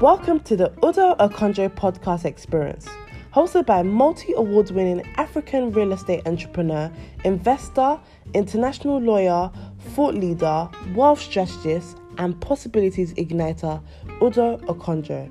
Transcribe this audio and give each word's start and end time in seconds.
Welcome 0.00 0.40
to 0.40 0.56
the 0.56 0.74
Udo 0.84 1.14
Okonjo 1.14 1.70
podcast 1.70 2.26
experience, 2.26 2.86
hosted 3.32 3.64
by 3.64 3.82
multi 3.82 4.34
award 4.34 4.70
winning 4.70 5.00
African 5.16 5.72
real 5.72 5.94
estate 5.94 6.20
entrepreneur, 6.26 6.92
investor, 7.24 7.98
international 8.34 8.98
lawyer, 8.98 9.50
thought 9.94 10.14
leader, 10.14 10.68
wealth 10.94 11.22
strategist, 11.22 11.96
and 12.18 12.38
possibilities 12.42 13.14
igniter, 13.14 13.82
Udo 14.22 14.58
Okonjo. 14.66 15.30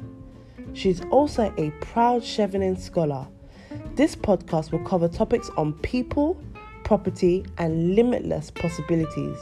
She's 0.74 1.00
also 1.12 1.54
a 1.60 1.70
proud 1.82 2.24
Chevening 2.24 2.80
scholar. 2.80 3.28
This 3.94 4.16
podcast 4.16 4.72
will 4.72 4.84
cover 4.84 5.08
topics 5.08 5.52
on 5.58 5.74
people, 5.74 6.42
property, 6.84 7.46
and 7.60 7.94
limitless 7.94 8.50
possibilities. 8.50 9.38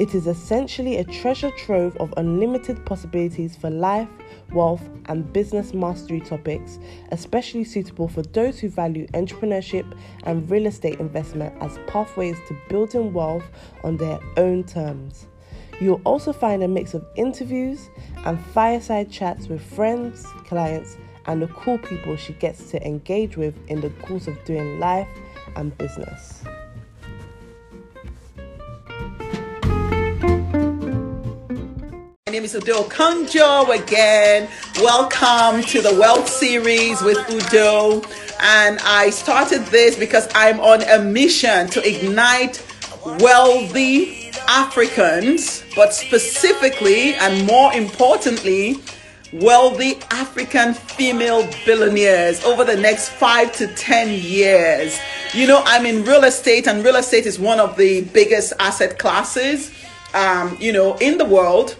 It 0.00 0.14
is 0.14 0.26
essentially 0.26 0.96
a 0.96 1.04
treasure 1.04 1.50
trove 1.50 1.94
of 1.98 2.14
unlimited 2.16 2.86
possibilities 2.86 3.54
for 3.54 3.68
life, 3.68 4.08
wealth, 4.50 4.80
and 5.10 5.30
business 5.30 5.74
mastery 5.74 6.20
topics, 6.20 6.78
especially 7.12 7.64
suitable 7.64 8.08
for 8.08 8.22
those 8.22 8.58
who 8.58 8.70
value 8.70 9.06
entrepreneurship 9.08 9.84
and 10.22 10.50
real 10.50 10.64
estate 10.64 11.00
investment 11.00 11.54
as 11.60 11.78
pathways 11.86 12.38
to 12.48 12.56
building 12.70 13.12
wealth 13.12 13.44
on 13.84 13.98
their 13.98 14.18
own 14.38 14.64
terms. 14.64 15.26
You'll 15.82 16.00
also 16.06 16.32
find 16.32 16.62
a 16.62 16.68
mix 16.68 16.94
of 16.94 17.04
interviews 17.16 17.90
and 18.24 18.42
fireside 18.54 19.10
chats 19.10 19.48
with 19.48 19.60
friends, 19.60 20.24
clients, 20.46 20.96
and 21.26 21.42
the 21.42 21.48
cool 21.48 21.76
people 21.76 22.16
she 22.16 22.32
gets 22.32 22.70
to 22.70 22.82
engage 22.86 23.36
with 23.36 23.54
in 23.68 23.82
the 23.82 23.90
course 23.90 24.28
of 24.28 24.42
doing 24.46 24.80
life 24.80 25.08
and 25.56 25.76
business. 25.76 26.42
My 32.30 32.34
name 32.34 32.44
is 32.44 32.54
Udo 32.54 32.84
Okonjo 32.84 33.76
again. 33.76 34.48
Welcome 34.76 35.64
to 35.64 35.82
the 35.82 35.92
Wealth 35.98 36.28
Series 36.28 37.02
with 37.02 37.18
Udo. 37.28 38.02
And 38.40 38.78
I 38.84 39.10
started 39.10 39.62
this 39.62 39.98
because 39.98 40.28
I'm 40.32 40.60
on 40.60 40.82
a 40.82 41.02
mission 41.02 41.66
to 41.70 41.84
ignite 41.84 42.64
wealthy 43.18 44.30
Africans, 44.46 45.64
but 45.74 45.92
specifically 45.92 47.14
and 47.14 47.44
more 47.48 47.74
importantly, 47.74 48.76
wealthy 49.32 49.98
African 50.12 50.74
female 50.74 51.50
billionaires 51.66 52.44
over 52.44 52.62
the 52.62 52.76
next 52.76 53.08
five 53.08 53.50
to 53.54 53.66
10 53.74 54.08
years. 54.22 55.00
You 55.34 55.48
know, 55.48 55.64
I'm 55.66 55.84
in 55.84 56.04
real 56.04 56.22
estate, 56.22 56.68
and 56.68 56.84
real 56.84 56.94
estate 56.94 57.26
is 57.26 57.40
one 57.40 57.58
of 57.58 57.76
the 57.76 58.02
biggest 58.02 58.52
asset 58.60 59.00
classes, 59.00 59.72
um, 60.14 60.56
you 60.60 60.72
know, 60.72 60.96
in 60.98 61.18
the 61.18 61.24
world 61.24 61.74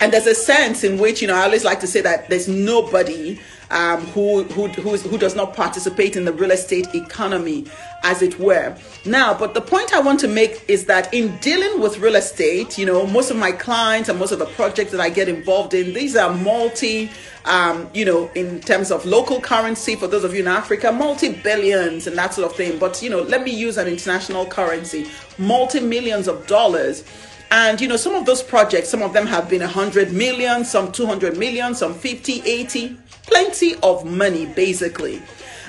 and 0.00 0.12
there's 0.12 0.26
a 0.26 0.34
sense 0.34 0.84
in 0.84 0.98
which 0.98 1.20
you 1.22 1.28
know 1.28 1.34
I 1.34 1.42
always 1.44 1.64
like 1.64 1.80
to 1.80 1.86
say 1.86 2.00
that 2.02 2.28
there's 2.28 2.48
nobody 2.48 3.38
um, 3.70 4.00
who 4.06 4.44
who 4.44 4.68
who 4.68 5.18
does 5.18 5.34
not 5.34 5.54
participate 5.54 6.16
in 6.16 6.24
the 6.24 6.32
real 6.32 6.50
estate 6.50 6.86
economy, 6.94 7.66
as 8.02 8.22
it 8.22 8.38
were. 8.38 8.76
Now, 9.04 9.36
but 9.36 9.54
the 9.54 9.60
point 9.60 9.92
I 9.92 10.00
want 10.00 10.20
to 10.20 10.28
make 10.28 10.64
is 10.68 10.86
that 10.86 11.12
in 11.12 11.36
dealing 11.38 11.80
with 11.80 11.98
real 11.98 12.16
estate, 12.16 12.78
you 12.78 12.86
know, 12.86 13.06
most 13.06 13.30
of 13.30 13.36
my 13.36 13.52
clients 13.52 14.08
and 14.08 14.18
most 14.18 14.32
of 14.32 14.38
the 14.38 14.46
projects 14.46 14.92
that 14.92 15.00
I 15.00 15.10
get 15.10 15.28
involved 15.28 15.74
in, 15.74 15.92
these 15.92 16.16
are 16.16 16.32
multi. 16.34 17.10
Um, 17.44 17.88
you 17.94 18.04
know, 18.04 18.30
in 18.34 18.60
terms 18.60 18.90
of 18.90 19.06
local 19.06 19.40
currency, 19.40 19.94
for 19.96 20.06
those 20.06 20.22
of 20.22 20.34
you 20.34 20.40
in 20.40 20.48
Africa, 20.48 20.92
multi 20.92 21.32
billions 21.32 22.06
and 22.06 22.18
that 22.18 22.34
sort 22.34 22.50
of 22.50 22.54
thing. 22.54 22.78
But, 22.78 23.00
you 23.00 23.08
know, 23.08 23.22
let 23.22 23.42
me 23.42 23.52
use 23.52 23.78
an 23.78 23.86
international 23.86 24.44
currency, 24.44 25.06
multi 25.38 25.80
millions 25.80 26.28
of 26.28 26.46
dollars 26.46 27.04
and 27.50 27.80
you 27.80 27.88
know, 27.88 27.96
some 27.96 28.14
of 28.14 28.26
those 28.26 28.42
projects, 28.42 28.88
some 28.88 29.02
of 29.02 29.12
them 29.12 29.26
have 29.26 29.48
been 29.48 29.60
100 29.60 30.12
million, 30.12 30.64
some 30.64 30.92
200 30.92 31.38
million, 31.38 31.74
some 31.74 31.94
50, 31.94 32.42
80, 32.42 32.96
plenty 33.26 33.74
of 33.82 34.04
money 34.04 34.46
basically. 34.46 35.22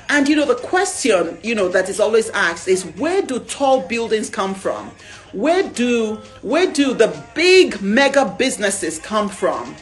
And 0.10 0.28
you 0.28 0.36
know, 0.36 0.46
the 0.46 0.56
question, 0.56 1.38
you 1.44 1.56
know, 1.56 1.70
that 1.70 1.88
is 1.88 2.00
always 2.00 2.30
asked 2.32 2.68
is 2.68 2.84
where 2.84 3.22
do 3.22 3.40
tall 3.40 3.82
buildings 3.88 4.30
come 4.30 4.56
from? 4.56 4.92
Where 5.32 5.64
do 5.70 6.16
where 6.42 6.72
do 6.72 6.94
the 6.96 7.24
big 7.36 7.82
mega 7.82 8.36
businesses 8.38 8.98
come 8.98 9.30
from? 9.30 9.76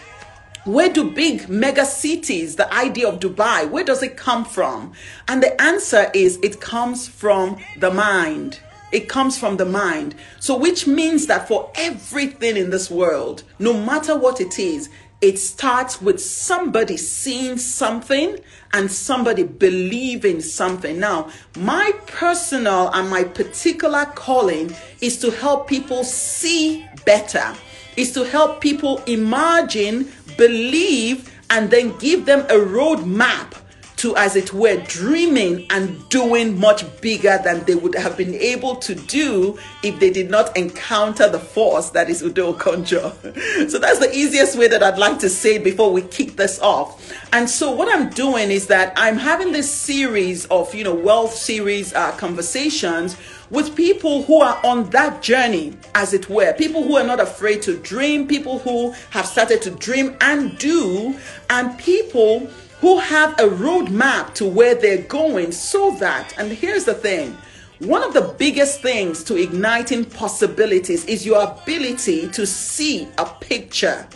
Where 0.66 0.90
do 0.90 1.10
big 1.10 1.48
mega 1.48 1.86
cities, 1.86 2.58
the 2.58 2.72
idea 2.74 3.08
of 3.08 3.22
Dubai, 3.22 3.70
where 3.70 3.86
does 3.86 4.04
it 4.04 4.18
come 4.18 4.44
from? 4.44 4.92
And 5.30 5.42
the 5.42 5.60
answer 5.62 6.12
is 6.14 6.38
it 6.44 6.60
comes 6.60 7.08
from 7.08 7.58
the 7.80 7.90
mind. 7.90 8.60
It 8.92 9.10
comes 9.10 9.38
from 9.38 9.58
the 9.58 9.66
mind. 9.66 10.16
So, 10.40 10.58
which 10.58 10.88
means 10.88 11.28
that 11.28 11.48
for 11.48 11.72
everything 11.76 12.56
in 12.58 12.70
this 12.70 12.90
world, 12.90 13.44
no 13.60 13.74
matter 13.74 14.18
what 14.18 14.40
it 14.40 14.58
is, 14.60 14.90
it 15.20 15.40
starts 15.40 16.00
with 16.02 16.22
somebody 16.22 16.96
seeing 16.96 17.58
something 17.58 18.38
and 18.72 18.92
somebody 18.92 19.44
believing 19.44 20.42
something. 20.42 21.00
Now, 21.00 21.32
my 21.58 21.92
personal 22.06 22.92
and 22.94 23.10
my 23.10 23.24
particular 23.24 24.06
calling 24.06 24.76
is 25.02 25.20
to 25.22 25.32
help 25.32 25.68
people 25.68 26.04
see 26.04 26.86
better, 27.04 27.56
is 27.96 28.12
to 28.14 28.26
help 28.26 28.62
people 28.62 29.00
imagine, 29.08 30.12
believe, 30.38 31.34
and 31.50 31.72
then 31.72 31.98
give 31.98 32.26
them 32.26 32.42
a 32.42 32.64
roadmap 32.64 33.54
to, 33.98 34.16
as 34.16 34.36
it 34.36 34.54
were, 34.54 34.78
dreaming 34.88 35.66
and 35.70 36.08
doing 36.10 36.60
much 36.60 36.86
bigger 37.02 37.40
than 37.44 37.64
they 37.66 37.76
would 37.76 37.96
have 37.96 38.16
been 38.16 38.36
able 38.36 38.76
to 38.78 38.96
do 38.96 39.58
if 39.84 40.00
they 40.00 40.10
did 40.10 40.30
not 40.30 40.56
encounter 40.56 41.28
the 41.28 41.40
force 41.40 41.90
that 41.90 42.10
is 42.10 42.22
Udo 42.22 42.54
Okonjo. 42.54 43.70
so 43.70 43.80
that's 43.80 44.00
the 44.00 44.16
easiest 44.16 44.58
way 44.58 44.68
that 44.68 44.84
I'd 44.84 45.00
like 45.00 45.20
to 45.20 45.30
say 45.30 45.56
it 45.56 45.64
before 45.64 45.92
we 45.92 46.04
kick 46.04 46.36
this 46.36 46.60
off. 46.60 47.14
And 47.34 47.50
so 47.50 47.72
what 47.72 47.94
I'm 47.94 48.10
doing 48.10 48.52
is 48.52 48.68
that 48.68 48.94
I'm 48.96 49.18
having 49.18 49.52
this 49.52 49.70
series 49.70 50.46
of, 50.46 50.74
you 50.74 50.84
know, 50.84 50.94
wealth 50.94 51.34
series 51.34 51.94
uh, 51.94 52.12
conversations 52.14 53.18
with 53.50 53.76
people 53.76 54.24
who 54.24 54.42
are 54.42 54.60
on 54.66 54.90
that 54.90 55.22
journey, 55.22 55.74
as 55.96 56.14
it 56.14 56.30
were, 56.30 56.54
people 56.54 56.84
who 56.84 56.98
are 56.98 57.04
not 57.04 57.20
afraid 57.20 57.62
to 57.64 57.78
dream, 57.78 58.28
people 58.28 58.60
who 58.60 58.92
have 59.10 59.26
started 59.26 59.62
to 59.62 59.72
dream 59.72 60.16
and 60.22 60.58
do, 60.58 61.18
and 61.50 61.78
people 61.80 62.50
who 62.80 63.00
have 63.00 63.34
a 63.40 63.44
roadmap 63.44 64.34
to 64.36 64.46
where 64.46 64.76
they're 64.76 65.04
going 65.04 65.52
so 65.52 65.92
that, 66.00 66.34
and 66.38 66.52
here's 66.52 66.86
the 66.86 66.94
thing 66.94 67.36
one 67.80 68.02
of 68.02 68.14
the 68.14 68.34
biggest 68.40 68.82
things 68.82 69.24
to 69.26 69.36
igniting 69.36 70.04
possibilities 70.04 71.06
is 71.06 71.26
your 71.26 71.44
ability 71.44 72.28
to 72.30 72.44
see 72.46 73.08
a 73.20 73.26
picture. 73.26 74.08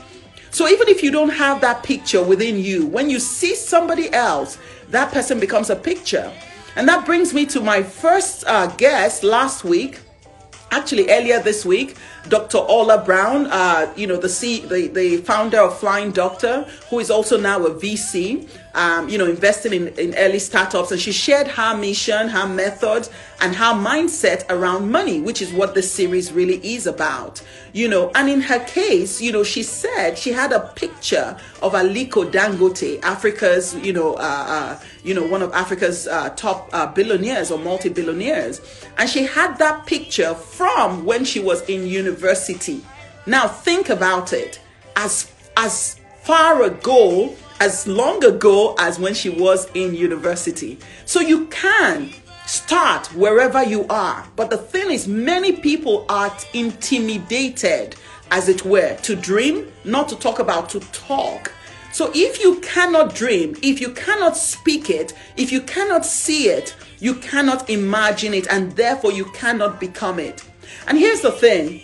So 0.49 0.67
even 0.67 0.87
if 0.87 1.03
you 1.03 1.11
don't 1.11 1.29
have 1.29 1.61
that 1.61 1.83
picture 1.83 2.23
within 2.23 2.57
you, 2.57 2.87
when 2.87 3.07
you 3.07 3.19
see 3.19 3.53
somebody 3.53 4.11
else, 4.13 4.57
that 4.89 5.11
person 5.11 5.39
becomes 5.39 5.69
a 5.69 5.75
picture. 5.75 6.33
And 6.75 6.87
that 6.87 7.05
brings 7.05 7.35
me 7.35 7.45
to 7.47 7.61
my 7.61 7.83
first 7.83 8.45
uh, 8.47 8.67
guest 8.77 9.23
last 9.23 9.63
week 9.63 9.99
actually 10.71 11.09
earlier 11.09 11.39
this 11.41 11.65
week 11.65 11.97
dr 12.27 12.57
ola 12.57 13.03
brown 13.03 13.47
uh, 13.47 13.91
you 13.95 14.07
know 14.07 14.17
the, 14.17 14.29
C, 14.29 14.61
the 14.61 14.87
the 14.87 15.17
founder 15.17 15.59
of 15.59 15.77
flying 15.77 16.11
doctor 16.11 16.65
who 16.89 16.99
is 16.99 17.11
also 17.11 17.39
now 17.39 17.63
a 17.65 17.71
vc 17.71 18.47
um, 18.73 19.09
you 19.09 19.17
know 19.17 19.25
investing 19.25 19.73
in, 19.73 19.87
in 19.99 20.15
early 20.15 20.39
startups 20.39 20.91
and 20.91 20.99
she 20.99 21.11
shared 21.11 21.47
her 21.47 21.75
mission 21.77 22.29
her 22.29 22.47
method, 22.47 23.07
and 23.41 23.55
her 23.55 23.73
mindset 23.73 24.45
around 24.49 24.91
money 24.91 25.19
which 25.19 25.41
is 25.41 25.51
what 25.53 25.75
this 25.75 25.91
series 25.91 26.31
really 26.31 26.57
is 26.57 26.87
about 26.87 27.41
you 27.73 27.87
know 27.87 28.11
and 28.15 28.29
in 28.29 28.41
her 28.41 28.59
case 28.65 29.21
you 29.21 29.31
know 29.31 29.43
she 29.43 29.63
said 29.63 30.17
she 30.17 30.31
had 30.31 30.51
a 30.51 30.59
picture 30.75 31.37
of 31.61 31.73
aliko 31.73 32.29
dangote 32.29 33.01
africa's 33.03 33.75
you 33.75 33.93
know 33.93 34.13
uh, 34.15 34.45
uh, 34.47 34.79
you 35.03 35.13
know 35.13 35.25
one 35.25 35.41
of 35.41 35.51
africa's 35.53 36.07
uh, 36.07 36.29
top 36.31 36.69
uh, 36.73 36.85
billionaires 36.85 37.51
or 37.51 37.57
multi-billionaires 37.59 38.61
and 38.97 39.09
she 39.09 39.23
had 39.23 39.57
that 39.57 39.85
picture 39.85 40.33
from 40.35 41.05
when 41.05 41.25
she 41.25 41.39
was 41.39 41.61
in 41.69 41.87
university. 41.87 42.83
Now 43.25 43.47
think 43.47 43.89
about 43.89 44.33
it. 44.33 44.59
As 44.95 45.31
as 45.57 45.99
far 46.23 46.63
ago, 46.63 47.35
as 47.61 47.85
long 47.85 48.25
ago 48.25 48.73
as 48.79 48.97
when 48.97 49.13
she 49.13 49.29
was 49.29 49.69
in 49.75 49.93
university. 49.93 50.79
So 51.05 51.19
you 51.19 51.45
can 51.45 52.09
start 52.47 53.05
wherever 53.13 53.63
you 53.63 53.85
are. 53.87 54.27
But 54.35 54.49
the 54.49 54.57
thing 54.57 54.89
is, 54.89 55.07
many 55.07 55.51
people 55.51 56.03
are 56.09 56.35
intimidated, 56.55 57.95
as 58.31 58.49
it 58.49 58.65
were, 58.65 58.95
to 59.03 59.15
dream, 59.15 59.71
not 59.83 60.09
to 60.09 60.15
talk 60.15 60.39
about, 60.39 60.69
to 60.69 60.79
talk. 60.91 61.53
So 61.93 62.11
if 62.15 62.41
you 62.41 62.59
cannot 62.61 63.13
dream, 63.13 63.55
if 63.61 63.79
you 63.79 63.91
cannot 63.91 64.35
speak 64.35 64.89
it, 64.89 65.13
if 65.37 65.51
you 65.51 65.61
cannot 65.61 66.03
see 66.03 66.49
it, 66.49 66.75
you 66.99 67.13
cannot 67.13 67.69
imagine 67.69 68.33
it, 68.33 68.47
and 68.47 68.71
therefore 68.71 69.11
you 69.11 69.25
cannot 69.25 69.79
become 69.79 70.17
it. 70.17 70.43
And 70.87 70.97
here's 70.97 71.21
the 71.21 71.31
thing 71.31 71.83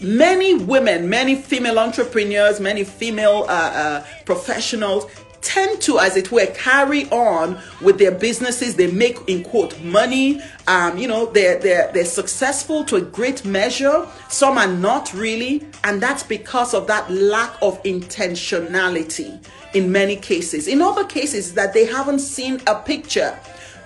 many 0.00 0.54
women, 0.54 1.08
many 1.08 1.34
female 1.34 1.78
entrepreneurs, 1.78 2.60
many 2.60 2.84
female 2.84 3.46
uh, 3.48 3.52
uh, 3.52 4.06
professionals 4.24 5.06
tend 5.42 5.80
to, 5.82 5.98
as 5.98 6.16
it 6.16 6.30
were, 6.30 6.46
carry 6.46 7.08
on 7.10 7.58
with 7.80 7.98
their 7.98 8.12
businesses. 8.12 8.76
They 8.76 8.90
make, 8.90 9.16
in 9.26 9.42
quote, 9.42 9.80
money. 9.80 10.40
Um, 10.66 10.98
you 10.98 11.08
know, 11.08 11.26
they're, 11.26 11.58
they're, 11.58 11.90
they're 11.92 12.04
successful 12.04 12.84
to 12.84 12.96
a 12.96 13.00
great 13.00 13.44
measure. 13.44 14.06
Some 14.28 14.58
are 14.58 14.66
not 14.66 15.12
really. 15.14 15.66
And 15.84 16.00
that's 16.00 16.22
because 16.22 16.74
of 16.74 16.86
that 16.88 17.10
lack 17.10 17.56
of 17.62 17.82
intentionality 17.84 19.42
in 19.72 19.90
many 19.90 20.16
cases. 20.16 20.68
In 20.68 20.82
other 20.82 21.04
cases, 21.04 21.54
that 21.54 21.72
they 21.72 21.86
haven't 21.86 22.20
seen 22.20 22.60
a 22.66 22.74
picture. 22.74 23.38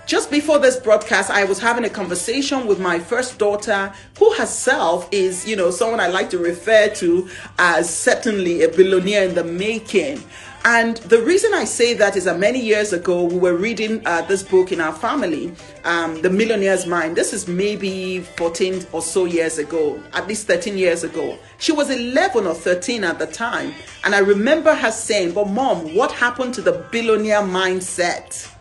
Just 0.06 0.30
before 0.30 0.58
this 0.58 0.76
broadcast, 0.76 1.30
I 1.30 1.44
was 1.44 1.58
having 1.58 1.86
a 1.86 1.88
conversation 1.88 2.66
with 2.66 2.78
my 2.78 2.98
first 2.98 3.38
daughter, 3.38 3.90
who 4.18 4.34
herself 4.34 5.08
is, 5.10 5.48
you 5.48 5.56
know, 5.56 5.70
someone 5.70 5.98
I 5.98 6.08
like 6.08 6.28
to 6.30 6.38
refer 6.38 6.88
to 6.96 7.26
as 7.58 7.88
certainly 7.94 8.64
a 8.64 8.68
billionaire 8.68 9.26
in 9.26 9.34
the 9.34 9.44
making. 9.44 10.22
And 10.66 10.98
the 10.98 11.22
reason 11.22 11.54
I 11.54 11.64
say 11.64 11.94
that 11.94 12.16
is 12.16 12.24
that 12.24 12.38
many 12.38 12.60
years 12.60 12.92
ago, 12.92 13.24
we 13.24 13.38
were 13.38 13.56
reading 13.56 14.06
uh, 14.06 14.22
this 14.22 14.42
book 14.42 14.72
in 14.72 14.80
our 14.80 14.94
family, 14.94 15.54
um, 15.84 16.20
The 16.20 16.30
Millionaire's 16.30 16.86
Mind. 16.86 17.16
This 17.16 17.32
is 17.32 17.48
maybe 17.48 18.20
14 18.20 18.86
or 18.92 19.00
so 19.00 19.24
years 19.24 19.56
ago, 19.56 20.02
at 20.12 20.28
least 20.28 20.46
13 20.46 20.76
years 20.76 21.02
ago. 21.02 21.38
She 21.58 21.72
was 21.72 21.88
11 21.88 22.46
or 22.46 22.54
13 22.54 23.04
at 23.04 23.18
the 23.18 23.26
time. 23.26 23.74
And 24.04 24.14
I 24.14 24.18
remember 24.18 24.74
her 24.74 24.90
saying, 24.90 25.32
But 25.32 25.48
mom, 25.48 25.94
what 25.94 26.12
happened 26.12 26.52
to 26.54 26.62
the 26.62 26.86
billionaire 26.90 27.42
mindset? 27.42 28.53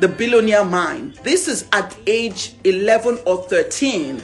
The 0.00 0.08
billionaire 0.08 0.64
mind. 0.64 1.14
This 1.22 1.48
is 1.48 1.66
at 1.72 1.96
age 2.06 2.54
11 2.64 3.20
or 3.26 3.42
13. 3.44 4.22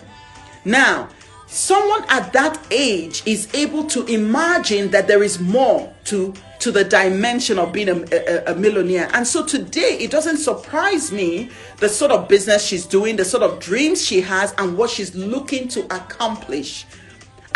Now, 0.64 1.08
someone 1.46 2.04
at 2.08 2.32
that 2.34 2.64
age 2.70 3.22
is 3.26 3.52
able 3.54 3.84
to 3.84 4.04
imagine 4.06 4.90
that 4.90 5.06
there 5.06 5.22
is 5.22 5.40
more 5.40 5.92
to 6.04 6.34
to 6.62 6.70
the 6.70 6.84
dimension 6.84 7.58
of 7.58 7.72
being 7.72 7.88
a, 7.88 8.04
a, 8.12 8.52
a, 8.52 8.54
millionaire. 8.54 9.10
And 9.14 9.26
so 9.26 9.44
today, 9.44 9.96
it 9.98 10.12
doesn't 10.12 10.36
surprise 10.36 11.10
me 11.10 11.50
the 11.78 11.88
sort 11.88 12.12
of 12.12 12.28
business 12.28 12.64
she's 12.64 12.86
doing, 12.86 13.16
the 13.16 13.24
sort 13.24 13.42
of 13.42 13.58
dreams 13.58 14.00
she 14.00 14.20
has, 14.20 14.54
and 14.58 14.78
what 14.78 14.88
she's 14.88 15.12
looking 15.16 15.66
to 15.68 15.80
accomplish. 15.86 16.86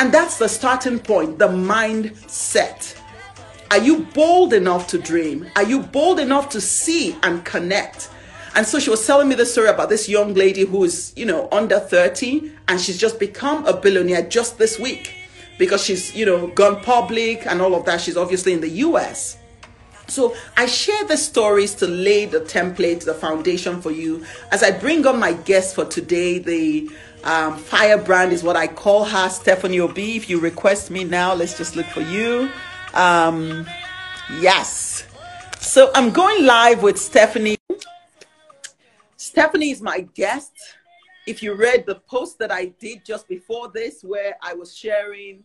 And 0.00 0.12
that's 0.12 0.38
the 0.38 0.48
starting 0.48 0.98
point 0.98 1.38
the 1.38 1.46
mindset. 1.46 3.00
Are 3.70 3.78
you 3.78 4.04
bold 4.14 4.52
enough 4.52 4.86
to 4.88 4.98
dream? 4.98 5.48
Are 5.56 5.64
you 5.64 5.80
bold 5.82 6.20
enough 6.20 6.50
to 6.50 6.60
see 6.60 7.16
and 7.22 7.44
connect? 7.44 8.10
And 8.54 8.66
so 8.66 8.78
she 8.78 8.90
was 8.90 9.06
telling 9.06 9.28
me 9.28 9.34
the 9.34 9.44
story 9.44 9.68
about 9.68 9.88
this 9.88 10.08
young 10.08 10.34
lady 10.34 10.64
who 10.64 10.84
is, 10.84 11.12
you 11.16 11.26
know, 11.26 11.48
under 11.50 11.80
30 11.80 12.52
and 12.68 12.80
she's 12.80 12.96
just 12.96 13.18
become 13.18 13.66
a 13.66 13.76
billionaire 13.76 14.22
just 14.22 14.56
this 14.56 14.78
week 14.78 15.12
because 15.58 15.84
she's, 15.84 16.14
you 16.14 16.24
know, 16.24 16.46
gone 16.48 16.80
public 16.80 17.44
and 17.46 17.60
all 17.60 17.74
of 17.74 17.84
that. 17.86 18.00
She's 18.00 18.16
obviously 18.16 18.52
in 18.52 18.60
the 18.60 18.68
US. 18.68 19.36
So 20.06 20.36
I 20.56 20.66
share 20.66 21.04
the 21.04 21.16
stories 21.16 21.74
to 21.76 21.86
lay 21.86 22.26
the 22.26 22.40
template, 22.40 23.04
the 23.04 23.14
foundation 23.14 23.82
for 23.82 23.90
you. 23.90 24.24
As 24.52 24.62
I 24.62 24.70
bring 24.70 25.04
on 25.06 25.18
my 25.18 25.32
guest 25.32 25.74
for 25.74 25.84
today, 25.84 26.38
the 26.38 26.88
um, 27.24 27.58
firebrand 27.58 28.32
is 28.32 28.44
what 28.44 28.56
I 28.56 28.68
call 28.68 29.04
her, 29.04 29.28
Stephanie 29.28 29.80
Obi. 29.80 30.16
If 30.16 30.30
you 30.30 30.38
request 30.38 30.90
me 30.90 31.02
now, 31.02 31.34
let's 31.34 31.58
just 31.58 31.74
look 31.74 31.86
for 31.86 32.02
you. 32.02 32.50
Um, 32.96 33.66
yes. 34.40 35.06
So 35.58 35.90
I'm 35.94 36.10
going 36.10 36.46
live 36.46 36.82
with 36.82 36.98
Stephanie. 36.98 37.58
Stephanie 39.18 39.70
is 39.70 39.82
my 39.82 40.00
guest 40.14 40.52
if 41.26 41.42
you 41.42 41.54
read 41.54 41.84
the 41.84 41.96
post 41.96 42.38
that 42.38 42.50
I 42.50 42.66
did 42.66 43.04
just 43.04 43.28
before 43.28 43.68
this, 43.68 44.02
where 44.02 44.36
I 44.40 44.54
was 44.54 44.74
sharing, 44.74 45.42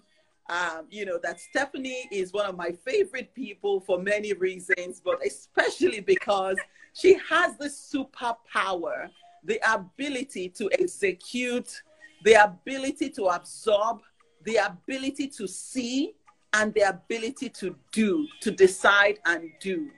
um, 0.49 0.85
you 0.89 1.05
know, 1.05 1.19
that 1.23 1.41
Stephanie 1.41 2.07
is 2.09 2.31
one 2.31 2.45
of 2.45 2.55
my 2.55 2.71
favorite 2.71 3.33
people 3.33 3.81
for 3.81 3.99
many 3.99 4.31
reasons, 4.31 5.01
but 5.03 5.19
especially 5.25 5.99
because 5.99 6.57
she 6.93 7.19
has 7.29 7.57
this 7.57 7.93
superpower, 7.93 9.09
the 9.43 9.59
ability 9.69 10.47
to 10.49 10.69
execute, 10.79 11.81
the 12.23 12.33
ability 12.33 13.09
to 13.09 13.25
absorb, 13.25 13.99
the 14.45 14.55
ability 14.55 15.27
to 15.27 15.47
see, 15.47 16.13
and 16.53 16.73
the 16.73 16.81
ability 16.81 17.49
to 17.49 17.75
do, 17.91 18.27
to 18.41 18.51
decide 18.51 19.19
and 19.25 19.51
do. 19.59 19.89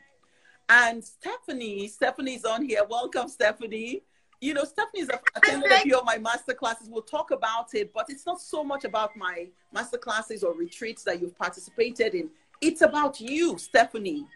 And 0.69 1.03
Stephanie, 1.03 1.87
Stephanie's 1.87 2.45
on 2.45 2.63
here. 2.63 2.83
Welcome, 2.89 3.27
Stephanie 3.27 4.03
you 4.43 4.53
know, 4.53 4.65
Stephanie's 4.65 5.09
attended 5.37 5.71
a 5.71 5.79
few 5.79 5.97
of 5.97 6.03
my 6.03 6.17
master 6.17 6.53
classes. 6.53 6.89
We'll 6.89 7.01
talk 7.01 7.31
about 7.31 7.73
it, 7.73 7.93
but 7.93 8.07
it's 8.09 8.25
not 8.25 8.41
so 8.41 8.61
much 8.61 8.83
about 8.83 9.15
my 9.15 9.47
master 9.71 9.97
classes 9.97 10.43
or 10.43 10.53
retreats 10.53 11.03
that 11.03 11.21
you've 11.21 11.37
participated 11.37 12.13
in. 12.13 12.29
It's 12.59 12.81
about 12.81 13.21
you, 13.21 13.57
Stephanie, 13.57 14.27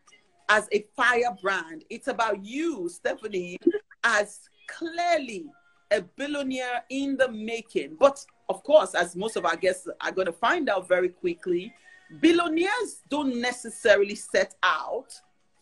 as 0.48 0.70
a 0.72 0.86
firebrand. 0.96 1.84
It's 1.90 2.08
about 2.08 2.44
you, 2.44 2.88
Stephanie, 2.88 3.58
as 4.06 4.40
clearly 4.70 5.48
a 5.92 6.02
billionaire 6.02 6.86
in 6.90 7.18
the 7.18 7.30
making. 7.30 7.98
But 8.00 8.26
of 8.48 8.64
course, 8.64 8.96
as 8.96 9.14
most 9.14 9.36
of 9.36 9.46
our 9.46 9.58
guests 9.58 9.90
are 10.00 10.12
going 10.14 10.28
to 10.28 10.34
find 10.34 10.70
out 10.70 10.88
very 10.88 11.10
quickly, 11.10 11.74
billionaires 12.20 13.02
don't 13.10 13.40
necessarily 13.42 14.16
set 14.16 14.56
out 14.64 15.14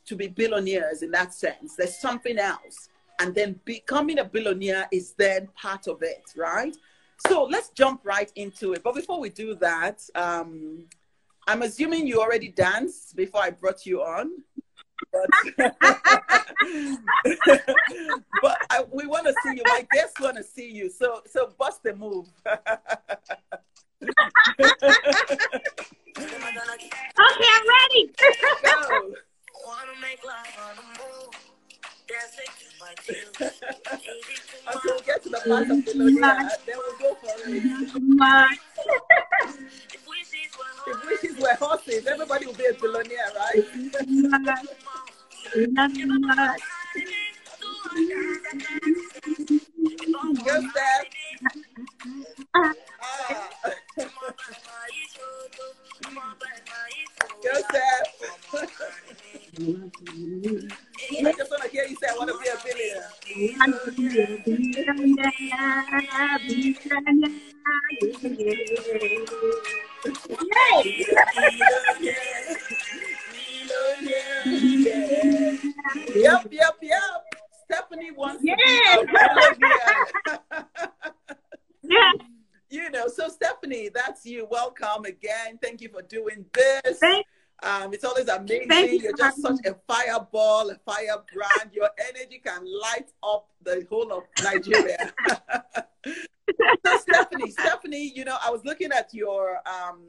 to 0.06 0.16
be 0.16 0.28
billionaires 0.28 1.02
in 1.02 1.12
that 1.12 1.34
sense. 1.34 1.76
There's 1.76 1.98
something 1.98 2.38
else 2.38 2.90
and 3.20 3.34
then 3.34 3.60
becoming 3.66 4.20
a 4.20 4.24
billionaire 4.24 4.88
is 4.92 5.14
then 5.14 5.48
part 5.56 5.88
of 5.88 6.02
it, 6.04 6.24
right? 6.36 6.76
So 7.28 7.44
let's 7.46 7.70
jump 7.70 8.02
right 8.04 8.32
into 8.36 8.74
it. 8.74 8.84
But 8.84 8.96
before 8.96 9.20
we 9.20 9.30
do 9.30 9.56
that, 9.56 10.02
um, 10.16 10.84
I'm 11.48 11.62
assuming 11.62 12.08
you 12.08 12.22
already 12.22 12.50
danced 12.50 13.16
before 13.16 13.42
I 13.42 13.52
brought 13.52 13.86
you 13.86 14.02
on. 14.02 14.32
But, 15.12 15.30
but 18.42 18.58
I, 18.70 18.84
we 18.92 19.06
want 19.08 19.28
to 19.28 19.36
see 19.44 19.56
you. 19.56 19.64
My 19.66 19.86
guests 19.92 20.20
want 20.20 20.38
to 20.38 20.44
see 20.44 20.70
you. 20.70 20.90
So 20.90 21.22
so 21.26 21.54
bust 21.58 21.84
the 21.84 21.96
move. 21.96 22.28
okay, 24.06 24.70
I'm 27.20 27.66
ready. 27.68 28.12
We 34.68 35.02
get 35.06 35.24
to 35.24 35.30
the 35.30 35.40
we'll 35.48 36.98
go 37.00 37.16
for 37.16 37.34
it. 37.48 38.60
if 40.88 41.06
wishes 41.06 41.38
were 41.42 41.56
horses, 41.56 42.06
everybody 42.08 42.46
would 42.48 42.58
be 42.58 42.66
a 42.66 42.74
billionaire, 42.74 43.32
right? 43.36 43.64
Steph. 50.72 50.95
I 61.78 61.82
just 61.82 61.84
want 61.84 61.84
to 61.84 61.84
hear 61.84 61.86
you 61.86 61.96
say, 61.96 62.08
I 62.08 62.16
want 62.16 62.30
to 62.30 62.38
be 62.40 62.48
a 62.48 62.56
billionaire. 62.64 63.12
yep, 76.16 76.48
yep, 76.52 76.76
yep. 76.82 77.02
Stephanie 77.66 78.12
wants 78.12 78.44
yeah. 78.44 78.56
to 78.56 79.06
be 79.06 79.16
a 79.16 79.26
yeah. 81.84 82.12
You 82.70 82.90
know, 82.90 83.08
so 83.08 83.30
Stephanie, 83.30 83.90
that's 83.90 84.26
you. 84.26 84.48
Welcome 84.50 85.06
again. 85.06 85.60
Thank 85.62 85.82
you 85.82 85.90
for 85.90 86.02
doing 86.02 86.46
this. 86.54 87.00
Thank 87.00 87.26
um, 87.64 87.94
it's 87.94 88.04
always 88.04 88.28
amazing. 88.28 89.00
You 89.00 89.10
are 89.10 89.18
just 89.18 89.42
such 89.42 89.60
a 89.66 89.75
a 90.70 90.76
firebrand. 90.86 91.72
Your 91.72 91.90
energy 92.10 92.42
can 92.44 92.66
light 92.66 93.12
up 93.24 93.50
the 93.64 93.86
whole 93.90 94.12
of 94.12 94.24
Nigeria. 94.44 95.14
so 96.86 96.98
Stephanie, 97.00 97.52
Stephanie, 97.52 98.12
you 98.16 98.26
know, 98.26 98.38
I 98.44 98.50
was 98.50 98.64
looking 98.66 98.92
at 98.92 99.14
your 99.14 99.60
um, 99.68 100.04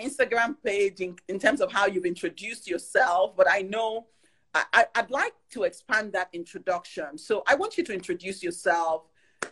Instagram 0.00 0.56
page 0.64 1.00
in, 1.00 1.16
in 1.28 1.38
terms 1.38 1.60
of 1.60 1.72
how 1.72 1.86
you've 1.86 2.06
introduced 2.06 2.68
yourself, 2.68 3.36
but 3.36 3.46
I 3.50 3.62
know 3.62 4.06
I, 4.54 4.86
I'd 4.94 5.10
like 5.10 5.34
to 5.50 5.64
expand 5.64 6.12
that 6.14 6.28
introduction. 6.32 7.18
So 7.18 7.42
I 7.46 7.54
want 7.56 7.76
you 7.76 7.84
to 7.84 7.92
introduce 7.92 8.42
yourself 8.42 9.02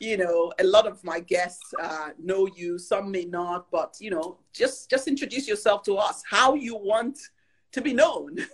you 0.01 0.17
know 0.17 0.53
a 0.59 0.65
lot 0.65 0.87
of 0.87 1.03
my 1.05 1.21
guests 1.21 1.73
uh, 1.81 2.09
know 2.23 2.49
you 2.57 2.79
some 2.79 3.11
may 3.11 3.25
not 3.25 3.71
but 3.71 3.97
you 4.01 4.11
know 4.11 4.39
just 4.53 4.91
just 4.91 5.07
introduce 5.09 5.47
yourself 5.47 5.83
to 5.83 5.97
us 5.97 6.23
how 6.29 6.55
you 6.55 6.75
want 6.75 7.19
to 7.75 7.81
be 7.81 7.93
known 7.93 8.37
take 8.37 8.49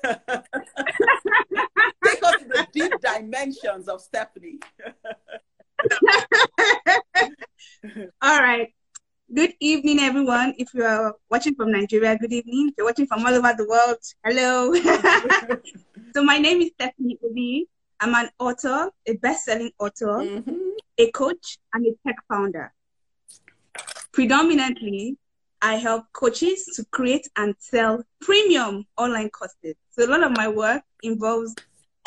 us 2.22 2.36
to 2.40 2.48
the 2.48 2.66
deep 2.72 2.92
dimensions 3.00 3.88
of 3.88 4.00
stephanie 4.00 4.58
all 8.22 8.40
right 8.40 8.72
Good 9.32 9.54
evening, 9.60 10.00
everyone. 10.00 10.54
If 10.58 10.74
you 10.74 10.82
are 10.82 11.14
watching 11.30 11.54
from 11.54 11.70
Nigeria, 11.70 12.18
good 12.18 12.32
evening. 12.32 12.70
If 12.70 12.74
you're 12.76 12.84
watching 12.84 13.06
from 13.06 13.24
all 13.24 13.32
over 13.32 13.54
the 13.56 13.64
world, 13.64 13.98
hello. 14.24 14.74
so 16.14 16.24
my 16.24 16.38
name 16.38 16.60
is 16.62 16.72
Stephanie 16.74 17.16
Obi. 17.24 17.68
I'm 18.00 18.12
an 18.16 18.28
author, 18.40 18.90
a 19.06 19.12
best-selling 19.18 19.70
author, 19.78 20.18
mm-hmm. 20.18 20.70
a 20.98 21.12
coach, 21.12 21.58
and 21.72 21.86
a 21.86 21.92
tech 22.04 22.16
founder. 22.28 22.72
Predominantly, 24.10 25.16
I 25.62 25.76
help 25.76 26.06
coaches 26.12 26.64
to 26.76 26.84
create 26.86 27.28
and 27.36 27.54
sell 27.58 28.02
premium 28.20 28.86
online 28.96 29.30
courses. 29.30 29.74
So 29.90 30.04
a 30.04 30.08
lot 30.08 30.22
of 30.22 30.36
my 30.36 30.48
work 30.48 30.82
involves 31.02 31.54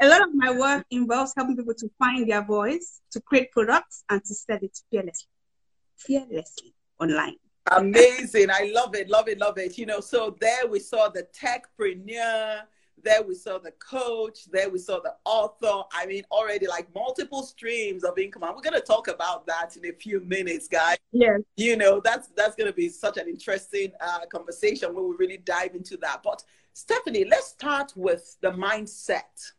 a 0.00 0.08
lot 0.08 0.22
of 0.22 0.34
my 0.34 0.50
work 0.56 0.86
involves 0.90 1.32
helping 1.36 1.56
people 1.56 1.74
to 1.74 1.90
find 1.98 2.30
their 2.30 2.44
voice, 2.44 3.00
to 3.10 3.20
create 3.20 3.50
products, 3.52 4.04
and 4.10 4.24
to 4.24 4.34
sell 4.34 4.58
it 4.60 4.78
fearlessly, 4.90 5.28
fearlessly 5.96 6.74
online. 7.00 7.36
Amazing. 7.72 8.50
I 8.50 8.70
love 8.74 8.94
it, 8.94 9.08
love 9.08 9.28
it, 9.28 9.38
love 9.38 9.58
it. 9.58 9.78
You 9.78 9.86
know, 9.86 10.00
so 10.00 10.36
there 10.40 10.66
we 10.66 10.78
saw 10.78 11.08
the 11.08 11.26
techpreneur, 11.32 12.62
there 13.04 13.22
we 13.22 13.34
saw 13.34 13.58
the 13.58 13.72
coach, 13.72 14.46
there 14.50 14.70
we 14.70 14.78
saw 14.78 15.00
the 15.00 15.14
author. 15.24 15.82
I 15.92 16.06
mean, 16.06 16.24
already 16.30 16.66
like 16.66 16.92
multiple 16.94 17.42
streams 17.42 18.02
of 18.02 18.18
income. 18.18 18.42
And 18.42 18.54
we're 18.54 18.62
going 18.62 18.74
to 18.74 18.80
talk 18.80 19.08
about 19.08 19.46
that 19.46 19.76
in 19.76 19.86
a 19.86 19.92
few 19.92 20.20
minutes, 20.20 20.68
guys. 20.68 20.96
Yes. 21.12 21.40
You 21.56 21.76
know, 21.76 22.00
that's 22.00 22.28
that's 22.36 22.56
going 22.56 22.68
to 22.68 22.74
be 22.74 22.88
such 22.88 23.16
an 23.16 23.28
interesting 23.28 23.92
uh, 24.00 24.20
conversation 24.32 24.94
where 24.94 25.04
we 25.04 25.14
really 25.16 25.38
dive 25.38 25.74
into 25.74 25.96
that. 25.98 26.22
But 26.24 26.42
Stephanie, 26.72 27.24
let's 27.24 27.48
start 27.48 27.92
with 27.94 28.36
the 28.40 28.50
mindset 28.50 29.52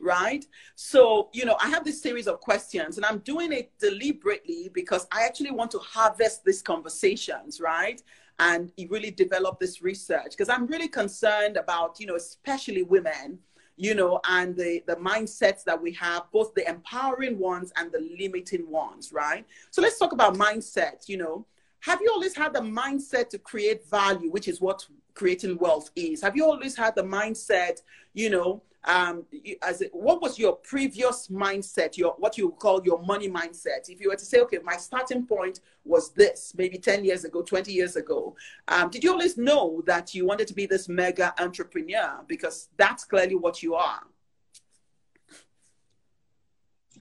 right? 0.00 0.46
So, 0.76 1.28
you 1.32 1.44
know, 1.44 1.56
I 1.60 1.68
have 1.70 1.84
this 1.84 2.00
series 2.00 2.28
of 2.28 2.40
questions 2.40 2.96
and 2.96 3.04
I'm 3.04 3.18
doing 3.18 3.52
it 3.52 3.72
deliberately 3.78 4.70
because 4.72 5.06
I 5.12 5.24
actually 5.24 5.50
want 5.50 5.70
to 5.72 5.78
harvest 5.78 6.44
these 6.44 6.62
conversations, 6.62 7.60
right? 7.60 8.00
And 8.38 8.72
he 8.76 8.86
really 8.86 9.10
develop 9.10 9.58
this 9.58 9.82
research 9.82 10.30
because 10.30 10.48
I'm 10.48 10.66
really 10.66 10.88
concerned 10.88 11.56
about, 11.56 11.98
you 11.98 12.06
know, 12.06 12.14
especially 12.14 12.82
women, 12.82 13.38
you 13.76 13.94
know, 13.94 14.20
and 14.28 14.56
the, 14.56 14.82
the 14.86 14.96
mindsets 14.96 15.64
that 15.64 15.80
we 15.80 15.92
have, 15.92 16.24
both 16.32 16.54
the 16.54 16.68
empowering 16.68 17.38
ones 17.38 17.72
and 17.76 17.90
the 17.90 18.08
limiting 18.18 18.70
ones, 18.70 19.12
right? 19.12 19.46
So 19.70 19.82
let's 19.82 19.98
talk 19.98 20.12
about 20.12 20.34
mindset, 20.34 21.08
you 21.08 21.16
know. 21.16 21.46
Have 21.80 22.00
you 22.00 22.10
always 22.12 22.36
had 22.36 22.52
the 22.52 22.60
mindset 22.60 23.28
to 23.30 23.38
create 23.38 23.88
value, 23.88 24.30
which 24.30 24.48
is 24.48 24.60
what 24.60 24.84
creating 25.14 25.58
wealth 25.58 25.90
is? 25.94 26.20
Have 26.22 26.36
you 26.36 26.44
always 26.44 26.76
had 26.76 26.94
the 26.96 27.02
mindset, 27.02 27.82
you 28.14 28.30
know, 28.30 28.62
um, 28.84 29.24
as 29.62 29.80
it, 29.82 29.90
what 29.92 30.22
was 30.22 30.38
your 30.38 30.56
previous 30.56 31.28
mindset, 31.28 31.96
your 31.96 32.14
what 32.18 32.38
you 32.38 32.50
call 32.50 32.82
your 32.84 33.02
money 33.02 33.28
mindset? 33.28 33.88
If 33.88 34.00
you 34.00 34.08
were 34.08 34.16
to 34.16 34.24
say, 34.24 34.40
okay, 34.40 34.58
my 34.62 34.76
starting 34.76 35.26
point 35.26 35.60
was 35.84 36.10
this, 36.10 36.54
maybe 36.56 36.78
10 36.78 37.04
years 37.04 37.24
ago, 37.24 37.42
20 37.42 37.72
years 37.72 37.96
ago, 37.96 38.36
um, 38.68 38.90
did 38.90 39.02
you 39.02 39.12
always 39.12 39.36
know 39.36 39.82
that 39.86 40.14
you 40.14 40.26
wanted 40.26 40.46
to 40.48 40.54
be 40.54 40.66
this 40.66 40.88
mega 40.88 41.34
entrepreneur? 41.40 42.20
Because 42.26 42.68
that's 42.76 43.04
clearly 43.04 43.34
what 43.34 43.62
you 43.62 43.74
are. 43.74 44.02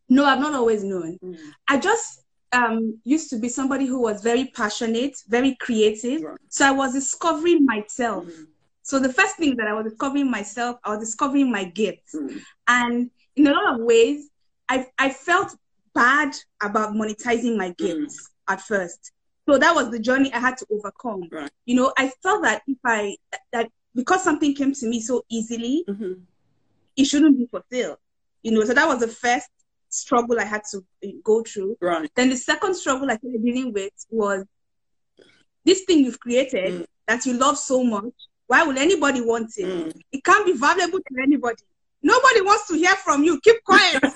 No, 0.10 0.26
I've 0.26 0.40
not 0.40 0.54
always 0.54 0.84
known. 0.84 1.18
Mm. 1.24 1.38
I 1.68 1.78
just 1.80 2.24
um, 2.54 3.00
used 3.04 3.30
to 3.32 3.38
be 3.38 3.50
somebody 3.50 3.86
who 3.86 4.02
was 4.02 4.24
very 4.24 4.46
passionate, 4.56 5.18
very 5.28 5.56
creative. 5.60 6.22
Right. 6.22 6.38
So 6.50 6.66
I 6.66 6.72
was 6.72 6.94
discovering 6.94 7.66
myself. 7.66 8.26
Mm. 8.26 8.48
So 8.88 9.00
the 9.00 9.12
first 9.12 9.36
thing 9.36 9.58
that 9.58 9.68
I 9.68 9.74
was 9.74 9.84
discovering 9.84 10.32
myself, 10.32 10.78
I 10.82 10.92
was 10.92 11.00
discovering 11.00 11.52
my 11.52 11.66
gifts. 11.66 12.16
Mm. 12.16 12.42
And 12.70 13.12
in 13.36 13.46
a 13.46 13.52
lot 13.52 13.76
of 13.76 13.82
ways, 13.82 14.30
I, 14.70 14.88
I 14.98 15.10
felt 15.10 15.54
bad 15.94 16.34
about 16.64 16.94
monetizing 16.94 17.58
my 17.58 17.72
gifts 17.78 18.18
mm. 18.18 18.54
at 18.54 18.62
first. 18.62 19.12
So 19.46 19.58
that 19.58 19.76
was 19.76 19.92
the 19.92 20.00
journey 20.00 20.32
I 20.32 20.40
had 20.40 20.56
to 20.60 20.66
overcome. 20.72 21.28
Right. 21.30 21.52
You 21.66 21.76
know, 21.76 21.92
I 21.98 22.14
felt 22.24 22.44
that 22.44 22.62
if 22.66 22.78
I, 22.86 23.18
that 23.52 23.70
because 23.94 24.24
something 24.24 24.56
came 24.56 24.74
to 24.76 24.88
me 24.88 25.02
so 25.02 25.26
easily, 25.28 25.84
mm-hmm. 25.86 26.14
it 26.96 27.04
shouldn't 27.04 27.38
be 27.38 27.46
for 27.48 27.62
sale. 27.70 28.00
You 28.42 28.54
know, 28.54 28.64
so 28.64 28.74
that 28.74 28.88
was 28.88 29.02
the 29.02 29.10
first 29.10 29.50
struggle 29.90 30.40
I 30.40 30.46
had 30.46 30.62
to 30.72 30.82
go 31.26 31.44
through. 31.44 31.76
Right. 31.82 32.10
Then 32.16 32.30
the 32.30 32.38
second 32.38 32.76
struggle 32.76 33.12
I 33.12 33.18
started 33.18 33.44
dealing 33.44 33.74
with 33.74 33.92
was 34.10 34.46
this 35.66 35.84
thing 35.84 36.06
you've 36.06 36.22
created 36.22 36.74
mm. 36.74 36.86
that 37.06 37.26
you 37.26 37.34
love 37.34 37.58
so 37.58 37.84
much 37.84 38.14
why 38.48 38.64
would 38.64 38.78
anybody 38.78 39.22
want 39.22 39.52
it? 39.58 39.66
Mm. 39.66 40.02
It 40.12 40.24
can't 40.24 40.46
be 40.46 40.54
valuable 40.54 41.00
to 41.00 41.22
anybody. 41.22 41.64
Nobody 42.02 42.42
wants 42.42 42.68
to 42.68 42.76
hear 42.76 42.96
from 42.96 43.24
you. 43.24 43.40
Keep 43.42 43.64
quiet. 43.64 44.02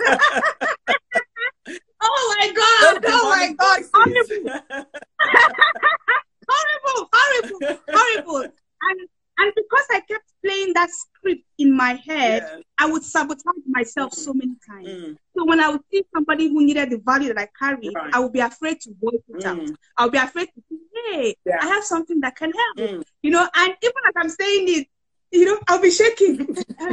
oh 2.01 2.35
my 2.39 2.47
God. 2.55 3.03
Oh 3.05 3.29
my 3.29 3.53
God. 3.57 3.83
Horrible. 3.93 4.63
horrible. 6.49 7.09
Horrible. 7.13 7.59
Horrible. 7.93 8.43
And 8.83 9.07
and 9.41 9.53
because 9.55 9.85
I 9.89 10.01
kept 10.01 10.25
playing 10.43 10.73
that 10.73 10.89
script 10.91 11.43
in 11.57 11.75
my 11.75 11.93
head, 12.05 12.43
yeah. 12.47 12.59
I 12.77 12.85
would 12.91 13.03
sabotage 13.03 13.63
myself 13.67 14.13
so 14.13 14.33
many 14.33 14.53
times. 14.69 14.87
Mm. 14.87 15.17
So 15.35 15.45
when 15.45 15.59
I 15.59 15.69
would 15.69 15.81
see 15.91 16.03
somebody 16.13 16.47
who 16.47 16.63
needed 16.63 16.91
the 16.91 17.01
value 17.03 17.33
that 17.33 17.39
I 17.39 17.47
carry, 17.57 17.89
right. 17.89 18.13
I 18.13 18.19
would 18.19 18.33
be 18.33 18.39
afraid 18.39 18.79
to 18.81 18.93
voice 19.01 19.21
it 19.29 19.43
mm. 19.43 19.45
out. 19.45 19.75
I 19.97 20.03
would 20.03 20.11
be 20.11 20.19
afraid 20.19 20.45
to 20.45 20.61
say, 20.69 20.77
hey, 21.11 21.35
yeah. 21.43 21.57
I 21.59 21.65
have 21.65 21.83
something 21.83 22.19
that 22.21 22.35
can 22.35 22.51
help. 22.51 22.77
Mm. 22.89 23.03
You 23.23 23.31
know, 23.31 23.47
and 23.55 23.73
even 23.81 24.01
as 24.07 24.13
I'm 24.15 24.29
saying 24.29 24.65
it, 24.67 24.87
you 25.31 25.45
know, 25.45 25.59
I'll 25.67 25.81
be 25.81 25.89
shaking. 25.89 26.55
I, 26.79 26.87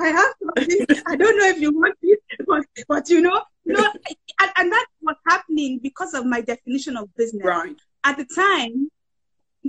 have 0.00 0.34
something. 0.42 0.86
I 1.06 1.16
don't 1.16 1.38
know 1.38 1.46
if 1.46 1.60
you 1.60 1.72
want 1.72 1.96
it, 2.02 2.20
but, 2.46 2.64
but 2.88 3.08
you 3.08 3.22
know, 3.22 3.40
you 3.64 3.74
know 3.74 3.92
and, 4.40 4.50
and 4.56 4.72
that's 4.72 4.90
what's 5.00 5.20
happening 5.28 5.78
because 5.82 6.12
of 6.14 6.26
my 6.26 6.40
definition 6.42 6.96
of 6.96 7.14
business. 7.14 7.44
Right. 7.44 7.76
At 8.04 8.16
the 8.16 8.26
time, 8.34 8.90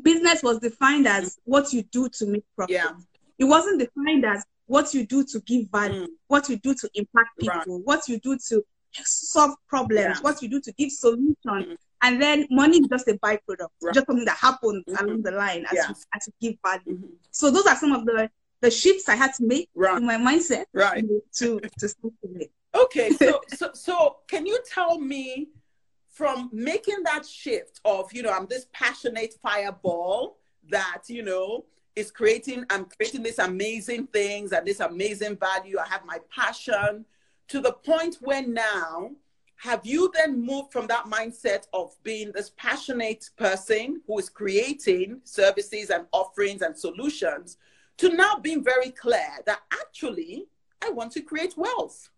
business 0.01 0.41
was 0.43 0.59
defined 0.59 1.07
as 1.07 1.39
what 1.43 1.73
you 1.73 1.83
do 1.83 2.09
to 2.09 2.25
make 2.25 2.43
profit. 2.55 2.75
Yeah. 2.75 2.91
It 3.37 3.45
wasn't 3.45 3.79
defined 3.79 4.25
as 4.25 4.45
what 4.65 4.93
you 4.93 5.05
do 5.05 5.23
to 5.25 5.39
give 5.41 5.69
value, 5.69 6.03
mm. 6.03 6.09
what 6.27 6.49
you 6.49 6.57
do 6.57 6.73
to 6.73 6.89
impact 6.95 7.29
people, 7.39 7.77
right. 7.77 7.85
what 7.85 8.07
you 8.07 8.19
do 8.19 8.37
to 8.49 8.63
solve 8.91 9.55
problems, 9.67 10.17
yeah. 10.17 10.21
what 10.21 10.41
you 10.41 10.49
do 10.49 10.61
to 10.61 10.71
give 10.73 10.91
solutions. 10.91 11.35
Mm. 11.45 11.77
And 12.01 12.21
then 12.21 12.47
money 12.49 12.79
is 12.79 12.87
just 12.87 13.07
a 13.07 13.13
byproduct, 13.13 13.69
right. 13.81 13.93
just 13.93 14.07
something 14.07 14.25
that 14.25 14.37
happens 14.37 14.83
mm-hmm. 14.85 15.05
along 15.05 15.21
the 15.23 15.31
line 15.31 15.65
as, 15.65 15.73
yeah. 15.73 15.89
you, 15.89 15.95
as 16.15 16.27
you 16.27 16.49
give 16.49 16.59
value. 16.65 16.97
Mm-hmm. 16.97 17.13
So 17.31 17.49
those 17.49 17.65
are 17.65 17.75
some 17.75 17.93
of 17.93 18.05
the, 18.05 18.29
the 18.61 18.69
shifts 18.71 19.09
I 19.09 19.15
had 19.15 19.33
to 19.35 19.45
make 19.45 19.69
right. 19.73 19.97
in 19.97 20.05
my 20.05 20.17
mindset 20.17 20.65
right. 20.73 21.03
to, 21.37 21.59
to, 21.59 21.69
to 21.79 22.49
Okay, 22.75 23.11
so, 23.11 23.39
so 23.49 23.69
so 23.73 24.15
can 24.27 24.47
you 24.47 24.59
tell 24.67 24.99
me 24.99 25.47
from 26.13 26.49
making 26.53 27.01
that 27.03 27.25
shift 27.25 27.81
of, 27.83 28.13
you 28.13 28.21
know, 28.21 28.31
I'm 28.31 28.45
this 28.45 28.67
passionate 28.71 29.33
fireball 29.41 30.37
that, 30.69 31.01
you 31.07 31.23
know, 31.23 31.65
is 31.95 32.11
creating, 32.11 32.65
I'm 32.69 32.85
creating 32.85 33.23
these 33.23 33.39
amazing 33.39 34.07
things 34.07 34.51
and 34.51 34.65
this 34.65 34.79
amazing 34.79 35.37
value. 35.37 35.77
I 35.79 35.87
have 35.87 36.05
my 36.05 36.19
passion 36.33 37.05
to 37.47 37.59
the 37.59 37.73
point 37.73 38.17
where 38.21 38.45
now, 38.45 39.11
have 39.57 39.85
you 39.85 40.11
then 40.13 40.39
moved 40.39 40.71
from 40.71 40.87
that 40.87 41.05
mindset 41.05 41.65
of 41.73 41.95
being 42.03 42.31
this 42.31 42.51
passionate 42.57 43.29
person 43.37 44.01
who 44.05 44.19
is 44.19 44.29
creating 44.29 45.21
services 45.23 45.89
and 45.89 46.05
offerings 46.11 46.61
and 46.61 46.77
solutions 46.77 47.57
to 47.97 48.09
now 48.09 48.37
being 48.37 48.63
very 48.63 48.91
clear 48.91 49.29
that 49.45 49.61
actually 49.71 50.45
I 50.83 50.89
want 50.91 51.11
to 51.13 51.21
create 51.21 51.55
wealth? 51.57 52.09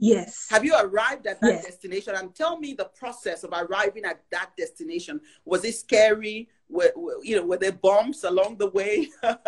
Yes. 0.00 0.46
Have 0.48 0.64
you 0.64 0.74
arrived 0.74 1.26
at 1.26 1.40
that 1.42 1.52
yes. 1.52 1.66
destination? 1.66 2.14
And 2.16 2.34
tell 2.34 2.58
me 2.58 2.72
the 2.72 2.86
process 2.86 3.44
of 3.44 3.52
arriving 3.52 4.06
at 4.06 4.22
that 4.32 4.52
destination. 4.56 5.20
Was 5.44 5.62
it 5.64 5.74
scary? 5.74 6.48
Were, 6.70 6.90
were 6.96 7.22
you 7.22 7.36
know, 7.36 7.44
were 7.44 7.58
there 7.58 7.72
bumps 7.72 8.24
along 8.24 8.56
the 8.56 8.70
way? 8.70 9.08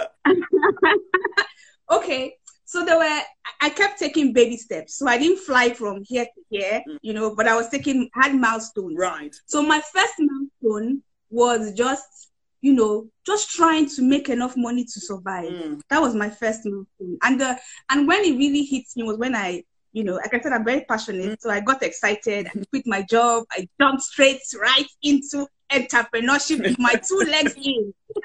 okay. 1.91 2.35
So 2.67 2.85
there 2.85 2.99
were 2.99 3.21
I 3.63 3.71
kept 3.71 3.99
taking 3.99 4.35
baby 4.35 4.59
steps. 4.59 4.99
So 4.99 5.09
I 5.09 5.17
didn't 5.17 5.39
fly 5.39 5.73
from 5.73 6.03
here 6.05 6.27
to 6.27 6.43
here, 6.51 6.83
mm. 6.87 6.99
you 7.01 7.15
know, 7.15 7.35
but 7.35 7.49
I 7.49 7.57
was 7.57 7.71
taking 7.71 8.11
had 8.13 8.35
milestones. 8.35 8.97
Right. 8.99 9.35
So 9.47 9.63
my 9.63 9.81
first 9.93 10.15
milestone 10.19 11.03
was 11.31 11.73
just 11.73 12.29
you 12.61 12.73
know, 12.73 13.09
just 13.27 13.51
trying 13.51 13.89
to 13.89 14.03
make 14.03 14.29
enough 14.29 14.57
money 14.57 14.85
to 14.85 15.01
survive. 15.01 15.51
Mm. 15.51 15.81
That 15.91 16.01
was 16.01 16.15
my 16.15 16.31
first 16.31 16.61
milestone. 16.65 17.19
And 17.23 17.41
the 17.41 17.59
and 17.91 18.07
when 18.07 18.25
it 18.25 18.37
really 18.37 18.63
hit 18.63 18.85
me 18.95 19.03
was 19.03 19.19
when 19.19 19.35
I 19.35 19.65
you 19.93 20.05
know, 20.05 20.15
like 20.15 20.33
I 20.33 20.41
said, 20.41 20.53
I'm 20.53 20.65
very 20.65 20.85
passionate. 20.89 21.43
So 21.43 21.51
I 21.51 21.61
got 21.61 21.83
excited. 21.83 22.49
I 22.49 22.65
quit 22.71 22.87
my 22.87 23.03
job. 23.03 23.45
I 23.53 23.69
jumped 23.81 24.03
straight 24.03 24.41
right 24.61 24.87
into 25.03 25.47
entrepreneurship 25.71 26.63
with 26.63 26.79
my 26.79 26.95
two 26.95 27.25
legs 27.29 27.55
in. 27.57 27.93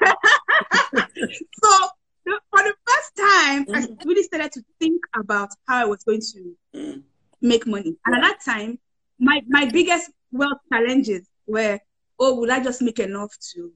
so 1.62 1.88
for 2.50 2.62
the 2.62 2.74
first 2.86 3.16
time, 3.16 3.66
mm-hmm. 3.66 3.74
I 3.74 4.04
really 4.04 4.22
started 4.22 4.52
to 4.52 4.64
think 4.78 5.02
about 5.14 5.50
how 5.66 5.76
I 5.76 5.84
was 5.84 6.04
going 6.04 6.20
to 6.20 6.56
mm. 6.74 7.02
make 7.40 7.66
money. 7.66 7.96
And 8.06 8.14
at 8.14 8.22
that 8.22 8.38
time, 8.44 8.78
my, 9.18 9.42
my 9.48 9.66
biggest 9.66 10.10
wealth 10.32 10.58
challenges 10.72 11.26
were, 11.46 11.78
oh, 12.18 12.34
will 12.40 12.52
I 12.52 12.62
just 12.62 12.82
make 12.82 12.98
enough 12.98 13.32
to 13.52 13.72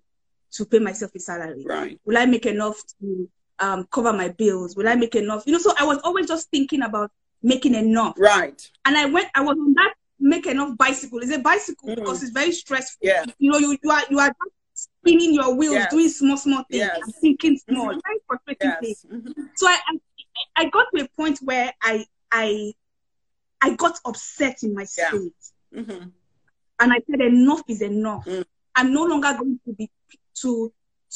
to 0.53 0.67
pay 0.67 0.79
myself 0.79 1.15
a 1.15 1.19
salary? 1.19 1.65
Right. 1.67 1.99
Will 2.05 2.19
I 2.19 2.27
make 2.27 2.45
enough 2.45 2.77
to 3.01 3.29
um, 3.59 3.89
cover 3.91 4.13
my 4.13 4.29
bills? 4.29 4.77
Will 4.77 4.89
I 4.89 4.95
make 4.95 5.15
enough? 5.15 5.45
You 5.47 5.55
know, 5.55 5.59
so 5.59 5.73
I 5.79 5.85
was 5.85 5.99
always 6.05 6.27
just 6.27 6.51
thinking 6.51 6.83
about 6.83 7.11
making 7.43 7.75
enough. 7.75 8.15
Right. 8.19 8.71
And 8.85 8.97
I 8.97 9.07
went, 9.07 9.29
I 9.35 9.41
was 9.43 9.57
on 9.59 9.75
that 9.75 9.95
make 10.21 10.47
enough 10.47 10.77
bicycle. 10.77 11.19
It's 11.19 11.33
a 11.33 11.41
bicycle 11.41 11.89
mm. 11.89 11.97
because 11.97 12.23
it's 12.23 12.33
very 12.33 12.53
stressful. 12.53 13.01
Yeah. 13.03 13.25
You 13.39 13.51
know, 13.51 13.59
you, 13.59 13.77
you 13.83 13.91
are 13.91 14.03
you 14.09 14.19
are 14.21 14.33
spinning 14.75 15.35
your 15.35 15.55
wheels, 15.55 15.75
yes. 15.75 15.91
doing 15.91 16.09
small, 16.09 16.37
small 16.37 16.65
things, 16.71 16.83
yes. 16.85 16.99
and 17.03 17.15
thinking 17.17 17.59
small. 17.59 17.89
Mm-hmm. 17.89 17.99
Very 18.05 18.19
frustrating 18.27 18.73
yes. 18.83 19.07
mm-hmm. 19.13 19.43
So 19.57 19.67
I, 19.67 19.79
I 19.89 19.99
I 20.57 20.69
got 20.71 20.87
to 20.95 21.05
a 21.05 21.09
point 21.17 21.41
where 21.43 21.73
I 21.83 22.05
I 22.31 22.73
I 23.61 23.75
got 23.75 23.99
upset 24.05 24.63
in 24.63 24.75
my 24.75 24.85
spirit. 24.85 25.33
Yeah. 25.73 25.81
Mm-hmm. 25.81 26.09
And 26.81 26.93
I 26.93 27.01
said 27.11 27.21
enough 27.21 27.63
is 27.69 27.83
enough. 27.83 28.25
Mm. 28.25 28.45
I'm 28.75 28.95
no 28.95 29.05
longer 29.05 29.35
going 29.37 29.61
to 29.67 29.73
be 29.73 29.91
to 30.43 30.73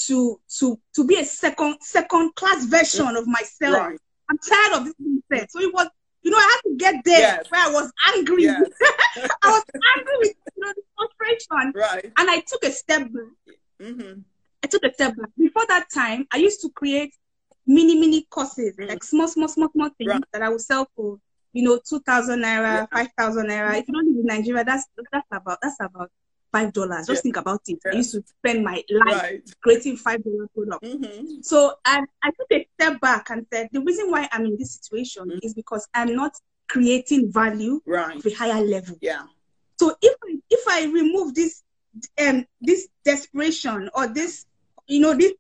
to 0.07 0.41
to 0.59 0.81
to 0.95 1.07
be 1.07 1.17
a 1.21 1.25
second 1.25 1.77
second 1.81 2.35
class 2.35 2.65
version 2.65 3.17
of 3.17 3.27
myself. 3.27 3.77
Right. 3.77 3.99
I'm 4.29 4.39
tired 4.39 4.81
of 4.81 4.85
this 4.85 4.95
mindset. 5.01 5.51
So 5.51 5.61
it 5.61 5.73
was, 5.73 5.89
you 6.27 6.33
know, 6.33 6.39
I 6.39 6.51
had 6.55 6.71
to 6.71 6.77
get 6.77 7.05
there 7.05 7.21
yes. 7.21 7.47
where 7.51 7.65
I 7.69 7.71
was 7.71 7.93
angry. 8.17 8.43
Yes. 8.43 8.61
I 9.45 9.49
was 9.49 9.63
angry 9.97 10.15
with 10.23 10.35
you 10.57 10.63
know 10.65 10.73
the 10.75 10.83
frustration. 10.97 11.73
Right. 11.73 12.05
And 12.19 12.29
I 12.29 12.41
took 12.41 12.65
a 12.65 12.73
step 12.73 13.03
back. 13.03 13.57
Mm-hmm. 13.81 14.21
I 14.65 14.67
took 14.67 14.85
a 14.85 14.93
step 14.93 15.17
back. 15.17 15.31
Before 15.39 15.65
that 15.69 15.87
time, 15.95 16.27
I 16.33 16.39
used 16.39 16.61
to 16.63 16.71
create 16.71 17.15
mini 17.65 17.95
mini 18.01 18.27
courses, 18.29 18.75
Mm. 18.77 18.89
like 18.89 19.05
small, 19.05 19.29
small, 19.29 19.47
small, 19.47 19.71
small 19.71 19.91
things 19.99 20.11
Right. 20.11 20.25
that 20.33 20.43
I 20.43 20.49
would 20.49 20.61
sell 20.61 20.89
for, 20.97 21.19
you 21.53 21.63
know, 21.63 21.79
two 21.89 22.01
thousand 22.01 22.41
naira, 22.41 22.75
Yeah. 22.75 22.87
five 22.93 23.09
thousand 23.17 23.47
naira. 23.47 23.79
If 23.79 23.87
you 23.87 23.95
don't 23.95 24.09
live 24.09 24.21
in 24.25 24.27
Nigeria, 24.27 24.65
that's 24.65 24.85
that's 25.13 25.29
about 25.31 25.59
that's 25.63 25.77
about 25.79 26.11
five 26.57 26.73
dollars. 26.73 27.07
Just 27.07 27.21
Yeah. 27.21 27.23
think 27.23 27.37
about 27.37 27.61
it. 27.67 27.79
I 27.93 27.97
used 27.97 28.13
to 28.13 28.23
spend 28.39 28.65
my 28.65 28.83
life 28.91 29.23
Right. 29.23 29.51
creating 29.63 29.97
five 29.97 30.21
dollar 30.25 30.49
products. 30.55 30.89
Mm-hmm. 30.89 31.41
So 31.43 31.57
I, 31.85 32.01
I 32.23 32.31
took 32.39 32.51
a 32.53 32.67
step 32.75 33.01
back 33.01 33.31
and 33.31 33.47
said 33.53 33.69
the 33.73 33.81
reason 33.81 34.11
why 34.11 34.29
I'm 34.33 34.45
in 34.47 34.57
this 34.59 34.73
situation 34.75 35.25
Mm. 35.31 35.39
is 35.43 35.55
because 35.55 35.87
I'm 35.95 36.15
not 36.15 36.33
creating 36.69 37.33
value 37.33 37.81
Right. 37.87 38.17
of 38.17 38.25
a 38.27 38.35
higher 38.35 38.63
level. 38.65 38.97
Yeah. 39.01 39.25
So 39.81 39.95
if 40.01 40.15
I, 40.25 40.39
if 40.51 40.65
I 40.69 40.85
remove 41.01 41.35
this 41.35 41.63
um 42.25 42.45
this 42.61 42.89
desperation 43.05 43.89
or 43.95 44.07
this 44.19 44.45
you 44.87 45.01
know 45.01 45.15
this 45.15 45.33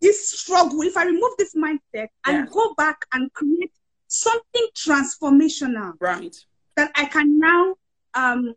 this 0.00 0.18
struggle, 0.40 0.82
if 0.82 0.96
I 0.96 1.04
remove 1.04 1.32
this 1.38 1.54
mindset 1.54 2.08
and 2.26 2.48
go 2.50 2.74
back 2.76 2.98
and 3.12 3.32
create 3.32 3.72
something 4.06 4.66
transformational 4.76 5.92
Right. 6.00 6.34
that 6.76 6.90
I 6.94 7.04
can 7.06 7.38
now 7.38 7.74
um 8.14 8.54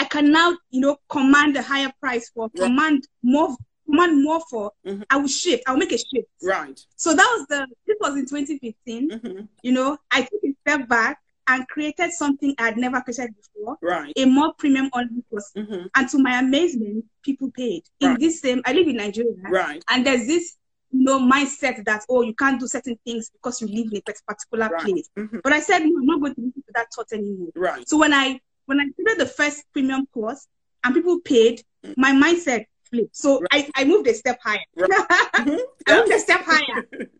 I 0.00 0.04
can 0.04 0.30
now 0.32 0.56
you 0.70 0.80
know 0.80 0.96
command 1.08 1.56
a 1.56 1.62
higher 1.62 1.92
price 2.00 2.30
for, 2.34 2.48
command 2.50 3.06
more 3.22 3.54
command 3.86 4.22
more 4.24 4.40
for, 4.50 4.72
Mhm. 4.86 5.04
I 5.10 5.16
will 5.18 5.28
shift. 5.28 5.64
I 5.66 5.72
will 5.72 5.78
make 5.80 5.92
a 5.92 5.98
shift. 5.98 6.28
Right. 6.42 6.78
So 6.96 7.12
that 7.14 7.28
was 7.36 7.46
the 7.48 7.66
this 7.86 7.96
was 8.00 8.14
in 8.16 8.26
2015. 8.26 9.10
Mm-hmm. 9.10 9.44
You 9.62 9.72
know, 9.72 9.98
I 10.10 10.22
took 10.22 10.42
a 10.44 10.52
step 10.62 10.88
back 10.88 11.18
and 11.48 11.66
created 11.68 12.12
something 12.12 12.54
I 12.58 12.66
had 12.66 12.76
never 12.76 13.00
created 13.00 13.34
before, 13.36 13.76
Right. 13.82 14.12
a 14.16 14.24
more 14.24 14.54
premium 14.54 14.86
online 14.94 15.24
course. 15.28 15.50
Mm-hmm. 15.56 15.86
And 15.96 16.08
to 16.10 16.18
my 16.18 16.38
amazement, 16.38 17.04
people 17.22 17.50
paid. 17.50 17.82
In 17.98 18.10
Right. 18.10 18.20
this 18.20 18.40
same, 18.40 18.62
I 18.64 18.72
live 18.72 18.86
in 18.88 18.96
Nigeria, 18.96 19.34
Right. 19.50 19.82
and 19.90 20.06
there's 20.06 20.26
this 20.26 20.56
you 20.92 21.04
know 21.04 21.18
mindset 21.20 21.84
that 21.84 22.02
oh 22.08 22.22
you 22.22 22.34
can't 22.34 22.58
do 22.60 22.66
certain 22.66 22.96
things 23.04 23.30
because 23.30 23.60
you 23.60 23.66
live 23.68 23.92
in 23.92 23.98
a 24.08 24.12
particular 24.32 24.68
Right. 24.68 24.82
place. 24.84 25.08
Mm-hmm. 25.18 25.38
But 25.44 25.52
I 25.52 25.60
said 25.60 25.80
no, 25.80 25.98
I'm 25.98 26.06
not 26.06 26.20
going 26.20 26.34
to 26.36 26.40
listen 26.40 26.62
to 26.62 26.72
that 26.74 26.86
thought 26.94 27.12
anymore. 27.12 27.50
Right. 27.56 27.88
So 27.88 27.98
when 27.98 28.12
I 28.12 28.40
when 28.70 28.78
I 28.80 28.84
created 28.94 29.18
the 29.18 29.26
first 29.26 29.64
premium 29.72 30.06
course 30.14 30.46
and 30.84 30.94
people 30.94 31.18
paid, 31.20 31.62
Mm. 31.82 31.94
my 31.96 32.12
mindset 32.12 32.66
flipped. 32.90 33.16
So 33.16 33.40
I, 33.50 33.66
I 33.74 33.84
moved 33.84 34.06
a 34.06 34.12
step 34.14 34.38
higher. 34.44 34.58
Mhm. 34.78 35.58
I 35.88 35.96
moved 35.98 36.12
a 36.12 36.18
step 36.18 36.42
higher. 36.44 36.86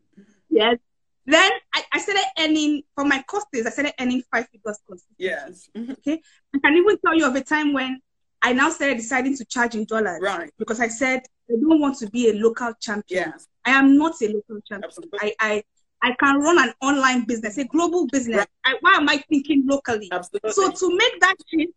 Yes. 0.50 0.76
Then 1.24 1.50
I, 1.72 1.82
I 1.94 1.98
started 1.98 2.24
earning 2.38 2.82
for 2.94 3.04
my 3.06 3.22
courses. 3.22 3.66
I 3.66 3.70
started 3.70 3.94
earning 4.00 4.22
five 4.30 4.46
figures 4.52 4.78
consistently. 4.86 5.26
Yes. 5.30 5.68
Mhm. 5.74 5.96
I 6.54 6.58
can 6.62 6.76
even 6.76 6.98
tell 7.04 7.14
you 7.16 7.26
of 7.26 7.34
a 7.36 7.42
time 7.42 7.72
when 7.72 8.00
I 8.42 8.52
now 8.52 8.68
started 8.68 8.96
deciding 8.98 9.34
to 9.38 9.44
charge 9.46 9.74
in 9.74 9.84
dollars 9.86 10.20
Right. 10.22 10.50
because 10.58 10.78
I 10.80 10.88
said 10.88 11.20
I 11.50 11.54
don't 11.60 11.80
want 11.80 11.96
to 12.00 12.10
be 12.10 12.28
a 12.30 12.34
local 12.34 12.72
champion. 12.80 13.30
Yes. 13.32 13.46
I 13.64 13.70
am 13.70 13.96
not 13.96 14.14
a 14.20 14.26
local 14.26 14.60
champion. 14.68 14.84
Absolutely. 14.84 15.18
I, 15.22 15.34
I 15.40 15.62
I 16.02 16.12
can 16.18 16.40
run 16.40 16.58
an 16.58 16.72
online 16.80 17.24
business, 17.24 17.58
a 17.58 17.64
global 17.64 18.06
business. 18.06 18.38
Right. 18.38 18.48
I, 18.64 18.76
why 18.80 18.94
am 18.94 19.08
I 19.08 19.22
thinking 19.28 19.64
locally? 19.66 20.08
Absolutely. 20.10 20.52
So 20.52 20.70
to 20.70 20.96
make 20.96 21.20
that 21.20 21.36
shift, 21.52 21.72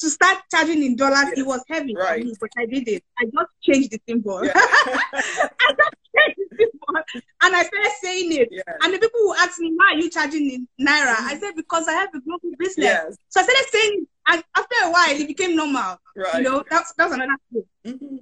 to 0.00 0.08
start 0.08 0.38
charging 0.50 0.82
in 0.82 0.96
dollars, 0.96 1.26
Yes. 1.28 1.38
it 1.38 1.46
was 1.46 1.62
heavy 1.68 1.94
for 1.94 2.00
Right. 2.00 2.24
me, 2.24 2.34
but 2.40 2.48
I 2.56 2.64
did 2.64 2.88
it. 2.88 3.04
I 3.18 3.24
just 3.24 3.50
changed 3.62 3.90
the 3.90 4.00
symbol. 4.08 4.42
Yeah. 4.44 4.52
I 4.54 5.74
just 5.76 5.96
changed 6.16 6.38
the 6.38 6.56
symbol, 6.58 7.02
and 7.42 7.54
I 7.56 7.62
started 7.64 7.92
saying 8.02 8.32
it. 8.32 8.48
yes. 8.50 8.64
And 8.82 8.94
the 8.94 8.98
people 8.98 9.20
who 9.20 9.34
ask 9.34 9.58
me, 9.58 9.72
why 9.76 9.92
are 9.92 9.98
you 9.98 10.08
charging 10.10 10.50
in 10.50 10.68
Naira? 10.86 11.16
I 11.18 11.38
said, 11.38 11.52
because 11.54 11.86
I 11.86 11.92
have 11.92 12.08
a 12.14 12.20
global 12.20 12.50
business. 12.58 12.84
Yes. 12.86 13.16
So 13.28 13.40
I 13.40 13.44
started 13.44 13.66
saying 13.70 14.06
and 14.28 14.44
after 14.56 14.76
a 14.84 14.90
while, 14.90 15.10
it 15.10 15.26
became 15.26 15.56
normal. 15.56 15.98
Right. 16.16 16.36
You 16.36 16.42
know, 16.42 16.64
that's, 16.70 16.92
that's 16.96 17.12
another 17.12 17.32
thing. 17.52 17.64
hmm 17.84 18.16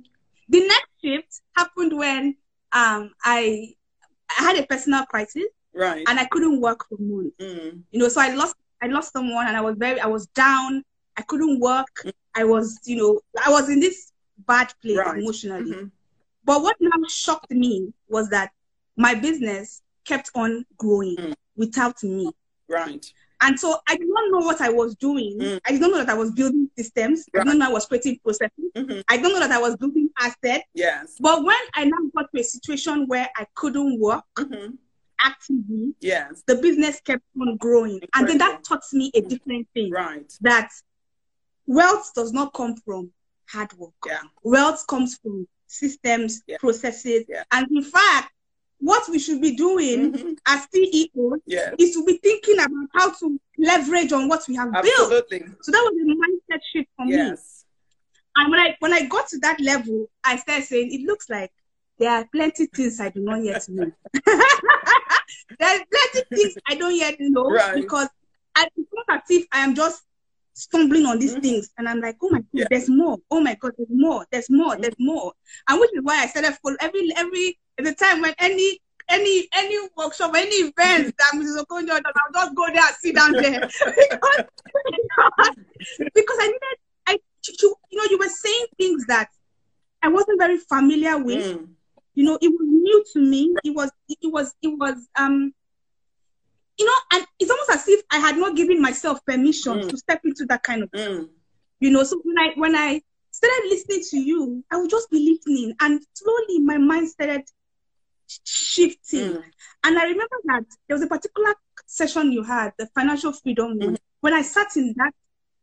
The 0.48 0.60
next 0.66 0.88
shift 1.04 1.40
happened 1.56 1.96
when 1.96 2.36
um, 2.72 3.12
I, 3.22 3.74
I 4.30 4.42
had 4.42 4.56
a 4.58 4.66
personal 4.66 5.04
crisis 5.06 5.44
Right. 5.74 6.04
and 6.08 6.18
I 6.18 6.24
couldn't 6.26 6.60
work 6.60 6.86
for 6.88 6.96
months. 6.98 7.36
Mm. 7.40 7.82
You 7.90 7.98
know, 8.00 8.08
so 8.08 8.20
I 8.20 8.34
lost, 8.34 8.56
I 8.82 8.86
lost 8.86 9.12
someone 9.12 9.46
and 9.46 9.56
I 9.56 9.60
was 9.60 9.76
very, 9.76 10.00
I 10.00 10.06
was 10.06 10.26
down. 10.28 10.82
I 11.16 11.22
couldn't 11.22 11.60
work. 11.60 12.04
I 12.34 12.44
was, 12.44 12.78
you 12.84 12.96
know, 12.96 13.20
I 13.44 13.50
was 13.50 13.68
in 13.68 13.80
this 13.80 14.12
bad 14.46 14.72
place 14.82 14.98
Right. 14.98 15.18
emotionally. 15.18 15.72
Mhm. 15.72 15.90
But 16.44 16.62
what 16.62 16.76
now 16.80 16.90
shocked 17.08 17.50
me 17.50 17.92
was 18.08 18.28
that 18.30 18.52
my 18.96 19.14
business 19.14 19.82
kept 20.04 20.30
on 20.34 20.64
growing 20.76 21.16
Mm. 21.16 21.34
without 21.56 22.02
me. 22.02 22.30
Right. 22.68 23.04
And 23.40 23.58
so 23.58 23.78
I 23.86 23.96
did 23.96 24.08
not 24.08 24.30
know 24.30 24.44
what 24.46 24.60
I 24.60 24.68
was 24.68 24.94
doing. 24.96 25.38
Mm. 25.38 25.60
I 25.64 25.72
did 25.72 25.80
not 25.80 25.90
know 25.92 25.98
that 25.98 26.08
I 26.08 26.14
was 26.14 26.32
building 26.32 26.68
systems. 26.76 27.24
I 27.34 27.38
did 27.38 27.46
not 27.46 27.56
know 27.56 27.66
I 27.66 27.72
was 27.72 27.86
creating 27.86 28.18
processes. 28.22 28.70
Mhm. 28.76 29.04
I 29.08 29.16
don't 29.16 29.32
know 29.32 29.38
that 29.40 29.52
I 29.52 29.58
was 29.60 29.76
building 29.76 30.10
assets. 30.18 30.64
Yes. 30.74 31.16
But 31.20 31.44
when 31.44 31.56
I 31.74 31.84
now 31.84 31.98
got 32.16 32.30
to 32.34 32.40
a 32.40 32.44
situation 32.44 33.06
where 33.06 33.28
I 33.36 33.46
couldn't 33.54 34.00
work 34.00 34.24
hmm 34.36 34.70
actively, 35.20 35.94
Yes. 36.00 36.44
the 36.46 36.54
business 36.56 37.00
kept 37.00 37.24
on 37.40 37.56
growing. 37.56 38.00
And 38.14 38.28
then 38.28 38.38
that 38.38 38.62
taught 38.64 38.84
me 38.92 39.10
a 39.14 39.20
different 39.20 39.66
thing 39.74 39.90
Right. 39.90 40.32
that 40.42 40.70
wealth 41.66 42.12
does 42.14 42.32
not 42.32 42.54
come 42.54 42.76
from 42.76 43.12
hard 43.48 43.72
work. 43.74 43.94
Yeah. 44.06 44.22
Wealth 44.42 44.86
comes 44.86 45.16
from 45.18 45.48
systems, 45.66 46.42
Yeah. 46.46 46.58
processes. 46.58 47.24
Yeah. 47.28 47.42
And 47.50 47.66
in 47.70 47.82
fact, 47.82 48.32
what 48.80 49.08
we 49.08 49.18
should 49.18 49.40
be 49.40 49.56
doing 49.56 50.12
Mhm. 50.12 50.38
as 50.46 50.66
CEOs 50.72 51.40
Yes. 51.46 51.74
is 51.78 51.94
to 51.94 52.04
be 52.04 52.18
thinking 52.18 52.58
about 52.58 52.88
how 52.94 53.10
to 53.10 53.40
leverage 53.58 54.12
on 54.12 54.28
what 54.28 54.46
we 54.48 54.54
have 54.56 54.72
built. 54.72 54.86
So 55.62 55.72
that 55.72 55.82
was 55.84 55.94
a 56.00 56.06
mindset 56.14 56.60
shift 56.72 56.88
for 56.96 57.04
me. 57.06 57.14
And 58.36 58.50
when 58.50 58.60
I 58.60 58.76
when 58.78 58.92
I 58.92 59.06
got 59.06 59.28
to 59.28 59.38
that 59.38 59.60
level, 59.60 60.08
I 60.22 60.36
started 60.36 60.64
saying, 60.64 60.92
it 60.92 61.02
looks 61.06 61.28
like 61.28 61.50
there 61.98 62.10
are 62.12 62.24
plenty 62.30 62.66
things 62.66 63.00
I 63.00 63.08
do 63.08 63.20
not 63.20 63.42
yet 63.42 63.68
know. 63.68 63.90
there 65.58 65.76
are 65.80 65.84
plenty 65.90 66.26
things 66.34 66.56
I 66.66 66.74
don't 66.76 66.94
yet 66.94 67.16
know 67.18 67.50
Right. 67.50 67.74
because 67.74 68.08
I, 68.54 68.68
it's 68.76 68.90
not 68.92 69.06
as 69.22 69.22
if 69.30 69.46
I 69.52 69.60
am 69.60 69.74
just 69.74 70.02
stumbling 70.58 71.06
on 71.06 71.18
these 71.18 71.34
Mhm. 71.36 71.42
things 71.42 71.70
and 71.78 71.88
I'm 71.88 72.00
like, 72.00 72.16
oh 72.22 72.30
my 72.30 72.38
god, 72.38 72.46
Yeah. 72.52 72.66
there's 72.70 72.88
more. 72.88 73.18
Oh 73.30 73.40
my 73.40 73.54
god, 73.54 73.72
there's 73.78 73.88
more. 73.90 74.26
There's 74.30 74.50
more. 74.50 74.74
Mhm. 74.76 74.82
There's 74.82 74.94
more. 74.98 75.32
And 75.68 75.80
which 75.80 75.90
is 75.94 76.02
why 76.02 76.22
I 76.22 76.26
started 76.26 76.56
follow 76.62 76.76
every 76.80 77.10
every 77.16 77.58
at 77.78 77.84
the 77.84 77.94
time 77.94 78.20
when 78.20 78.34
any 78.38 78.80
any 79.08 79.48
any 79.54 79.78
workshop, 79.96 80.32
any 80.34 80.56
event 80.56 81.14
that 81.16 81.32
Mrs. 81.34 81.62
Okonjo 81.62 81.86
does, 82.02 82.02
I'll 82.16 82.32
just 82.44 82.54
go 82.54 82.66
there 82.66 82.82
and 82.84 82.96
sit 83.00 83.14
down 83.14 83.32
there 83.32 83.60
because, 84.10 84.44
because, 86.14 86.38
I 86.40 86.46
needed 86.46 86.78
I 87.06 87.18
you, 87.62 87.74
you 87.90 87.98
know 87.98 88.04
you 88.10 88.18
were 88.18 88.28
saying 88.28 88.66
things 88.76 89.06
that 89.06 89.28
I 90.02 90.08
wasn't 90.08 90.38
very 90.40 90.58
familiar 90.58 91.16
with. 91.18 91.44
Mm. 91.44 91.68
You 92.14 92.24
know, 92.24 92.38
it 92.42 92.48
was 92.48 92.68
new 92.68 93.04
to 93.14 93.20
me. 93.20 93.54
It 93.64 93.74
was 93.74 93.90
it 94.08 94.32
was 94.32 94.54
it 94.60 94.68
was 94.76 95.08
um 95.16 95.54
you 96.78 96.86
know, 96.86 96.92
and 97.12 97.26
it's 97.40 97.50
if 97.88 98.04
I 98.10 98.18
had 98.18 98.36
not 98.36 98.56
given 98.56 98.80
myself 98.80 99.24
permission 99.24 99.80
Mm. 99.80 99.88
to 99.88 99.96
step 99.96 100.20
into 100.24 100.44
that 100.46 100.62
kind 100.62 100.82
of 100.82 100.90
Mm. 100.92 101.28
you 101.80 101.90
know. 101.90 102.04
So 102.04 102.20
when 102.24 102.38
I 102.38 102.52
when 102.56 102.74
I 102.76 103.02
started 103.30 103.68
listening 103.68 104.02
to 104.10 104.18
you, 104.18 104.64
I 104.70 104.76
would 104.78 104.90
just 104.90 105.10
be 105.10 105.20
listening, 105.30 105.74
and 105.80 106.04
slowly 106.14 106.60
my 106.60 106.78
mind 106.78 107.08
started 107.08 107.42
shifting. 108.44 109.32
Mm. 109.34 109.42
And 109.84 109.98
I 109.98 110.02
remember 110.04 110.36
that 110.44 110.64
there 110.86 110.96
was 110.96 111.02
a 111.02 111.06
particular 111.08 111.54
session 111.86 112.32
you 112.32 112.42
had, 112.42 112.72
the 112.78 112.86
financial 112.94 113.32
freedom 113.32 113.78
one. 113.78 113.94
Mhm. 113.94 113.98
When 114.20 114.34
I 114.34 114.42
sat 114.42 114.76
in 114.76 114.94
that 114.96 115.14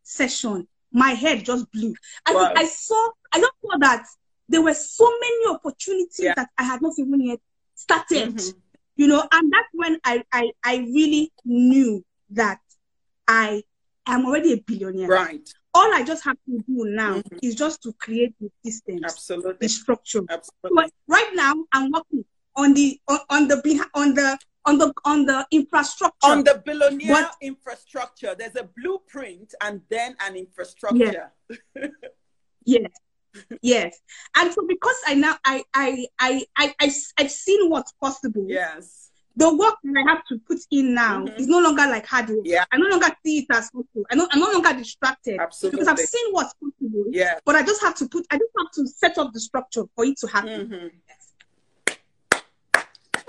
session, 0.03 0.67
my 0.91 1.11
head 1.11 1.43
just 1.45 1.69
blew. 1.71 1.93
I, 2.25 2.33
Wow. 2.33 2.53
I 2.55 2.65
saw, 2.65 3.09
I 3.33 3.39
just 3.39 3.51
saw 3.61 3.77
that 3.79 4.05
there 4.47 4.61
were 4.61 4.73
so 4.73 5.11
many 5.19 5.47
opportunities 5.55 6.19
Yeah. 6.19 6.33
that 6.35 6.49
I 6.57 6.63
had 6.63 6.81
not 6.81 6.93
even 6.97 7.19
yet 7.21 7.39
started. 7.75 8.35
Mhm. 8.35 8.53
You 8.95 9.07
know, 9.07 9.27
and 9.31 9.51
that's 9.51 9.67
when 9.73 9.99
I, 10.05 10.23
I, 10.31 10.51
I 10.63 10.77
really 10.77 11.33
knew 11.43 12.03
that 12.31 12.59
I 13.27 13.63
am 14.07 14.25
already 14.25 14.53
a 14.53 14.57
billionaire. 14.57 15.07
Right. 15.07 15.49
All 15.73 15.93
I 15.93 16.03
just 16.03 16.23
have 16.23 16.37
to 16.45 16.63
do 16.67 16.85
now 16.85 17.21
Mhm. 17.21 17.39
is 17.41 17.55
just 17.55 17.81
to 17.83 17.93
create 17.93 18.33
the 18.39 18.49
systems, 18.63 19.01
Absolutely. 19.03 19.57
the 19.59 19.69
structure. 19.69 20.21
Absolutely. 20.29 20.71
But 20.75 20.91
right 21.07 21.31
now, 21.33 21.53
I'm 21.71 21.91
working 21.91 22.23
on 22.55 22.73
the 22.73 22.99
on, 23.07 23.19
on 23.29 23.47
the 23.47 23.89
on 23.93 24.13
the 24.13 24.37
on 24.65 24.77
the 24.77 24.93
on 25.03 25.25
the 25.25 25.45
infrastructure. 25.51 26.27
On 26.27 26.43
the 26.43 26.61
billionaire 26.65 27.23
but, 27.23 27.35
infrastructure, 27.41 28.35
there's 28.35 28.55
a 28.55 28.69
blueprint 28.77 29.53
and 29.61 29.81
then 29.89 30.15
an 30.21 30.35
infrastructure. 30.35 31.31
Yeah. 31.75 31.87
yes. 32.65 32.91
Yes. 33.61 33.99
And 34.35 34.53
so 34.53 34.65
because 34.65 34.95
I 35.05 35.15
now 35.15 35.37
I 35.43 35.63
I 35.73 36.07
I, 36.17 36.45
I 36.55 36.73
I've 37.17 37.31
seen 37.31 37.69
what's 37.69 37.91
possible. 37.93 38.45
Yes 38.47 39.11
the 39.37 39.53
work 39.53 39.75
that 39.83 40.03
I 40.05 40.09
have 40.09 40.25
to 40.27 40.39
put 40.39 40.59
in 40.71 40.93
now 40.93 41.25
mm-hmm. 41.25 41.37
is 41.37 41.47
no 41.47 41.59
longer 41.59 41.83
like 41.83 42.05
hard 42.05 42.29
work. 42.29 42.39
Yeah. 42.43 42.63
I 42.71 42.77
no 42.77 42.87
longer 42.87 43.07
see 43.25 43.39
it 43.39 43.45
as 43.51 43.69
possible. 43.69 44.05
I 44.09 44.15
know 44.15 44.27
I'm 44.31 44.39
no 44.39 44.51
longer 44.51 44.73
distracted. 44.73 45.39
Absolutely. 45.39 45.79
Because 45.79 45.87
I've 45.91 45.99
seen 45.99 46.31
what's 46.31 46.53
possible. 46.53 47.05
Yeah. 47.09 47.39
But 47.45 47.55
I 47.55 47.63
just 47.63 47.81
have 47.81 47.95
to 47.95 48.07
put 48.07 48.25
I 48.31 48.37
just 48.37 48.51
have 48.57 48.71
to 48.71 48.87
set 48.87 49.17
up 49.17 49.33
the 49.33 49.39
structure 49.39 49.83
for 49.95 50.05
it 50.05 50.17
to 50.19 50.27
happen. 50.27 50.69
Mm-hmm. 50.69 50.87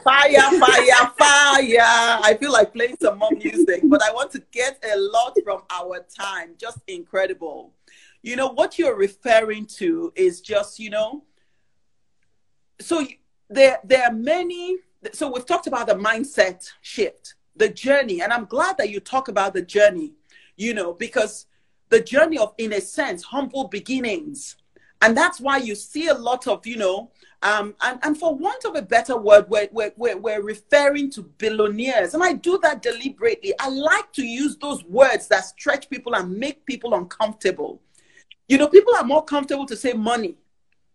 Fire, 0.03 0.61
fire, 0.61 1.13
fire. 1.19 2.19
I 2.23 2.37
feel 2.39 2.53
like 2.53 2.73
playing 2.73 2.97
some 3.01 3.19
more 3.19 3.33
music, 3.33 3.81
but 3.85 4.01
I 4.03 4.13
want 4.13 4.31
to 4.33 4.43
get 4.53 4.85
a 4.85 4.97
lot 4.97 5.37
from 5.43 5.63
our 5.71 6.07
time. 6.17 6.55
Just 6.57 6.79
incredible. 6.87 7.73
You 8.23 8.37
know, 8.37 8.49
what 8.49 8.79
you're 8.79 8.97
referring 8.97 9.67
to 9.79 10.13
is 10.15 10.41
just, 10.41 10.79
you 10.79 10.91
know, 10.91 11.25
so 12.81 13.05
there, 13.51 13.79
there 13.83 14.05
are 14.05 14.13
many 14.13 14.77
so 15.13 15.31
we've 15.31 15.47
talked 15.47 15.67
about 15.67 15.87
the 15.87 15.95
mindset 15.95 16.69
shift, 16.83 17.35
the 17.55 17.69
journey, 17.69 18.23
and 18.23 18.33
I'm 18.33 18.45
glad 18.47 18.77
that 18.79 18.91
you 18.91 19.01
talk 19.01 19.29
about 19.29 19.55
the 19.55 19.63
journey, 19.63 20.13
you 20.57 20.75
know, 20.75 20.93
because 20.93 21.47
the 21.89 22.01
journey 22.01 22.39
of, 22.39 22.55
in 22.59 22.73
a 22.73 22.81
sense, 22.81 23.23
humble 23.23 23.69
beginnings. 23.69 24.57
And 25.03 25.17
that's 25.17 25.41
why 25.41 25.59
you 25.59 25.75
see 25.75 26.09
a 26.09 26.15
lot 26.15 26.47
of, 26.47 26.67
you 26.67 26.77
know, 26.77 27.11
um, 27.43 27.75
and, 27.83 27.99
and 28.03 28.19
for 28.19 28.35
want 28.35 28.65
of 28.65 28.75
a 28.77 28.83
better 28.83 29.17
word, 29.17 29.47
we're, 29.49 29.69
we're, 29.71 29.93
we're, 29.97 30.17
we're 30.17 30.43
referring 30.43 31.11
to 31.13 31.23
billionaires. 31.23 32.15
And 32.15 32.23
I 32.23 32.33
do 32.33 32.59
that 32.63 32.83
deliberately. 32.83 33.53
I 33.61 33.69
like 33.69 34.13
to 34.15 34.25
use 34.25 34.57
those 34.57 34.83
words 34.85 35.29
that 35.29 35.45
stretch 35.45 35.91
people 35.91 36.15
and 36.15 36.37
make 36.37 36.65
people 36.65 36.95
uncomfortable. 36.95 37.81
You 38.49 38.59
know, 38.59 38.69
people 38.69 38.95
are 38.97 39.05
more 39.05 39.25
comfortable 39.25 39.67
to 39.67 39.77
say 39.77 39.93
money, 39.93 40.37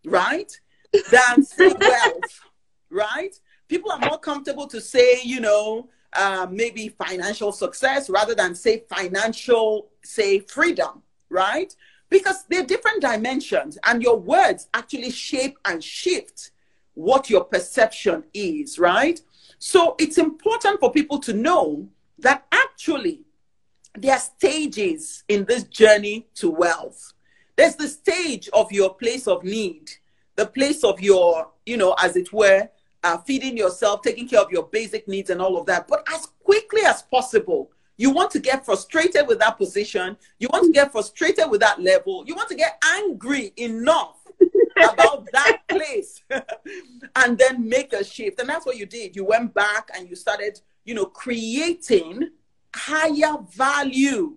right? 0.04 0.52
Than 1.10 1.44
say 1.44 1.72
wealth, 1.80 2.40
right? 2.90 3.34
People 3.72 3.90
are 3.90 3.98
more 3.98 4.18
comfortable 4.18 4.66
to 4.66 4.82
say, 4.82 5.22
you 5.24 5.40
know, 5.40 5.88
uh, 6.12 6.46
maybe 6.50 6.88
financial 6.88 7.50
success 7.52 8.10
rather 8.10 8.34
than 8.34 8.54
say 8.54 8.84
financial, 8.86 9.88
say 10.02 10.40
freedom, 10.40 11.02
right? 11.30 11.74
Because 12.10 12.44
they're 12.50 12.66
different 12.66 13.00
dimensions, 13.00 13.78
and 13.84 14.02
your 14.02 14.18
words 14.18 14.68
actually 14.74 15.10
shape 15.10 15.56
and 15.64 15.82
shift 15.82 16.50
what 16.92 17.30
your 17.30 17.44
perception 17.44 18.24
is, 18.34 18.78
right? 18.78 19.18
So 19.58 19.96
it's 19.98 20.18
important 20.18 20.78
for 20.78 20.92
people 20.92 21.18
to 21.20 21.32
know 21.32 21.88
that 22.18 22.44
actually 22.52 23.22
there 23.94 24.16
are 24.16 24.20
stages 24.20 25.24
in 25.28 25.46
this 25.46 25.64
journey 25.64 26.26
to 26.34 26.50
wealth. 26.50 27.14
There's 27.56 27.76
the 27.76 27.88
stage 27.88 28.50
of 28.52 28.70
your 28.70 28.92
place 28.94 29.26
of 29.26 29.44
need, 29.44 29.90
the 30.36 30.46
place 30.46 30.84
of 30.84 31.00
your, 31.00 31.48
you 31.64 31.78
know, 31.78 31.94
as 31.98 32.16
it 32.16 32.34
were, 32.34 32.68
uh, 33.04 33.18
feeding 33.18 33.56
yourself, 33.56 34.02
taking 34.02 34.28
care 34.28 34.40
of 34.40 34.50
your 34.50 34.64
basic 34.64 35.08
needs 35.08 35.30
and 35.30 35.40
all 35.40 35.58
of 35.58 35.66
that. 35.66 35.88
But 35.88 36.06
as 36.12 36.26
quickly 36.44 36.82
as 36.82 37.02
possible, 37.02 37.70
you 37.96 38.10
want 38.10 38.30
to 38.32 38.40
get 38.40 38.64
frustrated 38.64 39.26
with 39.26 39.38
that 39.40 39.58
position. 39.58 40.16
You 40.38 40.48
want 40.52 40.66
to 40.66 40.72
get 40.72 40.92
frustrated 40.92 41.50
with 41.50 41.60
that 41.60 41.80
level. 41.80 42.24
You 42.26 42.34
want 42.34 42.48
to 42.48 42.54
get 42.54 42.82
angry 42.84 43.52
enough 43.56 44.16
about 44.76 45.28
that 45.32 45.60
place 45.68 46.22
and 47.16 47.38
then 47.38 47.68
make 47.68 47.92
a 47.92 48.02
shift. 48.02 48.40
And 48.40 48.48
that's 48.48 48.66
what 48.66 48.76
you 48.76 48.86
did. 48.86 49.14
You 49.14 49.24
went 49.24 49.54
back 49.54 49.90
and 49.94 50.08
you 50.08 50.16
started, 50.16 50.60
you 50.84 50.94
know, 50.94 51.06
creating 51.06 52.30
higher 52.74 53.36
value. 53.54 54.36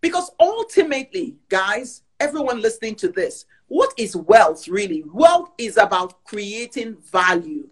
Because 0.00 0.30
ultimately, 0.38 1.36
guys, 1.48 2.02
everyone 2.20 2.60
listening 2.60 2.94
to 2.96 3.08
this, 3.08 3.46
what 3.68 3.92
is 3.96 4.16
wealth 4.16 4.66
really? 4.68 5.04
Wealth 5.06 5.50
is 5.58 5.76
about 5.76 6.24
creating 6.24 6.96
value. 7.10 7.68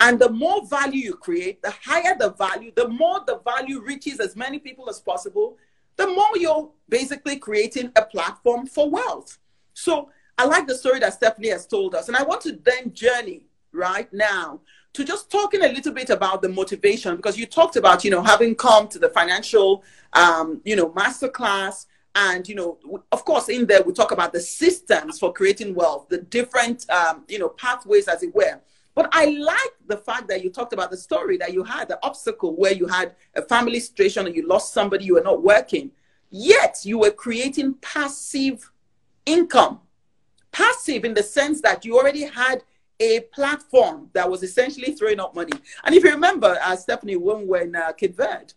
And 0.00 0.18
the 0.18 0.30
more 0.30 0.66
value 0.66 1.00
you 1.00 1.14
create, 1.14 1.62
the 1.62 1.72
higher 1.82 2.14
the 2.18 2.30
value, 2.32 2.72
the 2.74 2.88
more 2.88 3.20
the 3.26 3.38
value 3.38 3.80
reaches 3.80 4.20
as 4.20 4.36
many 4.36 4.58
people 4.58 4.90
as 4.90 5.00
possible, 5.00 5.56
the 5.96 6.06
more 6.06 6.36
you're 6.36 6.70
basically 6.88 7.36
creating 7.36 7.90
a 7.96 8.02
platform 8.02 8.66
for 8.66 8.90
wealth. 8.90 9.38
So 9.72 10.10
I 10.38 10.44
like 10.44 10.66
the 10.66 10.74
story 10.74 11.00
that 11.00 11.14
Stephanie 11.14 11.48
has 11.48 11.66
told 11.66 11.94
us. 11.94 12.08
And 12.08 12.16
I 12.16 12.22
want 12.22 12.42
to 12.42 12.52
then 12.52 12.92
journey 12.92 13.42
right 13.72 14.12
now 14.12 14.60
to 14.92 15.04
just 15.04 15.30
talking 15.30 15.62
a 15.62 15.68
little 15.68 15.92
bit 15.92 16.10
about 16.10 16.42
the 16.42 16.48
motivation 16.48 17.16
because 17.16 17.38
you 17.38 17.46
talked 17.46 17.76
about, 17.76 18.04
you 18.04 18.10
know, 18.10 18.22
having 18.22 18.54
come 18.54 18.88
to 18.88 18.98
the 18.98 19.08
financial, 19.10 19.82
um, 20.12 20.60
you 20.64 20.76
know, 20.76 20.90
masterclass. 20.90 21.86
And, 22.14 22.48
you 22.48 22.54
know, 22.54 22.78
of 23.12 23.24
course, 23.26 23.50
in 23.50 23.66
there, 23.66 23.82
we 23.82 23.92
talk 23.92 24.10
about 24.10 24.32
the 24.32 24.40
systems 24.40 25.18
for 25.18 25.34
creating 25.34 25.74
wealth, 25.74 26.08
the 26.08 26.18
different, 26.18 26.88
um, 26.88 27.24
you 27.28 27.38
know, 27.38 27.50
pathways, 27.50 28.08
as 28.08 28.22
it 28.22 28.34
were. 28.34 28.58
But 28.96 29.10
I 29.12 29.26
like 29.26 29.74
the 29.86 29.98
fact 29.98 30.26
that 30.28 30.42
you 30.42 30.48
talked 30.48 30.72
about 30.72 30.90
the 30.90 30.96
story 30.96 31.36
that 31.36 31.52
you 31.52 31.62
had, 31.62 31.86
the 31.86 31.98
obstacle 32.02 32.56
where 32.56 32.72
you 32.72 32.86
had 32.86 33.14
a 33.34 33.42
family 33.42 33.78
situation 33.78 34.26
and 34.26 34.34
you 34.34 34.48
lost 34.48 34.72
somebody, 34.72 35.04
you 35.04 35.14
were 35.14 35.20
not 35.22 35.42
working. 35.42 35.90
Yet 36.30 36.80
you 36.82 36.98
were 36.98 37.10
creating 37.10 37.74
passive 37.74 38.72
income. 39.26 39.80
Passive 40.50 41.04
in 41.04 41.12
the 41.12 41.22
sense 41.22 41.60
that 41.60 41.84
you 41.84 41.98
already 41.98 42.24
had 42.24 42.62
a 42.98 43.20
platform 43.34 44.08
that 44.14 44.30
was 44.30 44.42
essentially 44.42 44.92
throwing 44.92 45.20
up 45.20 45.34
money. 45.34 45.52
And 45.84 45.94
if 45.94 46.02
you 46.02 46.10
remember, 46.10 46.56
uh, 46.62 46.74
Stephanie, 46.74 47.16
when 47.16 47.46
were 47.46 47.70
uh, 47.76 47.92
Verde, 48.00 48.54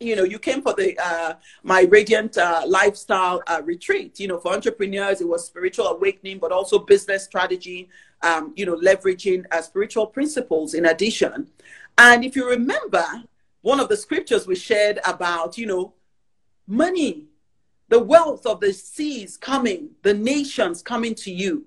you 0.00 0.16
know, 0.16 0.22
you 0.22 0.38
came 0.38 0.62
for 0.62 0.74
the 0.74 0.96
uh, 0.98 1.34
my 1.62 1.82
radiant 1.82 2.38
uh, 2.38 2.62
lifestyle 2.66 3.42
uh, 3.48 3.60
retreat. 3.64 4.20
You 4.20 4.28
know, 4.28 4.38
for 4.38 4.52
entrepreneurs, 4.52 5.20
it 5.20 5.28
was 5.28 5.44
spiritual 5.44 5.88
awakening, 5.88 6.38
but 6.38 6.52
also 6.52 6.78
business 6.78 7.24
strategy. 7.24 7.88
Um, 8.22 8.52
you 8.56 8.66
know, 8.66 8.76
leveraging 8.76 9.44
uh, 9.52 9.62
spiritual 9.62 10.06
principles 10.06 10.74
in 10.74 10.86
addition. 10.86 11.48
And 11.96 12.24
if 12.24 12.34
you 12.34 12.48
remember, 12.48 13.04
one 13.62 13.78
of 13.78 13.88
the 13.88 13.96
scriptures 13.96 14.46
we 14.46 14.56
shared 14.56 14.98
about, 15.04 15.56
you 15.56 15.66
know, 15.66 15.94
money, 16.66 17.26
the 17.88 18.00
wealth 18.00 18.44
of 18.44 18.60
the 18.60 18.72
seas 18.72 19.36
coming, 19.36 19.90
the 20.02 20.14
nations 20.14 20.82
coming 20.82 21.14
to 21.16 21.30
you, 21.30 21.66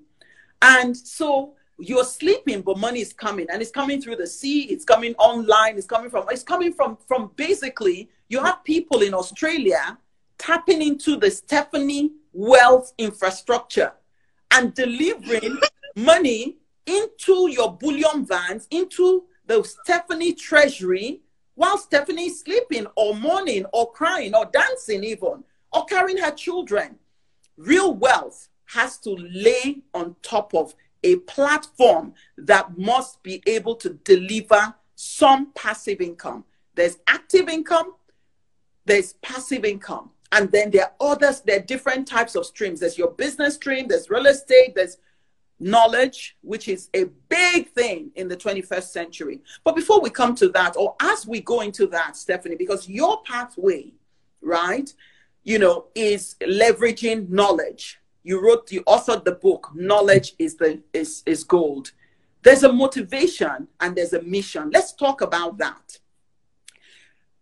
and 0.61 0.95
so 0.95 1.53
you're 1.79 2.05
sleeping 2.05 2.61
but 2.61 2.77
money 2.77 2.99
is 2.99 3.11
coming 3.11 3.47
and 3.51 3.61
it's 3.61 3.71
coming 3.71 3.99
through 3.99 4.15
the 4.15 4.27
sea 4.27 4.63
it's 4.65 4.85
coming 4.85 5.15
online 5.15 5.77
it's 5.77 5.87
coming 5.87 6.11
from 6.11 6.25
it's 6.29 6.43
coming 6.43 6.71
from 6.71 6.95
from 7.07 7.31
basically 7.35 8.07
you 8.29 8.39
have 8.39 8.63
people 8.63 9.01
in 9.01 9.13
Australia 9.13 9.97
tapping 10.37 10.81
into 10.81 11.15
the 11.17 11.29
Stephanie 11.29 12.11
wealth 12.33 12.93
infrastructure 12.97 13.91
and 14.51 14.73
delivering 14.75 15.57
money 15.95 16.57
into 16.85 17.49
your 17.49 17.75
bullion 17.75 18.25
vans, 18.25 18.67
into 18.71 19.25
the 19.45 19.63
Stephanie 19.63 20.33
treasury, 20.33 21.21
while 21.55 21.77
Stephanie 21.77 22.27
is 22.27 22.39
sleeping 22.39 22.87
or 22.95 23.15
mourning 23.15 23.65
or 23.73 23.91
crying 23.91 24.33
or 24.33 24.45
dancing, 24.45 25.03
even 25.03 25.43
or 25.73 25.85
carrying 25.85 26.17
her 26.17 26.31
children. 26.31 26.97
Real 27.57 27.93
wealth 27.93 28.49
has 28.65 28.97
to 28.99 29.11
lay 29.11 29.81
on 29.93 30.15
top 30.21 30.53
of 30.53 30.73
a 31.03 31.17
platform 31.17 32.13
that 32.37 32.77
must 32.77 33.21
be 33.23 33.41
able 33.45 33.75
to 33.75 33.89
deliver 34.03 34.73
some 34.95 35.51
passive 35.53 35.99
income. 35.99 36.45
There's 36.75 36.97
active 37.07 37.49
income, 37.49 37.93
there's 38.85 39.13
passive 39.13 39.65
income. 39.65 40.11
And 40.31 40.49
then 40.51 40.71
there 40.71 40.85
are 40.85 41.11
others, 41.11 41.41
there 41.41 41.57
are 41.57 41.63
different 41.63 42.07
types 42.07 42.35
of 42.35 42.45
streams. 42.45 42.79
There's 42.79 42.97
your 42.97 43.11
business 43.11 43.55
stream, 43.55 43.87
there's 43.87 44.09
real 44.09 44.27
estate, 44.27 44.73
there's 44.75 44.97
knowledge, 45.61 46.37
which 46.41 46.67
is 46.67 46.89
a 46.93 47.05
big 47.29 47.71
thing 47.71 48.11
in 48.15 48.27
the 48.27 48.35
21st 48.35 48.83
century. 48.83 49.41
But 49.63 49.75
before 49.75 50.01
we 50.01 50.09
come 50.09 50.35
to 50.35 50.49
that, 50.49 50.75
or 50.75 50.95
as 51.01 51.25
we 51.25 51.41
go 51.41 51.61
into 51.61 51.87
that, 51.87 52.17
Stephanie, 52.17 52.55
because 52.55 52.89
your 52.89 53.21
pathway, 53.23 53.93
right, 54.41 54.91
you 55.43 55.59
know, 55.59 55.85
is 55.95 56.35
leveraging 56.41 57.29
knowledge. 57.29 57.99
You 58.23 58.43
wrote, 58.43 58.71
you 58.71 58.83
authored 58.83 59.23
the 59.23 59.33
book, 59.33 59.69
Knowledge 59.73 60.35
is 60.37 60.55
the 60.55 60.81
is 60.93 61.23
is 61.25 61.43
gold. 61.43 61.91
There's 62.43 62.63
a 62.63 62.71
motivation 62.73 63.67
and 63.79 63.95
there's 63.95 64.13
a 64.13 64.21
mission. 64.21 64.71
Let's 64.71 64.93
talk 64.93 65.21
about 65.21 65.57
that 65.59 65.99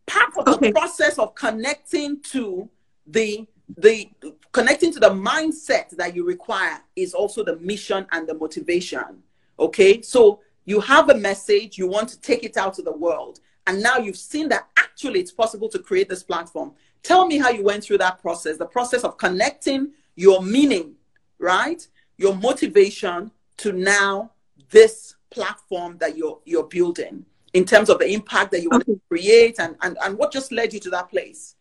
part 0.10 0.38
of 0.38 0.55
okay. 0.55 0.67
the 0.67 0.73
process 0.73 1.19
of 1.19 1.36
connecting 1.36 2.21
to 2.21 2.69
the 3.05 3.47
the 3.77 4.10
connecting 4.51 4.91
to 4.91 4.99
the 4.99 5.10
mindset 5.10 5.89
that 5.91 6.15
you 6.15 6.25
require 6.25 6.79
is 6.95 7.13
also 7.13 7.43
the 7.43 7.55
mission 7.58 8.05
and 8.12 8.27
the 8.27 8.34
motivation 8.34 9.21
okay 9.60 10.01
so 10.01 10.39
you 10.65 10.79
have 10.79 11.10
a 11.10 11.15
message 11.15 11.77
you 11.77 11.88
want 11.88 12.10
to 12.10 12.19
take 12.21 12.43
it 12.43 12.58
out 12.58 12.73
to 12.73 12.82
the 12.82 12.91
world 12.91 13.39
and 13.67 13.82
now 13.82 13.97
you've 13.97 14.17
seen 14.17 14.49
that 14.49 14.67
actually 14.77 15.19
it's 15.19 15.32
possible 15.32 15.69
to 15.69 15.79
create 15.79 16.10
this 16.10 16.23
platform 16.23 16.71
tell 17.03 17.27
me 17.27 17.38
how 17.38 17.49
you 17.49 17.63
went 17.63 17.84
through 17.84 17.97
that 17.97 18.19
process 18.19 18.58
the 18.58 18.65
process 18.65 19.03
of 19.03 19.17
connecting 19.17 19.91
your 20.15 20.41
meaning 20.41 20.93
right 21.38 21.88
your 22.17 22.36
motivation 22.36 23.32
to 23.58 23.71
now 23.71 24.32
this 24.71 25.15
platform 25.29 25.97
that 25.99 26.17
you're 26.17 26.39
you're 26.45 26.67
building 26.67 27.23
in 27.53 27.65
terms 27.65 27.89
of 27.89 27.99
the 27.99 28.12
impact 28.12 28.51
that 28.51 28.62
you 28.62 28.69
want 28.69 28.84
Okay. 28.84 28.93
to 28.93 29.01
create 29.08 29.60
and, 29.60 29.75
and, 29.82 29.97
and 30.03 30.17
what 30.17 30.32
just 30.32 30.51
led 30.51 30.71
you 30.73 30.79
to 30.82 30.89
that 30.91 31.10
place? 31.10 31.55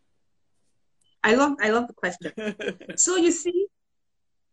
I 1.29 1.35
love 1.35 1.53
I 1.61 1.71
love 1.71 1.87
the 1.89 1.95
question. 1.95 2.33
So 2.97 3.17
you 3.17 3.31
see, 3.33 3.67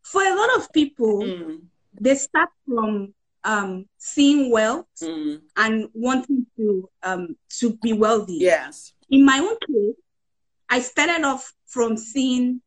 for 0.04 0.22
a 0.24 0.36
lot 0.36 0.52
of 0.58 0.72
people, 0.74 1.24
Mm, 1.26 1.62
they 2.02 2.16
start 2.16 2.50
from 2.68 3.14
um, 3.44 3.86
seeing 3.98 4.52
wealth 4.52 4.86
mm, 5.02 5.40
and 5.56 5.88
wanting 5.94 6.46
to 6.58 6.90
um, 7.04 7.36
to 7.60 7.66
be 7.82 7.94
wealthy. 7.94 8.40
yes. 8.42 8.94
In 9.10 9.24
my 9.26 9.40
own 9.40 9.58
case, 9.68 9.96
I 10.70 10.80
started 10.82 11.24
off 11.26 11.54
from 11.68 11.96
seeing 11.98 12.62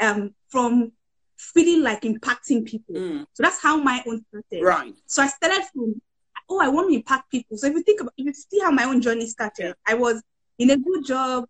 um, 0.00 0.34
from 0.48 0.92
feeling 1.36 1.82
like 1.82 2.02
impacting 2.02 2.64
people. 2.64 2.94
Mm, 2.94 3.26
So 3.34 3.42
that's 3.42 3.60
how 3.60 3.76
my 3.76 4.02
own 4.06 4.24
started. 4.28 4.62
right. 4.62 4.94
So 5.06 5.22
I 5.22 5.26
started 5.28 5.62
from, 5.72 6.00
oh, 6.48 6.60
I 6.60 6.68
want 6.68 6.90
to 6.90 6.94
impact 6.94 7.30
people. 7.30 7.56
So 7.58 7.66
if 7.66 7.72
you 7.74 7.82
think 7.82 8.00
about, 8.00 8.12
if 8.16 8.26
you 8.26 8.32
see 8.34 8.60
how 8.60 8.70
my 8.70 8.84
own 8.84 9.00
journey 9.00 9.26
started, 9.26 9.66
Yeah. 9.68 9.72
I 9.86 9.94
was 9.94 10.22
in 10.58 10.70
a 10.70 10.76
good 10.76 11.04
job, 11.04 11.46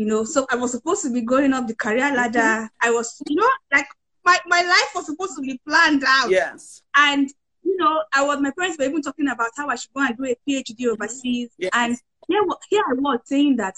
you 0.00 0.06
know, 0.06 0.24
so 0.24 0.46
I 0.50 0.56
was 0.56 0.70
supposed 0.70 1.02
to 1.02 1.12
be 1.12 1.20
going 1.20 1.52
up 1.52 1.66
the 1.66 1.74
career 1.74 2.10
ladder. 2.10 2.38
Mm-hmm. 2.38 2.66
I 2.80 2.90
was, 2.90 3.20
you 3.26 3.36
know, 3.36 3.46
like 3.70 3.86
my, 4.24 4.38
my 4.46 4.62
life 4.62 4.92
was 4.94 5.04
supposed 5.04 5.36
to 5.36 5.42
be 5.42 5.60
planned 5.68 6.02
out. 6.08 6.30
Yes. 6.30 6.80
And, 6.96 7.30
you 7.62 7.76
know, 7.76 8.02
I 8.14 8.24
was, 8.24 8.40
my 8.40 8.50
parents 8.50 8.78
were 8.78 8.86
even 8.86 9.02
talking 9.02 9.28
about 9.28 9.50
how 9.58 9.68
I 9.68 9.74
should 9.74 9.92
go 9.92 10.00
and 10.00 10.16
do 10.16 10.24
a 10.24 10.34
PhD 10.48 10.86
overseas. 10.86 11.50
Yes. 11.58 11.70
And 11.74 11.98
here, 12.28 12.42
here 12.70 12.82
I 12.88 12.94
was 12.94 13.20
saying 13.26 13.56
that, 13.56 13.74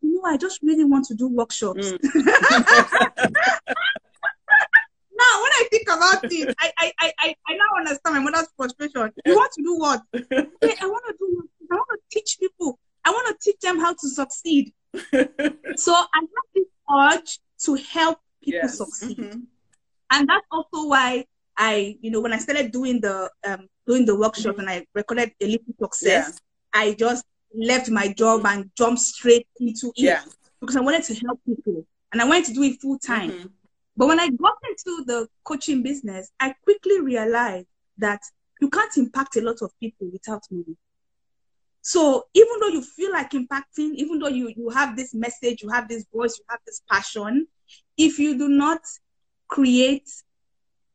you 0.00 0.14
know, 0.14 0.22
I 0.30 0.36
just 0.36 0.62
really 0.62 0.84
want 0.84 1.06
to 1.06 1.14
do 1.16 1.26
workshops. 1.26 1.90
Mm. 1.90 3.34
Now, 5.16 5.42
when 5.42 5.52
I 5.52 5.68
think 5.70 5.88
about 5.88 6.24
it, 6.24 6.54
I, 6.58 6.72
I, 6.76 6.92
I, 7.00 7.36
I, 7.46 7.54
now 7.54 7.78
understand 7.78 8.16
my 8.16 8.20
mother's 8.20 8.48
frustration. 8.56 9.12
You 9.24 9.36
want 9.36 9.52
to 9.52 9.62
do 9.62 9.78
what? 9.78 10.02
Hey, 10.60 10.74
I 10.80 10.86
want 10.86 11.04
to 11.06 11.14
do? 11.16 11.48
I 11.70 11.74
want 11.76 11.88
to 11.92 11.98
teach 12.10 12.36
people. 12.40 12.80
I 13.04 13.10
want 13.10 13.28
to 13.28 13.36
teach 13.40 13.60
them 13.60 13.78
how 13.78 13.92
to 13.92 14.08
succeed. 14.08 14.72
So 15.76 15.92
I 15.92 16.20
have 16.20 16.48
this 16.54 16.66
urge 16.90 17.38
to 17.64 17.74
help 17.92 18.18
people 18.42 18.60
yes. 18.62 18.78
succeed. 18.78 19.18
Mhm. 19.18 19.42
And 20.10 20.28
that's 20.28 20.46
also 20.50 20.88
why 20.88 21.24
I, 21.56 21.96
you 22.00 22.10
know, 22.10 22.20
when 22.20 22.32
I 22.32 22.38
started 22.38 22.72
doing 22.72 23.00
the 23.00 23.30
um 23.46 23.68
doing 23.86 24.04
the 24.06 24.16
workshop 24.16 24.58
and 24.58 24.68
I 24.68 24.86
recorded 24.94 25.32
a 25.40 25.46
little 25.46 25.74
success, 25.80 26.26
Yes. 26.28 26.40
I 26.72 26.94
just 26.94 27.24
left 27.54 27.88
my 27.90 28.12
job 28.12 28.44
and 28.46 28.70
jumped 28.76 29.00
straight 29.00 29.46
into 29.60 29.88
it 29.88 30.02
Yes. 30.02 30.28
because 30.60 30.76
I 30.76 30.80
wanted 30.80 31.04
to 31.04 31.14
help 31.14 31.40
people 31.46 31.86
and 32.12 32.20
I 32.22 32.24
wanted 32.24 32.46
to 32.46 32.54
do 32.54 32.62
it 32.62 32.80
full 32.80 32.98
time. 32.98 33.30
Mhm. 33.30 33.50
But 33.96 34.08
when 34.08 34.20
I 34.20 34.28
got 34.28 34.56
into 34.68 35.04
the 35.06 35.28
coaching 35.44 35.82
business, 35.82 36.30
I 36.40 36.54
quickly 36.64 37.00
realized 37.00 37.68
that 37.98 38.20
you 38.60 38.68
can't 38.68 38.96
impact 38.96 39.36
a 39.36 39.40
lot 39.40 39.62
of 39.62 39.70
people 39.78 40.08
without 40.12 40.42
money. 40.50 40.76
So 41.86 42.24
even 42.32 42.60
though 42.60 42.68
you 42.68 42.80
feel 42.82 43.12
like 43.12 43.32
impacting, 43.32 43.94
even 43.96 44.18
though 44.18 44.28
you, 44.28 44.50
you 44.56 44.70
have 44.70 44.96
this 44.96 45.12
message, 45.12 45.62
you 45.62 45.68
have 45.68 45.86
this 45.86 46.06
voice, 46.10 46.38
you 46.38 46.44
have 46.48 46.60
this 46.66 46.80
passion, 46.90 47.46
if 47.98 48.18
you 48.18 48.38
do 48.38 48.48
not 48.48 48.80
create 49.48 50.08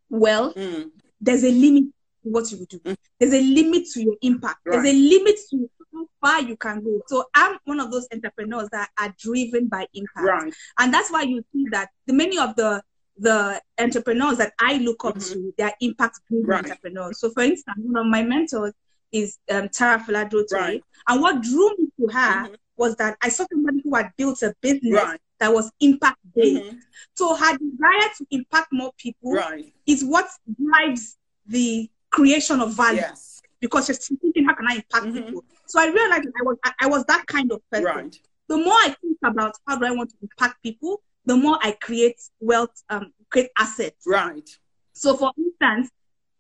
well, 0.09 0.51
Mm. 0.55 0.89
there's 1.21 1.43
a 1.43 1.51
limit 1.51 1.83
to 2.23 2.29
what 2.31 2.51
you 2.51 2.57
will 2.57 2.65
do. 2.65 2.79
Mm. 2.79 2.95
There's 3.19 3.33
a 3.33 3.41
limit 3.41 3.85
to 3.93 4.01
your 4.01 4.15
impact. 4.23 4.61
There's 4.65 4.87
a 4.87 4.93
limit 4.93 5.37
to 5.51 5.69
how 5.93 6.07
far 6.21 6.41
you 6.41 6.57
can 6.57 6.83
go. 6.83 7.01
So 7.05 7.25
I'm 7.35 7.59
one 7.65 7.79
of 7.79 7.91
those 7.91 8.07
entrepreneurs 8.11 8.69
that 8.71 8.89
are 8.97 9.13
driven 9.19 9.67
by 9.67 9.85
impact 9.93 10.25
Right. 10.25 10.53
and 10.79 10.91
that's 10.91 11.11
why 11.11 11.21
you 11.21 11.43
see 11.53 11.65
that 11.71 11.89
the 12.07 12.13
many 12.13 12.39
of 12.39 12.55
the 12.55 12.81
the 13.21 13.61
entrepreneurs 13.77 14.37
that 14.37 14.53
I 14.59 14.77
look 14.77 15.03
up 15.03 15.15
Mhm. 15.17 15.33
to, 15.33 15.53
they 15.57 15.65
are 15.65 15.73
impact 15.81 16.21
driven 16.29 16.47
Right. 16.49 16.63
entrepreneurs. 16.63 17.19
So, 17.19 17.29
for 17.31 17.43
instance, 17.43 17.77
one 17.77 17.97
of 18.05 18.09
my 18.09 18.23
mentors 18.23 18.71
is 19.11 19.37
um, 19.49 19.69
Tara 19.69 19.99
Fela-Durotoye, 19.99 20.51
Right. 20.51 20.83
and 21.07 21.21
what 21.21 21.41
drew 21.41 21.69
me 21.77 21.87
to 21.99 22.07
her 22.13 22.47
Mhm. 22.49 22.55
was 22.77 22.95
that 22.97 23.17
I 23.21 23.29
saw 23.29 23.45
somebody 23.51 23.81
who 23.83 23.95
had 23.95 24.11
built 24.17 24.41
a 24.43 24.53
business 24.61 24.93
Right. 24.93 25.21
that 25.39 25.53
was 25.53 25.71
impact 25.79 26.19
based. 26.35 26.63
Mhm. 26.63 26.79
So, 27.15 27.35
her 27.35 27.57
desire 27.57 28.09
to 28.17 28.25
impact 28.31 28.67
more 28.71 28.91
people 28.97 29.31
Right. 29.33 29.73
is 29.85 30.03
what 30.03 30.29
drives 30.63 31.17
the 31.45 31.89
creation 32.09 32.59
of 32.61 32.73
value 32.73 33.01
Yes. 33.01 33.41
because 33.59 33.87
she's 33.87 34.07
thinking, 34.07 34.45
how 34.45 34.53
can 34.55 34.67
I 34.67 34.75
impact 34.75 35.05
Mhm. 35.07 35.25
people? 35.25 35.43
So, 35.67 35.79
I 35.79 35.87
realized 35.87 36.27
I 36.39 36.43
was 36.43 36.57
I, 36.63 36.73
I 36.81 36.87
was 36.87 37.03
that 37.05 37.25
kind 37.27 37.51
of 37.51 37.61
person 37.69 38.11
the 38.47 38.57
more 38.57 38.73
I 38.73 38.95
think 39.01 39.17
about 39.23 39.55
how 39.67 39.75
do 39.77 39.85
I 39.85 39.91
want 39.91 40.09
to 40.09 40.15
impact 40.23 40.63
people, 40.63 41.03
the 41.25 41.37
more 41.37 41.59
I 41.61 41.71
create 41.73 42.19
wealth, 42.39 42.83
um, 42.89 43.13
create 43.29 43.51
assets. 43.59 44.07
Right. 44.07 44.49
So, 44.93 45.15
for 45.15 45.31
instance, 45.37 45.91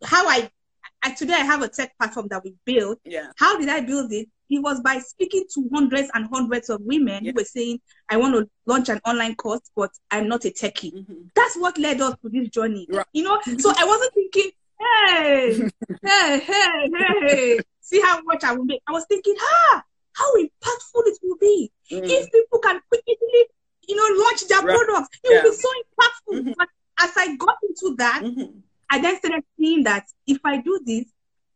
how 0.03 0.27
I, 0.27 0.49
I 1.03 1.11
today 1.11 1.33
I 1.33 1.45
have 1.45 1.61
a 1.61 1.69
tech 1.69 1.97
platform 1.97 2.27
that 2.29 2.43
we 2.43 2.53
built. 2.65 2.99
Yeah. 3.05 3.27
How 3.37 3.57
did 3.57 3.69
I 3.69 3.81
build 3.81 4.11
it? 4.11 4.27
It 4.49 4.59
was 4.61 4.81
by 4.81 4.99
speaking 4.99 5.45
to 5.53 5.69
hundreds 5.73 6.09
and 6.13 6.27
hundreds 6.31 6.69
of 6.69 6.81
women 6.81 7.23
Yeah. 7.23 7.31
who 7.31 7.37
were 7.37 7.45
saying, 7.45 7.79
"I 8.09 8.17
want 8.17 8.33
to 8.35 8.49
launch 8.65 8.89
an 8.89 8.99
online 9.05 9.35
course, 9.35 9.61
but 9.75 9.91
I'm 10.11 10.27
not 10.27 10.45
a 10.45 10.49
techie." 10.49 10.91
Mhm. 10.93 11.29
That's 11.35 11.55
what 11.55 11.77
led 11.77 12.01
us 12.01 12.15
to 12.21 12.29
this 12.29 12.49
journey. 12.49 12.87
Right. 12.89 13.05
You 13.13 13.23
know, 13.23 13.39
so 13.59 13.73
I 13.77 13.85
wasn't 13.85 14.13
thinking, 14.13 14.51
"Hey, 14.79 15.69
hey, 16.03 16.39
hey, 16.39 16.89
hey, 17.21 17.59
see 17.79 18.01
how 18.01 18.21
much 18.23 18.43
I 18.43 18.53
will 18.53 18.65
make." 18.65 18.81
I 18.87 18.91
was 18.91 19.05
thinking, 19.07 19.35
"Ah, 19.39 19.83
how 20.13 20.33
impactful 20.35 21.03
it 21.05 21.19
will 21.23 21.37
be." 21.39 21.71
Mm. 21.91 22.03
if 22.09 22.31
people 22.31 22.59
can 22.59 22.79
quickly, 22.87 23.15
you 23.87 23.95
know, 23.95 24.23
launch 24.23 24.47
their 24.47 24.61
Right. 24.61 24.77
products, 24.77 25.09
it 25.23 25.31
Yeah. 25.31 25.43
will 25.43 25.51
be 25.51 25.57
so 25.57 25.69
impactful. 25.81 26.43
Mhm. 26.43 26.55
But 26.57 26.67
as 26.99 27.11
I 27.15 27.35
got 27.35 27.57
into 27.67 27.95
that, 27.97 28.21
Mhm. 28.23 28.61
I 28.89 28.99
then 28.99 29.17
started 29.17 29.43
seeing 29.57 29.83
that 29.83 30.07
if 30.27 30.39
I 30.43 30.57
do 30.57 30.79
this 30.85 31.05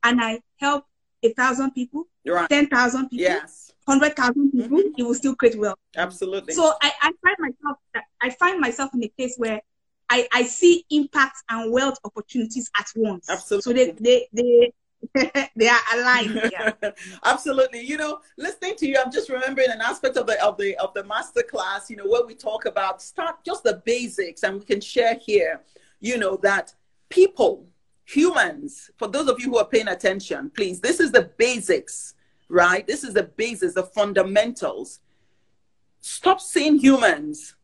and 0.03 0.21
I 0.21 0.41
help 0.57 0.85
a 1.23 1.33
thousand 1.33 1.71
people, 1.71 2.05
Right. 2.25 2.49
ten 2.49 2.67
thousand 2.67 3.09
people, 3.09 3.23
Yes. 3.23 3.71
hundred 3.87 4.15
thousand 4.15 4.51
people, 4.51 4.77
Mhm. 4.77 4.93
it 4.97 5.03
will 5.03 5.13
still 5.15 5.35
create 5.35 5.57
wealth. 5.57 5.79
Absolutely. 5.95 6.53
So 6.53 6.73
I, 6.81 6.91
I 7.01 7.11
find 7.21 7.35
myself 7.39 7.77
I 8.21 8.29
find 8.31 8.59
myself 8.61 8.93
in 8.93 9.03
a 9.03 9.07
case 9.09 9.35
where 9.37 9.61
I, 10.09 10.27
I 10.31 10.43
see 10.43 10.85
impact 10.89 11.37
and 11.49 11.71
wealth 11.71 11.97
opportunities 12.03 12.69
at 12.77 12.87
once. 12.95 13.29
Absolutely. 13.29 13.63
So 13.63 13.73
they 13.73 13.91
they 13.99 14.27
they 14.33 14.73
they 15.55 15.67
are 15.67 15.79
aligned. 15.95 16.35
Yeah. 16.51 16.71
Absolutely. 17.25 17.81
You 17.81 17.97
know, 17.97 18.19
listening 18.37 18.75
to 18.77 18.87
you, 18.87 18.97
I'm 19.03 19.11
just 19.11 19.29
remembering 19.29 19.69
an 19.71 19.81
aspect 19.81 20.15
of 20.17 20.27
the 20.27 20.41
of 20.43 20.57
the 20.57 20.75
of 20.77 20.93
the 20.93 21.03
master 21.03 21.43
class, 21.43 21.89
you 21.89 21.95
know, 21.97 22.05
where 22.05 22.25
we 22.25 22.35
talk 22.35 22.65
about 22.65 23.01
start 23.01 23.43
just 23.43 23.63
the 23.63 23.81
basics 23.85 24.43
and 24.43 24.59
we 24.59 24.65
can 24.65 24.79
share 24.81 25.15
here, 25.15 25.61
you 25.99 26.17
know, 26.17 26.37
that 26.37 26.73
people, 27.13 27.67
humans, 28.05 28.89
for 28.97 29.07
those 29.07 29.29
of 29.29 29.39
you 29.39 29.51
who 29.51 29.57
are 29.57 29.67
paying 29.67 29.87
attention, 29.87 30.51
please, 30.55 30.79
this 30.79 30.99
is 30.99 31.11
the 31.11 31.29
basics, 31.37 32.15
right? 32.49 32.85
This 32.87 33.03
is 33.03 33.13
the 33.13 33.23
basis, 33.23 33.73
the 33.73 33.83
fundamentals. 33.83 34.99
Stop 36.01 36.41
seeing 36.41 36.77
humans 36.77 37.55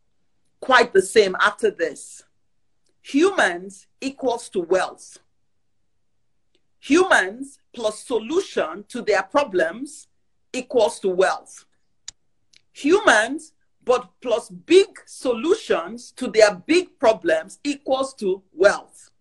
quite 0.60 0.94
the 0.94 1.02
same 1.02 1.36
after 1.40 1.72
this. 1.72 2.24
Humans 3.02 3.88
equals 4.02 4.50
to 4.50 4.60
wealth 4.60 5.18
humans 6.80 7.60
plus 7.74 8.04
solution 8.06 8.86
to 8.88 9.02
their 9.02 9.24
problems 9.24 10.08
equals 10.54 11.00
to 11.00 11.10
wealth. 11.10 11.66
Humans, 12.74 13.54
but 13.84 14.10
plus 14.22 14.50
big 14.50 14.88
solutions 15.06 16.12
to 16.14 16.28
their 16.28 16.56
big 16.56 16.98
problems 17.00 17.60
equals 17.64 18.14
to 18.16 18.42
wealth. 18.54 19.12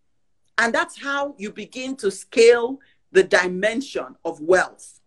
And 0.59 0.75
that's 0.75 1.01
how 1.01 1.35
you 1.39 1.53
begin 1.53 1.97
to 1.97 2.11
scale 2.11 2.81
the 3.13 3.23
dimension 3.23 4.17
of 4.25 4.41
wealth. 4.41 5.01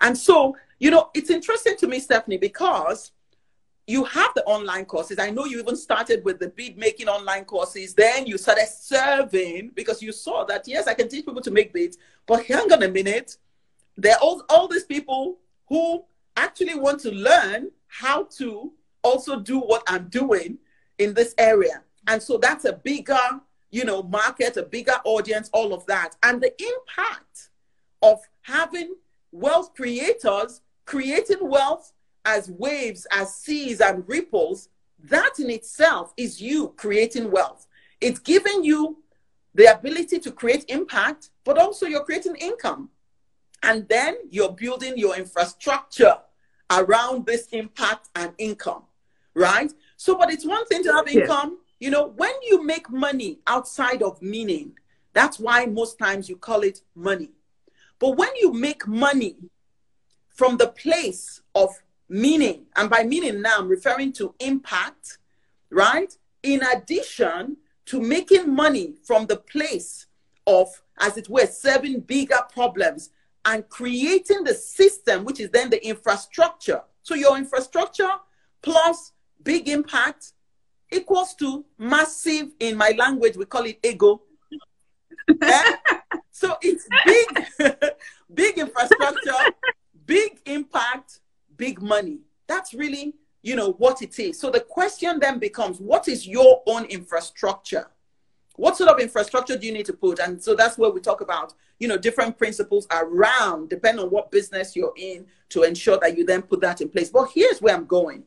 And 0.00 0.16
so, 0.16 0.56
you 0.78 0.90
know, 0.90 1.10
it's 1.14 1.30
interesting 1.30 1.76
to 1.78 1.88
me, 1.88 2.00
Stephanie, 2.00 2.38
because 2.38 3.12
you 3.86 4.04
have 4.04 4.32
the 4.34 4.42
online 4.44 4.84
courses. 4.84 5.18
I 5.18 5.30
know 5.30 5.44
you 5.44 5.60
even 5.60 5.76
started 5.76 6.24
with 6.24 6.38
the 6.38 6.48
bead 6.48 6.76
making 6.76 7.08
online 7.08 7.44
courses. 7.44 7.94
Then 7.94 8.26
you 8.26 8.36
started 8.36 8.66
serving 8.68 9.72
because 9.74 10.02
you 10.02 10.12
saw 10.12 10.44
that, 10.44 10.66
yes, 10.66 10.86
I 10.86 10.94
can 10.94 11.08
teach 11.08 11.24
people 11.24 11.42
to 11.42 11.50
make 11.50 11.72
beads, 11.72 11.98
but 12.26 12.44
hang 12.44 12.72
on 12.72 12.82
a 12.82 12.88
minute. 12.88 13.36
There 13.96 14.14
are 14.14 14.20
all, 14.20 14.42
all 14.48 14.68
these 14.68 14.84
people 14.84 15.38
who 15.68 16.04
actually 16.36 16.74
want 16.74 17.00
to 17.00 17.10
learn 17.12 17.70
how 17.86 18.24
to 18.24 18.72
also 19.02 19.40
do 19.40 19.60
what 19.60 19.82
I'm 19.86 20.08
doing 20.08 20.58
in 20.98 21.14
this 21.14 21.34
area. 21.38 21.82
And 22.08 22.20
so 22.20 22.38
that's 22.38 22.64
a 22.64 22.72
bigger, 22.72 23.40
you 23.76 23.84
know, 23.84 24.02
market, 24.02 24.56
a 24.56 24.62
bigger 24.62 24.98
audience, 25.04 25.50
all 25.52 25.74
of 25.74 25.84
that. 25.84 26.16
And 26.22 26.40
the 26.40 26.50
impact 26.58 27.50
of 28.00 28.18
having 28.40 28.94
wealth 29.32 29.74
creators 29.74 30.62
creating 30.86 31.46
wealth 31.46 31.92
as 32.24 32.50
waves, 32.50 33.06
as 33.12 33.34
seas 33.34 33.82
and 33.82 34.02
ripples, 34.08 34.70
that 35.04 35.38
in 35.38 35.50
itself 35.50 36.14
is 36.16 36.40
you 36.40 36.72
creating 36.78 37.30
wealth. 37.30 37.66
It's 38.00 38.18
giving 38.18 38.64
you 38.64 39.02
the 39.54 39.66
ability 39.66 40.20
to 40.20 40.32
create 40.32 40.64
impact, 40.68 41.28
but 41.44 41.58
also 41.58 41.84
you're 41.84 42.04
creating 42.04 42.36
income. 42.36 42.88
And 43.62 43.86
then 43.88 44.16
you're 44.30 44.52
building 44.52 44.96
your 44.96 45.16
infrastructure 45.16 46.16
around 46.70 47.26
this 47.26 47.46
impact 47.52 48.08
and 48.16 48.32
income, 48.38 48.84
right? 49.34 49.70
So, 49.98 50.16
but 50.16 50.32
it's 50.32 50.46
one 50.46 50.64
thing 50.66 50.82
to 50.84 50.92
have 50.94 51.08
income. 51.08 51.58
You 51.78 51.90
know, 51.90 52.08
when 52.16 52.32
you 52.42 52.64
make 52.64 52.90
money 52.90 53.40
outside 53.46 54.02
of 54.02 54.20
meaning, 54.22 54.72
that's 55.12 55.38
why 55.38 55.66
most 55.66 55.98
times 55.98 56.28
you 56.28 56.36
call 56.36 56.62
it 56.62 56.80
money. 56.94 57.30
But 57.98 58.16
when 58.16 58.34
you 58.36 58.52
make 58.52 58.86
money 58.86 59.36
from 60.36 60.58
the 60.58 60.68
place 60.68 61.40
of 61.54 61.70
meaning. 62.08 62.66
And 62.76 62.88
by 62.90 63.02
meaning 63.04 63.42
now, 63.42 63.58
I'm 63.58 63.68
referring 63.68 64.12
to 64.14 64.34
impact, 64.38 65.18
right? 65.70 66.14
In 66.42 66.62
addition 66.62 67.56
to 67.86 68.00
making 68.00 68.54
money 68.54 68.94
from 69.02 69.26
the 69.26 69.36
place 69.36 70.06
of, 70.46 70.68
as 71.00 71.16
it 71.16 71.28
were, 71.28 71.46
serving 71.46 72.00
bigger 72.00 72.40
problems 72.52 73.10
and 73.44 73.68
creating 73.68 74.44
the 74.44 74.54
system, 74.54 75.24
which 75.24 75.40
is 75.40 75.50
then 75.50 75.70
the 75.70 75.84
infrastructure. 75.84 76.82
So 77.02 77.14
your 77.14 77.36
infrastructure 77.36 78.10
plus 78.62 79.12
big 79.42 79.68
impact 79.68 80.32
equals 80.90 81.34
to 81.34 81.64
massive, 81.78 82.48
in 82.60 82.76
my 82.76 82.94
language, 82.96 83.36
we 83.36 83.44
call 83.44 83.64
it 83.64 83.78
ego. 83.82 84.22
yeah? 85.42 85.76
So 86.36 86.54
it's 86.60 86.86
big, 87.06 87.72
big 88.34 88.58
infrastructure, 88.58 89.32
big 90.04 90.38
impact, 90.44 91.20
big 91.56 91.80
money. 91.80 92.18
That's 92.46 92.74
really, 92.74 93.14
you 93.40 93.56
know, 93.56 93.72
what 93.72 94.02
it 94.02 94.18
is. 94.18 94.38
So 94.38 94.50
the 94.50 94.60
question 94.60 95.18
then 95.18 95.38
becomes, 95.38 95.80
what 95.80 96.08
is 96.08 96.28
your 96.28 96.62
own 96.66 96.84
infrastructure? 96.84 97.86
What 98.56 98.76
sort 98.76 98.90
of 98.90 99.00
infrastructure 99.00 99.56
do 99.56 99.66
you 99.66 99.72
need 99.72 99.86
to 99.86 99.94
put? 99.94 100.18
And 100.18 100.42
so 100.42 100.54
that's 100.54 100.76
where 100.76 100.90
we 100.90 101.00
talk 101.00 101.22
about, 101.22 101.54
you 101.78 101.88
know, 101.88 101.96
different 101.96 102.36
principles 102.36 102.86
around, 102.90 103.70
depending 103.70 104.04
on 104.04 104.10
what 104.10 104.30
business 104.30 104.76
you're 104.76 104.94
in, 104.98 105.24
to 105.50 105.62
ensure 105.62 105.98
that 106.00 106.18
you 106.18 106.26
then 106.26 106.42
put 106.42 106.60
that 106.60 106.82
in 106.82 106.90
place. 106.90 107.08
But 107.08 107.30
here's 107.34 107.62
where 107.62 107.74
I'm 107.74 107.86
going. 107.86 108.24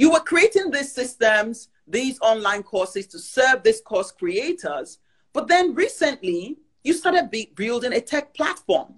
You 0.00 0.10
were 0.10 0.20
creating 0.20 0.70
these 0.70 0.90
systems, 0.90 1.68
these 1.86 2.18
online 2.22 2.62
courses 2.62 3.06
to 3.08 3.18
serve 3.18 3.62
these 3.62 3.82
course 3.82 4.10
creators. 4.10 4.96
But 5.34 5.46
then 5.46 5.74
recently, 5.74 6.56
you 6.82 6.94
started 6.94 7.30
building 7.54 7.92
a 7.92 8.00
tech 8.00 8.32
platform. 8.32 8.94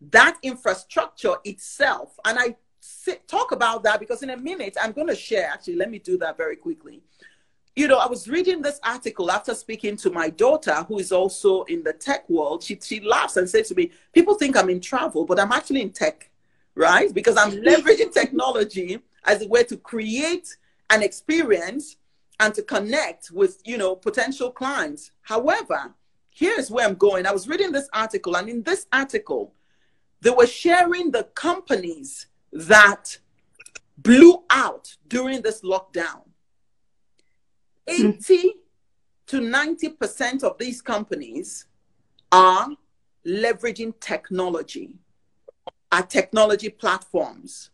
That 0.00 0.38
infrastructure 0.42 1.34
itself, 1.44 2.18
and 2.24 2.38
I 2.38 2.56
sit, 2.80 3.28
talk 3.28 3.52
about 3.52 3.82
that 3.82 4.00
because 4.00 4.22
in 4.22 4.30
a 4.30 4.38
minute 4.38 4.74
I'm 4.82 4.92
going 4.92 5.08
to 5.08 5.14
share. 5.14 5.50
Actually, 5.52 5.76
let 5.76 5.90
me 5.90 5.98
do 5.98 6.16
that 6.16 6.38
very 6.38 6.56
quickly. 6.56 7.02
You 7.76 7.86
know, 7.86 7.98
I 7.98 8.06
was 8.06 8.26
reading 8.26 8.62
this 8.62 8.80
article 8.82 9.30
after 9.30 9.54
speaking 9.54 9.98
to 9.98 10.10
my 10.10 10.30
daughter, 10.30 10.76
who 10.88 10.98
is 10.98 11.12
also 11.12 11.64
in 11.64 11.82
the 11.82 11.92
tech 11.92 12.26
world. 12.30 12.62
She, 12.62 12.78
she 12.82 13.00
laughs 13.00 13.36
and 13.36 13.46
says 13.46 13.68
to 13.68 13.74
me, 13.74 13.90
People 14.14 14.36
think 14.36 14.56
I'm 14.56 14.70
in 14.70 14.80
travel, 14.80 15.26
but 15.26 15.38
I'm 15.38 15.52
actually 15.52 15.82
in 15.82 15.90
tech, 15.90 16.30
right? 16.74 17.12
Because 17.12 17.36
I'm 17.36 17.50
leveraging 17.68 18.14
technology 18.14 19.02
as 19.24 19.42
a 19.42 19.48
way 19.48 19.64
to 19.64 19.76
create 19.76 20.56
an 20.90 21.02
experience 21.02 21.96
and 22.40 22.52
to 22.54 22.62
connect 22.62 23.30
with, 23.30 23.60
you 23.64 23.78
know, 23.78 23.94
potential 23.94 24.50
clients. 24.50 25.12
However, 25.22 25.94
here's 26.30 26.70
where 26.70 26.86
I'm 26.86 26.94
going. 26.96 27.26
I 27.26 27.32
was 27.32 27.48
reading 27.48 27.72
this 27.72 27.88
article, 27.92 28.36
and 28.36 28.48
in 28.48 28.62
this 28.62 28.86
article, 28.92 29.54
they 30.20 30.30
were 30.30 30.46
sharing 30.46 31.10
the 31.10 31.24
companies 31.34 32.26
that 32.52 33.18
blew 33.96 34.44
out 34.50 34.96
during 35.08 35.42
this 35.42 35.62
lockdown. 35.62 36.22
Hmm. 37.88 38.10
80 38.10 38.54
to 39.26 39.40
90% 39.40 40.42
of 40.42 40.58
these 40.58 40.82
companies 40.82 41.66
are 42.32 42.68
leveraging 43.26 43.98
technology, 44.00 44.94
are 45.92 46.02
technology 46.02 46.68
platforms 46.68 47.70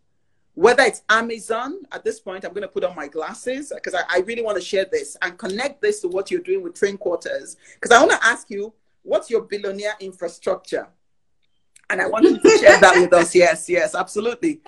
whether 0.61 0.83
it's 0.83 1.01
Amazon, 1.09 1.79
at 1.91 2.05
this 2.05 2.21
point, 2.21 2.45
I'm 2.45 2.51
going 2.53 2.61
to 2.61 2.69
put 2.69 2.85
on 2.85 2.95
my 2.95 3.09
glasses 3.09 3.73
because 3.75 3.95
I, 3.95 4.03
I, 4.11 4.19
really 4.19 4.43
want 4.43 4.59
to 4.59 4.63
share 4.63 4.85
this 4.85 5.17
and 5.23 5.39
connect 5.39 5.81
this 5.81 6.01
to 6.01 6.09
what 6.09 6.31
you're 6.31 6.43
doing 6.43 6.63
with 6.63 6.75
Train 6.75 6.99
Quarters. 6.99 7.57
Because 7.77 7.97
I 7.97 7.99
want 7.99 8.11
to 8.11 8.27
ask 8.27 8.51
you, 8.51 8.75
what's 9.03 9.31
your 9.31 9.41
billionaire 9.41 9.95
infrastructure? 10.01 10.87
And 11.89 12.03
I 12.03 12.09
want 12.09 12.25
you 12.25 12.39
to 12.39 12.59
share 12.59 12.79
that 12.79 12.95
with 12.95 13.11
us. 13.15 13.35
Yes, 13.35 13.71
yes, 13.71 13.95
absolutely. 13.95 14.61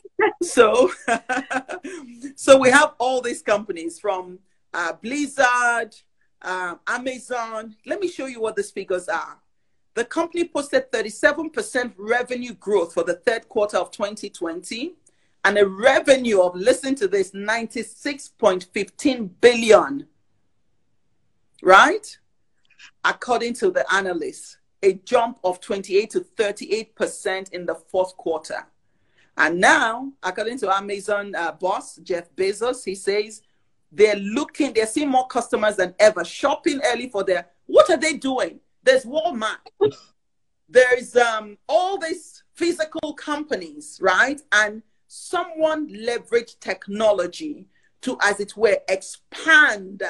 So, 0.42 0.90
so 2.36 2.56
we 2.56 2.70
have 2.70 2.94
all 2.98 3.20
these 3.20 3.42
companies 3.42 4.00
from 4.00 4.38
uh, 4.72 4.94
Blizzard, 4.94 5.94
uh, 6.40 6.76
Amazon. 6.86 7.76
Let 7.84 8.00
me 8.00 8.08
show 8.08 8.24
you 8.24 8.40
what 8.40 8.56
these 8.56 8.70
figures 8.70 9.10
are. 9.10 9.36
The 9.92 10.06
company 10.06 10.48
posted 10.48 10.90
37% 10.90 11.92
revenue 11.98 12.54
growth 12.54 12.94
for 12.94 13.04
the 13.04 13.16
third 13.16 13.46
quarter 13.50 13.76
of 13.76 13.90
2020 13.90 14.94
and 15.44 15.58
a 15.58 15.66
revenue 15.66 16.40
of, 16.40 16.54
listen 16.54 16.94
to 16.96 17.08
this, 17.08 17.32
96.15 17.32 19.30
billion. 19.40 20.06
Right? 21.62 22.18
According 23.04 23.54
to 23.54 23.70
the 23.70 23.84
analysts, 23.92 24.58
a 24.82 24.94
jump 24.94 25.38
of 25.44 25.60
28 25.60 26.10
to 26.10 26.20
38% 26.20 27.52
in 27.52 27.66
the 27.66 27.74
fourth 27.74 28.16
quarter. 28.16 28.66
And 29.36 29.60
now, 29.60 30.12
according 30.22 30.58
to 30.58 30.74
Amazon 30.74 31.34
uh, 31.34 31.52
boss, 31.52 31.96
Jeff 31.96 32.34
Bezos, 32.36 32.84
he 32.84 32.94
says 32.94 33.42
they're 33.90 34.16
looking, 34.16 34.72
they're 34.72 34.86
seeing 34.86 35.08
more 35.08 35.26
customers 35.26 35.76
than 35.76 35.94
ever, 35.98 36.24
shopping 36.24 36.80
early 36.84 37.08
for 37.08 37.24
their, 37.24 37.48
what 37.66 37.90
are 37.90 37.96
they 37.96 38.14
doing? 38.14 38.60
There's 38.82 39.04
Walmart. 39.04 39.58
There's 40.68 41.16
um, 41.16 41.58
all 41.68 41.98
these 41.98 42.42
physical 42.54 43.14
companies, 43.14 43.98
right? 44.02 44.40
And 44.52 44.82
someone 45.14 45.86
leveraged 45.88 46.58
technology 46.60 47.66
to, 48.00 48.16
as 48.22 48.40
it 48.40 48.56
were, 48.56 48.78
expand 48.88 50.02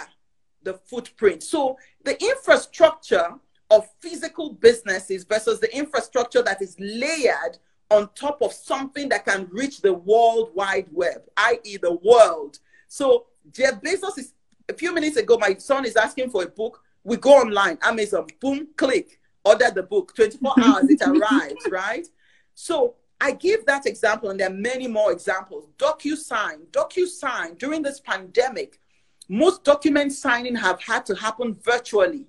the 0.63 0.75
footprint. 0.75 1.43
So 1.43 1.77
the 2.05 2.23
infrastructure 2.23 3.35
of 3.69 3.89
physical 3.99 4.53
businesses 4.53 5.25
versus 5.25 5.59
the 5.59 5.77
infrastructure 5.77 6.41
that 6.43 6.63
is 6.63 6.77
layered 6.79 7.59
on 7.91 8.11
top 8.15 8.43
of 8.43 8.53
something 8.53 9.09
that 9.09 9.25
can 9.25 9.49
reach 9.51 9.81
the 9.81 9.93
world 9.93 10.53
wide 10.55 10.87
web, 10.93 11.23
i.e., 11.37 11.79
the 11.79 11.99
world. 12.05 12.61
So 12.87 13.27
Jeff 13.51 13.83
Bezos 13.83 14.19
is 14.19 14.35
a 14.69 14.73
few 14.73 14.95
minutes 14.95 15.17
ago, 15.17 15.37
my 15.37 15.57
son 15.57 15.85
is 15.85 15.97
asking 15.97 16.31
for 16.31 16.45
a 16.45 16.49
book. 16.49 16.81
We 17.03 17.17
go 17.17 17.33
online, 17.33 17.77
Amazon, 17.83 18.29
boom, 18.41 18.69
click, 18.77 19.19
order 19.45 19.73
the 19.75 19.83
book. 19.83 20.15
24 20.15 20.55
hours, 20.63 20.85
it 20.89 21.03
arrives, 21.05 21.67
right? 21.73 22.07
So 22.55 22.95
I 23.25 23.31
give 23.31 23.65
that 23.67 23.87
example, 23.87 24.31
and 24.31 24.41
there 24.41 24.51
are 24.51 24.53
many 24.53 24.89
more 24.89 25.13
examples. 25.13 25.69
DocuSign, 25.79 26.67
DocuSign, 26.73 27.57
during 27.57 27.81
this 27.81 28.01
pandemic, 28.01 28.81
most 29.29 29.63
document 29.63 30.13
signing 30.13 30.57
have 30.57 30.83
had 30.83 31.07
to 31.07 31.15
happen 31.15 31.57
virtually. 31.63 32.27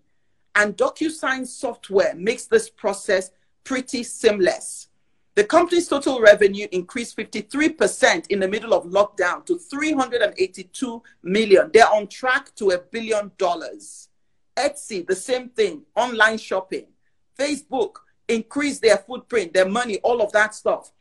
And 0.54 0.78
DocuSign 0.78 1.48
software 1.48 2.14
makes 2.14 2.46
this 2.46 2.70
process 2.70 3.32
pretty 3.64 4.04
seamless. 4.04 4.90
The 5.34 5.44
company's 5.44 5.88
total 5.88 6.22
revenue 6.22 6.68
increased 6.72 7.18
53% 7.18 8.28
in 8.28 8.40
the 8.40 8.48
middle 8.48 8.76
of 8.76 8.84
lockdown 8.84 9.44
to 9.48 9.58
382 9.58 11.02
million. 11.24 11.72
They're 11.74 11.92
on 11.92 12.06
track 12.06 12.54
to 12.58 12.70
a 12.70 12.78
billion 12.78 13.32
dollars. 13.40 14.10
Etsy, 14.56 15.08
the 15.08 15.16
same 15.16 15.50
thing, 15.50 15.82
online 15.96 16.38
shopping. 16.38 16.86
Facebook, 17.36 17.96
increase 18.28 18.80
their 18.80 18.98
footprint, 18.98 19.54
their 19.54 19.68
money, 19.68 20.00
all 20.04 20.22
of 20.22 20.32
that 20.32 20.56
stuff. 20.56 20.92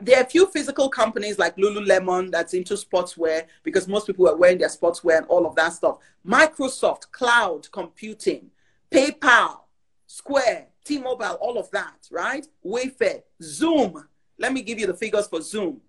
There 0.00 0.18
are 0.18 0.24
a 0.24 0.28
few 0.28 0.46
physical 0.46 0.88
companies 0.88 1.38
like 1.38 1.56
Lululemon 1.56 2.30
that's 2.30 2.54
into 2.54 2.74
sportswear 2.74 3.46
because 3.62 3.86
most 3.86 4.06
people 4.06 4.28
are 4.28 4.36
wearing 4.36 4.58
their 4.58 4.68
sportswear 4.68 5.18
and 5.18 5.26
all 5.26 5.46
of 5.46 5.54
that 5.54 5.74
stuff. 5.74 5.98
Microsoft, 6.26 7.10
cloud 7.12 7.70
computing, 7.70 8.50
PayPal, 8.90 9.60
Square, 10.06 10.66
T-Mobile, 10.84 11.38
all 11.40 11.58
of 11.58 11.70
that, 11.70 12.08
right? 12.10 12.46
Wayfair, 12.66 13.22
Zoom. 13.42 14.08
Let 14.38 14.52
me 14.52 14.62
give 14.62 14.78
you 14.78 14.86
the 14.86 14.94
figures 14.94 15.28
for 15.28 15.40
Zoom. 15.40 15.80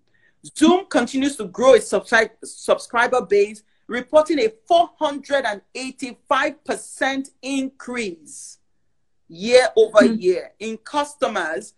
Zoom 0.56 0.86
continues 0.86 1.36
to 1.36 1.46
grow 1.46 1.74
its 1.74 1.90
subscri- 1.90 2.30
subscriber 2.44 3.22
base, 3.22 3.64
reporting 3.88 4.38
a 4.38 4.52
485% 4.70 7.30
increase 7.42 8.58
year 9.28 9.68
over 9.76 10.00
mm-hmm. 10.00 10.20
year 10.20 10.52
in 10.58 10.76
customers 10.78 11.74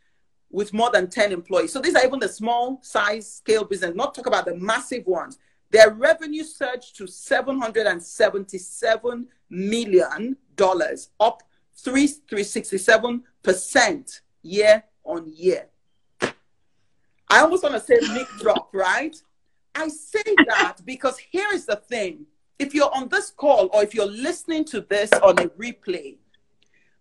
with 0.50 0.72
more 0.72 0.90
than 0.90 1.09
10 1.09 1.32
employees. 1.32 1.72
So 1.72 1.80
these 1.80 1.94
are 1.94 2.04
even 2.04 2.18
the 2.18 2.28
small 2.28 2.80
size 2.82 3.30
scale 3.30 3.64
business, 3.64 3.94
not 3.94 4.14
talk 4.14 4.26
about 4.26 4.46
the 4.46 4.54
massive 4.54 5.06
ones. 5.06 5.38
Their 5.70 5.90
revenue 5.90 6.44
surged 6.44 6.96
to 6.96 7.04
$777 7.04 9.26
million, 9.50 10.37
up 11.20 11.42
367% 11.85 14.21
year 14.42 14.83
on 15.04 15.31
year. 15.35 15.66
I 17.29 17.40
almost 17.40 17.64
want 17.64 17.75
to 17.75 17.81
say 17.81 17.98
mic 18.14 18.29
drop, 18.40 18.71
right? 18.73 19.14
I 19.75 19.88
say 19.88 20.23
that 20.46 20.77
because 20.85 21.18
here 21.18 21.48
is 21.52 21.66
the 21.66 21.75
thing. 21.77 22.25
If 22.58 22.73
you're 22.73 22.94
on 22.94 23.08
this 23.08 23.31
call 23.31 23.68
or 23.75 23.83
if 23.83 23.94
you're 23.94 24.06
listening 24.06 24.64
to 24.66 24.81
this 24.81 25.12
on 25.12 25.38
a 25.38 25.48
replay, 25.50 26.16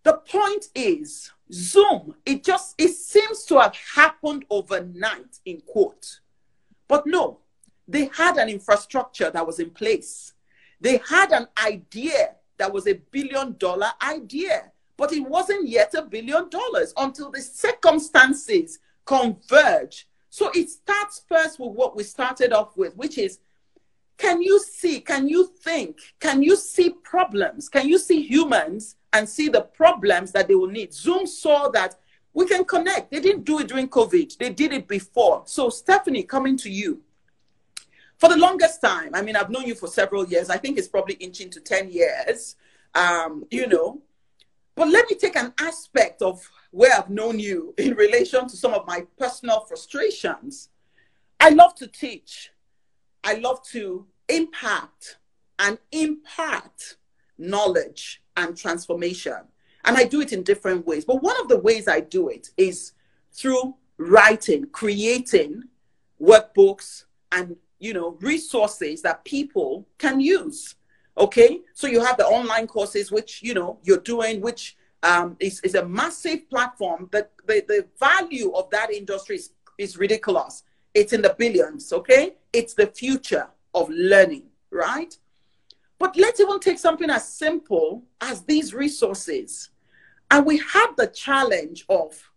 the 0.06 0.14
point 0.14 0.68
is, 0.76 1.32
Zoom, 1.51 2.14
it 2.28 2.43
just 2.43 2.76
it 2.78 2.89
seems 2.89 3.43
to 3.45 3.60
have 3.60 3.76
happened 3.95 4.45
overnight 4.51 5.39
in 5.45 5.62
quote. 5.62 6.20
But 6.88 7.08
no, 7.08 7.39
they 7.88 8.12
had 8.16 8.38
an 8.38 8.47
infrastructure 8.47 9.32
that 9.32 9.45
was 9.45 9.60
in 9.60 9.72
place. 9.72 10.34
They 10.80 11.01
had 11.10 11.32
an 11.32 11.47
idea 11.66 12.36
that 12.58 12.72
was 12.72 12.88
a 12.88 13.01
billion 13.10 13.58
dollar 13.58 13.89
idea, 13.99 14.72
but 14.95 15.12
it 15.12 15.28
wasn't 15.28 15.68
yet 15.68 15.95
a 15.95 16.03
billion 16.03 16.49
dollars 16.49 16.93
until 16.97 17.32
the 17.32 17.41
circumstances 17.41 18.78
converge. 19.06 20.08
So 20.30 20.51
it 20.53 20.70
starts 20.70 21.24
first 21.28 21.60
with 21.60 21.72
what 21.72 21.95
we 21.95 22.03
started 22.03 22.53
off 22.53 22.78
with, 22.78 22.95
which 22.95 23.18
is 23.18 23.39
can 24.20 24.39
you 24.39 24.60
see, 24.60 25.01
can 25.01 25.28
you 25.28 25.47
think, 25.47 25.97
can 26.20 26.43
you 26.43 26.56
see 26.56 26.91
problems? 26.91 27.70
Can 27.70 27.88
you 27.88 27.97
see 27.97 28.22
humans 28.22 28.97
and 29.16 29.28
see 29.28 29.47
the 29.47 29.61
problems 29.61 30.32
that 30.34 30.47
they 30.47 30.55
will 30.55 30.68
need? 30.68 30.93
Zoom 30.93 31.26
saw 31.26 31.70
that 31.70 31.95
we 32.34 32.45
can 32.45 32.66
connect. 32.66 33.11
They 33.11 33.22
didn't 33.22 33.45
do 33.45 33.59
it 33.59 33.68
during 33.68 33.88
COVID, 33.88 34.38
they 34.38 34.49
did 34.49 34.74
it 34.74 34.88
before. 34.88 35.43
So, 35.45 35.70
Stephanie, 35.70 36.24
coming 36.24 36.57
to 36.57 36.70
you. 36.70 37.01
For 38.18 38.30
the 38.30 38.38
longest 38.38 38.82
time, 38.82 39.11
I 39.13 39.22
mean, 39.22 39.36
I've 39.36 39.49
known 39.49 39.66
you 39.66 39.76
for 39.76 39.88
several 39.88 40.26
years. 40.26 40.49
I 40.49 40.57
think 40.57 40.78
it's 40.78 40.88
probably 40.88 41.16
inching 41.16 41.49
to 41.51 41.59
10 41.59 41.89
years, 41.89 42.55
um, 42.93 43.45
you 43.51 43.68
know. 43.68 44.01
But 44.76 44.89
let 44.89 45.09
me 45.09 45.16
take 45.16 45.38
an 45.38 45.53
aspect 45.59 46.22
of 46.22 46.49
where 46.72 46.93
I've 46.93 47.09
known 47.09 47.39
you 47.39 47.74
in 47.78 47.95
relation 47.95 48.47
to 48.47 48.57
some 48.57 48.74
of 48.74 48.86
my 48.86 49.05
personal 49.18 49.61
frustrations. 49.61 50.70
I 51.39 51.49
love 51.49 51.76
to 51.76 51.88
teach. 51.88 52.51
I 53.24 53.36
love 53.36 53.63
to 53.72 54.05
impact 54.30 55.18
and 55.59 55.78
impart 55.91 56.97
knowledge 57.38 58.22
and 58.38 58.57
transformation. 58.57 59.38
And 59.86 59.97
I 59.97 60.05
do 60.05 60.21
it 60.21 60.33
in 60.33 60.43
different 60.43 60.86
ways. 60.86 61.05
But 61.05 61.21
one 61.21 61.39
of 61.39 61.47
the 61.47 61.59
ways 61.59 61.88
I 61.88 61.99
do 61.99 62.29
it 62.29 62.49
is 62.57 62.93
through 63.31 63.75
writing, 63.97 64.67
creating 64.71 65.63
workbooks 66.21 67.05
and 67.31 67.55
you 67.79 67.93
know 67.93 68.17
resources 68.21 69.01
that 69.01 69.23
people 69.25 69.88
can 69.97 70.19
use. 70.19 70.75
Okay, 71.17 71.61
so 71.73 71.88
you 71.88 72.03
have 72.03 72.17
the 72.17 72.25
online 72.25 72.67
courses 72.67 73.11
which 73.11 73.41
you 73.41 73.53
know 73.53 73.79
you're 73.83 73.99
doing, 73.99 74.41
which 74.41 74.75
um, 75.03 75.38
is, 75.39 75.61
is 75.61 75.75
a 75.75 75.86
massive 75.86 76.49
platform. 76.49 77.07
But 77.11 77.31
the, 77.45 77.63
the 77.67 77.86
value 77.99 78.51
of 78.53 78.69
that 78.71 78.91
industry 78.91 79.38
is, 79.38 79.51
is 79.77 79.97
ridiculous. 79.97 80.63
It's 80.93 81.13
in 81.13 81.21
the 81.21 81.36
billions, 81.38 81.91
okay? 81.93 82.36
It's 82.51 82.73
the 82.73 82.88
future 82.88 83.47
of 83.73 83.89
learning, 83.89 84.43
right? 84.71 85.15
But 85.98 86.18
let's 86.18 86.39
even 86.39 86.60
take 86.60 86.80
something 86.80 87.10
as 87.10 87.28
simple 87.28 88.04
as 88.20 88.43
these 88.43 88.74
resources. 88.74 89.70
And 90.30 90.46
we 90.46 90.58
have 90.58 90.96
the 90.98 91.08
challenge 91.08 91.86
of 91.89 92.30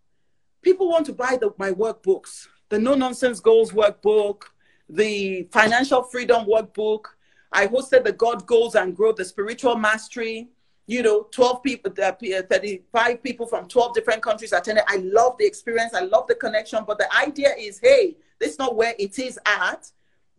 people 0.61 0.89
want 0.89 1.05
to 1.07 1.13
buy 1.13 1.37
the, 1.39 1.53
my 1.57 1.71
workbooks, 1.71 2.47
the 2.69 2.79
no 2.79 2.93
nonsense 2.95 3.39
goals 3.39 3.71
workbook, 3.71 4.43
the 4.87 5.43
financial 5.51 6.03
freedom 6.03 6.45
workbook. 6.45 7.05
I 7.51 7.67
hosted 7.67 8.03
the 8.03 8.11
God 8.11 8.45
Goals 8.45 8.75
and 8.75 8.95
Growth, 8.95 9.17
the 9.17 9.25
spiritual 9.25 9.75
mastery. 9.75 10.49
You 10.85 11.03
know, 11.03 11.27
12 11.31 11.61
people, 11.61 11.91
uh, 12.03 12.11
35 12.13 13.23
people 13.23 13.45
from 13.45 13.67
12 13.67 13.93
different 13.93 14.23
countries 14.23 14.53
attended. 14.53 14.83
I 14.87 14.97
love 14.97 15.37
the 15.37 15.45
experience. 15.45 15.93
I 15.93 16.01
love 16.01 16.25
the 16.27 16.33
connection. 16.33 16.83
But 16.87 16.97
the 16.97 17.15
idea 17.15 17.53
is 17.57 17.79
hey, 17.79 18.17
this 18.39 18.53
is 18.53 18.59
not 18.59 18.75
where 18.75 18.95
it 18.97 19.19
is 19.19 19.37
at. 19.45 19.91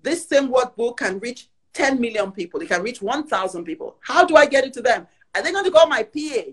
This 0.03 0.27
same 0.27 0.49
workbook 0.49 0.97
can 0.97 1.21
reach 1.21 1.50
10 1.73 2.01
million 2.01 2.33
people. 2.33 2.61
It 2.61 2.69
can 2.69 2.83
reach 2.83 3.01
1,000 3.03 3.65
people. 3.65 3.97
How 4.01 4.25
do 4.25 4.37
I 4.37 4.47
get 4.47 4.65
it 4.65 4.73
to 4.75 4.83
them? 4.83 5.07
Are 5.35 5.43
they 5.43 5.53
going 5.53 5.65
to 5.65 5.71
call 5.71 5.87
my 5.87 6.03
PA 6.03 6.53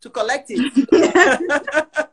to 0.00 0.10
collect 0.10 0.50
it? 0.50 0.88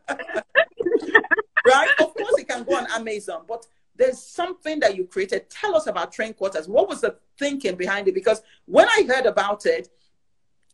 right? 1.65 1.89
Of 1.99 2.13
course, 2.13 2.39
it 2.39 2.47
can 2.47 2.63
go 2.63 2.75
on 2.75 2.87
Amazon, 2.91 3.43
but 3.47 3.65
there's 3.95 4.19
something 4.21 4.79
that 4.81 4.95
you 4.95 5.05
created. 5.05 5.49
Tell 5.49 5.75
us 5.75 5.87
about 5.87 6.11
Train 6.11 6.33
Quarters. 6.33 6.67
What 6.67 6.89
was 6.89 7.01
the 7.01 7.15
thinking 7.39 7.75
behind 7.75 8.07
it? 8.07 8.13
Because 8.13 8.41
when 8.65 8.87
I 8.87 9.05
heard 9.07 9.25
about 9.25 9.65
it, 9.65 9.89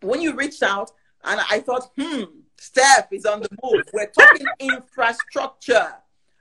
when 0.02 0.22
you 0.22 0.36
reached 0.36 0.64
out, 0.64 0.92
and 1.24 1.40
I 1.52 1.60
thought, 1.60 1.92
hmm, 1.96 2.24
Steph 2.58 3.12
is 3.12 3.26
on 3.26 3.42
the 3.42 3.50
move. 3.64 3.84
We're 3.94 4.08
talking 4.08 4.48
infrastructure. 4.60 5.94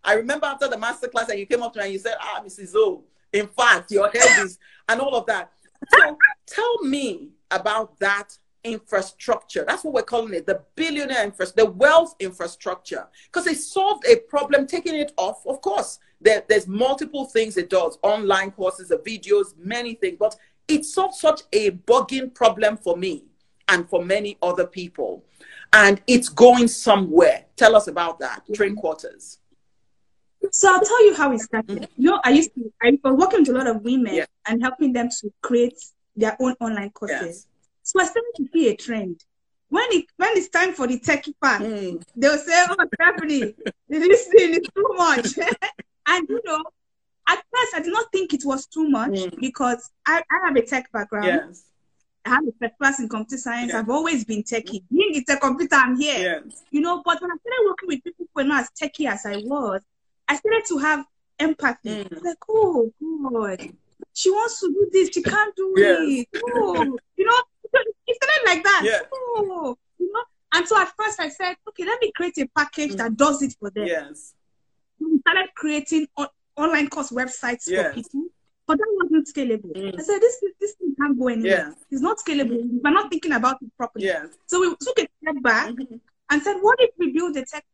I 0.03 0.15
remember 0.15 0.47
after 0.47 0.69
the 0.69 0.77
masterclass 0.77 1.29
and 1.29 1.39
you 1.39 1.47
came 1.47 1.63
up 1.63 1.75
to 1.75 1.79
me 1.79 1.85
and 1.85 1.93
you 1.93 1.99
said, 1.99 2.15
ah, 2.19 2.43
Mrs. 2.45 2.73
O, 2.75 3.05
in 3.33 3.49
fact, 3.49 3.91
your 3.91 4.11
head 4.11 4.45
is, 4.45 4.59
and 4.89 5.01
all 5.01 5.15
of 5.15 5.27
that. 5.27 5.53
So 5.95 6.19
tell 6.47 6.79
me 6.83 7.31
about 7.51 7.99
that 8.01 8.37
infrastructure. 8.65 9.65
That's 9.67 9.85
what 9.85 9.95
we're 9.95 10.03
calling 10.03 10.35
it, 10.35 10.47
the 10.47 10.63
billionaire 10.75 11.25
infrastructure, 11.25 11.65
the 11.65 11.71
wealth 11.71 12.15
infrastructure. 12.21 13.07
Because 13.27 13.47
it 13.47 13.57
solved 13.57 14.05
a 14.07 14.17
problem, 14.17 14.67
taking 14.67 14.95
it 14.95 15.13
off. 15.17 15.47
Of 15.47 15.61
course, 15.63 15.99
there, 16.21 16.45
there's 16.49 16.67
multiple 16.67 17.25
things 17.25 17.57
it 17.57 17.71
does, 17.71 17.99
online 18.03 18.51
courses, 18.51 18.89
the 18.89 18.99
videos, 18.99 19.57
many 19.59 19.95
things, 19.95 20.17
but 20.19 20.37
it 20.69 20.85
solved 20.85 21.15
such 21.15 21.43
a 21.53 21.71
bugging 21.73 22.35
problem 22.35 22.77
for 22.77 22.97
me 22.97 23.25
and 23.69 23.89
for 23.89 24.05
many 24.05 24.37
other 24.43 24.67
people. 24.67 25.25
And 25.73 26.01
it's 26.07 26.29
going 26.29 26.69
somewhere. 26.69 27.47
Tell 27.57 27.77
us 27.77 27.87
about 27.87 28.19
that. 28.21 28.43
Train 28.55 28.73
mm-hmm. 28.73 28.81
quarters. 28.81 29.39
So 30.53 30.73
I'll 30.73 30.81
tell 30.81 31.05
you 31.07 31.15
how 31.15 31.33
it 31.33 31.41
started. 31.41 31.83
Mm-hmm. 31.83 32.03
You 32.03 32.11
know, 32.11 32.21
I 32.25 32.31
used 32.31 32.55
to 32.55 32.73
I 32.83 32.99
was 33.03 33.17
working 33.19 33.41
with 33.41 33.49
a 33.51 33.53
lot 33.53 33.67
of 33.67 33.83
women 33.83 34.15
yeah. 34.15 34.27
and 34.47 34.63
helping 34.63 34.93
them 34.93 35.09
to 35.21 35.33
create 35.43 35.79
their 36.17 36.37
own 36.41 36.55
online 36.61 36.91
courses. 36.91 37.21
Yes. 37.23 37.47
So 37.83 38.01
I 38.01 38.05
started 38.05 38.33
to 38.37 38.49
see 38.53 38.69
a 38.69 38.77
trend. 38.77 39.25
When 39.69 39.85
it 39.91 40.07
when 40.17 40.31
it's 40.33 40.49
time 40.49 40.73
for 40.73 40.87
the 40.87 40.99
techie 40.99 41.35
part, 41.41 41.63
mm. 41.63 42.03
they'll 42.17 42.39
say, 42.39 42.67
"Oh, 42.69 42.77
Stephanie, 42.95 43.55
this 43.89 44.27
thing 44.27 44.55
is 44.55 44.69
too 44.75 44.91
much." 44.97 45.39
and 46.07 46.29
you 46.29 46.41
know, 46.45 46.63
at 47.29 47.37
first 47.37 47.75
I 47.75 47.81
did 47.83 47.93
not 47.93 48.11
think 48.11 48.35
it 48.35 48.45
was 48.45 48.67
too 48.67 48.89
much 48.89 49.13
mm. 49.13 49.41
because 49.41 49.91
I, 50.07 50.23
I 50.31 50.47
have 50.47 50.57
a 50.57 50.63
tech 50.63 50.91
background. 50.93 51.27
Yes. 51.27 51.65
I 52.25 52.31
have 52.31 52.45
a 52.47 52.53
first 52.61 52.79
class 52.79 53.01
in 53.01 53.09
computer 53.09 53.41
science. 53.41 53.73
I've 53.73 53.89
always 53.89 54.25
been 54.25 54.43
techie. 54.43 54.83
Being 54.91 55.15
it's 55.15 55.31
a 55.31 55.37
computer, 55.37 55.77
I'm 55.77 55.99
here. 55.99 56.43
Yes. 56.45 56.65
You 56.71 56.81
know, 56.81 57.03
but 57.05 57.21
when 57.23 57.31
I 57.31 57.37
started 57.37 57.67
working 57.67 57.89
with 57.89 58.05
people 58.05 58.27
who 58.35 58.43
were 58.43 58.47
not 58.47 58.63
as 58.63 58.71
techie 58.71 59.09
as 59.09 59.25
I 59.25 59.37
was, 59.39 59.81
I 60.31 60.37
started 60.37 60.65
to 60.69 60.79
have 60.79 61.05
empathy. 61.41 62.05
Mm. 62.05 62.25
Like, 62.25 62.37
oh 62.49 62.93
God, 63.01 63.69
she 64.15 64.31
wants 64.31 64.61
to 64.61 64.69
do 64.69 64.89
this, 64.93 65.11
she 65.13 65.23
can't 65.23 65.55
do 65.57 65.75
yes. 65.77 65.99
it. 66.01 66.29
Oh, 66.55 66.99
you 67.17 67.25
know, 67.27 67.43
it 68.07 68.17
started 68.23 68.43
like 68.47 68.63
that. 68.63 68.83
Yeah. 68.85 69.01
Oh, 69.13 69.77
you 69.99 70.13
know. 70.13 70.23
And 70.55 70.69
so 70.69 70.81
at 70.81 70.93
first 70.97 71.19
I 71.19 71.29
said, 71.29 71.57
okay, 71.69 71.85
let 71.85 72.01
me 72.01 72.13
create 72.15 72.39
a 72.39 72.49
package 72.57 72.93
mm. 72.93 72.97
that 72.99 73.17
does 73.17 73.43
it 73.43 73.57
for 73.59 73.71
them. 73.71 73.87
Yes. 73.87 74.35
We 75.01 75.19
started 75.19 75.49
creating 75.57 76.07
on- 76.17 76.29
online 76.57 76.89
course 76.89 77.11
websites 77.11 77.65
yes. 77.67 77.87
for 77.87 77.95
people, 77.95 78.25
but 78.67 78.79
that 78.79 78.99
wasn't 79.01 79.27
scalable. 79.27 79.73
Mm. 79.75 79.99
I 79.99 80.03
said, 80.03 80.21
this 80.21 80.45
this 80.61 80.73
thing 80.75 80.95
can't 80.97 81.19
go 81.19 81.27
anywhere. 81.27 81.69
Yes. 81.69 81.75
It's 81.91 82.03
not 82.03 82.19
scalable. 82.19 82.61
We're 82.83 82.91
not 82.91 83.11
thinking 83.11 83.33
about 83.33 83.57
it 83.63 83.77
properly. 83.77 84.07
Yes. 84.07 84.29
So 84.47 84.61
we 84.61 84.77
took 84.81 84.99
a 85.01 85.09
step 85.23 85.43
back 85.43 85.71
mm-hmm. 85.71 85.97
and 86.31 86.43
said, 86.43 86.57
what 86.61 86.79
if 86.81 86.91
we 86.99 87.11
build 87.13 87.37
a 87.37 87.45
tech 87.45 87.65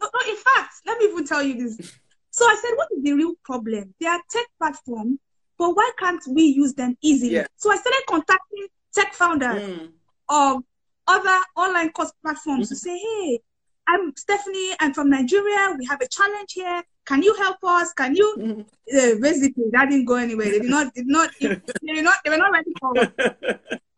no, 0.00 0.08
no, 0.12 0.30
in 0.30 0.36
fact, 0.36 0.74
let 0.86 0.98
me 0.98 1.06
even 1.06 1.24
tell 1.26 1.42
you 1.42 1.54
this. 1.54 1.94
So 2.30 2.44
I 2.44 2.56
said, 2.60 2.76
what 2.76 2.88
is 2.96 3.02
the 3.02 3.12
real 3.12 3.34
problem? 3.44 3.94
They 4.00 4.06
are 4.06 4.20
tech 4.30 4.46
platforms, 4.58 5.18
but 5.58 5.70
why 5.74 5.90
can't 5.98 6.22
we 6.28 6.42
use 6.42 6.74
them 6.74 6.96
easily? 7.00 7.34
Yeah. 7.34 7.46
So 7.56 7.70
I 7.70 7.76
started 7.76 8.02
contacting 8.06 8.66
tech 8.94 9.14
founders 9.14 9.62
mm. 9.62 9.88
of 10.28 10.62
other 11.06 11.38
online 11.56 11.90
course 11.92 12.12
platforms 12.22 12.66
mm-hmm. 12.66 12.74
to 12.74 12.76
say, 12.76 12.98
hey, 12.98 13.40
I'm 13.86 14.12
Stephanie, 14.16 14.72
I'm 14.80 14.92
from 14.92 15.10
Nigeria. 15.10 15.76
We 15.78 15.86
have 15.86 16.00
a 16.00 16.08
challenge 16.08 16.52
here. 16.52 16.82
Can 17.06 17.22
you 17.22 17.34
help 17.36 17.58
us? 17.62 17.92
Can 17.92 18.16
you? 18.16 18.36
Mm-hmm. 18.38 18.60
Uh, 18.60 19.20
basically, 19.20 19.64
that 19.70 19.90
didn't 19.90 20.06
go 20.06 20.16
anywhere. 20.16 20.46
They 20.46 20.58
did 20.58 20.70
not, 20.70 20.92
did 20.92 21.06
not, 21.06 21.30
they 21.40 21.60
did 21.84 22.04
not, 22.04 22.16
they 22.24 22.30
were 22.30 22.36
not 22.36 22.50
ready 22.50 22.72
for 22.80 22.94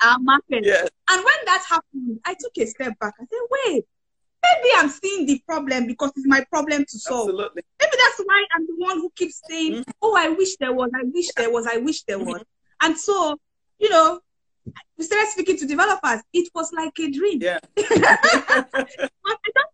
our 0.03 0.19
market. 0.21 0.65
Yes. 0.65 0.89
And 1.09 1.25
when 1.25 1.45
that 1.47 1.65
happened, 1.69 2.21
I 2.25 2.35
took 2.35 2.53
a 2.59 2.67
step 2.67 2.99
back. 2.99 3.15
I 3.19 3.25
said, 3.25 3.39
wait, 3.51 3.85
maybe 4.43 4.69
I'm 4.77 4.89
seeing 4.89 5.27
the 5.27 5.43
problem 5.47 5.87
because 5.87 6.13
it's 6.17 6.27
my 6.27 6.45
problem 6.51 6.85
to 6.85 6.99
solve. 6.99 7.29
Absolutely. 7.29 7.63
Maybe 7.81 7.93
that's 7.99 8.21
why 8.25 8.45
I'm 8.53 8.67
the 8.67 8.75
one 8.77 8.99
who 8.99 9.11
keeps 9.15 9.41
saying, 9.49 9.73
mm-hmm. 9.73 9.91
"Oh, 10.03 10.15
I 10.17 10.29
wish 10.29 10.57
there 10.57 10.73
was, 10.73 10.91
I 10.95 11.05
wish 11.05 11.29
there 11.37 11.51
was, 11.51 11.67
I 11.67 11.79
wish 11.79 12.03
there 12.05 12.19
was." 12.19 12.41
Mm-hmm. 12.43 12.87
And 12.87 12.99
so, 12.99 13.37
you 13.79 13.91
know, 13.91 14.21
we 14.97 15.05
started 15.05 15.29
speaking 15.31 15.57
to 15.59 15.67
developers. 15.67 16.23
It 16.33 16.51
was 16.55 16.73
like 16.73 16.93
a 16.99 17.11
dream. 17.11 17.41
Yeah. 17.43 17.59
I, 17.79 18.65
just, 18.65 19.67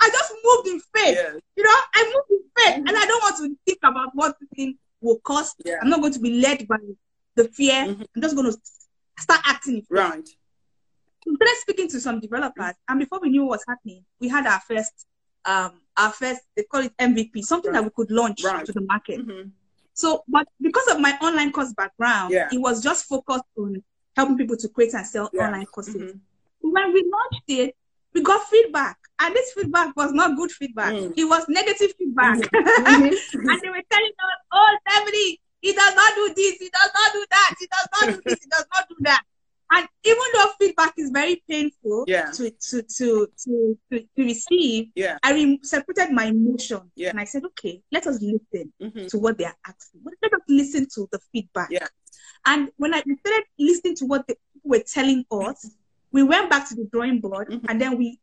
I 0.00 0.10
just 0.10 0.32
moved 0.44 0.68
in 0.68 0.80
faith. 0.94 1.18
Yeah. 1.18 1.38
You 1.56 1.64
know, 1.64 1.76
I 1.94 2.04
moved 2.14 2.30
in 2.30 2.50
faith, 2.56 2.74
mm-hmm. 2.76 2.86
and 2.88 2.96
I 2.96 3.06
don't 3.06 3.22
want 3.22 3.36
to 3.38 3.56
think 3.66 3.78
about 3.82 4.10
what 4.14 4.36
the 4.40 4.46
thing 4.56 4.78
will 5.00 5.18
cost. 5.20 5.56
Yeah. 5.64 5.76
I'm 5.82 5.90
not 5.90 6.00
going 6.00 6.12
to 6.14 6.20
be 6.20 6.40
led 6.40 6.66
by 6.66 6.78
the 7.36 7.44
fear. 7.44 7.86
Mm-hmm. 7.86 8.02
I'm 8.16 8.22
just 8.22 8.36
going 8.36 8.52
to 8.52 8.58
start 9.18 9.40
acting. 9.44 9.86
Right 9.88 10.28
we 11.26 11.36
started 11.36 11.56
speaking 11.60 11.88
to 11.88 12.00
some 12.00 12.20
developers, 12.20 12.74
and 12.88 12.98
before 12.98 13.20
we 13.20 13.30
knew 13.30 13.44
what 13.44 13.58
was 13.58 13.64
happening, 13.68 14.04
we 14.20 14.28
had 14.28 14.46
our 14.46 14.60
first, 14.60 15.06
um, 15.44 15.80
our 15.96 16.10
first, 16.10 16.40
they 16.56 16.64
call 16.64 16.82
it 16.82 16.96
MVP, 16.96 17.42
something 17.42 17.72
right. 17.72 17.78
that 17.78 17.84
we 17.84 17.90
could 17.94 18.10
launch 18.10 18.42
right. 18.44 18.64
to 18.64 18.72
the 18.72 18.80
market. 18.80 19.20
Mm-hmm. 19.20 19.48
So, 19.94 20.24
but 20.26 20.48
because 20.60 20.88
of 20.88 21.00
my 21.00 21.16
online 21.20 21.52
course 21.52 21.72
background, 21.74 22.32
yeah. 22.32 22.48
it 22.50 22.58
was 22.60 22.82
just 22.82 23.04
focused 23.04 23.44
on 23.58 23.82
helping 24.16 24.36
people 24.36 24.56
to 24.56 24.68
create 24.68 24.94
and 24.94 25.06
sell 25.06 25.30
yeah. 25.32 25.46
online 25.46 25.66
courses. 25.66 25.94
Mm-hmm. 25.94 26.70
When 26.70 26.92
we 26.92 27.10
launched 27.10 27.44
it, 27.48 27.76
we 28.14 28.22
got 28.22 28.46
feedback, 28.48 28.98
and 29.20 29.34
this 29.34 29.52
feedback 29.52 29.96
was 29.96 30.12
not 30.12 30.36
good 30.36 30.50
feedback. 30.50 30.92
Mm. 30.92 31.14
It 31.16 31.24
was 31.24 31.44
negative 31.48 31.94
feedback, 31.98 32.38
mm-hmm. 32.38 33.48
and 33.50 33.62
they 33.62 33.68
were 33.68 33.82
telling 33.90 34.12
us, 34.12 34.38
"Oh, 34.52 34.76
Stephanie, 34.86 35.40
he 35.60 35.72
does 35.72 35.94
not 35.94 36.14
do 36.14 36.34
this, 36.36 36.58
he 36.58 36.70
does 36.70 36.90
not 36.94 37.12
do 37.12 37.26
that, 37.30 37.54
he 37.58 37.66
does 37.66 37.88
not 37.92 38.14
do 38.14 38.22
this, 38.24 38.38
he 38.42 38.48
does 38.50 38.66
not 38.74 38.88
do 38.88 38.96
that." 39.00 39.22
And 39.74 39.88
even 40.04 40.22
though 40.34 40.46
feedback 40.60 40.92
is 40.98 41.10
very 41.10 41.42
painful 41.48 42.04
Yeah. 42.06 42.30
to, 42.32 42.50
to, 42.50 42.82
to, 42.82 43.28
to, 43.44 43.78
to, 43.90 44.04
receive, 44.18 44.88
Yeah. 44.94 45.16
I 45.22 45.32
re- 45.32 45.60
separated 45.62 46.12
my 46.12 46.26
emotion. 46.26 46.90
Yeah. 46.94 47.10
And 47.10 47.20
I 47.20 47.24
said, 47.24 47.44
okay, 47.46 47.82
let 47.90 48.06
us 48.06 48.20
listen 48.20 48.72
Mhm. 48.80 49.08
to 49.08 49.18
what 49.18 49.38
they 49.38 49.44
are 49.46 49.56
asking. 49.66 50.02
Let 50.04 50.32
us 50.34 50.40
listen 50.48 50.86
to 50.94 51.08
the 51.10 51.18
feedback. 51.32 51.68
Yeah. 51.70 51.86
And 52.44 52.70
when 52.76 52.92
I 52.92 53.00
started 53.00 53.44
listening 53.58 53.96
to 53.96 54.06
what 54.06 54.26
they 54.26 54.36
were 54.62 54.82
telling 54.86 55.24
us, 55.30 55.70
we 56.12 56.22
went 56.22 56.50
back 56.50 56.68
to 56.68 56.74
the 56.74 56.84
drawing 56.92 57.20
board 57.20 57.48
Mhm. 57.48 57.64
and 57.68 57.80
then 57.80 57.96
we 57.96 58.20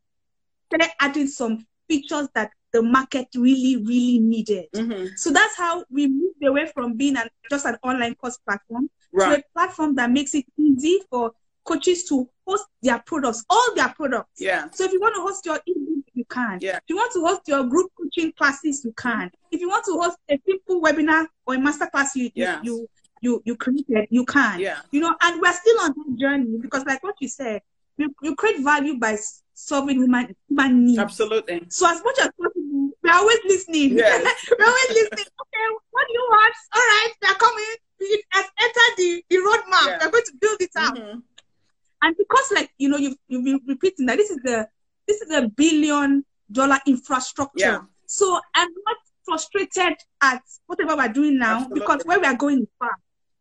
started 0.67 0.91
adding 0.99 1.27
some 1.27 1.65
features 1.87 2.27
that 2.35 2.51
the 2.71 2.83
market 2.83 3.27
really, 3.35 3.77
really 3.77 4.19
needed. 4.19 4.67
Mhm. 4.75 5.17
So 5.17 5.31
that's 5.31 5.57
how 5.57 5.83
we 5.89 6.05
moved 6.07 6.43
away 6.45 6.67
from 6.71 6.93
being 6.93 7.17
an, 7.17 7.27
just 7.49 7.65
an 7.65 7.77
online 7.81 8.13
course 8.13 8.37
platform 8.45 8.91
Right. 9.11 9.37
to 9.37 9.39
a 9.39 9.43
platform 9.55 9.95
that 9.95 10.11
makes 10.11 10.35
it 10.35 10.45
easy 10.55 11.01
for 11.09 11.31
coaches 11.69 12.03
to 12.09 12.27
host 12.47 12.65
their 12.81 12.99
products, 13.05 13.43
all 13.49 13.75
their 13.75 13.89
products. 13.89 14.41
Yeah. 14.41 14.67
So 14.71 14.83
if 14.85 14.91
you 14.91 14.99
want 14.99 15.15
to 15.15 15.21
host 15.21 15.45
your 15.45 15.59
ebook, 15.67 16.05
you 16.13 16.25
can. 16.25 16.57
Yeah. 16.61 16.77
If 16.77 16.83
you 16.89 16.95
want 16.95 17.11
to 17.13 17.21
host 17.27 17.41
your 17.47 17.63
group 17.63 17.91
coaching 17.97 18.31
classes, 18.39 18.83
you 18.83 18.93
can. 18.93 19.29
If 19.51 19.61
you 19.61 19.69
want 19.69 19.85
to 19.85 19.93
host 20.01 20.17
a 20.29 20.39
simple 20.47 20.81
webinar 20.81 21.27
or 21.45 21.53
a 21.55 21.57
masterclass 21.57 22.15
you 22.15 22.31
Yes. 22.35 22.59
you 22.63 22.87
you 23.21 23.41
you 23.45 23.55
created, 23.55 24.07
you 24.09 24.25
can. 24.25 24.59
Yeah. 24.59 24.79
You 24.91 25.01
know, 25.01 25.13
and 25.21 25.41
we're 25.41 25.53
still 25.53 25.79
on 25.81 25.93
that 25.97 26.17
journey 26.19 26.57
because, 26.59 26.83
like 26.85 27.03
what 27.03 27.15
you 27.21 27.27
said, 27.27 27.61
you, 27.97 28.13
you 28.23 28.35
create 28.35 28.61
value 28.63 28.97
by 28.97 29.17
solving 29.53 29.97
human 30.03 30.35
human 30.47 30.85
needs. 30.85 30.99
Absolutely. 30.99 31.57
So 31.69 31.85
as 31.93 32.01
much 32.03 32.17
as 32.19 32.29
possible, 32.39 32.89
we're 33.03 33.13
always 33.13 33.39
listening. 33.45 33.97
Yes. 33.97 34.23
we're 34.57 34.65
always 34.65 34.89
listening. 34.89 35.27
Okay, 35.43 35.65
what 35.91 36.05
do 36.07 36.13
you 36.13 36.25
want? 36.29 36.53
All 36.75 36.81
right, 36.81 37.11
they're 37.21 37.39
coming. 37.45 37.75
It 38.01 38.23
has 38.29 38.45
entered 38.65 38.93
the, 38.97 39.23
the 39.29 39.37
roadmap. 39.47 39.87
Yeah. 39.87 39.97
We're 40.05 40.11
going 40.11 40.23
to 40.31 40.33
build 40.39 40.61
it 40.61 40.71
out. 40.77 40.95
Mhm. 40.95 41.21
And 42.01 42.15
because 42.17 42.51
like 42.53 42.71
you 42.77 42.89
know, 42.89 42.97
you've 42.97 43.17
you've 43.27 43.43
been 43.43 43.61
repeating 43.67 44.05
that 44.07 44.17
this 44.17 44.29
is 44.29 44.37
the 44.43 44.67
this 45.07 45.21
is 45.21 45.31
a 45.31 45.47
billion 45.49 46.23
dollar 46.51 46.79
infrastructure. 46.85 47.59
Yeah. 47.59 47.79
So 48.05 48.39
I'm 48.55 48.69
not 48.85 48.97
frustrated 49.25 49.97
at 50.21 50.41
whatever 50.65 50.95
we're 50.95 51.09
doing 51.09 51.37
now 51.37 51.57
Absolutely. 51.57 51.79
because 51.81 52.01
where 52.05 52.19
we 52.19 52.25
are 52.25 52.35
going 52.35 52.61
is 52.61 52.67
far. 52.79 52.91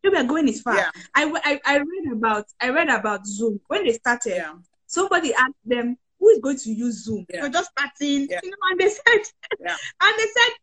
Where 0.01 0.11
we 0.11 0.17
are 0.17 0.23
going 0.23 0.47
is 0.47 0.61
far. 0.61 0.75
Yeah. 0.75 0.91
I, 1.15 1.31
I, 1.43 1.59
I 1.65 1.77
read 1.77 2.11
about 2.13 2.45
I 2.61 2.69
read 2.69 2.89
about 2.89 3.25
Zoom 3.25 3.59
when 3.67 3.85
they 3.85 3.93
started 3.93 4.35
Yeah. 4.35 4.53
somebody 4.85 5.33
asked 5.33 5.53
them 5.65 5.97
who 6.19 6.29
is 6.29 6.39
going 6.39 6.57
to 6.57 6.71
use 6.71 7.03
Zoom. 7.05 7.25
Yeah. 7.29 7.41
They're 7.41 7.49
just 7.49 7.71
starting, 7.71 8.27
Yeah. 8.29 8.39
you 8.43 8.49
know, 8.51 8.57
and 8.71 8.79
they 8.79 8.89
said, 8.89 9.21
Yeah. 9.59 9.75
and 10.01 10.19
they 10.19 10.25
said, 10.25 10.53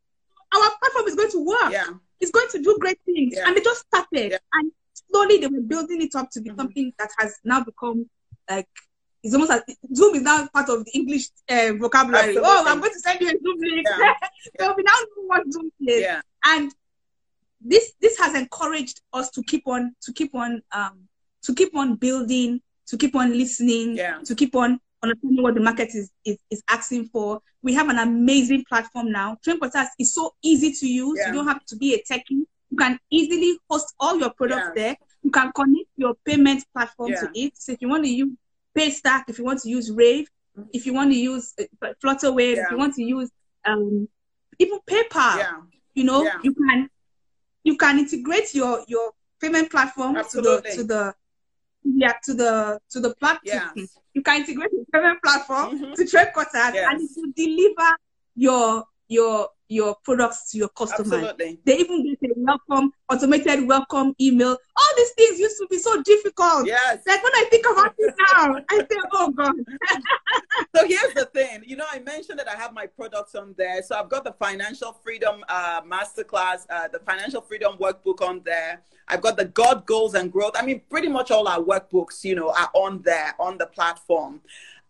our 0.55 0.71
platform 0.81 1.07
is 1.09 1.15
going 1.17 1.31
to 1.33 1.45
work. 1.45 1.73
Yeah. 1.73 1.87
It's 2.21 2.31
going 2.31 2.49
to 2.53 2.63
do 2.63 2.77
great 2.81 2.99
things. 3.05 3.37
And 3.39 3.57
they 3.57 3.61
just 3.61 3.85
started, 3.87 4.39
and 4.55 4.73
slowly 5.11 5.39
they 5.39 5.47
were 5.47 5.61
building 5.61 6.03
it 6.03 6.15
up 6.15 6.31
to 6.31 6.41
be 6.41 6.51
Mhm. 6.51 6.57
something 6.57 6.93
that 6.99 7.11
has 7.19 7.37
now 7.45 7.63
become 7.65 8.09
like. 8.51 8.69
It's 9.23 9.35
almost 9.35 9.51
like 9.51 9.65
Zoom 9.93 10.15
is 10.15 10.23
now 10.23 10.47
part 10.55 10.69
of 10.69 10.85
the 10.85 10.91
English 10.93 11.29
uh, 11.49 11.73
vocabulary. 11.81 12.37
Absolutely. 12.37 12.43
Oh, 12.49 12.65
I'm 12.67 12.79
going 12.81 12.93
to 12.93 13.01
send 13.01 13.21
you 13.21 13.27
a 13.29 13.31
Zoom 13.33 13.59
link. 13.59 13.87
Yeah. 13.99 14.15
so 14.61 14.75
we 14.77 14.83
now 14.85 14.93
know 14.93 15.23
what 15.27 15.53
Zoom 15.53 15.73
is 15.81 16.03
Yeah. 16.03 16.21
and 16.45 16.73
this 17.61 17.93
this 18.01 18.17
has 18.19 18.35
encouraged 18.37 19.01
us 19.13 19.31
to 19.31 19.43
keep 19.43 19.67
on 19.67 19.95
to 20.03 20.13
keep 20.13 20.35
on 20.35 20.63
um 20.73 21.09
to 21.43 21.55
keep 21.55 21.75
on 21.75 21.97
building 21.97 22.61
to 22.87 22.97
keep 22.97 23.17
on 23.17 23.33
listening 23.37 23.97
Yeah. 23.97 24.21
to 24.25 24.35
keep 24.35 24.55
on 24.55 24.79
understanding 25.03 25.43
what 25.43 25.55
the 25.55 25.61
market 25.61 25.89
is, 25.95 26.11
is 26.25 26.37
is 26.51 26.63
asking 26.69 27.07
for 27.07 27.41
we 27.63 27.75
have 27.75 27.89
an 27.89 27.99
amazing 27.99 28.65
platform 28.69 29.11
now 29.11 29.37
train 29.43 29.59
portals 29.59 29.89
is 29.99 30.15
so 30.15 30.35
easy 30.43 30.73
to 30.73 30.87
use 30.87 31.19
Yeah. 31.19 31.29
you 31.29 31.33
don't 31.35 31.49
have 31.49 31.65
to 31.67 31.77
be 31.77 31.95
a 31.95 32.03
techie 32.09 32.45
you 32.71 32.77
can 32.77 32.99
easily 33.11 33.59
host 33.71 33.95
all 34.01 34.19
your 34.19 34.31
products 34.31 34.69
Yeah. 34.69 34.73
there 34.83 34.97
you 35.23 35.31
can 35.31 35.53
connect 35.53 35.89
your 35.97 36.15
payment 36.25 36.65
platform 36.75 37.11
Yeah. 37.13 37.21
to 37.21 37.31
it 37.35 37.57
so 37.57 37.73
if 37.73 37.81
you 37.81 37.89
want 37.89 38.05
to 38.05 38.11
use 38.11 38.33
paystack 38.77 39.25
if 39.29 39.39
you 39.39 39.45
want 39.45 39.61
to 39.63 39.69
use 39.69 39.91
rave 39.91 40.29
if 40.73 40.87
you 40.87 40.93
want 40.95 41.11
to 41.13 41.19
use 41.19 41.55
uh, 41.61 41.65
flutterwave 42.03 42.57
if 42.65 42.71
you 42.71 42.79
want 42.79 42.95
to 42.95 43.03
use 43.03 43.31
um 43.65 44.09
even 44.59 44.79
paypal 44.91 45.37
Yeah. 45.39 45.61
you 45.95 46.05
know 46.05 46.25
Yeah. 46.25 46.39
you 46.43 46.55
can 46.55 46.89
you 47.65 47.77
can 47.77 47.99
integrate 47.99 48.55
your 48.55 48.85
your 48.89 49.13
payment 49.41 49.71
platform 49.71 50.15
to 50.33 50.41
the 50.41 50.63
to 50.75 50.85
the 50.85 51.15
yeah 51.85 52.15
to 52.25 52.35
the 52.35 52.81
to 52.91 53.01
the 53.01 53.15
platform 53.15 53.73
Yes. 53.77 53.89
you 54.15 54.23
can 54.23 54.41
integrate 54.41 54.73
your 54.73 54.85
payment 54.93 55.23
platform 55.23 55.79
Mhm. 55.79 55.95
to 55.95 56.07
Train 56.07 56.27
Quarters 56.33 56.75
Yes. 56.75 56.87
and 56.91 57.01
it 57.03 57.11
will 57.17 57.33
deliver 57.37 57.97
your 58.35 58.85
your 59.09 59.49
your 59.69 59.97
products 60.05 60.51
to 60.51 60.59
your 60.59 60.69
customers 60.71 61.13
Absolutely. 61.13 61.59
they 61.65 61.79
even 61.79 62.17
get 62.21 62.31
a 62.31 62.35
welcome 62.37 62.93
automated 63.11 63.67
welcome 63.67 64.15
email 64.21 64.51
all 64.51 64.93
these 64.97 65.11
things 65.11 65.39
used 65.39 65.57
to 65.59 65.67
be 65.71 65.79
so 65.79 66.03
difficult 66.03 66.67
Yes. 66.67 67.03
like 67.07 67.23
when 67.23 67.33
i 67.35 67.47
think 67.51 67.67
about 67.71 67.95
it 67.99 68.15
now 68.35 68.57
i 68.71 68.79
say 68.79 69.01
oh 69.13 69.31
god 69.33 69.55
So 70.75 70.87
here's 70.87 71.15
the 71.15 71.25
thing. 71.27 71.63
You 71.65 71.77
know, 71.77 71.87
I 71.91 72.01
mentioned 72.01 72.39
that 72.39 72.49
I 72.49 72.55
have 72.55 72.73
my 72.75 72.87
products 72.87 73.35
on 73.35 73.55
there. 73.57 73.83
So 73.83 73.99
I've 73.99 74.11
got 74.11 74.25
the 74.25 74.33
Financial 74.33 74.93
Freedom 74.93 75.43
uh, 75.49 75.81
Masterclass, 75.83 76.67
uh, 76.69 76.89
the 76.89 76.99
Financial 76.99 77.41
Freedom 77.41 77.77
Workbook 77.79 78.21
on 78.21 78.43
there. 78.45 78.83
I've 79.09 79.23
got 79.23 79.37
the 79.37 79.47
God 79.47 79.87
Goals 79.87 80.15
and 80.15 80.31
Growth. 80.31 80.53
I 80.55 80.65
mean, 80.65 80.83
pretty 80.91 81.09
much 81.09 81.31
all 81.31 81.49
our 81.49 81.61
workbooks, 81.61 82.25
you 82.25 82.35
know, 82.35 82.51
are 82.51 82.71
on 82.75 83.01
there 83.03 83.35
on 83.39 83.57
the 83.57 83.67
platform. 83.67 84.41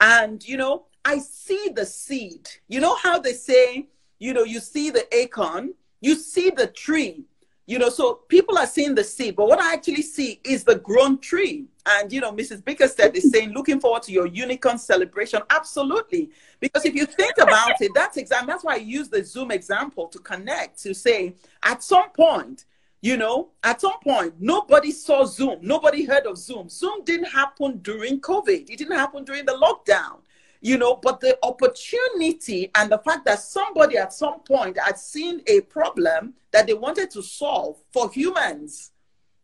And, 0.01 0.47
you 0.47 0.57
know, 0.57 0.87
I 1.05 1.19
see 1.19 1.71
the 1.75 1.87
seed. 1.87 2.49
You 2.69 2.81
know 2.81 2.97
how 2.97 3.19
they 3.19 3.33
say, 3.35 3.87
you 4.19 4.33
know, 4.33 4.45
you 4.45 4.61
see 4.61 4.91
the 4.91 5.07
acorn, 5.15 5.75
you 6.01 6.15
see 6.15 6.51
the 6.51 6.67
tree. 6.67 7.25
You 7.69 7.81
know, 7.81 7.89
so 7.89 8.15
people 8.29 8.57
are 8.59 8.67
seeing 8.67 8.95
the 8.95 9.03
seed, 9.03 9.35
but 9.35 9.49
what 9.49 9.61
I 9.61 9.73
actually 9.73 10.03
see 10.03 10.41
is 10.45 10.63
the 10.63 10.77
grown 10.77 11.19
tree. 11.19 11.67
And, 11.85 12.13
you 12.13 12.21
know, 12.21 12.31
Mrs. 12.31 12.63
Bickerstead 12.63 13.17
is 13.17 13.33
saying, 13.33 13.51
looking 13.51 13.81
forward 13.81 14.05
to 14.05 14.13
your 14.13 14.29
unicorn 14.29 14.79
celebration. 14.79 15.43
Absolutely. 15.51 16.31
Because 16.61 16.85
if 16.85 16.95
you 16.95 17.07
think 17.07 17.35
about 17.39 17.81
it, 17.81 17.91
that's 17.93 18.19
exactly, 18.19 18.47
that's 18.47 18.63
why 18.63 18.75
I 18.75 18.79
use 18.79 19.09
the 19.09 19.25
Zoom 19.25 19.51
example 19.51 20.07
to 20.09 20.19
connect, 20.21 20.81
to 20.85 20.95
say, 20.95 21.35
at 21.65 21.83
some 21.83 22.11
point, 22.11 22.67
you 23.03 23.17
know, 23.17 23.51
at 23.65 23.81
some 23.81 23.99
point, 24.03 24.35
nobody 24.39 24.93
saw 24.93 25.25
Zoom. 25.25 25.59
Nobody 25.61 26.05
heard 26.05 26.27
of 26.27 26.39
Zoom. 26.39 26.69
Zoom 26.69 27.03
didn't 27.05 27.31
happen 27.31 27.79
during 27.79 28.21
COVID. 28.21 28.71
It 28.71 28.79
didn't 28.79 28.97
happen 28.97 29.25
during 29.25 29.45
the 29.45 29.53
lockdown 29.53 30.19
you 30.61 30.79
know 30.79 30.97
but 30.97 31.21
the 31.21 31.39
opportunity 31.43 32.71
and 32.75 32.91
the 32.91 32.99
fact 32.99 33.25
that 33.25 33.41
somebody 33.41 33.97
at 33.97 34.13
some 34.13 34.41
point 34.41 34.79
had 34.79 34.99
seen 34.99 35.43
a 35.47 35.61
problem 35.63 36.35
that 36.53 36.67
they 36.67 36.75
wanted 36.75 37.11
to 37.11 37.23
solve 37.23 37.77
for 37.93 38.11
humans 38.11 38.93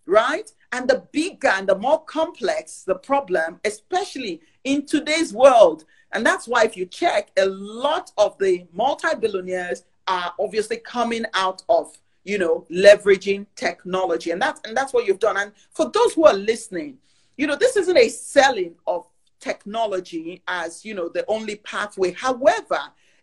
right? 0.07 0.51
And 0.73 0.89
the 0.89 1.07
bigger 1.13 1.49
and 1.49 1.69
the 1.69 1.79
more 1.79 2.05
complex 2.05 2.83
the 2.83 2.95
problem 2.95 3.61
especially 3.65 4.41
in 4.65 4.87
today's 4.87 5.33
world. 5.33 5.85
And 6.13 6.25
that's 6.25 6.47
why 6.49 6.65
if 6.65 6.77
you 6.77 6.87
check 6.87 7.31
a 7.39 7.47
lot 7.47 8.11
of 8.19 8.37
the 8.39 8.67
multi-billionaires 8.73 9.85
are 10.09 10.35
obviously 10.39 10.79
coming 10.79 11.25
out 11.35 11.63
of 11.69 11.97
you 12.25 12.39
know 12.39 12.67
leveraging 12.71 13.47
technology. 13.55 14.31
And 14.31 14.41
that's 14.41 14.61
and 14.67 14.77
that's 14.77 14.93
what 14.93 15.07
you've 15.07 15.19
done. 15.19 15.37
And 15.37 15.53
for 15.71 15.91
those 15.91 16.15
who 16.15 16.25
are 16.25 16.35
listening 16.35 16.99
you 17.39 17.47
know 17.47 17.57
this 17.57 17.77
isn't 17.77 17.97
a 17.97 18.09
selling 18.09 18.75
of 18.87 19.07
technology 19.43 20.43
as 20.47 20.85
you 20.85 20.95
know 20.95 21.09
the 21.09 21.25
only 21.29 21.57
pathway. 21.57 22.13
However 22.13 22.81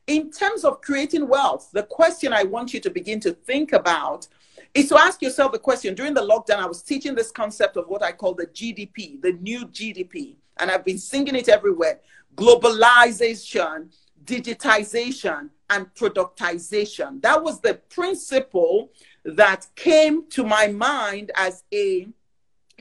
in 0.07 0.31
terms 0.31 0.63
of 0.65 0.81
creating 0.81 1.27
wealth 1.27 1.69
the 1.71 1.83
question 1.83 2.33
i 2.33 2.41
want 2.41 2.73
you 2.73 2.79
to 2.79 2.89
begin 2.89 3.19
to 3.19 3.31
think 3.31 3.73
about 3.73 4.27
is 4.73 4.89
to 4.89 4.97
ask 4.97 5.21
yourself 5.21 5.51
the 5.51 5.59
question. 5.59 5.95
During 5.95 6.13
the 6.13 6.21
lockdown 6.21 6.57
i 6.57 6.65
was 6.65 6.81
teaching 6.81 7.15
this 7.15 7.31
concept 7.31 7.77
of 7.77 7.87
what 7.87 8.03
i 8.03 8.11
call 8.11 8.33
the 8.33 8.47
gdp 8.47 9.21
the 9.21 9.33
new 9.33 9.67
gdp 9.67 10.35
and 10.57 10.69
i've 10.69 10.85
been 10.85 10.97
singing 10.97 11.35
it 11.35 11.47
everywhere. 11.47 11.99
Globalization 12.35 13.89
digitization 14.25 15.49
and 15.69 15.93
productization. 15.95 17.21
That 17.21 17.43
was 17.43 17.61
the 17.61 17.75
principle 17.89 18.91
that 19.25 19.65
came 19.75 20.29
to 20.29 20.43
my 20.43 20.67
mind 20.67 21.31
as 21.35 21.63
a 21.73 22.07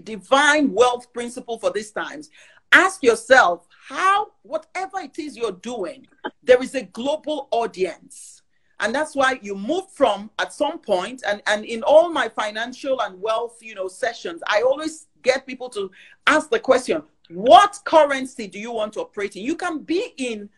divine 0.05 0.73
wealth 0.73 1.13
principle 1.13 1.59
for 1.59 1.71
these 1.71 1.91
times 1.91 2.31
ask 2.73 3.03
yourself 3.03 3.67
how 3.89 4.29
whatever 4.43 4.99
it 5.01 5.19
is 5.19 5.37
you're 5.37 5.53
doing 5.53 6.07
there 6.43 6.63
is 6.63 6.75
a 6.75 6.83
global 6.83 7.49
audience. 7.51 8.43
And 8.81 8.95
that's 8.95 9.17
why 9.17 9.41
you 9.43 9.55
move 9.57 9.91
from 9.91 10.31
at 10.39 10.53
some 10.53 10.79
point 10.79 11.23
and 11.27 11.43
and 11.47 11.65
in 11.65 11.83
all 11.83 12.11
my 12.11 12.29
financial 12.29 13.01
and 13.01 13.21
wealth 13.21 13.59
you 13.61 13.75
know 13.75 13.89
sessions 13.89 14.41
i 14.47 14.63
always 14.63 15.09
get 15.23 15.45
people 15.47 15.69
to 15.71 15.91
ask 16.29 16.49
the 16.49 16.61
question 16.61 17.03
what 17.29 17.81
currency 17.85 18.47
do 18.47 18.59
you 18.59 18.71
want 18.73 18.93
to 18.95 19.01
operate 19.01 19.35
in? 19.37 19.43
You 19.43 19.57
can 19.57 19.81
be 19.81 20.15
in 20.17 20.49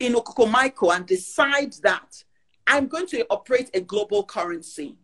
in 0.00 0.14
okokomaiko 0.14 0.96
and 0.96 1.06
decide 1.06 1.74
that 1.82 2.24
i'm 2.66 2.86
going 2.86 3.06
to 3.08 3.26
operate 3.28 3.68
a 3.74 3.80
global 3.80 4.24
currency 4.24 4.96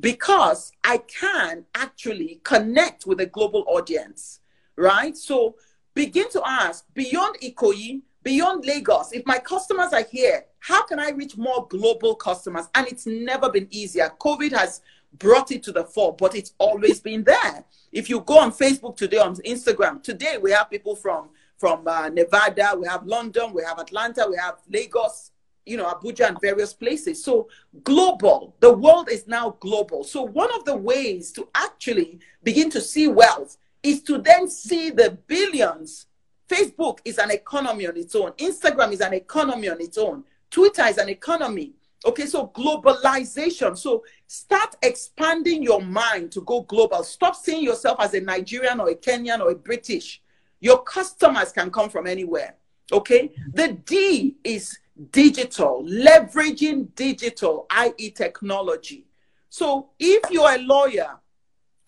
because 0.00 0.72
i 0.84 0.96
can 0.98 1.66
actually 1.74 2.40
connect 2.44 3.04
with 3.06 3.20
a 3.20 3.26
global 3.26 3.62
audience 3.68 4.40
right? 4.76 5.16
So 5.16 5.56
begin 5.96 6.30
to 6.30 6.42
ask 6.46 6.84
beyond 6.94 7.38
Ikoyi, 7.42 8.02
beyond 8.22 8.66
Lagos, 8.66 9.12
if 9.12 9.24
my 9.24 9.38
customers 9.38 9.92
are 9.94 10.04
here, 10.04 10.44
how 10.60 10.84
can 10.84 11.00
I 11.00 11.10
reach 11.10 11.38
more 11.38 11.66
global 11.68 12.14
customers? 12.14 12.66
And 12.74 12.86
it's 12.86 13.06
never 13.06 13.50
been 13.50 13.66
easier. 13.70 14.12
COVID 14.20 14.52
has 14.52 14.82
brought 15.18 15.50
it 15.50 15.62
to 15.64 15.72
the 15.72 15.84
fore, 15.84 16.14
but 16.14 16.36
it's 16.36 16.52
always 16.58 17.00
been 17.00 17.24
there. 17.24 17.64
If 17.92 18.10
you 18.10 18.20
go 18.20 18.38
on 18.38 18.52
Facebook 18.52 18.96
today, 18.98 19.16
on 19.16 19.36
Instagram, 19.36 20.02
today 20.02 20.36
we 20.40 20.52
have 20.52 20.70
people 20.70 20.94
from 20.94 21.30
from 21.56 21.88
uh, 21.88 22.10
Nevada, 22.10 22.76
we 22.78 22.86
have 22.86 23.06
London, 23.06 23.54
we 23.54 23.62
have 23.62 23.78
Atlanta, 23.78 24.26
we 24.28 24.36
have 24.36 24.56
Lagos, 24.68 25.30
you 25.64 25.78
know, 25.78 25.86
Abuja 25.86 26.28
and 26.28 26.38
various 26.42 26.74
places. 26.74 27.24
So 27.24 27.48
global, 27.82 28.54
the 28.60 28.74
world 28.74 29.08
is 29.10 29.26
now 29.26 29.56
global. 29.60 30.04
So 30.04 30.20
one 30.20 30.54
of 30.54 30.66
the 30.66 30.76
ways 30.76 31.32
to 31.32 31.48
actually 31.54 32.20
begin 32.42 32.68
to 32.72 32.82
see 32.82 33.08
wealth 33.08 33.56
is 33.86 34.02
to 34.02 34.18
then 34.18 34.48
see 34.48 34.90
the 34.90 35.16
billions. 35.28 36.06
Facebook 36.48 36.98
is 37.04 37.18
an 37.18 37.30
economy 37.30 37.86
on 37.86 37.96
its 37.96 38.14
own. 38.16 38.32
Instagram 38.32 38.92
is 38.92 39.00
an 39.00 39.14
economy 39.14 39.68
on 39.68 39.80
its 39.80 39.96
own. 39.96 40.24
Twitter 40.50 40.84
is 40.86 40.98
an 40.98 41.08
economy. 41.08 41.72
Okay, 42.04 42.26
so 42.26 42.48
globalization. 42.48 43.78
So 43.78 44.04
start 44.26 44.74
expanding 44.82 45.62
your 45.62 45.80
mind 45.80 46.32
to 46.32 46.40
go 46.42 46.62
global. 46.62 47.04
Stop 47.04 47.36
seeing 47.36 47.62
yourself 47.62 47.98
as 48.00 48.14
a 48.14 48.20
Nigerian 48.20 48.80
or 48.80 48.90
a 48.90 48.94
Kenyan 48.96 49.40
or 49.40 49.52
a 49.52 49.54
British. 49.54 50.20
Your 50.60 50.82
customers 50.82 51.52
can 51.52 51.70
come 51.70 51.88
from 51.88 52.08
anywhere. 52.08 52.56
Okay, 52.92 53.32
the 53.52 53.72
D 53.84 54.36
is 54.42 54.78
digital, 55.10 55.84
leveraging 55.84 56.94
digital, 56.94 57.66
i.e., 57.70 58.10
technology. 58.10 59.06
So 59.48 59.90
if 59.98 60.30
you're 60.30 60.54
a 60.54 60.58
lawyer, 60.58 61.18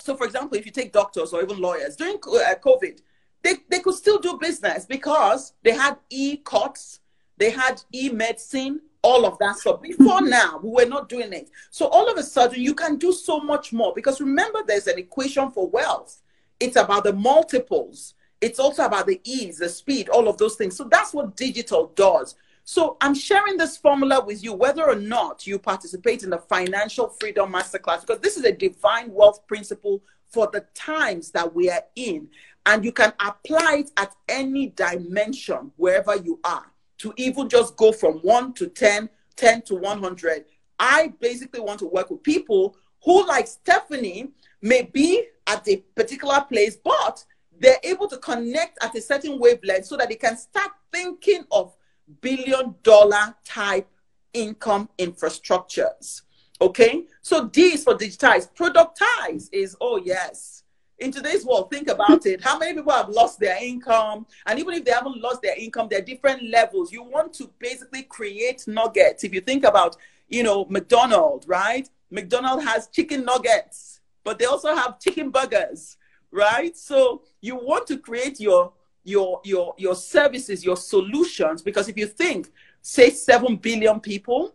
so 0.08 0.16
for 0.16 0.24
example, 0.24 0.56
if 0.56 0.64
you 0.64 0.72
take 0.72 0.90
doctors 0.90 1.34
or 1.34 1.42
even 1.42 1.60
lawyers 1.60 1.94
during 1.94 2.14
uh, 2.14 2.54
COVID, 2.64 3.02
they, 3.42 3.56
they 3.68 3.80
could 3.80 3.94
still 3.94 4.18
do 4.18 4.38
business 4.38 4.86
because 4.86 5.52
they 5.62 5.72
had 5.72 5.98
e 6.08 6.38
courts, 6.38 7.00
they 7.36 7.50
had 7.50 7.82
e 7.92 8.08
medicine, 8.08 8.80
all 9.02 9.26
of 9.26 9.38
that 9.38 9.58
stuff. 9.58 9.82
Before 9.82 10.22
now, 10.26 10.60
we 10.62 10.70
were 10.70 10.88
not 10.88 11.10
doing 11.10 11.34
it. 11.34 11.50
So 11.70 11.88
all 11.88 12.10
of 12.10 12.16
a 12.16 12.22
sudden, 12.22 12.62
you 12.62 12.74
can 12.74 12.96
do 12.96 13.12
so 13.12 13.38
much 13.40 13.74
more 13.74 13.92
because 13.94 14.18
remember, 14.18 14.60
there's 14.66 14.86
an 14.86 14.98
equation 14.98 15.50
for 15.50 15.68
wealth. 15.68 16.22
It's 16.58 16.76
about 16.76 17.04
the 17.04 17.12
multiples. 17.12 18.14
It's 18.40 18.58
also 18.58 18.86
about 18.86 19.08
the 19.08 19.20
ease, 19.24 19.58
the 19.58 19.68
speed, 19.68 20.08
all 20.08 20.26
of 20.26 20.38
those 20.38 20.56
things. 20.56 20.74
So 20.74 20.84
that's 20.84 21.12
what 21.12 21.36
digital 21.36 21.92
does. 21.96 22.34
So 22.70 22.98
I'm 23.00 23.14
sharing 23.14 23.56
this 23.56 23.78
formula 23.78 24.22
with 24.22 24.44
you, 24.44 24.52
whether 24.52 24.86
or 24.86 24.94
not 24.94 25.46
you 25.46 25.58
participate 25.58 26.22
in 26.22 26.28
the 26.28 26.36
Financial 26.36 27.08
Freedom 27.08 27.50
Masterclass, 27.50 28.02
because 28.02 28.20
this 28.20 28.36
is 28.36 28.44
a 28.44 28.52
divine 28.52 29.10
wealth 29.10 29.46
principle 29.46 30.02
for 30.26 30.50
the 30.52 30.66
times 30.74 31.30
that 31.30 31.54
we 31.54 31.70
are 31.70 31.80
in. 31.96 32.28
And 32.66 32.84
you 32.84 32.92
can 32.92 33.14
apply 33.24 33.84
it 33.86 33.92
at 33.96 34.14
any 34.28 34.66
dimension 34.66 35.72
wherever 35.76 36.14
you 36.16 36.40
are 36.44 36.66
to 36.98 37.14
even 37.16 37.48
just 37.48 37.74
go 37.78 37.90
from 37.90 38.16
1 38.18 38.52
to 38.52 38.66
10, 38.66 39.08
10 39.36 39.62
to 39.62 39.74
100. 39.76 40.44
I 40.78 41.14
basically 41.20 41.60
want 41.60 41.78
to 41.78 41.86
work 41.86 42.10
with 42.10 42.22
people 42.22 42.76
who, 43.02 43.26
like 43.26 43.46
Stephanie, 43.46 44.28
may 44.60 44.82
be 44.82 45.24
at 45.46 45.66
a 45.66 45.78
particular 45.96 46.42
place, 46.42 46.76
but 46.76 47.24
they're 47.58 47.80
able 47.82 48.08
to 48.08 48.18
connect 48.18 48.76
at 48.84 48.94
a 48.94 49.00
certain 49.00 49.38
wavelength 49.38 49.86
so 49.86 49.96
that 49.96 50.10
they 50.10 50.16
can 50.16 50.36
start 50.36 50.72
thinking 50.92 51.44
of 51.50 51.74
billion 52.20 52.74
dollar 52.82 53.34
type 53.44 53.88
income 54.32 54.88
infrastructures. 54.98 56.22
Okay, 56.60 57.06
so 57.22 57.48
is 57.54 57.84
for 57.84 57.94
digitize. 57.94 58.48
Productize 58.52 59.48
is, 59.52 59.76
oh, 59.80 60.00
yes. 60.04 60.64
In 60.98 61.12
today's 61.12 61.46
world, 61.46 61.70
think 61.70 61.88
about 61.88 62.26
it. 62.26 62.42
How 62.42 62.58
many 62.58 62.74
people 62.74 62.92
have 62.92 63.08
lost 63.08 63.38
their 63.38 63.62
income? 63.62 64.26
And 64.46 64.58
even 64.58 64.74
if 64.74 64.84
they 64.84 64.90
haven't 64.90 65.20
lost 65.20 65.42
their 65.42 65.56
income, 65.56 65.86
there 65.88 66.00
are 66.00 66.04
different 66.04 66.42
levels. 66.42 66.90
You 66.90 67.04
want 67.04 67.32
to 67.34 67.48
basically 67.60 68.02
create 68.02 68.66
nuggets. 68.66 69.22
If 69.22 69.32
you 69.32 69.40
think 69.40 69.64
about, 69.64 69.96
you 70.28 70.42
know, 70.42 70.66
McDonald's, 70.68 71.46
right? 71.46 71.88
McDonald's 72.10 72.64
has 72.64 72.88
chicken 72.88 73.24
nuggets, 73.24 74.00
but 74.24 74.40
they 74.40 74.46
also 74.46 74.74
have 74.74 74.98
chicken 74.98 75.30
burgers, 75.30 75.96
right? 76.32 76.76
So 76.76 77.22
you 77.40 77.54
want 77.54 77.86
to 77.86 77.98
create 77.98 78.40
your 78.40 78.72
your 79.08 79.40
your 79.44 79.74
your 79.78 79.94
services, 79.94 80.64
your 80.64 80.76
solutions. 80.76 81.62
Because 81.62 81.88
if 81.88 81.96
you 81.96 82.06
think, 82.06 82.50
say, 82.82 83.10
seven 83.10 83.56
billion 83.56 84.00
people, 84.00 84.54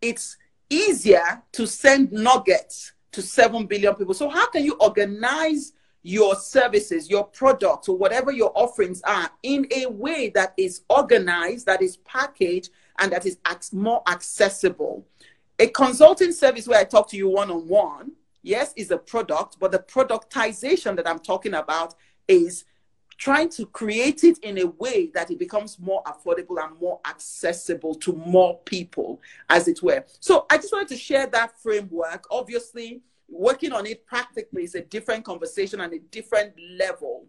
it's 0.00 0.36
easier 0.70 1.42
to 1.52 1.66
send 1.66 2.12
nuggets 2.12 2.92
to 3.12 3.22
seven 3.22 3.66
billion 3.66 3.94
people. 3.94 4.14
So 4.14 4.28
how 4.28 4.48
can 4.50 4.64
you 4.64 4.74
organize 4.74 5.72
your 6.02 6.36
services, 6.36 7.10
your 7.10 7.24
products, 7.24 7.88
or 7.88 7.96
whatever 7.96 8.30
your 8.30 8.52
offerings 8.54 9.02
are 9.02 9.30
in 9.42 9.66
a 9.74 9.86
way 9.86 10.30
that 10.34 10.54
is 10.56 10.82
organized, 10.88 11.66
that 11.66 11.82
is 11.82 11.96
packaged, 11.98 12.70
and 12.98 13.12
that 13.12 13.26
is 13.26 13.38
more 13.72 14.02
accessible? 14.06 15.04
A 15.58 15.66
consulting 15.66 16.32
service 16.32 16.68
where 16.68 16.78
I 16.78 16.84
talk 16.84 17.08
to 17.10 17.16
you 17.16 17.28
one 17.28 17.50
on 17.50 17.66
one, 17.66 18.12
yes, 18.42 18.72
is 18.76 18.92
a 18.92 18.98
product, 18.98 19.56
but 19.58 19.72
the 19.72 19.80
productization 19.80 20.94
that 20.94 21.08
I'm 21.08 21.18
talking 21.18 21.54
about 21.54 21.94
is 22.28 22.64
trying 23.18 23.48
to 23.50 23.66
create 23.66 24.22
it 24.22 24.38
in 24.38 24.58
a 24.58 24.66
way 24.66 25.10
that 25.12 25.30
it 25.30 25.38
becomes 25.38 25.78
more 25.80 26.02
affordable 26.04 26.62
and 26.64 26.78
more 26.80 27.00
accessible 27.04 27.94
to 27.96 28.12
more 28.12 28.58
people, 28.60 29.20
as 29.50 29.66
it 29.68 29.82
were. 29.82 30.04
So 30.20 30.46
I 30.48 30.56
just 30.56 30.72
wanted 30.72 30.88
to 30.88 30.96
share 30.96 31.26
that 31.26 31.60
framework. 31.60 32.24
Obviously, 32.30 33.02
working 33.28 33.72
on 33.72 33.86
it 33.86 34.06
practically 34.06 34.62
is 34.62 34.76
a 34.76 34.82
different 34.82 35.24
conversation 35.24 35.80
and 35.80 35.92
a 35.92 35.98
different 35.98 36.54
level, 36.78 37.26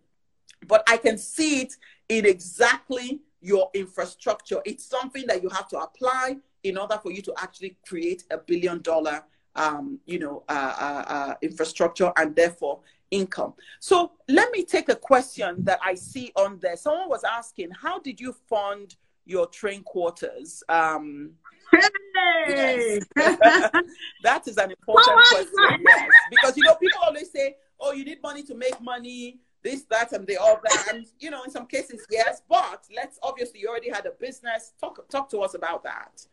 but 0.67 0.83
I 0.87 0.97
can 0.97 1.17
see 1.17 1.61
it 1.61 1.73
in 2.07 2.25
exactly 2.25 3.21
your 3.41 3.71
infrastructure. 3.73 4.61
It's 4.65 4.85
something 4.85 5.25
that 5.27 5.41
you 5.41 5.49
have 5.49 5.67
to 5.69 5.79
apply 5.79 6.37
in 6.63 6.77
order 6.77 6.99
for 7.01 7.11
you 7.11 7.21
to 7.23 7.33
actually 7.37 7.77
create 7.87 8.25
a 8.29 8.37
billion 8.37 8.81
dollar 8.81 9.23
um, 9.55 9.99
you 10.05 10.19
know, 10.19 10.43
uh, 10.47 10.75
uh, 10.79 11.13
uh, 11.13 11.33
infrastructure 11.41 12.11
and 12.17 12.35
therefore 12.35 12.79
income. 13.11 13.53
So 13.79 14.11
let 14.27 14.51
me 14.51 14.63
take 14.63 14.89
a 14.89 14.95
question 14.95 15.63
that 15.63 15.79
I 15.83 15.95
see 15.95 16.31
on 16.35 16.59
there. 16.59 16.77
Someone 16.77 17.09
was 17.09 17.23
asking, 17.23 17.71
how 17.71 17.99
did 17.99 18.19
you 18.19 18.33
fund 18.47 18.95
your 19.25 19.47
train 19.47 19.83
quarters? 19.83 20.63
Um, 20.69 21.31
hey! 21.71 22.99
yes. 23.15 23.69
that 24.23 24.47
is 24.47 24.57
an 24.57 24.71
important 24.71 25.17
question. 25.27 25.83
Yes. 25.85 26.09
Because, 26.29 26.57
you 26.57 26.63
know, 26.63 26.75
people 26.75 26.99
always 27.03 27.31
say, 27.31 27.55
oh, 27.79 27.93
you 27.93 28.05
need 28.05 28.21
money 28.21 28.43
to 28.43 28.55
make 28.55 28.79
money, 28.81 29.39
this, 29.63 29.83
that, 29.83 30.11
and 30.13 30.25
the 30.27 30.41
other. 30.41 30.61
And, 30.89 31.05
you 31.19 31.29
know, 31.29 31.43
in 31.43 31.51
some 31.51 31.67
cases, 31.67 32.05
yes. 32.09 32.41
But 32.49 32.85
let's 32.95 33.19
obviously, 33.23 33.59
you 33.59 33.69
already 33.69 33.89
had 33.89 34.05
a 34.05 34.11
business. 34.11 34.73
Talk, 34.79 35.07
talk 35.09 35.29
to 35.31 35.39
us 35.39 35.53
about 35.53 35.83
that. 35.83 36.25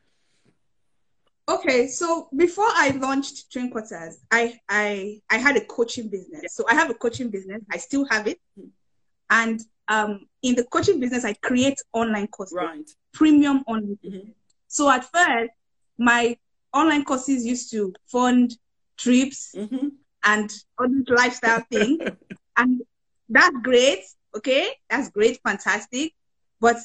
Okay, 1.49 1.86
so 1.86 2.28
before 2.34 2.66
I 2.68 2.90
launched 2.90 3.53
Train 3.53 3.70
Quarters, 3.70 4.18
I 4.30 4.59
I 4.68 5.20
I 5.30 5.36
had 5.38 5.57
a 5.57 5.64
coaching 5.64 6.09
business. 6.09 6.55
So 6.55 6.64
I 6.68 6.74
have 6.74 6.90
a 6.90 6.94
coaching 6.94 7.30
business. 7.30 7.62
I 7.70 7.76
still 7.76 8.05
have 8.11 8.26
it, 8.26 8.40
and 9.30 9.61
um, 9.86 10.26
in 10.42 10.57
the 10.57 10.64
coaching 10.64 10.99
business, 10.99 11.24
I 11.24 11.34
create 11.34 11.78
online 11.92 12.26
courses, 12.26 12.57
right? 12.57 12.90
Premium 13.12 13.62
online. 13.68 13.99
Mm-hmm. 14.05 14.30
So 14.66 14.90
at 14.90 15.05
first, 15.05 15.53
my 15.99 16.36
online 16.72 17.05
courses 17.05 17.47
used 17.47 17.70
to 17.70 17.94
fund 18.07 18.57
trips 18.97 19.55
mm-hmm. 19.57 19.88
and 20.24 20.53
all 20.78 20.88
these 20.88 21.09
lifestyle 21.09 21.64
things, 21.70 22.03
and 22.57 22.82
that's 23.28 23.57
great. 23.62 24.01
Okay, 24.36 24.70
that's 24.90 25.11
great, 25.11 25.38
fantastic. 25.44 26.12
But 26.61 26.78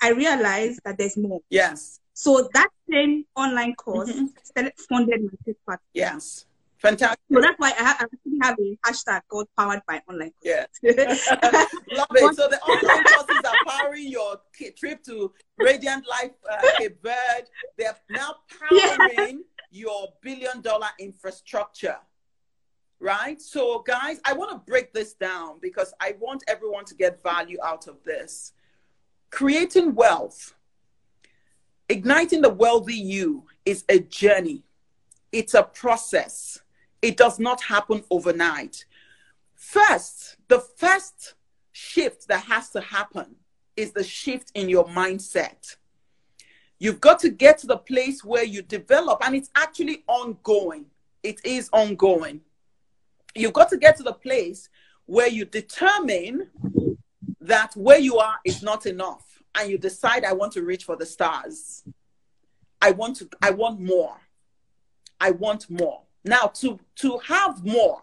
I 0.00 0.12
realized 0.12 0.80
that 0.86 0.96
there's 0.96 1.18
more. 1.18 1.40
Yes. 1.50 2.00
So 2.18 2.48
that 2.54 2.70
same 2.90 3.26
online 3.36 3.74
course 3.74 4.10
mm-hmm. 4.10 4.66
funded 4.88 5.22
my 5.22 5.30
third 5.44 5.56
party. 5.66 5.82
Yes. 5.92 6.46
Fantastic. 6.78 7.20
So 7.30 7.42
that's 7.42 7.58
why 7.58 7.72
I, 7.78 7.82
have, 7.82 7.96
I 8.00 8.04
actually 8.04 8.38
have 8.40 8.56
a 8.58 8.78
hashtag 8.86 9.20
called 9.28 9.48
powered 9.54 9.82
by 9.86 10.00
online 10.08 10.32
courses. 10.42 10.80
Yeah. 10.82 11.66
Love 11.92 12.06
it. 12.12 12.36
So 12.36 12.48
the 12.48 12.58
online 12.62 13.04
courses 13.04 13.44
are 13.44 13.54
powering 13.66 14.08
your 14.08 14.40
trip 14.78 15.04
to 15.04 15.30
Radiant 15.58 16.06
Life 16.08 16.30
uh, 16.50 16.56
Cape 16.78 16.96
Verde. 17.02 17.48
They're 17.76 17.94
now 18.08 18.36
powering 18.48 19.10
yeah. 19.10 19.34
your 19.70 20.08
billion 20.22 20.62
dollar 20.62 20.88
infrastructure. 20.98 21.98
Right? 22.98 23.42
So, 23.42 23.80
guys, 23.86 24.22
I 24.24 24.32
want 24.32 24.52
to 24.52 24.56
break 24.56 24.94
this 24.94 25.12
down 25.12 25.58
because 25.60 25.92
I 26.00 26.14
want 26.18 26.44
everyone 26.48 26.86
to 26.86 26.94
get 26.94 27.22
value 27.22 27.58
out 27.62 27.88
of 27.88 28.02
this. 28.04 28.54
Creating 29.28 29.94
wealth 29.94 30.55
Igniting 31.88 32.42
the 32.42 32.48
wealthy 32.48 32.94
you 32.94 33.44
is 33.64 33.84
a 33.88 34.00
journey, 34.00 34.64
it's 35.30 35.54
a 35.54 35.62
process. 35.62 36.60
It 37.02 37.16
does 37.16 37.38
not 37.38 37.62
happen 37.62 38.02
overnight. 38.10 38.84
First, 39.54 40.36
the 40.48 40.58
first 40.58 41.34
shift 41.72 42.26
that 42.28 42.44
has 42.44 42.70
to 42.70 42.80
happen 42.80 43.36
is 43.76 43.92
the 43.92 44.02
shift 44.02 44.50
in 44.54 44.68
your 44.68 44.86
mindset. 44.86 45.76
You've 46.78 47.00
got 47.00 47.20
to 47.20 47.28
get 47.28 47.58
to 47.58 47.66
the 47.66 47.76
place 47.76 48.24
where 48.24 48.44
you 48.44 48.62
develop, 48.62 49.24
and 49.24 49.36
it's 49.36 49.50
actually 49.54 50.02
ongoing. 50.08 50.86
It 51.22 51.40
is 51.44 51.68
ongoing. 51.72 52.40
You've 53.34 53.52
got 53.52 53.68
to 53.70 53.76
get 53.76 53.96
to 53.98 54.02
the 54.02 54.12
place 54.12 54.68
where 55.04 55.28
you 55.28 55.44
determine 55.44 56.48
that 57.40 57.76
where 57.76 57.98
you 57.98 58.18
are 58.18 58.36
is 58.44 58.62
not 58.62 58.86
enough 58.86 59.25
and 59.58 59.70
you 59.70 59.78
decide 59.78 60.24
I 60.24 60.32
want 60.32 60.52
to 60.52 60.62
reach 60.62 60.84
for 60.84 60.96
the 60.96 61.06
stars. 61.06 61.84
I 62.80 62.90
want 62.90 63.16
to 63.16 63.28
I 63.42 63.50
want 63.50 63.80
more. 63.80 64.16
I 65.20 65.30
want 65.30 65.70
more. 65.70 66.02
Now, 66.24 66.48
to, 66.54 66.78
to 66.96 67.18
have 67.18 67.64
more, 67.64 68.00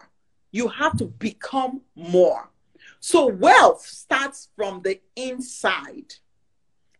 you 0.50 0.68
have 0.68 0.96
to 0.98 1.04
become 1.04 1.82
more. 1.94 2.50
So, 3.00 3.26
wealth 3.26 3.82
starts 3.82 4.48
from 4.56 4.80
the 4.82 5.00
inside. 5.14 6.14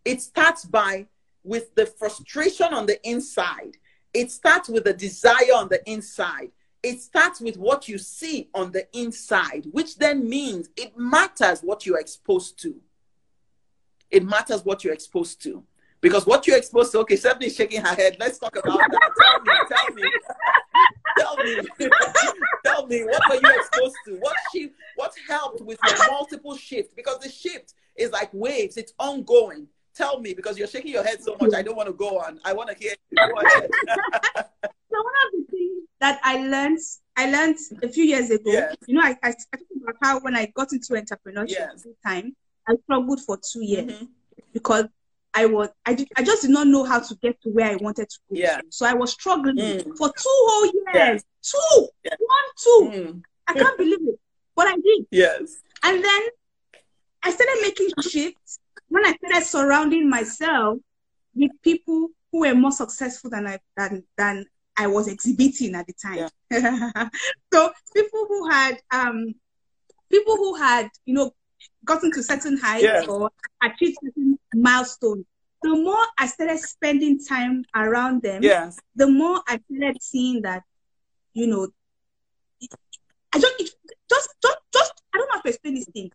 It 0.05 0.21
starts 0.21 0.67
by 0.67 1.07
with 1.43 1.75
the 1.75 1.87
frustration 1.87 2.75
on 2.75 2.85
the 2.85 3.03
inside. 3.09 3.79
It 4.13 4.31
starts 4.31 4.69
with 4.69 4.85
the 4.85 4.93
desire 4.93 5.55
on 5.55 5.69
the 5.69 5.83
inside. 5.91 6.51
It 6.83 7.01
starts 7.01 7.41
with 7.41 7.57
what 7.57 7.89
you 7.89 7.97
see 7.97 8.51
on 8.55 8.71
the 8.71 8.87
inside, 8.97 9.67
which 9.73 9.97
then 9.97 10.29
means 10.29 10.69
it 10.77 10.99
matters 10.99 11.61
what 11.61 11.87
you're 11.87 11.99
exposed 11.99 12.61
to. 12.63 12.77
It 14.15 14.25
matters 14.25 14.65
what 14.65 14.85
you're 14.85 14.95
exposed 14.95 15.43
to. 15.43 15.65
Because 16.01 16.25
what 16.25 16.47
you're 16.47 16.57
exposed 16.57 16.93
to, 16.93 17.01
okay, 17.01 17.17
Stephanie 17.17 17.47
is 17.47 17.57
shaking 17.57 17.81
her 17.81 17.95
head. 17.95 18.17
Let's 18.21 18.39
talk 18.39 18.55
about 18.55 18.79
that. 18.79 19.11
Tell 19.19 19.41
me, 19.95 20.03
tell 21.19 21.37
me. 21.37 21.57
tell 21.57 21.89
me. 21.89 21.89
tell 22.65 22.87
me, 22.87 23.05
what 23.05 23.23
were 23.29 23.49
you 23.49 23.59
exposed 23.59 23.97
to? 24.07 24.17
What 24.21 24.37
shift, 24.55 24.75
what 24.95 25.13
helped 25.27 25.63
with 25.63 25.81
your 25.85 26.13
multiple 26.13 26.57
shifts? 26.57 26.95
Because 26.95 27.19
the 27.19 27.29
shift 27.29 27.75
is 27.97 28.13
like 28.13 28.31
waves, 28.33 28.77
it's 28.77 28.93
ongoing. 29.01 29.67
Tell 29.97 30.21
me, 30.21 30.33
because 30.33 30.59
you're 30.59 30.69
shaking 30.69 30.93
your 30.93 31.03
head 31.03 31.21
so 31.21 31.37
much, 31.41 31.55
I 31.55 31.63
don't 31.63 31.77
want 31.77 31.89
to 31.89 31.93
go 31.93 32.21
on. 32.21 32.39
I 32.45 32.53
want 32.53 32.69
to 32.71 32.77
hear 32.77 32.95
so 33.17 33.25
one 33.27 33.45
of 33.57 35.33
the 35.33 35.45
things 35.51 35.89
that 36.01 36.21
I 36.23 36.37
learned, 36.37 36.79
I 37.17 37.31
learned 37.31 37.57
a 37.83 37.89
few 37.89 38.05
years 38.05 38.31
ago, 38.31 38.53
yes. 38.53 38.77
you 38.87 38.95
know, 38.95 39.03
I, 39.03 39.17
I, 39.25 39.29
I 39.29 39.57
talked 39.57 39.73
about 39.83 39.97
how 40.03 40.21
when 40.21 40.37
I 40.37 40.47
got 40.55 40.73
into 40.73 40.93
entrepreneurship 40.93 41.51
yes. 41.51 41.83
full 41.83 41.97
time, 42.07 42.37
I 42.69 42.77
struggled 42.85 43.21
for 43.21 43.39
two 43.39 43.65
years 43.65 43.93
mm-hmm. 43.93 44.05
because 44.53 44.87
I 45.35 45.47
was 45.47 45.69
I 45.85 45.95
did 45.95 46.09
I 46.17 46.23
just 46.23 46.43
did 46.43 46.53
not 46.53 46.69
know 46.69 46.85
how 46.85 47.01
to 47.01 47.15
get 47.17 47.41
to 47.43 47.51
where 47.51 47.73
I 47.73 47.77
wanted 47.77 48.09
to 48.09 48.19
go. 48.31 48.37
Yeah. 48.37 48.61
So 48.71 48.87
I 48.87 48.95
was 48.95 49.13
struggling 49.13 49.57
mm. 49.57 49.97
for 49.97 50.09
two 50.09 50.15
whole 50.27 50.71
years. 50.95 51.25
Two. 51.43 51.89
Yeah. 52.05 52.15
One, 52.19 52.45
two. 52.57 52.99
Mm. 52.99 53.23
I 53.49 53.55
can't 53.55 53.77
believe 53.77 53.99
it. 54.01 54.21
But 54.55 54.69
I 54.69 54.77
did. 54.77 55.07
Yes. 55.11 55.57
And 55.83 56.03
then 56.03 56.23
I 57.23 57.31
started 57.31 57.59
making 57.63 57.89
shifts 58.01 58.61
when 58.89 59.05
I 59.05 59.15
started 59.15 59.47
surrounding 59.47 60.09
myself 60.09 60.79
with 61.35 61.51
people 61.63 62.09
who 62.31 62.41
were 62.41 62.55
more 62.55 62.73
successful 62.73 63.31
than 63.31 63.47
I 63.47 63.59
than 63.77 64.05
than 64.17 64.47
I 64.77 64.87
was 64.87 65.09
exhibiting 65.09 65.75
at 65.75 65.87
the 65.87 65.95
time. 65.95 66.29
Yeah. 66.51 67.09
so 67.53 67.73
people 67.95 68.27
who 68.29 68.49
had 68.49 68.79
um 68.93 69.35
people 70.11 70.37
who 70.37 70.55
had, 70.55 70.89
you 71.05 71.15
know, 71.15 71.33
gotten 71.85 72.11
to 72.13 72.23
certain 72.23 72.57
heights 72.57 72.85
yeah. 72.85 73.05
or 73.09 73.31
achieved 73.63 73.99
certain 74.03 74.39
milestones, 74.55 75.25
the 75.63 75.75
more 75.75 76.05
I 76.19 76.27
started 76.27 76.59
spending 76.59 77.25
time 77.25 77.65
around 77.75 78.23
them, 78.23 78.43
the 78.95 79.07
more 79.07 79.41
I 79.49 79.59
started 79.71 80.03
seeing 80.03 80.43
that, 80.43 80.63
you 81.33 81.47
know, 81.47 81.69
I 83.33 83.39
just, 83.41 83.59
just, 84.09 84.29
just, 84.43 84.59
just, 84.73 84.93
I 85.13 85.19
don't 85.19 85.29
know 85.29 85.35
how 85.37 85.41
to 85.41 85.49
explain 85.49 85.75
this 85.75 85.87
thing. 85.87 86.11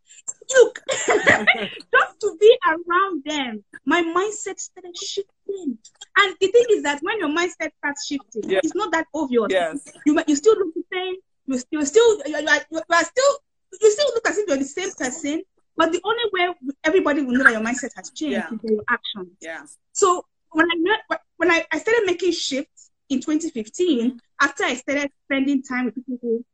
Look, 0.56 0.80
just 0.90 2.20
to 2.22 2.38
be 2.40 2.58
around 2.66 3.24
them, 3.26 3.64
my 3.86 4.02
mindset 4.02 4.60
started 4.60 4.96
shifting. 4.96 5.78
And 6.18 6.36
the 6.40 6.48
thing 6.48 6.66
is 6.70 6.84
that 6.84 7.00
when 7.02 7.20
your 7.20 7.30
mindset 7.30 7.72
starts 7.80 8.06
shifting, 8.06 8.44
it's 8.46 8.76
not 8.76 8.92
that 8.92 9.08
obvious. 9.14 9.48
Yes. 9.50 9.92
You, 10.06 10.22
you 10.28 10.36
still 10.36 10.56
look 10.58 10.74
the 10.76 10.84
same. 10.94 11.16
You, 11.48 11.60
you're 11.72 11.86
still, 11.86 12.22
you 12.26 12.36
are, 12.36 12.42
you 12.72 12.82
are 12.90 13.04
still, 13.04 13.40
you 13.82 13.92
still 13.92 14.08
look 14.14 14.30
as 14.30 14.38
if 14.38 14.48
you're 14.48 14.58
the 14.58 14.64
same 14.64 14.92
person, 14.92 15.44
but 15.80 15.94
the 15.94 16.02
only 16.04 16.24
way 16.34 16.54
everybody 16.84 17.22
will 17.22 17.32
know 17.32 17.46
that 17.46 17.54
your 17.54 17.62
mindset 17.62 17.92
has 17.96 18.10
changed 18.10 18.34
yeah. 18.34 18.50
is 18.52 18.60
your 18.70 18.84
actions. 18.90 19.32
Yeah. 19.40 19.62
So 19.94 20.26
when 20.52 20.66
I 20.70 21.16
when 21.38 21.50
I, 21.50 21.66
I 21.72 21.80
started 21.80 22.04
making 22.06 22.34
shifts 22.34 22.92
in 23.08 23.22
2015, 23.22 24.00
mm-hmm. 24.00 24.18
after 24.42 24.66
I 24.66 24.74
started 24.76 25.10
spending 25.24 25.64
time 25.64 25.86
with 25.86 25.96
people 25.96 26.18
who 26.22 26.46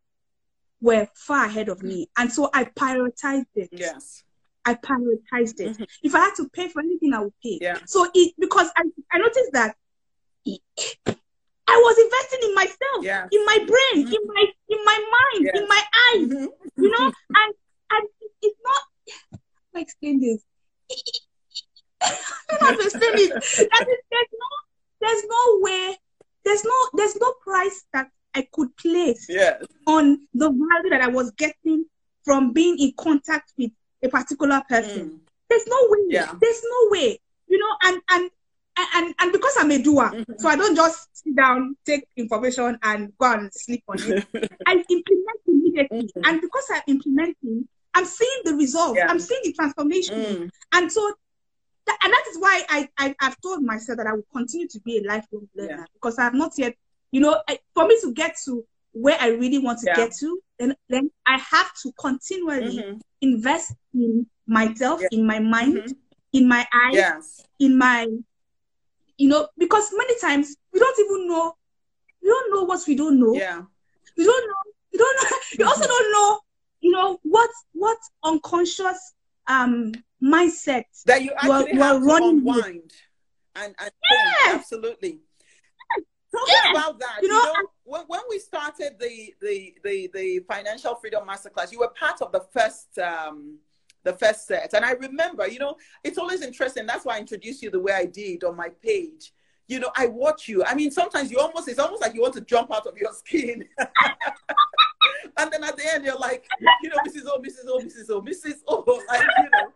were 0.80 1.08
far 1.16 1.46
ahead 1.46 1.70
of 1.70 1.82
me, 1.82 2.08
and 2.20 2.32
so 2.32 2.52
I 2.54 2.66
prioritized 2.66 3.48
it. 3.56 3.70
Yes. 3.72 4.24
I 4.64 4.76
prioritized 4.76 5.60
it. 5.60 5.74
Mm-hmm. 5.74 5.84
If 6.04 6.14
I 6.14 6.20
had 6.20 6.36
to 6.36 6.48
pay 6.50 6.68
for 6.68 6.82
anything, 6.82 7.12
I 7.16 7.22
would 7.22 7.34
pay. 7.42 7.58
Yeah. 7.60 7.80
So 7.88 8.08
it 8.14 8.36
because 8.38 8.70
I, 8.78 8.84
I 9.12 9.18
noticed 9.18 9.54
that 9.54 9.76
I 10.46 11.16
was 11.68 11.98
investing 11.98 12.50
in 12.50 12.54
myself, 12.54 13.02
yeah. 13.02 13.28
in 13.32 13.44
my 13.44 13.58
brain, 13.58 14.06
mm-hmm. 14.06 14.14
in 14.14 14.28
my 14.28 14.46
in 14.70 14.86
my 14.86 15.12
mind, 15.18 15.50
in 15.56 15.68
my 15.68 15.82
eyes. 16.14 16.28
Mm-hmm. 16.28 16.84
You 16.84 16.92
know, 16.92 17.06
and 17.30 17.54
and 17.90 18.08
it's 18.44 18.60
not 18.64 18.82
I 19.76 19.80
explain 19.80 20.20
this? 20.20 20.44
I 22.02 22.18
don't 22.50 22.62
how 22.62 22.72
explain 22.74 23.12
it. 23.16 23.32
That 23.32 23.88
is, 23.88 24.02
there's 24.12 24.32
no, 24.34 24.50
there's 25.02 25.24
no 25.24 25.60
way, 25.60 25.98
there's 26.44 26.64
no, 26.64 26.74
there's 26.94 27.16
no 27.16 27.34
price 27.44 27.86
that 27.94 28.10
I 28.34 28.48
could 28.52 28.76
place 28.78 29.28
yes. 29.30 29.64
on 29.88 30.28
the 30.34 30.50
value 30.50 30.90
that 30.90 31.02
I 31.02 31.08
was 31.08 31.32
getting 31.32 31.86
from 32.24 32.54
being 32.54 32.78
in 32.80 32.94
contact 32.98 33.54
with 33.58 33.72
a 34.04 34.10
particular 34.10 34.62
person. 34.68 35.10
Mm. 35.10 35.20
There's 35.50 35.68
no 35.68 35.78
way. 35.90 36.00
Yeah. 36.10 36.34
There's 36.40 36.62
no 36.64 36.90
way. 36.92 37.20
You 37.48 37.60
know, 37.60 37.76
and 37.84 38.02
and 38.10 38.30
and 38.78 39.16
and 39.20 39.32
because 39.32 39.56
I'm 39.58 39.72
a 39.72 39.82
doer, 39.82 40.12
mm-hmm. 40.12 40.34
so 40.38 40.50
I 40.50 40.56
don't 40.56 40.76
just 40.76 41.08
sit 41.14 41.36
down, 41.36 41.78
take 41.86 42.08
information, 42.18 42.78
and 42.84 43.14
go 43.18 43.32
and 43.32 43.54
sleep 43.54 43.84
on 43.88 43.98
it. 44.00 44.26
I 44.68 44.74
implement 44.74 45.40
immediately, 45.48 46.02
mm-hmm. 46.04 46.22
and 46.26 46.42
because 46.42 46.66
I'm 46.74 46.82
implementing, 46.88 47.68
I'm 47.96 48.06
seeing 48.06 48.42
the 48.44 48.54
results. 48.54 48.98
Yeah. 48.98 49.08
I'm 49.10 49.20
seeing 49.20 49.42
the 49.44 49.54
transformation. 49.54 50.16
Mm. 50.16 50.50
And 50.74 50.92
so, 50.92 51.14
that, 51.88 51.98
and 52.04 52.12
that 52.12 52.24
is 52.30 52.38
why 52.38 52.64
I, 52.70 52.90
I, 52.98 53.16
have 53.22 53.40
told 53.42 53.64
myself 53.64 53.98
that 53.98 54.08
I 54.08 54.14
will 54.14 54.28
continue 54.34 54.68
to 54.68 54.80
be 54.82 54.98
a 54.98 55.08
lifelong 55.08 55.48
learner 55.56 55.78
yeah. 55.80 55.86
because 55.94 56.20
I 56.20 56.24
have 56.24 56.34
not 56.34 56.52
yet, 56.58 56.76
you 57.12 57.22
know, 57.22 57.42
I, 57.48 57.60
for 57.74 57.88
me 57.88 57.98
to 58.02 58.12
get 58.14 58.36
to 58.46 58.66
where 58.92 59.18
I 59.20 59.30
really 59.30 59.60
want 59.60 59.80
to 59.80 59.88
yeah. 59.88 59.96
get 59.96 60.14
to, 60.20 60.42
then, 60.60 60.76
then 60.90 61.10
I 61.26 61.38
have 61.38 61.72
to 61.84 61.92
continually 61.98 62.80
mm-hmm. 62.80 62.98
invest 63.22 63.74
in 63.94 64.26
myself, 64.46 65.02
in 65.12 65.26
my 65.26 65.40
mind, 65.40 65.78
mm-hmm. 65.78 65.92
in 66.34 66.48
my 66.48 66.68
eyes, 66.74 66.94
yes. 66.94 67.46
in 67.60 67.78
my, 67.78 68.08
you 69.18 69.30
know, 69.30 69.48
because 69.58 69.90
many 69.96 70.20
times 70.20 70.56
we 70.74 70.80
don't 70.80 71.00
even 71.00 71.28
know, 71.30 71.56
we 72.22 72.30
don't 72.30 72.54
know 72.54 72.64
what 72.64 72.82
we 72.88 72.96
don't 72.96 73.20
know. 73.20 73.36
Yeah. 73.36 73.62
We 74.18 74.26
don't 74.26 74.48
know. 74.48 74.72
We 74.92 74.98
don't 74.98 75.24
know. 75.24 75.38
You 75.60 75.66
also 75.66 75.88
don't 75.88 76.12
know 76.12 76.40
you 76.86 76.92
know 76.92 77.20
what 77.24 77.50
what 77.74 77.98
unconscious 78.24 79.16
um 79.48 79.92
mindset 80.24 80.86
that 81.08 81.24
you 81.24 81.32
actually 81.32 81.74
were, 81.74 81.84
have 81.84 82.02
were 82.04 82.20
to 82.20 82.26
unwind 82.26 82.92
and, 83.56 83.74
and 83.80 83.92
yes. 84.12 84.56
absolutely. 84.56 85.20
Talk 86.32 86.48
yes. 86.48 86.68
about 86.72 87.00
that 87.00 87.20
you 87.22 87.30
know, 87.30 87.38
you 87.38 87.44
know 87.46 87.70
when, 87.86 88.02
when 88.08 88.20
we 88.30 88.40
started 88.40 88.98
the, 89.00 89.34
the 89.42 89.74
the 89.84 90.10
the 90.14 90.40
financial 90.48 90.96
freedom 90.96 91.26
masterclass 91.28 91.72
you 91.72 91.80
were 91.80 91.92
part 92.00 92.22
of 92.22 92.32
the 92.32 92.42
first 92.52 92.98
um 93.00 93.58
the 94.04 94.14
first 94.14 94.46
set. 94.46 94.74
And 94.74 94.84
i 94.86 94.92
remember 94.92 95.48
you 95.48 95.60
know 95.60 95.78
it's 96.04 96.18
always 96.18 96.42
interesting. 96.42 96.86
That's 96.86 97.06
why 97.06 97.16
i 97.16 97.20
introduced 97.20 97.64
you 97.64 97.72
the 97.72 97.80
way 97.80 97.94
i 97.94 98.06
did 98.06 98.44
on 98.44 98.56
my 98.56 98.70
page. 98.84 99.34
You 99.68 99.80
know 99.80 99.92
i 99.96 100.08
watch 100.08 100.50
you. 100.50 100.64
I 100.66 100.76
mean 100.76 100.92
sometimes 100.92 101.32
you 101.32 101.40
almost 101.40 101.70
it's 101.70 101.80
almost 101.80 102.02
like 102.02 102.14
you 102.14 102.22
want 102.22 102.36
to 102.36 102.42
jump 102.42 102.72
out 102.76 102.86
of 102.86 102.98
your 102.98 103.14
skin 103.14 103.66
and 105.38 105.52
then 105.52 105.64
at 105.64 105.78
the 105.78 105.94
end 105.94 106.06
you're 106.06 106.18
like, 106.18 106.48
you 106.82 106.90
know, 106.90 106.98
Mrs. 107.08 107.26
O, 107.28 107.40
Mrs. 107.40 107.68
O, 107.68 107.80
Mrs. 107.80 108.10
O, 108.10 108.22
Mrs. 108.22 108.60
O, 108.68 109.04
like, 109.08 109.22
you 109.22 109.50
know. 109.52 109.72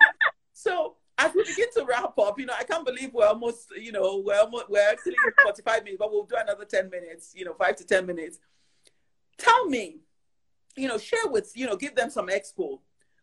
So 0.53 0.95
as 1.17 1.33
we 1.33 1.43
begin 1.43 1.67
to 1.75 1.85
wrap 1.85 2.17
up, 2.17 2.39
you 2.39 2.45
know, 2.45 2.53
I 2.57 2.63
can't 2.63 2.85
believe 2.85 3.13
we're 3.13 3.27
almost, 3.27 3.67
you 3.77 3.91
know, 3.91 4.21
we're 4.25 4.39
almost, 4.39 4.69
we're 4.69 4.89
actually 4.89 5.15
45 5.43 5.83
minutes, 5.83 5.97
but 5.99 6.11
we'll 6.11 6.23
do 6.23 6.35
another 6.39 6.65
10 6.65 6.89
minutes, 6.89 7.33
you 7.35 7.45
know, 7.45 7.53
five 7.53 7.75
to 7.77 7.85
10 7.85 8.05
minutes. 8.05 8.39
Tell 9.37 9.65
me, 9.65 9.99
you 10.75 10.87
know, 10.87 10.97
share 10.97 11.27
with, 11.27 11.51
you 11.55 11.67
know, 11.67 11.75
give 11.75 11.95
them 11.95 12.09
some 12.09 12.27
expo. 12.27 12.79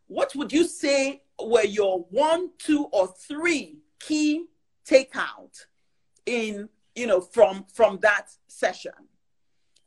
What 0.08 0.34
would 0.36 0.52
you 0.52 0.64
say 0.64 1.22
were 1.40 1.64
your 1.64 2.00
one, 2.10 2.50
two, 2.58 2.84
or 2.92 3.08
three 3.08 3.78
key 3.98 4.44
takeout 4.88 5.64
in, 6.26 6.68
you 6.94 7.06
know, 7.06 7.20
from 7.20 7.64
from 7.72 7.98
that 8.02 8.28
session? 8.46 8.92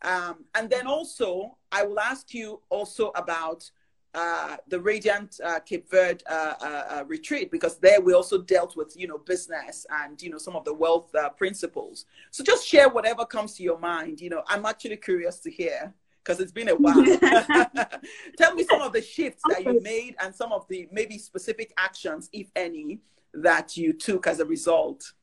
Um, 0.02 0.46
and 0.56 0.70
then 0.70 0.88
also, 0.88 1.58
I 1.72 1.84
will 1.84 2.00
ask 2.00 2.34
you 2.34 2.62
also 2.70 3.12
about 3.16 3.70
uh, 4.16 4.58
the 4.68 4.80
Radiant 4.80 5.40
uh, 5.44 5.60
Cape 5.60 5.90
Verde 5.90 6.24
uh, 6.30 6.34
uh, 6.34 6.66
uh, 6.66 7.04
retreat 7.08 7.52
because 7.52 7.78
there 7.78 8.02
we 8.02 8.14
also 8.14 8.40
dealt 8.40 8.76
with 8.76 8.96
you 8.98 9.08
know 9.08 9.20
business 9.20 9.86
and 10.02 10.20
you 10.22 10.32
know 10.32 10.40
some 10.40 10.56
of 10.56 10.66
the 10.66 10.74
wealth 10.74 11.14
uh, 11.14 11.30
principles. 11.30 12.06
So 12.32 12.44
just 12.44 12.68
share 12.68 12.90
whatever 12.90 13.26
comes 13.26 13.54
to 13.56 13.64
your 13.64 13.78
mind. 13.78 14.20
You 14.20 14.32
know, 14.32 14.44
I'm 14.48 14.66
actually 14.66 14.98
curious 14.98 15.40
to 15.42 15.52
hear 15.52 15.94
because 16.24 16.40
it's 16.40 16.52
been 16.52 16.70
a 16.70 16.76
while. 16.76 17.04
Tell 18.38 18.56
me 18.56 18.64
some 18.64 18.82
of 18.82 18.94
the 18.94 19.02
shifts 19.02 19.44
that 19.50 19.64
you 19.64 19.80
made 19.82 20.16
and 20.20 20.34
some 20.34 20.52
of 20.52 20.68
the 20.70 20.88
maybe 20.92 21.18
specific 21.18 21.72
actions, 21.78 22.30
if 22.34 22.48
any, 22.56 23.00
that 23.34 23.78
you 23.78 23.94
took 23.94 24.26
as 24.26 24.40
a 24.40 24.46
result. 24.46 25.14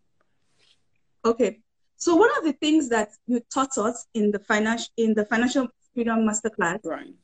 Okay. 1.24 1.60
So 1.96 2.14
one 2.14 2.30
of 2.36 2.44
the 2.44 2.52
things 2.52 2.88
that 2.90 3.10
you 3.26 3.40
taught 3.52 3.78
us 3.78 4.06
in 4.14 4.30
the 4.30 4.38
financial 4.38 4.92
in 4.96 5.14
the 5.14 5.24
financial 5.24 5.68
freedom 5.96 6.28
masterclass 6.28 6.84
right. 6.84 7.14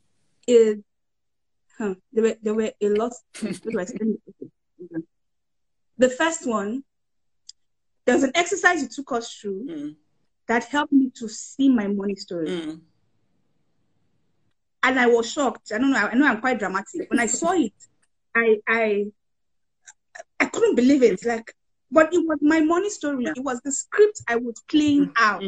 is 0.49 0.79
huh, 1.77 1.95
there 2.13 2.25
were 2.25 2.37
there 2.43 2.55
were 2.55 2.73
a 2.81 2.89
lot. 2.89 3.13
the 5.99 6.09
first 6.09 6.47
one, 6.47 6.83
there 8.07 8.15
was 8.15 8.25
an 8.25 8.33
exercise 8.35 8.81
you 8.83 8.89
took 8.89 9.13
us 9.13 9.31
through 9.35 9.67
mm. 9.67 9.95
that 10.49 10.65
helped 10.65 10.93
me 10.93 11.11
to 11.15 11.29
see 11.29 11.69
my 11.69 11.87
money 11.87 12.17
story. 12.17 12.49
Mm. 12.49 12.81
and 14.85 14.99
I 14.99 15.07
was 15.07 15.31
shocked. 15.31 15.71
I 15.75 15.79
don't 15.79 15.93
know. 15.93 15.99
I 15.99 16.15
know 16.15 16.27
I'm 16.27 16.41
quite 16.41 16.59
dramatic. 16.59 17.11
When 17.11 17.21
I 17.21 17.27
saw 17.27 17.53
it, 17.67 17.75
I 18.35 18.57
I 18.67 19.05
I 20.41 20.47
couldn't 20.47 20.77
believe 20.77 21.03
it. 21.03 21.25
Like, 21.27 21.53
but 21.91 22.15
it 22.15 22.27
was 22.27 22.39
my 22.41 22.61
money 22.61 22.89
story. 22.89 23.27
It 23.27 23.45
was 23.45 23.61
the 23.61 23.73
script 23.73 24.23
I 24.27 24.37
would 24.37 24.57
clean 24.67 25.07
Mm. 25.09 25.13
out. 25.17 25.43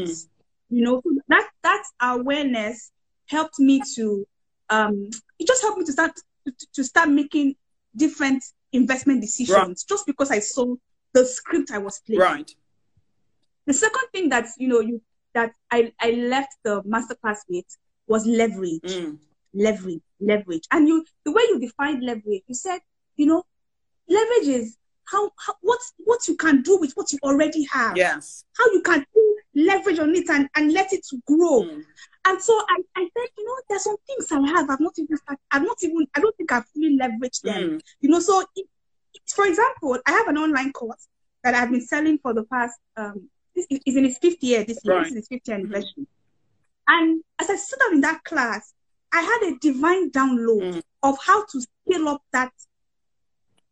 You 0.70 0.82
know, 0.84 1.02
that 1.28 1.48
that 1.62 1.84
awareness 2.02 2.90
helped 3.26 3.58
me 3.58 3.80
to 3.94 4.26
um 4.70 5.10
it 5.38 5.46
just 5.46 5.62
helped 5.62 5.78
me 5.78 5.84
to 5.84 5.92
start 5.92 6.12
to, 6.46 6.52
to 6.74 6.84
start 6.84 7.08
making 7.08 7.54
different 7.96 8.42
investment 8.72 9.20
decisions 9.20 9.84
just 9.84 10.06
because 10.06 10.30
I 10.30 10.40
saw 10.40 10.74
the 11.12 11.24
script 11.24 11.70
I 11.70 11.78
was 11.78 12.00
playing. 12.00 12.20
Right. 12.20 12.50
The 13.66 13.72
second 13.72 14.08
thing 14.12 14.28
that 14.30 14.46
you 14.58 14.68
know 14.68 14.80
you 14.80 15.00
that 15.34 15.52
I, 15.70 15.92
I 16.00 16.12
left 16.12 16.56
the 16.62 16.82
masterclass 16.82 17.38
with 17.48 17.64
was 18.06 18.26
leverage. 18.26 18.80
Mm. 18.84 19.18
Leverage, 19.52 20.00
leverage. 20.20 20.64
And 20.72 20.88
you 20.88 21.04
the 21.24 21.32
way 21.32 21.42
you 21.48 21.60
defined 21.60 22.02
leverage, 22.02 22.42
you 22.46 22.54
said, 22.54 22.80
you 23.16 23.26
know, 23.26 23.44
leverage 24.08 24.48
is 24.48 24.76
how, 25.06 25.30
how 25.38 25.54
what 25.60 25.78
what 25.98 26.26
you 26.26 26.36
can 26.36 26.62
do 26.62 26.78
with 26.78 26.92
what 26.94 27.12
you 27.12 27.18
already 27.22 27.66
have. 27.72 27.96
Yes. 27.96 28.44
How 28.58 28.64
you 28.72 28.82
can 28.82 29.04
put 29.12 29.23
leverage 29.54 29.98
on 29.98 30.14
it 30.14 30.28
and, 30.28 30.48
and 30.56 30.72
let 30.72 30.92
it 30.92 31.06
grow. 31.26 31.62
Mm. 31.62 31.82
And 32.26 32.42
so 32.42 32.52
I, 32.68 32.80
I 32.96 33.02
said, 33.02 33.28
you 33.36 33.44
know, 33.46 33.54
there's 33.68 33.84
some 33.84 33.96
things 34.06 34.30
I 34.32 34.40
have. 34.48 34.70
I've 34.70 34.80
not 34.80 34.94
even 34.98 35.16
start, 35.16 35.38
I've 35.50 35.62
not 35.62 35.76
even 35.82 36.06
I 36.14 36.20
don't 36.20 36.36
think 36.36 36.50
I've 36.52 36.66
fully 36.68 36.98
leveraged 36.98 37.42
them. 37.42 37.62
Mm. 37.62 37.80
You 38.00 38.08
know, 38.10 38.20
so 38.20 38.40
it, 38.40 38.46
it- 38.56 38.68
for 39.34 39.46
example, 39.46 39.96
I 40.06 40.10
have 40.12 40.28
an 40.28 40.36
online 40.36 40.72
course 40.72 41.08
that 41.44 41.54
I've 41.54 41.70
been 41.70 41.80
selling 41.80 42.18
for 42.18 42.34
the 42.34 42.42
past 42.44 42.78
um 42.96 43.28
this 43.54 43.66
is 43.70 43.96
in 43.96 44.04
its 44.04 44.18
fifth 44.18 44.42
year 44.42 44.64
this 44.64 44.80
year. 44.84 44.94
Right. 44.96 45.04
This 45.04 45.12
is 45.12 45.18
its 45.18 45.28
fifth 45.28 45.46
year 45.48 45.56
anniversary. 45.58 46.06
And 46.88 47.22
as 47.40 47.48
I 47.48 47.56
sat 47.56 47.78
down 47.78 47.94
in 47.94 48.00
that 48.02 48.24
class, 48.24 48.72
I 49.12 49.20
had 49.22 49.52
a 49.52 49.58
divine 49.60 50.10
download 50.10 50.74
Mm. 50.74 50.82
of 51.04 51.16
how 51.24 51.44
to 51.46 51.60
scale 51.60 52.08
up 52.08 52.22
that 52.32 52.52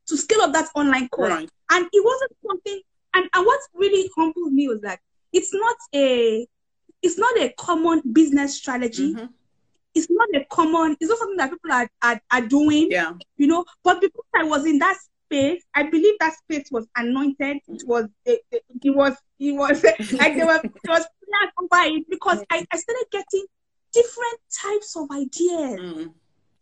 to 0.07 0.17
scale 0.17 0.41
up 0.43 0.53
that 0.53 0.69
online 0.75 1.09
course. 1.09 1.31
Right. 1.33 1.51
And 1.71 1.87
it 1.93 2.05
wasn't 2.05 2.33
something 2.47 2.81
and, 3.15 3.29
and 3.35 3.47
what 3.47 3.61
really 3.75 4.09
humbled 4.17 4.53
me 4.53 4.69
was 4.69 4.81
that 4.83 5.01
it's 5.33 5.53
not 5.55 5.77
a 5.95 6.47
it's 7.03 7.19
not 7.19 7.37
a 7.39 7.53
common 7.59 8.03
business 8.13 8.57
strategy. 8.57 9.15
Mhm. 9.15 9.29
It's 9.95 10.09
not 10.09 10.29
a 10.35 10.45
common, 10.51 10.97
it's 11.01 11.11
not 11.11 11.19
something 11.19 11.37
that 11.37 11.51
people 11.51 11.73
are, 11.73 11.89
are, 12.03 12.21
are 12.31 12.41
doing 12.47 12.91
Yeah. 12.91 13.13
you 13.37 13.47
know. 13.47 13.65
But 13.83 14.01
because 14.01 14.25
I 14.35 14.45
was 14.45 14.65
in 14.65 14.79
that 14.79 14.97
space, 15.27 15.63
I 15.75 15.83
believe 15.83 16.15
that 16.21 16.35
space 16.35 16.69
was 16.71 16.87
anointed. 16.97 17.59
It 17.69 17.83
was, 17.87 18.07
it, 18.25 18.41
it, 18.51 18.63
it 18.83 18.91
was, 18.95 19.15
it 19.39 19.53
was 19.53 19.83
like 20.13 20.37
there 20.37 20.47
was, 20.47 20.61
there 20.63 20.95
was 20.97 21.07
over 21.61 21.83
it 21.87 22.05
because 22.09 22.43
I, 22.51 22.65
I 22.73 22.77
started 22.79 23.07
getting 23.11 23.45
different 23.93 24.39
types 24.63 24.97
of 24.97 25.11
ideas, 25.11 25.81
Mm. 25.81 26.15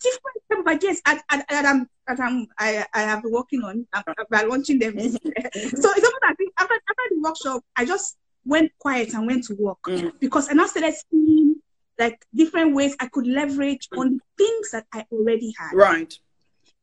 different 0.03 0.37
type 0.51 0.59
of 0.61 0.67
ideas 0.67 1.01
that, 1.07 1.23
that, 1.31 1.47
that 1.51 1.65
I'm, 1.67 1.87
that 2.09 2.19
I'm, 2.21 2.47
I, 2.59 2.85
I 2.95 3.03
have 3.03 3.23
been 3.23 3.33
working 3.33 3.63
on. 3.63 3.87
I'm, 3.93 4.03
I'm 4.33 4.49
launching 4.49 4.79
them. 4.79 4.99
so 4.99 5.09
it's 5.13 5.23
something 5.29 6.25
I 6.25 6.35
think 6.35 6.53
after, 6.59 6.75
after 6.75 7.05
the 7.11 7.21
workshop, 7.21 7.63
I 7.77 7.85
just 7.85 8.17
went 8.45 8.73
quiet 8.79 9.13
and 9.15 9.27
went 9.27 9.45
to 9.45 9.55
work 9.59 9.79
Mm. 9.87 10.13
because 10.21 10.49
I 10.49 10.55
now 10.55 10.67
started 10.67 10.95
seeing 11.11 11.57
like 11.99 12.25
different 12.35 12.75
ways 12.75 12.97
I 12.99 13.09
could 13.09 13.27
leverage 13.27 13.89
on 13.97 14.21
things 14.39 14.71
that 14.73 14.87
I 14.93 15.05
already 15.13 15.53
had 15.59 15.73
Right. 15.75 16.19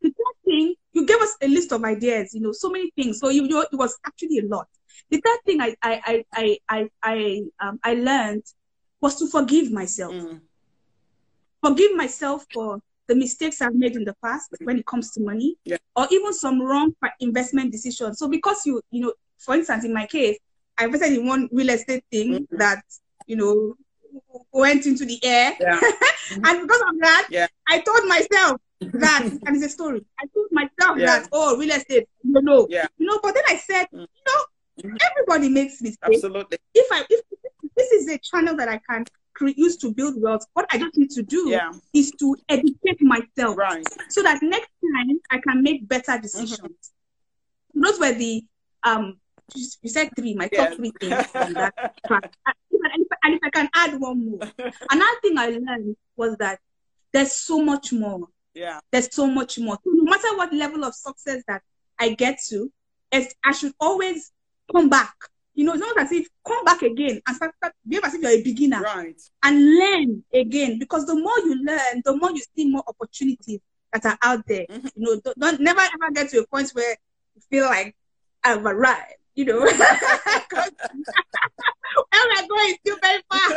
the 0.02 0.10
third 0.10 0.36
thing, 0.46 0.76
you 0.94 1.06
gave 1.06 1.18
us 1.20 1.36
a 1.42 1.48
list 1.48 1.72
of 1.72 1.84
ideas, 1.84 2.34
you 2.34 2.42
know, 2.42 2.52
so 2.52 2.70
many 2.70 2.92
things. 2.92 3.20
So 3.20 3.30
you, 3.30 3.44
you 3.48 3.62
it 3.62 3.70
was 3.76 3.98
actually 4.06 4.38
a 4.40 4.46
lot. 4.46 4.68
The 5.10 5.20
third 5.22 5.40
thing 5.46 5.62
I 5.62 5.76
I 5.82 6.02
I 6.06 6.26
I 6.34 6.58
I, 6.70 6.90
I 7.04 7.42
um 7.60 7.80
I 7.84 7.94
learned 7.96 8.44
was 9.02 9.16
to 9.20 9.28
forgive 9.28 9.72
myself. 9.72 10.14
Mm. 10.14 10.42
Forgive 11.64 11.96
myself 11.96 12.46
for 12.54 12.80
the 13.08 13.16
mistakes 13.16 13.62
I've 13.62 13.74
made 13.74 13.96
in 13.96 14.04
the 14.04 14.16
past 14.24 14.54
when 14.64 14.78
it 14.80 14.86
comes 14.86 15.12
to 15.14 15.22
money, 15.22 15.56
Yeah. 15.66 15.78
or 15.96 16.08
even 16.12 16.34
some 16.34 16.62
wrong 16.62 16.94
investment 17.20 17.72
decisions. 17.72 18.20
So 18.20 18.28
because 18.28 18.66
you 18.66 18.82
you 18.92 19.02
know, 19.02 19.14
for 19.40 19.56
instance, 19.56 19.84
in 19.86 19.94
my 19.94 20.06
case, 20.06 20.38
I 20.78 20.86
invested 20.86 21.14
in 21.18 21.26
one 21.26 21.50
real 21.52 21.70
estate 21.70 22.04
thing 22.12 22.46
Mhm. 22.48 22.58
that 22.58 22.84
you 23.26 23.36
know 23.36 23.76
went 24.52 24.86
into 24.86 25.06
the 25.06 25.20
air, 25.24 25.56
Yeah. 25.60 25.80
and 26.46 26.62
because 26.62 26.82
of 26.90 27.00
that, 27.00 27.28
Yeah. 27.30 27.48
I 27.68 27.80
told 27.80 28.06
myself 28.08 28.62
that 28.82 29.22
and 29.46 29.56
it's 29.56 29.66
a 29.66 29.70
story. 29.70 30.06
I 30.20 30.26
told 30.34 30.48
myself 30.52 30.98
Yeah. 30.98 31.06
that 31.20 31.30
oh, 31.32 31.58
real 31.58 31.72
estate, 31.72 32.08
you 32.24 32.42
know, 32.42 32.68
Yeah. 32.70 32.88
you 32.98 33.06
know. 33.08 33.20
But 33.22 33.36
then 33.36 33.44
I 33.48 33.58
said, 33.58 33.88
Mm. 33.94 34.02
you 34.18 34.24
know, 34.28 34.42
Mhm. 34.90 34.98
everybody 35.10 35.50
makes 35.50 35.82
mistakes. 35.82 36.16
Absolutely. 36.16 36.58
If 36.74 36.88
I 36.92 37.06
if 37.10 37.22
this 37.76 37.92
is 37.92 38.10
a 38.10 38.18
channel 38.20 38.56
that 38.58 38.70
I 38.70 38.80
can 38.90 39.06
use 39.56 39.78
to 39.78 39.92
build 39.94 40.20
wealth, 40.20 40.46
what 40.54 40.66
I 40.72 40.80
just 40.80 40.98
need 40.98 41.12
to 41.12 41.22
do 41.24 41.50
Yeah. 41.50 41.72
is 41.94 42.12
to 42.20 42.36
educate 42.50 43.00
myself 43.02 43.56
Right. 43.58 43.86
so 44.10 44.24
that 44.24 44.42
next 44.42 44.70
time 44.82 45.20
I 45.30 45.38
can 45.40 45.62
make 45.62 45.88
better 45.88 46.18
decisions. 46.20 46.92
Those 47.74 48.00
were 48.00 48.14
the 48.14 48.44
um. 48.84 49.20
You 49.56 49.90
said 49.90 50.10
three, 50.16 50.34
my 50.34 50.48
top 50.50 50.74
three 50.74 50.92
things 51.00 51.26
from 51.28 51.54
that 51.54 51.74
track. 52.06 52.32
And 52.46 53.02
if, 53.02 53.08
and 53.24 53.34
if 53.36 53.40
I 53.44 53.50
can 53.50 53.70
add 53.74 54.00
one 54.00 54.30
more, 54.30 54.40
another 54.92 55.20
thing 55.22 55.38
I 55.38 55.48
learned 55.50 55.96
was 56.16 56.36
that 56.38 56.60
there's 57.14 57.32
so 57.32 57.62
much 57.64 57.92
more 57.94 58.28
Yeah. 58.54 58.80
there's 58.92 59.14
so 59.14 59.28
much 59.28 59.58
more. 59.60 59.76
So 59.84 59.90
no 59.92 60.04
matter 60.04 60.36
what 60.38 60.54
level 60.54 60.84
of 60.84 60.94
success 60.94 61.44
that 61.48 61.62
I 62.00 62.14
get 62.14 62.40
to, 62.50 62.72
I 63.12 63.52
should 63.54 63.74
always 63.80 64.32
come 64.72 64.90
back. 64.90 65.16
You 65.56 65.64
know, 65.66 65.72
it's 65.74 65.80
not 65.82 65.98
as 65.98 66.12
if 66.12 66.28
come 66.46 66.64
back 66.66 66.82
again 66.84 67.20
and 67.26 67.36
start, 67.36 67.56
start 67.56 67.74
behave 67.88 68.04
as 68.04 68.14
if 68.14 68.22
you're 68.22 68.32
a 68.32 68.44
beginner 68.44 68.82
Right. 68.82 69.20
and 69.44 69.76
learn 69.80 70.24
again. 70.34 70.78
Because 70.78 71.06
the 71.08 71.16
more 71.16 71.40
you 71.40 71.64
learn, 71.64 72.02
the 72.06 72.16
more 72.16 72.32
you 72.32 72.44
see 72.56 72.70
more 72.70 72.84
opportunities 72.88 73.60
that 73.94 74.06
are 74.06 74.18
out 74.22 74.46
there. 74.46 74.66
Mhm. 74.70 74.92
You 74.96 75.02
know, 75.04 75.22
don't, 75.24 75.40
don't 75.40 75.60
never 75.62 75.80
ever 75.82 76.12
get 76.14 76.30
to 76.32 76.40
a 76.42 76.48
point 76.48 76.70
where 76.72 76.96
you 77.36 77.42
feel 77.50 77.66
like 77.66 77.96
I've 78.44 78.64
arrived. 78.66 79.16
You 79.38 79.46
know, 79.46 79.60
where 79.60 79.72
we're 82.12 82.48
going 82.48 82.70
is 82.70 82.78
still 82.82 82.98
very 83.04 83.22
far. 83.32 83.50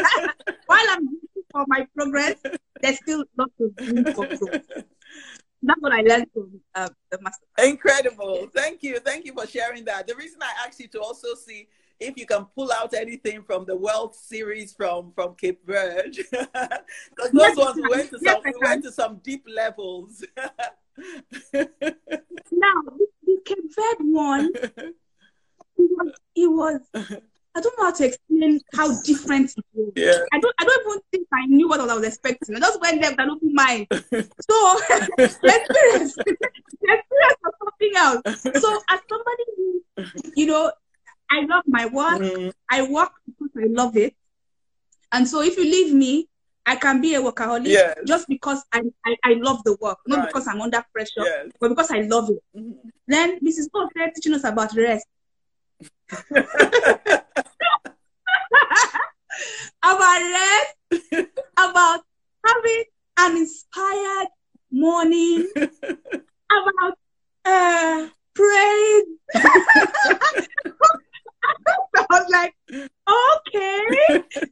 While 0.66 0.84
I'm 0.90 1.04
looking 1.06 1.42
for 1.50 1.64
my 1.68 1.86
progress, 1.96 2.36
there's 2.82 2.98
still 2.98 3.24
lots 3.38 3.54
of 3.58 3.70
room 3.88 4.04
for 4.14 4.26
growth. 4.26 4.60
That's 5.62 5.80
what 5.80 5.92
I 5.92 6.02
learned 6.02 6.26
from 6.34 6.60
uh, 6.74 6.90
the 7.10 7.18
master. 7.22 7.46
Incredible. 7.64 8.50
Thank 8.54 8.82
you. 8.82 8.98
Thank 8.98 9.24
you 9.24 9.32
for 9.32 9.46
sharing 9.46 9.86
that. 9.86 10.06
The 10.06 10.14
reason 10.16 10.40
I 10.42 10.66
asked 10.66 10.80
you 10.80 10.88
to 10.88 11.00
also 11.00 11.34
see 11.34 11.66
if 11.98 12.18
you 12.18 12.26
can 12.26 12.44
pull 12.54 12.70
out 12.72 12.92
anything 12.92 13.42
from 13.42 13.64
the 13.64 13.74
Wealth 13.74 14.16
series 14.16 14.74
from 14.74 15.12
from 15.14 15.34
Cape 15.34 15.60
Verde, 15.66 16.10
because 16.30 17.30
those 17.32 17.32
Yes, 17.32 17.56
ones 17.56 17.76
we 17.76 17.88
went 17.88 18.10
to. 18.10 18.18
Yes, 18.20 18.34
some 18.34 18.42
we 18.44 18.52
went 18.60 18.84
to 18.84 18.92
some 18.92 19.16
deep 19.24 19.46
levels. 19.48 20.22
Now, 22.52 22.82
the, 23.22 23.38
Cape 23.46 23.74
Verde 23.74 24.10
one, 24.10 24.52
was, 25.90 26.12
it 26.36 26.46
was, 26.50 26.80
I 27.54 27.60
don't 27.60 27.78
know 27.78 27.84
how 27.84 27.92
to 27.92 28.04
explain 28.06 28.60
how 28.74 29.00
different 29.02 29.50
it 29.56 29.64
was. 29.74 29.92
yeah. 29.96 30.18
I 30.32 30.38
don't, 30.38 30.54
I 30.58 30.64
don't 30.64 30.86
even 30.88 31.00
think 31.10 31.28
I 31.32 31.46
knew 31.46 31.68
what 31.68 31.80
I 31.80 31.94
was 31.94 32.04
expecting. 32.06 32.56
I 32.56 32.60
just 32.60 32.80
went 32.80 33.00
there 33.00 33.10
with 33.10 33.20
an 33.20 33.30
open 33.30 33.54
mind. 33.54 33.86
So, 33.90 33.98
the 34.08 35.18
experience, 35.18 36.14
the 36.14 36.36
experience 36.82 37.38
was 37.42 37.54
something 37.58 37.92
else. 37.96 38.22
So, 38.62 38.80
as 38.90 39.00
somebody 39.08 39.44
who, 39.56 39.82
you 40.36 40.46
know, 40.46 40.72
I 41.30 41.44
love 41.46 41.64
my 41.66 41.86
work. 41.86 42.20
Mm, 42.20 42.52
I 42.70 42.82
work 42.82 43.12
because 43.26 43.50
I 43.56 43.66
love 43.68 43.96
it. 43.96 44.14
And 45.12 45.26
so 45.28 45.42
if 45.42 45.56
you 45.56 45.64
leave 45.64 45.94
me, 45.94 46.28
I 46.66 46.76
can 46.76 47.00
be 47.00 47.14
a 47.14 47.20
workaholic 47.20 47.66
Yes. 47.68 47.96
just 48.06 48.28
because 48.28 48.62
I, 48.72 48.82
I, 49.04 49.16
I 49.24 49.32
love 49.34 49.62
the 49.64 49.76
work, 49.80 49.98
not 50.06 50.18
Right. 50.20 50.28
because 50.28 50.46
I'm 50.46 50.60
under 50.60 50.84
pressure, 50.92 51.22
yes. 51.24 51.46
but 51.60 51.68
because 51.70 51.90
I 51.90 52.00
love 52.02 52.30
it. 52.30 52.42
Mhm. 52.56 52.74
Then 53.08 53.40
Mrs. 53.40 53.68
O 53.74 53.88
started 53.90 54.14
teaching 54.14 54.34
us 54.34 54.44
about 54.44 54.76
rest, 54.76 55.06
about 59.82 60.20
rest, 60.20 60.76
about 61.56 62.00
having 62.46 62.84
an 63.18 63.36
inspired 63.36 64.28
morning, 64.70 65.48
about 65.56 66.94
uh, 67.44 68.08
praise. 68.34 69.04
I 71.96 72.06
was 72.10 72.26
like, 72.30 72.54
okay, 72.72 73.80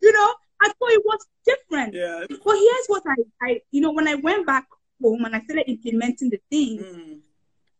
you 0.03 0.13
know, 0.13 0.35
I 0.61 0.69
thought 0.69 0.91
it 0.91 1.03
was 1.05 1.27
different. 1.47 1.95
yes. 1.95 2.27
But 2.29 2.57
here's 2.57 2.87
what 2.89 3.03
I, 3.07 3.15
I, 3.43 3.61
you 3.71 3.81
know, 3.81 3.93
when 3.93 4.09
I 4.09 4.15
went 4.17 4.47
back 4.47 4.67
home 5.03 5.25
and 5.25 5.35
I 5.37 5.41
started 5.43 5.69
implementing 5.71 6.31
the 6.31 6.41
thing, 6.51 6.79
Mm, 6.79 7.21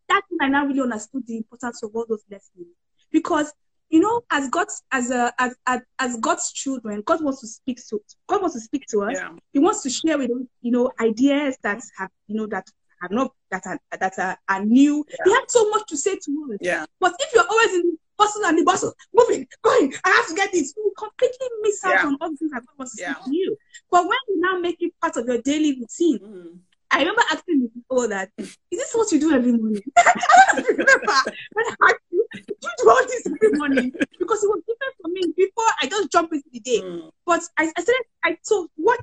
that's 0.07 0.25
when 0.29 0.41
I 0.41 0.47
now 0.49 0.65
really 0.65 0.81
understood 0.81 1.23
the 1.27 1.37
importance 1.37 1.83
of 1.83 1.91
all 1.95 2.05
those 2.07 2.23
lessons. 2.31 2.67
Because, 3.11 3.51
you 3.89 3.99
know, 3.99 4.21
as 4.31 4.49
God's 4.49 4.81
as 4.91 5.09
a 5.11 5.33
as, 5.39 5.55
as, 5.65 5.81
as 5.99 6.17
God's 6.17 6.51
children, 6.51 7.01
God 7.05 7.23
wants 7.23 7.41
to 7.41 7.47
speak 7.47 7.79
to 7.89 7.99
God 8.27 8.41
wants 8.41 8.55
to 8.55 8.61
speak 8.61 8.85
to 8.89 9.03
us. 9.03 9.13
yeah. 9.15 9.29
He 9.53 9.59
wants 9.59 9.81
to 9.83 9.89
share 9.89 10.17
with 10.17 10.29
us, 10.31 10.45
you 10.61 10.71
know, 10.71 10.91
ideas 11.01 11.57
that 11.63 11.81
have, 11.97 12.09
you 12.27 12.35
know, 12.35 12.47
that 12.47 12.65
have 13.01 13.11
not 13.11 13.31
that 13.51 13.65
are 13.65 13.79
that 13.99 14.19
are, 14.19 14.37
are 14.47 14.63
new. 14.65 15.05
He 15.09 15.15
Yeah. 15.31 15.35
had 15.39 15.49
so 15.49 15.69
much 15.69 15.83
to 15.89 15.97
say 15.97 16.15
to 16.15 16.49
us. 16.53 16.57
Yeah. 16.61 16.85
But 16.99 17.13
if 17.19 17.33
you're 17.33 17.47
always 17.49 17.73
in 17.73 17.97
bustle 18.17 18.45
and 18.45 18.57
the 18.59 18.63
bustle, 18.63 18.93
moving, 19.13 19.47
going. 19.63 19.93
I 20.03 20.09
have 20.09 20.27
to 20.27 20.35
get 20.35 20.51
this. 20.51 20.73
You 20.75 20.91
completely 20.97 21.47
miss 21.61 21.83
out 21.85 21.93
Yeah. 21.93 22.05
on 22.07 22.17
all 22.19 22.29
the 22.31 22.35
things 22.37 22.51
that 22.51 22.63
God 22.67 22.77
was 22.77 22.93
Yeah. 22.99 23.13
teaching 23.13 23.33
you. 23.33 23.57
But 23.89 24.03
when 24.03 24.17
you 24.27 24.39
now 24.41 24.59
make 24.59 24.75
it 24.81 24.93
part 25.01 25.15
of 25.15 25.25
your 25.25 25.41
daily 25.41 25.79
routine, 25.79 26.19
Mm. 26.19 26.59
I 26.91 26.99
remember 26.99 27.21
asking 27.31 27.69
people 27.73 28.07
that, 28.09 28.29
is 28.37 28.57
this 28.71 28.91
what 28.93 29.11
you 29.13 29.19
do 29.19 29.31
every 29.31 29.51
morning? 29.53 29.81
I 29.95 30.13
don't 30.55 30.67
remember 30.67 31.13
when 31.53 31.65
I 31.67 31.75
asked 31.83 31.99
you, 32.08 32.08
do 32.33 32.41
you 32.61 32.69
do 32.83 32.89
all 32.89 33.05
this 33.07 33.25
every 33.27 33.57
morning? 33.57 33.91
Because 34.19 34.43
it 34.43 34.47
was 34.47 34.61
different 34.67 34.95
for 35.01 35.07
me. 35.09 35.21
Before 35.35 35.65
I 35.81 35.87
just 35.87 36.11
jump 36.11 36.31
into 36.33 36.47
the 36.51 36.59
day. 36.59 36.81
Mm. 36.81 37.09
But 37.25 37.41
I, 37.57 37.71
I 37.77 37.81
said, 37.81 37.95
I 38.23 38.37
told 38.47 38.69
what 38.75 38.99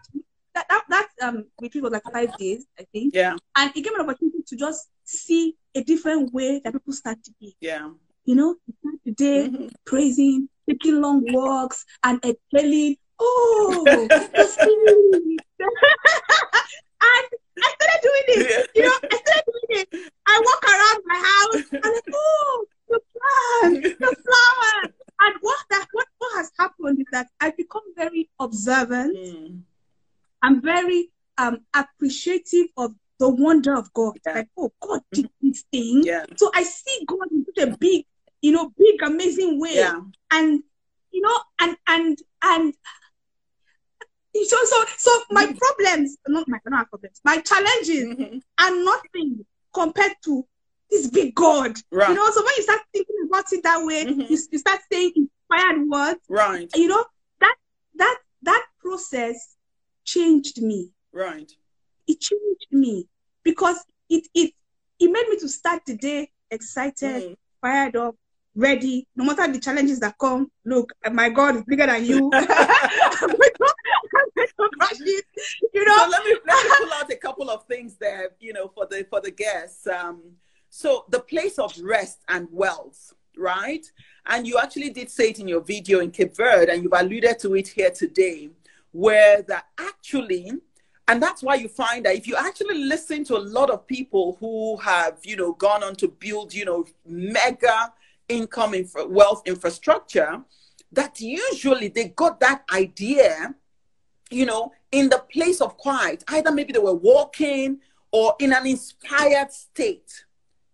that, 0.54 0.66
that, 0.68 0.84
that 0.88 1.08
um 1.22 1.44
retreat 1.60 1.82
was 1.84 1.92
like 1.92 2.02
five 2.12 2.36
days, 2.36 2.66
I 2.78 2.84
think. 2.92 3.14
Yeah, 3.14 3.36
And 3.56 3.70
it 3.74 3.82
gave 3.82 3.92
me 3.92 3.98
an 3.98 4.02
opportunity 4.08 4.42
to 4.46 4.56
just 4.56 4.88
see 5.04 5.56
a 5.74 5.82
different 5.82 6.32
way 6.32 6.60
that 6.64 6.72
people 6.72 6.92
start 6.92 7.22
to 7.24 7.32
be. 7.40 7.56
yeah. 7.60 7.90
You 8.24 8.34
know, 8.34 8.56
the 9.04 9.12
day 9.12 9.48
Mhm. 9.48 9.70
praising, 9.84 10.48
taking 10.68 11.00
long 11.00 11.22
walks, 11.32 11.84
and 12.02 12.20
exhaling. 12.24 12.96
Oh, 13.20 14.08
and 14.18 14.20
I 17.62 17.70
started 17.76 18.00
doing 18.02 18.26
it. 18.28 18.70
You 18.74 18.82
know, 18.82 18.92
I 19.10 19.16
started 19.16 19.44
doing 19.46 19.80
it. 19.80 19.88
I 20.26 20.40
walk 20.44 20.64
around 20.64 21.02
my 21.06 21.18
house 21.30 21.62
and 21.72 21.82
like, 21.94 22.04
oh, 22.12 22.66
the 22.88 23.00
plants, 23.12 23.88
the 23.98 24.16
flowers. 24.24 24.94
And 25.20 25.34
what 25.40 25.58
that 25.70 25.86
what, 25.92 26.06
what 26.18 26.36
has 26.36 26.50
happened 26.58 27.00
is 27.00 27.06
that 27.12 27.28
I've 27.40 27.56
become 27.56 27.82
very 27.96 28.28
observant. 28.38 29.16
Mm. 29.16 29.60
I'm 30.42 30.60
very 30.62 31.10
um 31.38 31.58
appreciative 31.74 32.66
of 32.76 32.94
the 33.18 33.28
wonder 33.28 33.74
of 33.74 33.92
God. 33.94 34.18
Yeah. 34.26 34.34
Like, 34.34 34.48
oh, 34.58 34.72
God 34.80 35.00
did 35.12 35.28
this 35.40 35.64
thing. 35.72 36.02
Yeah, 36.04 36.26
So 36.36 36.50
I 36.54 36.62
see 36.62 37.04
God 37.06 37.28
in 37.30 37.46
such 37.46 37.66
a 37.68 37.76
big, 37.78 38.04
you 38.42 38.52
know, 38.52 38.70
big, 38.76 39.02
amazing 39.02 39.58
way. 39.58 39.76
yeah. 39.76 40.00
And 40.30 40.62
you 41.10 41.22
know, 41.22 41.38
and 41.60 41.76
and 41.88 42.18
and 42.44 42.74
so 44.44 44.56
so 44.64 44.84
so 44.98 45.10
my 45.30 45.46
Mm. 45.46 45.58
problems, 45.58 46.16
not 46.28 46.46
my 46.46 46.58
not 46.66 46.90
problems, 46.90 47.20
my 47.24 47.38
challenges 47.40 48.04
Mhm. 48.14 48.42
are 48.58 48.84
nothing 48.84 49.46
compared 49.72 50.12
to 50.24 50.46
this 50.90 51.08
big 51.08 51.34
God. 51.34 51.76
Right, 51.90 52.08
You 52.08 52.14
know, 52.14 52.30
so 52.30 52.44
when 52.44 52.52
you 52.56 52.62
start 52.62 52.80
thinking 52.92 53.16
about 53.26 53.44
it 53.52 53.62
that 53.62 53.84
way, 53.84 54.04
Mhm. 54.06 54.30
you, 54.30 54.38
you 54.50 54.58
start 54.58 54.80
saying 54.90 55.12
inspired 55.16 55.88
words, 55.88 56.20
right, 56.28 56.68
you 56.74 56.88
know, 56.88 57.04
that 57.40 57.54
that 57.96 58.18
that 58.42 58.64
process 58.80 59.56
changed 60.04 60.62
me 60.62 60.90
right. 61.12 61.50
it 62.06 62.20
changed 62.20 62.66
me 62.70 63.08
because 63.42 63.82
it 64.08 64.26
it 64.34 64.52
it 65.00 65.10
made 65.10 65.28
me 65.28 65.38
to 65.38 65.48
start 65.48 65.82
the 65.86 65.96
day 65.96 66.30
excited, 66.50 67.22
Mm. 67.24 67.36
fired 67.60 67.96
up, 67.96 68.14
ready, 68.54 69.06
no 69.16 69.24
matter 69.24 69.52
the 69.52 69.58
challenges 69.58 69.98
that 70.00 70.16
come. 70.18 70.50
Look, 70.64 70.92
my 71.12 71.28
God 71.28 71.56
is 71.56 71.64
bigger 71.64 71.86
than 71.86 72.04
you. 72.04 72.30
I'm 72.32 73.28
going 73.28 73.38
to- 73.38 73.74
I'm 74.16 74.30
going 74.34 74.48
to 74.48 74.68
crush 74.78 75.00
it. 75.00 75.24
You 75.74 75.84
So 75.86 75.94
know, 75.96 76.08
let 76.10 76.24
me 76.24 76.36
let 76.46 76.64
me 76.64 76.70
pull 76.78 76.92
out 76.94 77.10
a 77.12 77.16
couple 77.16 77.50
of 77.50 77.66
things 77.66 77.96
there, 77.96 78.30
you 78.40 78.52
know, 78.52 78.68
for 78.68 78.86
the 78.86 79.04
for 79.10 79.20
the 79.20 79.30
guests. 79.32 79.86
Um, 79.86 80.22
so 80.76 81.06
the 81.08 81.20
place 81.20 81.58
of 81.58 81.72
rest 81.80 82.18
and 82.28 82.46
wealth, 82.52 83.14
right? 83.34 83.90
And 84.26 84.46
you 84.46 84.58
actually 84.58 84.90
did 84.90 85.10
say 85.10 85.30
it 85.30 85.38
in 85.38 85.48
your 85.48 85.62
video 85.62 86.00
in 86.00 86.10
Cape 86.10 86.36
Verde, 86.36 86.70
and 86.70 86.82
you've 86.82 86.92
alluded 86.92 87.38
to 87.38 87.54
it 87.54 87.68
here 87.68 87.90
today, 87.90 88.50
where 88.92 89.40
that 89.42 89.68
actually, 89.78 90.52
and 91.08 91.22
that's 91.22 91.42
why 91.42 91.54
you 91.54 91.68
find 91.68 92.04
that 92.04 92.14
if 92.14 92.26
you 92.26 92.36
actually 92.36 92.76
listen 92.76 93.24
to 93.24 93.38
a 93.38 93.38
lot 93.38 93.70
of 93.70 93.86
people 93.86 94.36
who 94.38 94.76
have, 94.76 95.16
you 95.22 95.36
know, 95.36 95.54
gone 95.54 95.82
on 95.82 95.96
to 95.96 96.08
build, 96.08 96.52
you 96.52 96.66
know, 96.66 96.84
mega 97.06 97.94
income 98.28 98.74
infra- 98.74 99.06
wealth 99.06 99.40
infrastructure, 99.46 100.42
that 100.92 101.22
usually 101.22 101.88
they 101.88 102.08
got 102.08 102.38
that 102.40 102.64
idea 102.70 103.54
you 104.28 104.44
know, 104.44 104.72
in 104.90 105.08
the 105.08 105.24
place 105.32 105.60
of 105.60 105.76
quiet. 105.76 106.24
Either 106.26 106.50
maybe 106.50 106.72
they 106.72 106.80
were 106.80 106.92
walking 106.92 107.78
or 108.10 108.34
in 108.40 108.52
an 108.52 108.66
inspired 108.66 109.52
state. 109.52 110.25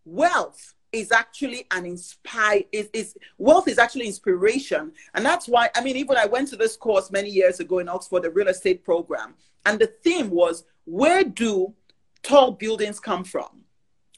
Wealth 0.05 0.75
is 0.93 1.11
actually 1.11 1.67
an 1.71 1.87
inspire 1.87 2.63
is, 2.71 2.91
is 2.93 3.17
wealth 3.39 3.67
is 3.67 3.79
actually 3.79 4.07
inspiration. 4.07 4.93
And 5.15 5.25
that's 5.25 5.49
why 5.49 5.71
I 5.75 5.83
mean, 5.83 5.97
even 5.97 6.17
I 6.17 6.27
went 6.27 6.49
to 6.49 6.57
this 6.57 6.77
course 6.77 7.11
many 7.11 7.31
years 7.31 7.61
ago 7.61 7.79
in 7.79 7.89
Oxford, 7.89 8.23
the 8.23 8.31
real 8.31 8.49
estate 8.49 8.85
program, 8.85 9.35
and 9.65 9.79
the 9.79 9.87
theme 9.87 10.31
was 10.31 10.65
where 10.85 11.25
do 11.25 11.73
tall 12.23 12.53
buildings 12.53 13.01
come 13.01 13.25
from? 13.25 13.63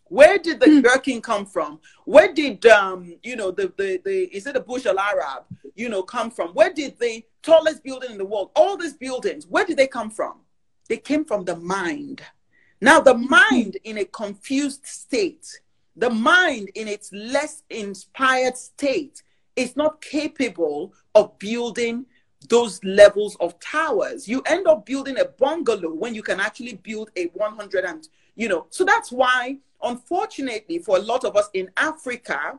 Where 0.09 0.39
did 0.39 0.61
the 0.61 0.83
Gherkin 0.83 1.23
come 1.23 1.47
from? 1.47 1.81
Where 2.05 2.33
did 2.33 2.67
um, 2.67 3.17
you 3.23 3.37
know, 3.37 3.51
the 3.51 3.73
the, 3.77 4.01
the 4.05 4.37
is 4.37 4.47
it 4.47 4.55
the 4.55 4.61
Burj 4.61 4.87
Al 4.87 4.99
Arab, 4.99 5.45
you 5.75 5.89
know, 5.89 6.03
come 6.03 6.31
from? 6.31 6.51
Where 6.51 6.73
did 6.73 6.99
the 6.99 7.25
tallest 7.45 7.85
building 7.85 8.11
in 8.11 8.19
the 8.19 8.25
world, 8.25 8.51
all 8.57 8.77
these 8.77 8.95
buildings, 8.95 9.47
where 9.47 9.65
did 9.65 9.77
they 9.77 9.87
come 9.87 10.11
from? 10.11 10.41
They 10.89 10.97
came 10.97 11.25
from 11.25 11.45
the 11.45 11.57
mind. 11.57 12.23
Now, 12.81 13.01
the 13.01 13.15
mind 13.15 13.77
in 13.85 13.99
a 13.99 14.05
confused 14.05 14.87
state, 14.87 15.47
the 15.97 16.11
mind 16.11 16.71
in 16.75 16.89
its 16.89 17.13
less 17.13 17.63
inspired 17.71 18.57
state 18.57 19.23
is 19.57 19.77
not 19.77 20.01
capable 20.01 20.93
of 21.15 21.39
building 21.39 22.07
those 22.49 22.83
levels 22.85 23.37
of 23.41 23.59
towers. 23.61 24.29
You 24.29 24.43
end 24.47 24.67
up 24.67 24.85
building 24.85 25.19
a 25.19 25.25
bungalow 25.25 25.95
when 25.95 26.15
you 26.15 26.23
can 26.23 26.41
actually 26.41 26.75
build 26.75 27.11
a 27.17 27.27
100 27.27 27.85
and, 27.85 28.09
you 28.35 28.49
know, 28.49 28.67
so 28.71 28.85
that's 28.85 29.11
why, 29.13 29.59
unfortunately, 29.83 30.79
for 30.79 30.97
a 30.97 31.01
lot 31.01 31.25
of 31.25 31.37
us 31.37 31.49
in 31.55 31.71
Africa, 31.77 32.59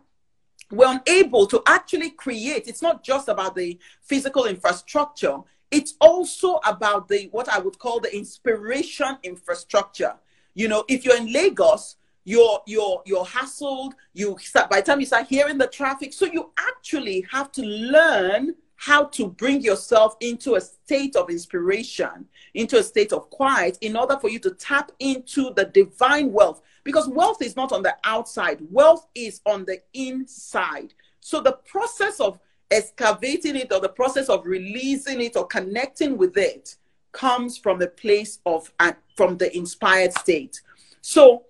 we're 0.72 1.00
unable 1.06 1.46
to 1.48 1.62
actually 1.68 2.12
create. 2.12 2.68
It's 2.68 2.82
not 2.82 3.04
just 3.04 3.28
about 3.28 3.56
the 3.56 3.78
physical 4.02 4.46
infrastructure. 4.46 5.38
It's 5.70 5.96
also 6.00 6.56
about 6.66 7.08
the 7.08 7.28
what 7.32 7.50
i 7.50 7.60
would 7.60 7.78
call 7.78 8.00
the 8.00 8.16
inspiration 8.16 9.18
infrastructure. 9.24 10.16
You 10.54 10.68
know 10.68 10.86
if 10.88 11.06
you're 11.06 11.18
in 11.18 11.32
lagos 11.32 11.98
you're 12.26 12.60
you're 12.68 13.02
you're 13.06 13.26
hassled 13.26 13.94
you 14.14 14.36
start 14.40 14.70
by 14.70 14.82
the 14.82 14.86
time 14.86 15.00
you 15.00 15.06
start 15.06 15.26
hearing 15.28 15.58
the 15.58 15.68
traffic 15.68 16.12
so 16.12 16.26
you 16.26 16.52
actually 16.58 17.26
have 17.32 17.52
to 17.52 17.62
learn 17.62 18.54
how 18.78 19.06
to 19.06 19.28
bring 19.28 19.62
yourself 19.62 20.16
into 20.20 20.56
a 20.56 20.62
state 20.62 21.16
of 21.16 21.30
inspiration 21.30 22.26
into 22.56 22.78
a 22.78 22.84
state 22.84 23.14
of 23.14 23.30
quiet 23.30 23.78
in 23.82 23.96
order 23.96 24.18
for 24.20 24.30
you 24.30 24.40
to 24.40 24.52
tap 24.52 24.92
into 25.00 25.54
the 25.54 25.66
divine 25.66 26.32
wealth. 26.32 26.62
Because 26.84 27.08
wealth 27.08 27.42
is 27.42 27.56
not 27.56 27.72
on 27.72 27.84
the 27.84 27.96
outside 28.04 28.60
wealth 28.72 29.08
is 29.14 29.42
on 29.46 29.66
the 29.66 29.82
inside. 29.94 30.94
So 31.20 31.42
the 31.42 31.54
process 31.66 32.20
of 32.20 32.40
excavating 32.72 33.56
it 33.56 33.72
or 33.72 33.80
the 33.80 33.90
process 33.90 34.30
of 34.30 34.46
releasing 34.46 35.22
it 35.22 35.36
or 35.36 35.46
connecting 35.46 36.18
with 36.18 36.38
it 36.38 36.76
comes 37.12 37.58
from 37.58 37.82
a 37.82 37.88
place 37.88 38.40
of 38.46 38.72
uh, 38.80 38.94
from 39.16 39.38
the 39.38 39.56
inspired 39.56 40.14
state. 40.14 40.62
So 41.02 41.44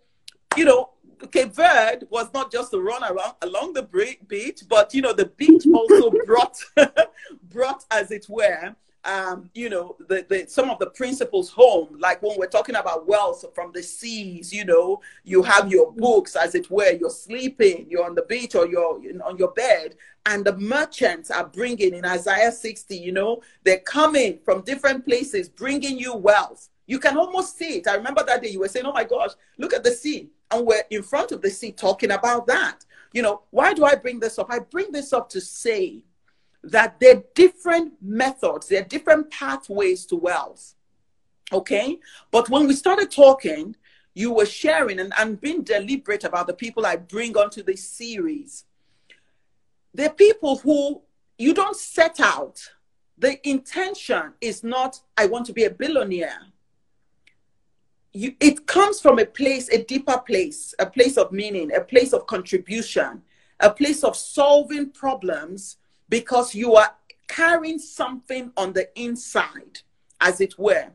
you 0.57 0.65
know 0.65 0.89
Cape 1.31 1.53
Verde 1.53 2.05
was 2.09 2.31
not 2.33 2.51
just 2.51 2.71
to 2.71 2.79
run 2.79 3.03
around 3.03 3.33
along 3.41 3.73
the 3.73 3.83
beach, 4.27 4.63
but 4.67 4.93
you 4.93 5.01
know 5.01 5.13
the 5.13 5.25
beach 5.25 5.63
also 5.73 6.11
brought 6.25 6.57
brought, 7.49 7.85
as 7.91 8.11
it 8.11 8.27
were, 8.29 8.75
um, 9.05 9.49
you 9.53 9.69
know, 9.69 9.95
the, 10.07 10.25
the 10.27 10.45
some 10.47 10.69
of 10.69 10.79
the 10.79 10.87
principles 10.87 11.49
home. 11.49 11.97
Like 11.99 12.21
when 12.21 12.37
we're 12.37 12.47
talking 12.47 12.75
about 12.75 13.07
wealth 13.07 13.45
from 13.53 13.71
the 13.71 13.83
seas, 13.83 14.51
you 14.51 14.65
know, 14.65 15.01
you 15.23 15.43
have 15.43 15.71
your 15.71 15.91
books, 15.93 16.35
as 16.35 16.55
it 16.55 16.69
were. 16.71 16.91
You're 16.91 17.09
sleeping, 17.09 17.85
you're 17.89 18.05
on 18.05 18.15
the 18.15 18.23
beach, 18.23 18.55
or 18.55 18.67
you're 18.67 18.99
in- 19.07 19.21
on 19.21 19.37
your 19.37 19.51
bed, 19.51 19.95
and 20.25 20.43
the 20.43 20.57
merchants 20.57 21.29
are 21.29 21.45
bringing 21.45 21.93
in 21.93 22.03
Isaiah 22.05 22.51
60. 22.51 22.97
You 22.97 23.11
know, 23.11 23.41
they're 23.63 23.79
coming 23.79 24.39
from 24.43 24.61
different 24.61 25.05
places, 25.05 25.49
bringing 25.49 25.97
you 25.99 26.15
wealth. 26.15 26.69
You 26.87 26.99
can 26.99 27.17
almost 27.17 27.57
see 27.57 27.77
it. 27.77 27.87
I 27.87 27.95
remember 27.95 28.23
that 28.23 28.41
day 28.41 28.49
you 28.49 28.59
were 28.59 28.67
saying, 28.67 28.85
"Oh 28.85 28.93
my 28.93 29.03
gosh, 29.03 29.31
look 29.57 29.73
at 29.73 29.83
the 29.83 29.91
sea," 29.91 30.29
and 30.51 30.65
we're 30.65 30.83
in 30.89 31.03
front 31.03 31.31
of 31.31 31.41
the 31.41 31.49
sea 31.49 31.71
talking 31.71 32.11
about 32.11 32.47
that. 32.47 32.85
You 33.13 33.21
know, 33.21 33.41
why 33.49 33.73
do 33.73 33.85
I 33.85 33.95
bring 33.95 34.19
this 34.19 34.37
up? 34.37 34.47
I 34.49 34.59
bring 34.59 34.91
this 34.91 35.13
up 35.13 35.29
to 35.29 35.41
say 35.41 36.03
that 36.65 36.99
there 36.99 37.17
are 37.17 37.23
different 37.33 37.93
methods, 38.01 38.67
there 38.67 38.81
are 38.81 38.85
different 38.85 39.31
pathways 39.31 40.05
to 40.07 40.15
wealth. 40.15 40.75
Okay? 41.53 41.99
But 42.31 42.49
when 42.49 42.67
we 42.67 42.73
started 42.73 43.11
talking, 43.11 43.75
you 44.13 44.31
were 44.31 44.45
sharing 44.45 44.99
and, 44.99 45.13
and 45.17 45.39
being 45.39 45.61
deliberate 45.61 46.23
about 46.23 46.47
the 46.47 46.53
people 46.53 46.85
I 46.85 46.95
bring 46.95 47.37
onto 47.37 47.61
this 47.61 47.87
series. 47.87 48.65
They're 49.93 50.09
people 50.09 50.57
who 50.57 51.01
you 51.37 51.53
don't 51.53 51.75
set 51.75 52.19
out. 52.19 52.71
The 53.17 53.47
intention 53.47 54.33
is 54.41 54.63
not, 54.63 54.99
I 55.17 55.27
want 55.27 55.45
to 55.47 55.53
be 55.53 55.65
a 55.65 55.69
billionaire. 55.69 56.41
You, 58.15 58.33
it 58.39 58.65
comes 58.65 59.01
from 59.01 59.19
a 59.19 59.25
place, 59.25 59.67
a 59.67 59.83
deeper 59.83 60.17
place, 60.17 60.73
a 60.79 60.85
place 60.85 61.17
of 61.17 61.33
meaning, 61.33 61.73
a 61.75 61.81
place 61.81 62.13
of 62.13 62.25
contribution, 62.27 63.21
a 63.59 63.69
place 63.69 64.05
of 64.05 64.15
solving 64.15 64.91
problems 64.91 65.75
because 66.07 66.55
you 66.55 66.75
are 66.75 66.95
carrying 67.27 67.77
something 67.77 68.53
on 68.55 68.71
the 68.71 68.87
inside, 68.97 69.81
as 70.21 70.39
it 70.39 70.57
were. 70.57 70.87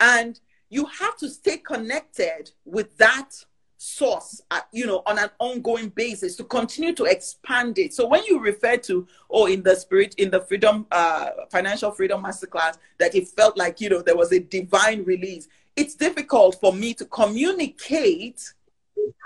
And 0.00 0.38
you 0.68 0.84
have 0.84 1.16
to 1.16 1.30
stay 1.30 1.56
connected 1.56 2.50
with 2.66 2.94
that 2.98 3.30
source, 3.78 4.42
uh, 4.50 4.60
you 4.70 4.84
know, 4.84 5.02
on 5.06 5.18
an 5.18 5.30
ongoing 5.38 5.88
basis 5.88 6.36
to 6.36 6.44
continue 6.44 6.94
to 6.94 7.04
expand 7.04 7.78
it. 7.78 7.94
So 7.94 8.06
when 8.06 8.22
you 8.24 8.38
refer 8.38 8.76
to, 8.78 9.06
oh, 9.30 9.46
in 9.46 9.62
the 9.62 9.76
spirit, 9.76 10.14
in 10.18 10.30
the 10.30 10.40
freedom, 10.42 10.86
uh, 10.92 11.30
financial 11.50 11.90
freedom 11.92 12.22
masterclass, 12.22 12.76
that 12.98 13.14
it 13.14 13.28
felt 13.28 13.56
like, 13.56 13.80
you 13.80 13.88
know, 13.88 14.02
there 14.02 14.16
was 14.16 14.32
a 14.32 14.40
divine 14.40 15.04
release, 15.04 15.48
it's 15.76 15.94
difficult 15.94 16.58
for 16.60 16.72
me 16.72 16.94
to 16.94 17.04
communicate 17.04 18.52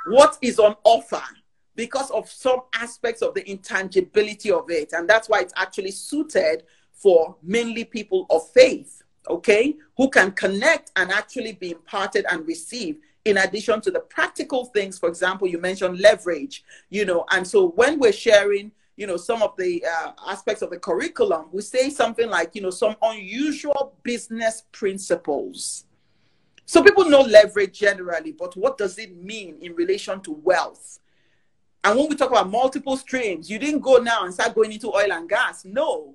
what 0.06 0.36
is 0.42 0.58
on 0.58 0.74
offer 0.84 1.22
because 1.76 2.10
of 2.10 2.28
some 2.28 2.62
aspects 2.74 3.22
of 3.22 3.32
the 3.34 3.48
intangibility 3.48 4.50
of 4.50 4.68
it. 4.70 4.92
And 4.92 5.08
that's 5.08 5.28
why 5.28 5.40
it's 5.40 5.54
actually 5.56 5.92
suited 5.92 6.64
for 6.92 7.36
mainly 7.42 7.84
people 7.84 8.26
of 8.28 8.46
faith, 8.50 9.02
okay, 9.28 9.76
who 9.96 10.10
can 10.10 10.32
connect 10.32 10.90
and 10.96 11.10
actually 11.10 11.52
be 11.52 11.70
imparted 11.70 12.26
and 12.30 12.46
receive 12.46 12.98
in 13.24 13.38
addition 13.38 13.80
to 13.82 13.90
the 13.90 14.00
practical 14.00 14.64
things 14.64 14.98
for 14.98 15.06
example 15.06 15.46
you 15.46 15.58
mentioned 15.58 16.00
leverage 16.00 16.64
you 16.88 17.04
know 17.04 17.26
and 17.32 17.46
so 17.46 17.68
when 17.72 17.98
we're 17.98 18.10
sharing 18.10 18.72
you 18.96 19.06
know 19.06 19.18
some 19.18 19.42
of 19.42 19.54
the 19.58 19.84
uh, 19.84 20.12
aspects 20.26 20.62
of 20.62 20.70
the 20.70 20.78
curriculum 20.78 21.44
we 21.52 21.60
say 21.60 21.90
something 21.90 22.30
like 22.30 22.54
you 22.54 22.62
know 22.62 22.70
some 22.70 22.96
unusual 23.02 23.94
business 24.02 24.62
principles 24.72 25.84
so 26.70 26.84
people 26.84 27.04
know 27.04 27.22
leverage 27.22 27.76
generally 27.76 28.30
but 28.30 28.56
what 28.56 28.78
does 28.78 28.96
it 28.96 29.16
mean 29.16 29.56
in 29.60 29.74
relation 29.74 30.20
to 30.20 30.30
wealth? 30.30 31.00
And 31.82 31.98
when 31.98 32.08
we 32.08 32.14
talk 32.14 32.30
about 32.30 32.48
multiple 32.48 32.96
streams 32.96 33.50
you 33.50 33.58
didn't 33.58 33.80
go 33.80 33.96
now 33.96 34.24
and 34.24 34.32
start 34.32 34.54
going 34.54 34.70
into 34.70 34.94
oil 34.94 35.12
and 35.12 35.28
gas. 35.28 35.64
No. 35.64 36.14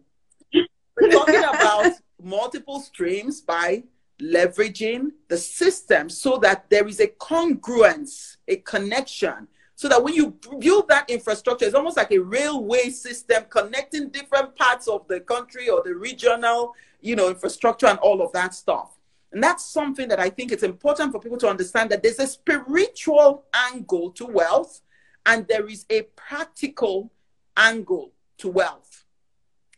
We're 0.53 1.11
talking 1.11 1.43
about 1.55 1.91
multiple 2.23 2.79
streams 2.79 3.41
by 3.41 3.83
leveraging 4.21 5.11
the 5.27 5.37
system 5.37 6.09
so 6.09 6.37
that 6.37 6.69
there 6.69 6.87
is 6.87 7.01
a 7.01 7.07
congruence, 7.07 8.37
a 8.47 8.55
connection, 8.55 9.49
so 9.75 9.89
that 9.89 10.01
when 10.01 10.13
you 10.13 10.39
build 10.59 10.87
that 10.87 11.09
infrastructure, 11.09 11.65
it's 11.65 11.75
almost 11.75 11.97
like 11.97 12.13
a 12.13 12.19
railway 12.19 12.89
system 12.91 13.43
connecting 13.49 14.07
different 14.07 14.55
parts 14.55 14.87
of 14.87 15.05
the 15.09 15.19
country 15.19 15.67
or 15.69 15.83
the 15.83 15.93
regional, 15.93 16.73
you 17.01 17.17
know, 17.17 17.27
infrastructure 17.27 17.87
and 17.87 17.99
all 17.99 18.21
of 18.21 18.31
that 18.31 18.53
stuff. 18.53 18.97
And 19.31 19.43
that's 19.43 19.65
something 19.65 20.07
that 20.07 20.19
I 20.19 20.29
think 20.29 20.51
it's 20.51 20.63
important 20.63 21.11
for 21.11 21.19
people 21.19 21.37
to 21.39 21.49
understand 21.49 21.89
that 21.89 22.01
there's 22.01 22.19
a 22.19 22.27
spiritual 22.27 23.45
angle 23.53 24.11
to 24.11 24.25
wealth 24.25 24.81
and 25.25 25.47
there 25.47 25.67
is 25.67 25.85
a 25.89 26.03
practical 26.15 27.11
angle 27.57 28.13
to 28.37 28.49
wealth. 28.49 29.05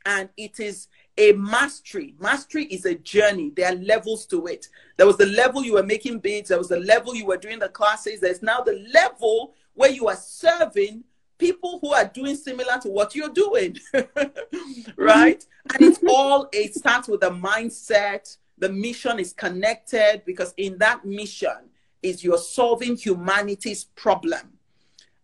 And 0.06 0.30
it 0.38 0.60
is 0.60 0.88
a 1.18 1.34
mastery. 1.34 2.16
Mastery 2.20 2.66
is 2.66 2.86
a 2.86 2.96
journey. 2.96 3.52
There 3.56 3.72
are 3.72 3.76
levels 3.76 4.26
to 4.28 4.46
it. 4.48 4.68
There 4.98 5.08
was 5.08 5.18
the 5.18 5.26
level 5.26 5.64
you 5.64 5.74
were 5.74 5.84
making 5.84 6.20
bids, 6.20 6.50
there 6.50 6.58
was 6.58 6.70
the 6.70 6.80
level 6.80 7.16
you 7.16 7.26
were 7.26 7.38
doing 7.38 7.60
the 7.60 7.70
classes. 7.70 8.20
There's 8.20 8.44
now 8.44 8.62
the 8.62 8.86
level 8.94 9.54
where 9.74 9.92
you 9.92 10.08
are 10.08 10.16
serving 10.16 11.04
people 11.38 11.80
who 11.82 11.94
are 11.94 12.06
doing 12.06 12.36
similar 12.36 12.80
to 12.82 12.90
what 12.90 13.16
you're 13.16 13.30
doing. 13.30 13.78
right? 14.98 15.46
And 15.74 15.82
it's 15.82 16.00
all, 16.08 16.50
it 16.52 16.76
starts 16.76 17.08
with 17.08 17.22
the 17.22 17.30
mindset. 17.30 18.38
The 18.58 18.70
mission 18.70 19.20
is 19.20 19.34
connected 19.34 20.24
because 20.26 20.54
in 20.58 20.78
that 20.80 21.06
mission 21.06 21.70
is 22.02 22.24
you're 22.24 22.38
solving 22.38 22.96
humanity's 22.96 23.84
problem. 23.84 24.54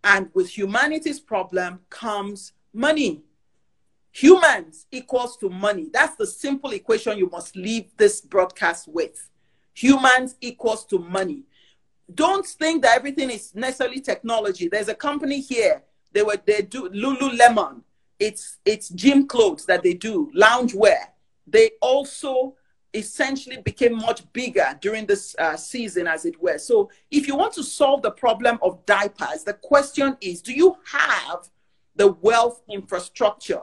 And 0.03 0.29
with 0.33 0.57
humanity's 0.57 1.19
problem 1.19 1.79
comes 1.89 2.53
money 2.73 3.23
Humans 4.13 4.85
equals 4.91 5.37
to 5.37 5.49
money. 5.49 5.89
That's 5.91 6.15
the 6.15 6.27
simple 6.27 6.71
equation 6.71 7.17
you 7.17 7.29
must 7.29 7.55
leave 7.55 7.85
this 7.97 8.21
broadcast 8.21 8.87
with. 8.87 9.29
Humans 9.73 10.35
equals 10.39 10.85
to 10.85 10.99
money. 10.99 11.43
Don't 12.13 12.45
think 12.45 12.83
that 12.83 12.95
everything 12.95 13.31
is 13.31 13.55
necessarily 13.55 13.99
technology. 13.99 14.67
There's 14.67 14.87
a 14.87 14.93
company 14.93 15.41
here. 15.41 15.81
They 16.11 16.21
were 16.21 16.37
they 16.45 16.61
do 16.61 16.89
Lululemon. 16.89 17.81
It's 18.19 18.59
it's 18.65 18.89
gym 18.89 19.27
clothes 19.27 19.65
that 19.65 19.81
they 19.81 19.95
do, 19.95 20.31
loungewear. 20.35 21.07
They 21.47 21.71
also 21.81 22.53
essentially 22.93 23.57
became 23.57 23.97
much 23.97 24.21
bigger 24.33 24.77
during 24.81 25.05
this 25.05 25.35
uh, 25.39 25.55
season, 25.55 26.07
as 26.07 26.25
it 26.25 26.41
were. 26.41 26.57
So, 26.57 26.89
if 27.11 27.27
you 27.27 27.35
want 27.35 27.53
to 27.53 27.63
solve 27.63 28.01
the 28.01 28.11
problem 28.11 28.59
of 28.61 28.85
diapers, 28.85 29.43
the 29.43 29.53
question 29.53 30.17
is: 30.21 30.41
Do 30.41 30.53
you 30.53 30.77
have 30.85 31.49
the 31.95 32.11
wealth 32.13 32.61
infrastructure 32.69 33.61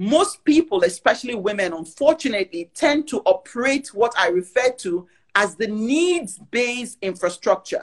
most 0.00 0.44
people, 0.44 0.84
especially 0.84 1.34
women, 1.34 1.72
unfortunately, 1.72 2.70
tend 2.72 3.08
to 3.08 3.18
operate 3.22 3.88
what 3.92 4.14
I 4.16 4.28
refer 4.28 4.70
to 4.78 5.08
as 5.34 5.56
the 5.56 5.66
needs 5.66 6.38
based 6.52 6.98
infrastructure. 7.02 7.82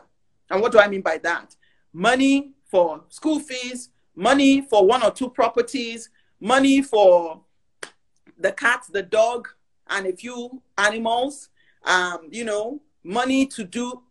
And 0.50 0.62
what 0.62 0.72
do 0.72 0.80
I 0.80 0.88
mean 0.88 1.02
by 1.02 1.18
that? 1.20 1.58
Money 1.92 2.54
for 2.64 3.04
school 3.10 3.42
fees, 3.42 3.90
money 4.16 4.62
for 4.62 4.88
one 4.88 5.04
or 5.04 5.12
two 5.12 5.30
properties, 5.30 6.10
money 6.40 6.82
for 6.82 7.42
the 8.38 8.54
cat, 8.54 8.86
the 8.90 9.04
dog, 9.04 9.50
and 9.88 10.08
a 10.08 10.14
few 10.14 10.62
animals, 10.78 11.50
um, 11.84 12.28
you 12.32 12.46
know, 12.46 12.82
money 13.04 13.46
to 13.48 13.64
do 13.64 14.02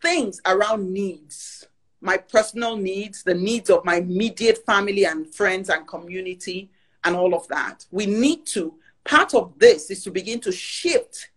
things 0.00 0.40
around 0.46 0.92
needs 0.92 1.68
my 2.00 2.16
personal 2.16 2.76
needs, 2.76 3.22
the 3.22 3.34
needs 3.34 3.70
of 3.70 3.84
my 3.84 3.96
immediate 3.96 4.64
family 4.64 5.04
and 5.04 5.32
friends 5.34 5.68
and 5.68 5.86
community, 5.86 6.70
and 7.04 7.14
all 7.14 7.34
of 7.34 7.46
that. 7.48 7.84
We 7.90 8.06
need 8.06 8.46
to, 8.46 8.74
part 9.04 9.34
of 9.34 9.58
this 9.58 9.90
is 9.90 10.02
to 10.04 10.10
begin 10.10 10.40
to 10.40 10.52
shift, 10.52 11.30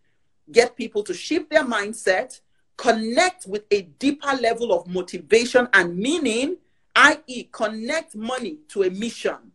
get 0.52 0.76
people 0.76 1.04
to 1.04 1.14
shift 1.14 1.50
their 1.50 1.64
mindset, 1.64 2.40
connect 2.78 3.46
with 3.46 3.64
a 3.72 3.84
deeper 3.84 4.36
level 4.42 4.74
of 4.74 4.88
motivation 4.88 5.68
and 5.74 5.98
meaning, 5.98 6.58
i.e., 6.96 7.44
connect 7.52 8.16
money 8.16 8.60
to 8.70 8.84
a 8.84 8.90
mission. 8.90 9.52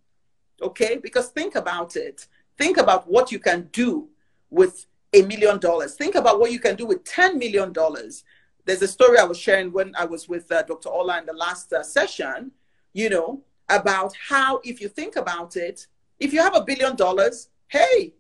Okay? 0.61 0.99
Because 0.99 1.29
think 1.29 1.55
about 1.55 1.97
it. 1.97 2.27
Think 2.57 2.77
about 2.77 3.09
what 3.09 3.33
you 3.33 3.39
can 3.39 3.69
do 3.73 4.09
with 4.51 4.87
a 5.13 5.23
million 5.23 5.59
dollars. 5.59 5.95
Think 5.95 6.15
about 6.15 6.41
what 6.41 6.53
you 6.53 6.59
can 6.59 6.77
do 6.77 6.87
with 6.87 7.05
$10 7.05 7.37
million. 7.37 7.73
There's 8.65 8.83
a 8.83 8.89
story 8.89 9.19
I 9.19 9.25
was 9.25 9.39
sharing 9.39 9.73
when 9.73 9.95
I 9.97 10.05
was 10.05 10.29
with 10.29 10.51
uh, 10.53 10.63
Dr. 10.63 10.91
Ola 10.91 11.19
in 11.19 11.27
the 11.27 11.33
last 11.33 11.73
uh, 11.73 11.83
session, 11.83 12.53
you 12.93 13.09
know, 13.09 13.43
about 13.69 14.15
how, 14.29 14.61
if 14.65 14.81
you 14.81 14.89
think 14.89 15.17
about 15.17 15.57
it, 15.57 15.87
if 16.19 16.33
you 16.33 16.41
have 16.41 16.55
a 16.55 16.63
billion 16.63 16.97
dollars, 16.97 17.49
hey, 17.69 18.15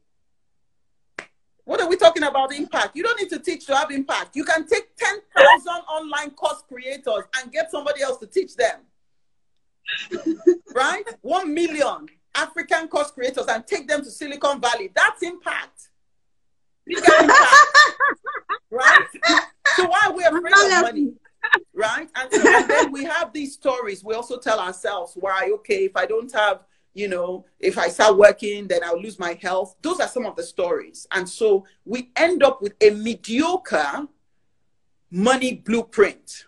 what 1.64 1.82
are 1.82 1.88
we 1.88 1.96
talking 1.96 2.22
about 2.22 2.54
impact? 2.54 2.96
You 2.96 3.02
don't 3.02 3.20
need 3.20 3.28
to 3.28 3.38
teach 3.38 3.66
to 3.66 3.76
have 3.76 3.90
impact. 3.90 4.34
You 4.34 4.44
can 4.44 4.66
take 4.66 4.96
10,000 4.96 5.68
online 5.68 6.30
course 6.30 6.62
creators 6.66 7.24
and 7.38 7.52
get 7.52 7.70
somebody 7.70 8.00
else 8.00 8.16
to 8.18 8.26
teach 8.26 8.56
them. 8.56 8.80
right? 10.74 11.04
1 11.20 11.52
million 11.54 12.06
African 12.34 12.88
course 12.88 13.10
creators 13.10 13.46
and 13.48 13.66
take 13.66 13.86
them 13.86 14.02
to 14.02 14.10
Silicon 14.10 14.60
Valley. 14.62 14.90
That's 14.94 15.22
impact. 15.22 15.87
Impact. 16.96 17.32
right? 18.70 19.06
So 19.76 19.86
why 19.86 20.00
are 20.06 20.12
we 20.12 20.24
afraid 20.24 20.52
of 20.52 20.82
money? 20.82 21.12
Right? 21.74 22.08
And, 22.14 22.32
so, 22.32 22.56
and 22.56 22.68
then 22.68 22.92
we 22.92 23.04
have 23.04 23.32
these 23.32 23.54
stories. 23.54 24.04
We 24.04 24.14
also 24.14 24.38
tell 24.38 24.58
ourselves 24.58 25.12
why, 25.14 25.50
okay, 25.54 25.84
if 25.84 25.96
I 25.96 26.06
don't 26.06 26.32
have 26.32 26.64
you 26.98 27.06
know, 27.06 27.44
if 27.60 27.78
I 27.78 27.88
start 27.88 28.18
working, 28.18 28.66
then 28.66 28.82
I'll 28.82 29.00
lose 29.00 29.20
my 29.20 29.38
health. 29.40 29.76
Those 29.82 30.00
are 30.00 30.08
some 30.08 30.26
of 30.26 30.34
the 30.34 30.42
stories. 30.42 31.06
And 31.12 31.28
so 31.28 31.64
we 31.84 32.10
end 32.16 32.42
up 32.42 32.60
with 32.60 32.74
a 32.80 32.90
mediocre 32.90 34.08
money 35.10 35.54
blueprint 35.54 36.46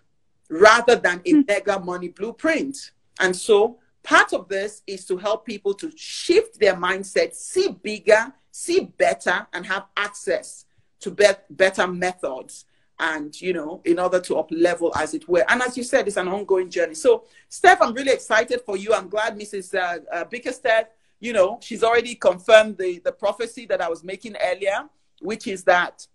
rather 0.49 0.97
than 0.97 1.22
a 1.24 1.30
hmm. 1.30 1.43
mega 1.47 1.78
money 1.78 2.08
blueprint. 2.08 2.91
And 3.21 3.34
so 3.34 3.79
part 4.03 4.33
of 4.33 4.49
this 4.49 4.83
is 4.88 5.04
to 5.07 5.17
help 5.17 5.46
people 5.46 5.72
to 5.75 5.92
shift 5.96 6.58
their 6.58 6.75
mindset, 6.75 7.34
see 7.34 7.68
bigger, 7.68 8.33
see 8.61 8.80
better, 8.99 9.46
and 9.53 9.66
have 9.66 9.87
access 9.96 10.66
to 11.00 11.11
be- 11.11 11.24
better 11.50 11.87
methods 11.87 12.66
and 12.99 13.41
you 13.41 13.54
know 13.54 13.80
in 13.87 13.99
order 13.99 14.20
to 14.20 14.37
up 14.37 14.49
level 14.50 14.92
as 14.96 15.14
it 15.14 15.26
were. 15.28 15.45
And 15.49 15.62
as 15.62 15.76
you 15.76 15.82
said 15.82 16.07
it's 16.07 16.18
an 16.18 16.28
ongoing 16.28 16.68
journey. 16.68 16.95
So 16.95 17.24
steph 17.49 17.80
i'm 17.80 17.95
really 17.95 18.12
excited 18.12 18.61
for 18.66 18.76
you. 18.76 18.92
I'm 18.92 19.08
glad 19.08 19.38
mrs 19.38 19.74
uh, 19.74 19.99
uh, 20.12 20.24
bickerstead 20.24 20.87
you 21.20 21.32
know 21.32 21.58
she's 21.62 21.82
already 21.82 22.14
confirmed 22.14 22.76
the 22.78 22.99
the 23.04 23.12
prophecy 23.12 23.66
that 23.66 23.80
i 23.80 23.88
was 23.88 24.03
making 24.03 24.34
earlier 24.42 24.88
which 25.20 25.46
is 25.46 25.62
that 25.64 26.07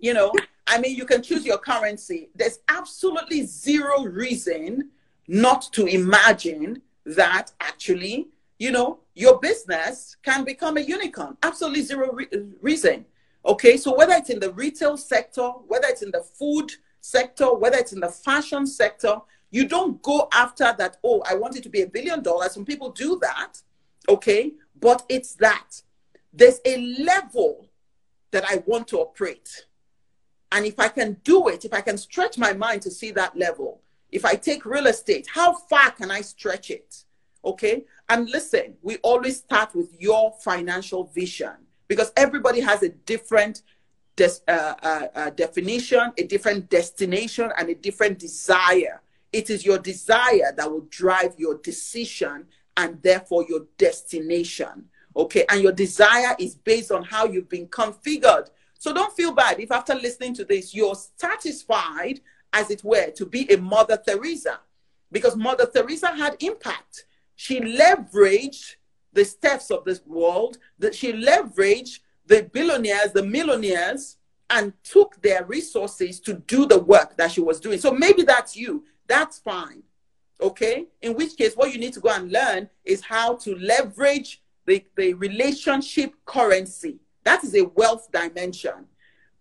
you 0.00 0.12
know 0.12 0.32
i 0.66 0.78
mean 0.78 0.96
you 0.96 1.04
can 1.04 1.22
choose 1.22 1.44
your 1.44 1.58
currency. 1.58 2.28
There's 2.34 2.58
absolutely 2.68 3.42
zero 3.42 4.04
reason 4.04 4.90
not 5.28 5.62
to 5.72 5.86
imagine 5.86 6.82
that 7.04 7.52
actually 7.60 8.28
you 8.58 8.70
know 8.70 9.00
your 9.14 9.38
business 9.38 10.16
can 10.22 10.44
become 10.44 10.76
a 10.76 10.80
unicorn 10.80 11.36
absolutely 11.42 11.82
zero 11.82 12.12
re- 12.12 12.28
uh, 12.34 12.38
reason 12.60 13.04
Okay, 13.46 13.76
so 13.76 13.94
whether 13.94 14.14
it's 14.14 14.30
in 14.30 14.40
the 14.40 14.52
retail 14.52 14.96
sector, 14.96 15.48
whether 15.68 15.86
it's 15.86 16.02
in 16.02 16.10
the 16.10 16.22
food 16.22 16.72
sector, 17.00 17.54
whether 17.54 17.76
it's 17.76 17.92
in 17.92 18.00
the 18.00 18.08
fashion 18.08 18.66
sector, 18.66 19.18
you 19.52 19.68
don't 19.68 20.02
go 20.02 20.28
after 20.32 20.74
that, 20.76 20.96
oh, 21.04 21.22
I 21.24 21.36
want 21.36 21.56
it 21.56 21.62
to 21.62 21.68
be 21.68 21.82
a 21.82 21.86
billion 21.86 22.24
dollars. 22.24 22.54
Some 22.54 22.64
people 22.64 22.90
do 22.90 23.20
that, 23.22 23.62
okay, 24.08 24.54
but 24.80 25.04
it's 25.08 25.34
that. 25.36 25.80
There's 26.32 26.58
a 26.64 26.76
level 26.98 27.68
that 28.32 28.44
I 28.44 28.64
want 28.66 28.88
to 28.88 28.98
operate. 28.98 29.66
And 30.50 30.66
if 30.66 30.80
I 30.80 30.88
can 30.88 31.16
do 31.22 31.46
it, 31.46 31.64
if 31.64 31.72
I 31.72 31.82
can 31.82 31.98
stretch 31.98 32.38
my 32.38 32.52
mind 32.52 32.82
to 32.82 32.90
see 32.90 33.12
that 33.12 33.36
level, 33.36 33.80
If 34.10 34.24
I 34.24 34.34
take 34.34 34.64
real 34.64 34.86
estate, 34.86 35.26
how 35.32 35.54
far 35.54 35.90
can 35.90 36.10
I 36.10 36.22
stretch 36.22 36.70
it? 36.70 37.04
Okay. 37.46 37.84
And 38.08 38.28
listen, 38.28 38.74
we 38.82 38.96
always 38.98 39.36
start 39.36 39.74
with 39.74 39.94
your 40.00 40.34
financial 40.42 41.04
vision 41.04 41.52
because 41.86 42.12
everybody 42.16 42.60
has 42.60 42.82
a 42.82 42.88
different 42.88 43.62
des- 44.16 44.42
uh, 44.48 44.74
uh, 44.82 45.06
uh, 45.14 45.30
definition, 45.30 46.12
a 46.18 46.24
different 46.24 46.68
destination, 46.68 47.52
and 47.56 47.68
a 47.68 47.74
different 47.76 48.18
desire. 48.18 49.00
It 49.32 49.48
is 49.48 49.64
your 49.64 49.78
desire 49.78 50.52
that 50.56 50.68
will 50.68 50.86
drive 50.90 51.34
your 51.38 51.58
decision 51.58 52.46
and 52.76 53.00
therefore 53.00 53.44
your 53.48 53.66
destination. 53.78 54.86
Okay. 55.14 55.44
And 55.48 55.62
your 55.62 55.72
desire 55.72 56.34
is 56.40 56.56
based 56.56 56.90
on 56.90 57.04
how 57.04 57.26
you've 57.26 57.48
been 57.48 57.68
configured. 57.68 58.48
So 58.78 58.92
don't 58.92 59.14
feel 59.16 59.32
bad 59.32 59.60
if 59.60 59.70
after 59.70 59.94
listening 59.94 60.34
to 60.34 60.44
this, 60.44 60.74
you're 60.74 60.96
satisfied, 61.16 62.20
as 62.52 62.70
it 62.72 62.82
were, 62.82 63.10
to 63.12 63.24
be 63.24 63.48
a 63.52 63.56
Mother 63.56 64.02
Teresa. 64.04 64.58
Because 65.12 65.36
Mother 65.36 65.66
Teresa 65.66 66.08
had 66.08 66.36
impact. 66.40 67.04
She 67.36 67.60
leveraged 67.60 68.76
the 69.12 69.24
steps 69.24 69.70
of 69.70 69.84
this 69.84 70.00
world, 70.04 70.58
that 70.78 70.94
she 70.94 71.12
leveraged 71.12 72.00
the 72.26 72.42
billionaires, 72.52 73.12
the 73.12 73.22
millionaires, 73.22 74.16
and 74.50 74.72
took 74.84 75.20
their 75.22 75.44
resources 75.44 76.20
to 76.20 76.34
do 76.34 76.66
the 76.66 76.78
work 76.78 77.16
that 77.16 77.32
she 77.32 77.40
was 77.40 77.60
doing. 77.60 77.78
So 77.78 77.92
maybe 77.92 78.22
that's 78.22 78.56
you. 78.56 78.84
That's 79.06 79.38
fine. 79.38 79.82
Okay. 80.40 80.86
In 81.02 81.14
which 81.14 81.36
case, 81.36 81.54
what 81.54 81.72
you 81.72 81.78
need 81.78 81.94
to 81.94 82.00
go 82.00 82.10
and 82.10 82.30
learn 82.30 82.68
is 82.84 83.00
how 83.00 83.36
to 83.36 83.56
leverage 83.56 84.42
the, 84.66 84.84
the 84.96 85.14
relationship 85.14 86.12
currency. 86.24 86.98
That 87.24 87.42
is 87.42 87.54
a 87.54 87.64
wealth 87.64 88.10
dimension. 88.12 88.86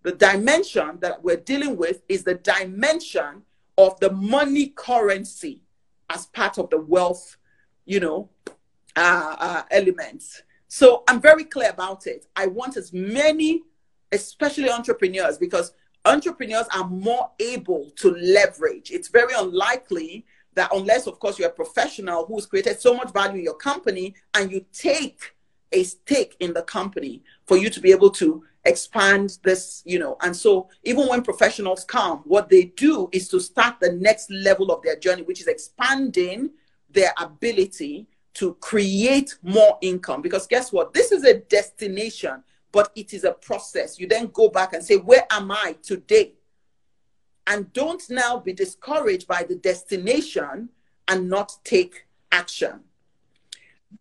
The 0.04 0.14
dimension 0.14 1.00
that 1.02 1.24
we're 1.24 1.38
dealing 1.38 1.78
with 1.78 2.04
is 2.08 2.24
the 2.24 2.36
dimension 2.36 3.44
of 3.78 4.00
the 4.00 4.12
money 4.12 4.68
currency 4.68 5.62
as 6.10 6.28
part 6.28 6.58
of 6.58 6.70
the 6.70 6.80
wealth, 6.80 7.38
you 7.86 8.00
know, 8.00 8.30
uh, 8.96 9.36
uh, 9.40 9.64
elements. 9.72 10.42
So 10.68 11.04
I'm 11.08 11.22
very 11.22 11.44
clear 11.44 11.70
about 11.70 12.08
it. 12.08 12.28
I 12.36 12.48
want 12.48 12.78
as 12.78 12.92
many, 12.92 13.64
especially 14.12 14.70
entrepreneurs, 14.70 15.38
because 15.38 15.74
entrepreneurs 16.06 16.68
are 16.74 16.88
more 16.88 17.32
able 17.40 17.92
to 17.98 18.12
leverage. 18.12 18.92
It's 18.92 19.08
very 19.08 19.34
unlikely 19.34 20.26
that 20.56 20.72
unless 20.74 21.08
of 21.08 21.20
course 21.20 21.38
you're 21.38 21.50
a 21.50 21.54
professional 21.54 22.26
who's 22.26 22.46
created 22.46 22.80
so 22.80 22.94
much 22.96 23.12
value 23.12 23.40
in 23.40 23.44
your 23.44 23.56
company 23.56 24.16
and 24.34 24.52
you 24.52 24.66
take 24.74 25.36
a 25.72 25.84
stake 25.84 26.36
in 26.40 26.54
the 26.54 26.62
company 26.64 27.22
for 27.46 27.58
you 27.58 27.70
to 27.70 27.82
be 27.82 27.92
able 27.92 28.10
to 28.10 28.44
expand 28.64 29.38
this 29.44 29.84
you 29.86 30.00
know 30.00 30.18
and 30.22 30.36
so 30.36 30.68
even 30.84 31.08
when 31.08 31.22
professionals 31.22 31.84
come 31.84 32.20
what 32.26 32.50
they 32.50 32.66
do 32.78 33.08
is 33.12 33.28
to 33.28 33.40
start 33.40 33.76
the 33.80 33.92
next 33.92 34.32
level 34.32 34.72
of 34.72 34.82
their 34.82 34.96
journey 34.96 35.22
which 35.22 35.42
is 35.42 35.48
expanding 35.48 36.50
their 36.96 37.14
ability 37.20 38.08
to 38.34 38.56
create 38.56 39.38
more 39.44 39.78
income. 39.82 40.24
Because 40.24 40.48
guess 40.48 40.74
what? 40.74 40.94
This 40.94 41.12
is 41.12 41.24
a 41.24 41.36
destination 41.36 42.44
but 42.76 42.92
it 42.94 43.14
is 43.14 43.24
a 43.24 43.32
process. 43.32 43.98
You 44.02 44.06
then 44.06 44.28
go 44.34 44.50
back 44.50 44.74
and 44.74 44.84
say 44.84 44.98
where 44.98 45.26
am 45.32 45.50
i 45.50 45.78
today? 45.82 46.34
And 47.48 47.72
don't 47.72 48.04
now 48.10 48.38
be 48.38 48.52
discouraged 48.52 49.30
by 49.30 49.44
the 49.44 49.56
destination 49.56 50.68
and 51.08 51.30
not 51.30 51.58
take 51.64 52.06
action. 52.34 52.82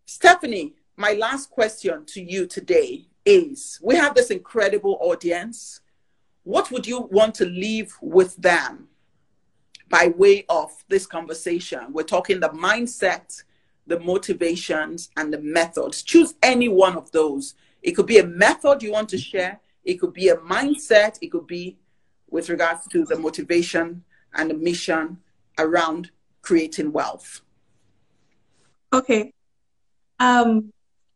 Stephanie, 0.05 0.73
my 0.97 1.13
last 1.13 1.51
question 1.51 2.03
to 2.07 2.21
you 2.21 2.47
today 2.47 3.05
is 3.23 3.79
we 3.81 3.95
have 3.95 4.13
this 4.13 4.29
incredible 4.29 4.97
audience. 4.99 5.79
What 6.43 6.69
would 6.69 6.85
you 6.85 7.07
want 7.09 7.33
to 7.35 7.45
leave 7.45 7.95
with 8.01 8.35
them 8.35 8.89
by 9.89 10.13
way 10.17 10.45
of 10.49 10.71
this 10.87 11.05
conversation? 11.05 11.91
We're 11.91 12.03
talking 12.03 12.39
the 12.39 12.49
mindset, 12.49 13.43
the 13.87 13.99
motivations, 13.99 15.09
and 15.17 15.33
the 15.33 15.39
methods. 15.39 16.01
Choose 16.01 16.35
any 16.41 16.69
one 16.69 16.95
of 16.95 17.11
those. 17.11 17.55
It 17.81 17.91
could 17.91 18.07
be 18.07 18.19
a 18.19 18.25
method 18.25 18.81
you 18.81 18.91
want 18.91 19.09
to 19.09 19.17
share, 19.17 19.59
it 19.83 19.95
could 19.95 20.13
be 20.13 20.29
a 20.29 20.37
mindset, 20.37 21.17
it 21.21 21.31
could 21.31 21.45
be 21.47 21.77
with 22.29 22.49
regards 22.49 22.87
to 22.87 23.05
the 23.05 23.17
motivation 23.17 24.03
and 24.33 24.49
the 24.49 24.55
mission 24.55 25.19
around 25.57 26.11
creating 26.41 26.91
wealth? 26.91 27.41
Okay. 28.93 29.33
Um, 30.19 30.71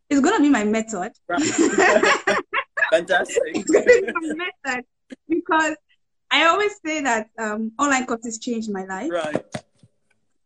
it's 0.09 0.21
gonna 0.21 0.39
be 0.39 0.49
my 0.49 0.63
method. 0.63 1.11
Right. 1.27 1.41
Fantastic. 2.91 3.37
it's 3.45 3.69
gonna 3.69 3.85
be 3.85 4.01
my 4.13 4.49
method 4.65 4.85
because 5.27 5.75
I 6.31 6.45
always 6.45 6.73
say 6.85 7.01
that 7.01 7.29
um, 7.37 7.71
online 7.79 8.05
courses 8.05 8.39
changed 8.39 8.71
my 8.71 8.85
life. 8.85 9.11
Right. 9.11 9.45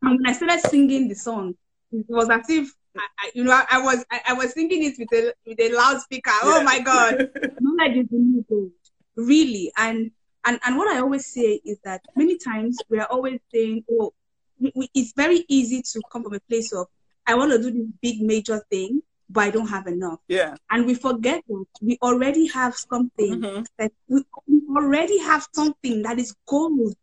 And 0.02 0.20
when 0.20 0.28
I 0.28 0.34
started 0.34 0.62
singing 0.62 1.08
the 1.08 1.16
song, 1.16 1.56
it 1.92 2.06
was 2.08 2.30
as 2.30 2.50
if 2.50 2.70
I, 2.96 3.32
you 3.34 3.44
know 3.44 3.52
I, 3.52 3.66
I 3.70 3.82
was 3.82 4.06
I, 4.12 4.22
I, 4.30 4.34
was 4.34 4.54
singing 4.54 4.84
it 4.84 4.96
with 5.00 5.12
a 5.14 5.34
with 5.46 5.60
a 5.60 5.76
loudspeaker. 5.76 6.30
Yeah. 6.32 6.40
Oh 6.44 6.64
my 6.64 6.80
God, 6.80 7.30
knowledge 7.60 7.98
is 7.98 8.08
the 8.10 8.18
new 8.18 8.46
gold, 8.48 8.72
really. 9.16 9.72
And 9.78 10.12
and, 10.46 10.60
and 10.66 10.78
what 10.78 10.94
I 10.94 11.00
always 11.00 11.26
say 11.26 11.62
is 11.64 11.80
that 11.86 12.02
many 12.16 12.38
times 12.38 12.78
we 12.90 13.00
are 13.00 13.08
always 13.08 13.40
saying, 13.54 13.86
oh, 13.90 14.14
we, 14.60 14.72
we, 14.76 14.90
it's 14.94 15.14
very 15.14 15.46
easy 15.48 15.82
to 15.82 16.02
come 16.12 16.24
from 16.24 16.34
a 16.34 16.40
place 16.42 16.74
of, 16.74 16.88
I 17.26 17.36
want 17.36 17.52
to 17.52 17.60
do 17.60 17.72
this 17.72 17.88
big 18.02 18.22
major 18.22 18.62
thing, 18.70 19.02
but 19.30 19.42
I 19.42 19.50
don't 19.52 19.68
have 19.68 19.88
enough. 19.88 20.20
Yeah. 20.28 20.56
And 20.70 20.86
we 20.86 20.94
forget 20.94 21.44
that 21.48 21.66
we 21.82 21.98
already 22.02 22.48
have 22.48 22.76
something 22.76 23.42
mm-hmm. 23.42 23.64
that 23.78 23.92
we, 24.08 24.24
we 24.48 24.62
already 24.76 25.20
have 25.20 25.48
something 25.54 26.02
that 26.04 26.20
is 26.20 26.36
gold. 26.48 26.96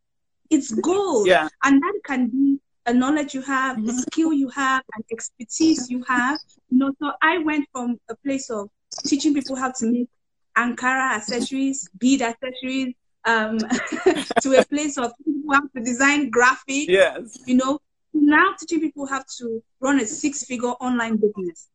It's 0.51 0.73
gold. 0.73 1.27
Yeah. 1.27 1.49
And 1.63 1.83
that 1.83 2.01
can 2.05 2.29
be 2.29 2.61
a 2.87 2.93
knowledge 2.93 3.35
you 3.35 3.43
have, 3.43 3.77
mm-hmm. 3.77 3.91
a 3.91 3.93
skill 3.95 4.33
you 4.33 4.49
have, 4.51 4.83
an 4.95 5.05
expertise 5.13 5.91
you 5.91 6.05
have. 6.09 6.39
You 6.71 6.79
know, 6.79 6.93
so 7.01 7.13
I 7.23 7.39
went 7.39 7.69
from 7.73 7.99
a 8.09 8.17
place 8.17 8.51
of 8.51 8.69
teaching 9.05 9.35
people 9.35 9.57
how 9.57 9.73
to 9.73 9.87
make 9.87 10.09
Ankara 10.57 11.15
accessories, 11.15 11.89
bead 11.99 12.23
accessories, 12.23 12.95
um, 13.25 13.59
to 14.41 14.59
a 14.59 14.65
place 14.65 14.99
of 14.99 15.13
people 15.25 15.55
have 15.55 15.71
to 15.73 15.81
design 15.83 16.31
graphics. 16.31 16.89
Yes. 16.89 17.39
You 17.47 17.57
know, 17.57 17.81
now 18.13 18.55
teaching 18.59 18.81
people 18.81 19.07
have 19.07 19.25
to 19.39 19.63
run 19.81 20.01
a 20.01 20.07
six-figure 20.07 20.69
online 20.69 21.17
business. 21.17 21.69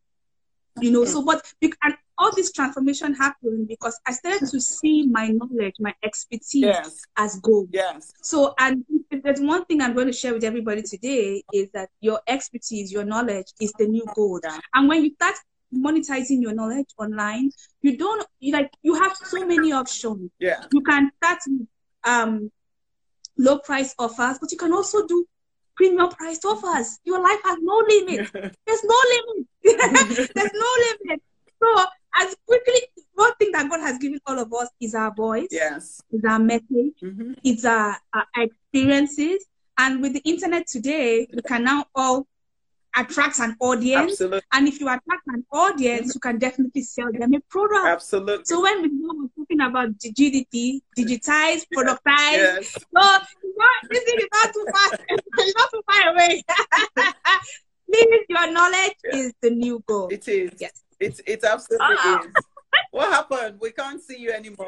You 0.81 0.91
know, 0.91 1.05
so 1.05 1.23
but 1.23 1.41
and 1.61 1.95
all 2.17 2.31
this 2.35 2.51
transformation 2.51 3.13
happened 3.13 3.67
because 3.67 3.99
I 4.05 4.11
started 4.11 4.47
to 4.49 4.59
see 4.59 5.05
my 5.07 5.27
knowledge, 5.27 5.75
my 5.79 5.93
expertise 6.03 6.63
yes. 6.63 7.01
as 7.17 7.39
gold. 7.39 7.69
Yes. 7.71 8.13
So, 8.21 8.53
and 8.57 8.83
if 9.11 9.23
there's 9.23 9.41
one 9.41 9.65
thing 9.65 9.81
I'm 9.81 9.93
going 9.93 10.07
to 10.07 10.13
share 10.13 10.33
with 10.33 10.43
everybody 10.43 10.81
today 10.81 11.43
is 11.53 11.69
that 11.73 11.89
your 12.01 12.21
expertise, 12.27 12.91
your 12.91 13.03
knowledge 13.03 13.47
is 13.59 13.71
the 13.73 13.87
new 13.87 14.05
gold. 14.15 14.43
And 14.73 14.87
when 14.87 15.03
you 15.03 15.13
start 15.13 15.35
monetizing 15.73 16.41
your 16.41 16.53
knowledge 16.53 16.89
online, 16.97 17.51
you 17.81 17.97
don't 17.97 18.25
you 18.39 18.53
like 18.53 18.71
you 18.81 18.95
have 18.95 19.15
so 19.15 19.45
many 19.45 19.71
options. 19.71 20.31
Yeah. 20.39 20.63
You 20.71 20.81
can 20.81 21.11
start 21.17 21.39
with 21.47 21.67
um 22.03 22.51
low 23.37 23.59
price 23.59 23.93
offers, 23.99 24.39
but 24.39 24.51
you 24.51 24.57
can 24.57 24.73
also 24.73 25.05
do 25.05 25.25
premium 25.75 26.09
price 26.09 26.43
offers. 26.45 26.99
Your 27.03 27.21
life 27.21 27.39
has 27.43 27.57
no 27.61 27.83
limit. 27.87 28.31
There's 28.33 28.83
no 28.83 28.95
limit. 29.11 29.47
There's 30.35 30.53
no 30.53 30.67
limit. 31.03 31.21
So 31.61 31.85
as 32.17 32.35
quickly 32.45 32.81
one 33.13 33.33
thing 33.35 33.51
that 33.53 33.69
God 33.69 33.79
has 33.81 33.97
given 33.97 34.19
all 34.25 34.39
of 34.39 34.53
us 34.53 34.69
is 34.79 34.93
our 34.93 35.13
voice. 35.13 35.47
Yes. 35.51 36.01
Is 36.11 36.23
our 36.25 36.39
message. 36.39 36.95
Mm-hmm. 37.01 37.33
It's 37.43 37.65
our, 37.65 37.97
our 38.13 38.25
experiences. 38.37 39.45
And 39.77 40.01
with 40.01 40.13
the 40.13 40.21
internet 40.23 40.67
today, 40.67 41.27
we 41.33 41.41
can 41.41 41.63
now 41.63 41.85
all 41.93 42.27
attract 42.95 43.39
an 43.39 43.55
audience. 43.59 44.13
Absolutely. 44.13 44.41
And 44.53 44.67
if 44.67 44.79
you 44.79 44.87
attract 44.87 45.27
an 45.27 45.45
audience, 45.51 46.15
you 46.15 46.21
can 46.21 46.37
definitely 46.37 46.81
sell 46.81 47.11
them 47.11 47.33
a 47.33 47.39
product. 47.49 47.87
Absolutely. 47.87 48.45
So 48.45 48.61
when 48.61 48.81
we 48.81 48.89
know 48.89 49.13
we're 49.13 49.43
talking 49.43 49.61
about 49.61 49.97
GDP, 49.97 50.81
digitize, 50.97 51.65
productize, 51.75 52.37
yes. 52.37 52.77
so 52.95 53.19
not, 53.57 53.89
this 53.89 54.03
is 54.03 54.27
not 54.33 54.53
too 54.53 54.65
far, 54.71 54.89
not 55.57 55.69
too 55.71 55.81
far 55.91 56.13
away. 56.13 56.43
Please, 57.91 58.25
your 58.29 58.51
knowledge 58.51 58.95
is 59.13 59.33
the 59.41 59.49
new 59.49 59.83
goal. 59.87 60.07
It 60.09 60.27
is. 60.27 60.51
Yes. 60.59 60.83
It's, 60.99 61.21
it 61.25 61.43
absolutely 61.43 61.87
oh. 61.89 62.21
is. 62.25 62.43
What 62.91 63.11
happened? 63.11 63.57
We 63.61 63.71
can't 63.71 64.01
see 64.01 64.17
you 64.19 64.31
anymore. 64.31 64.67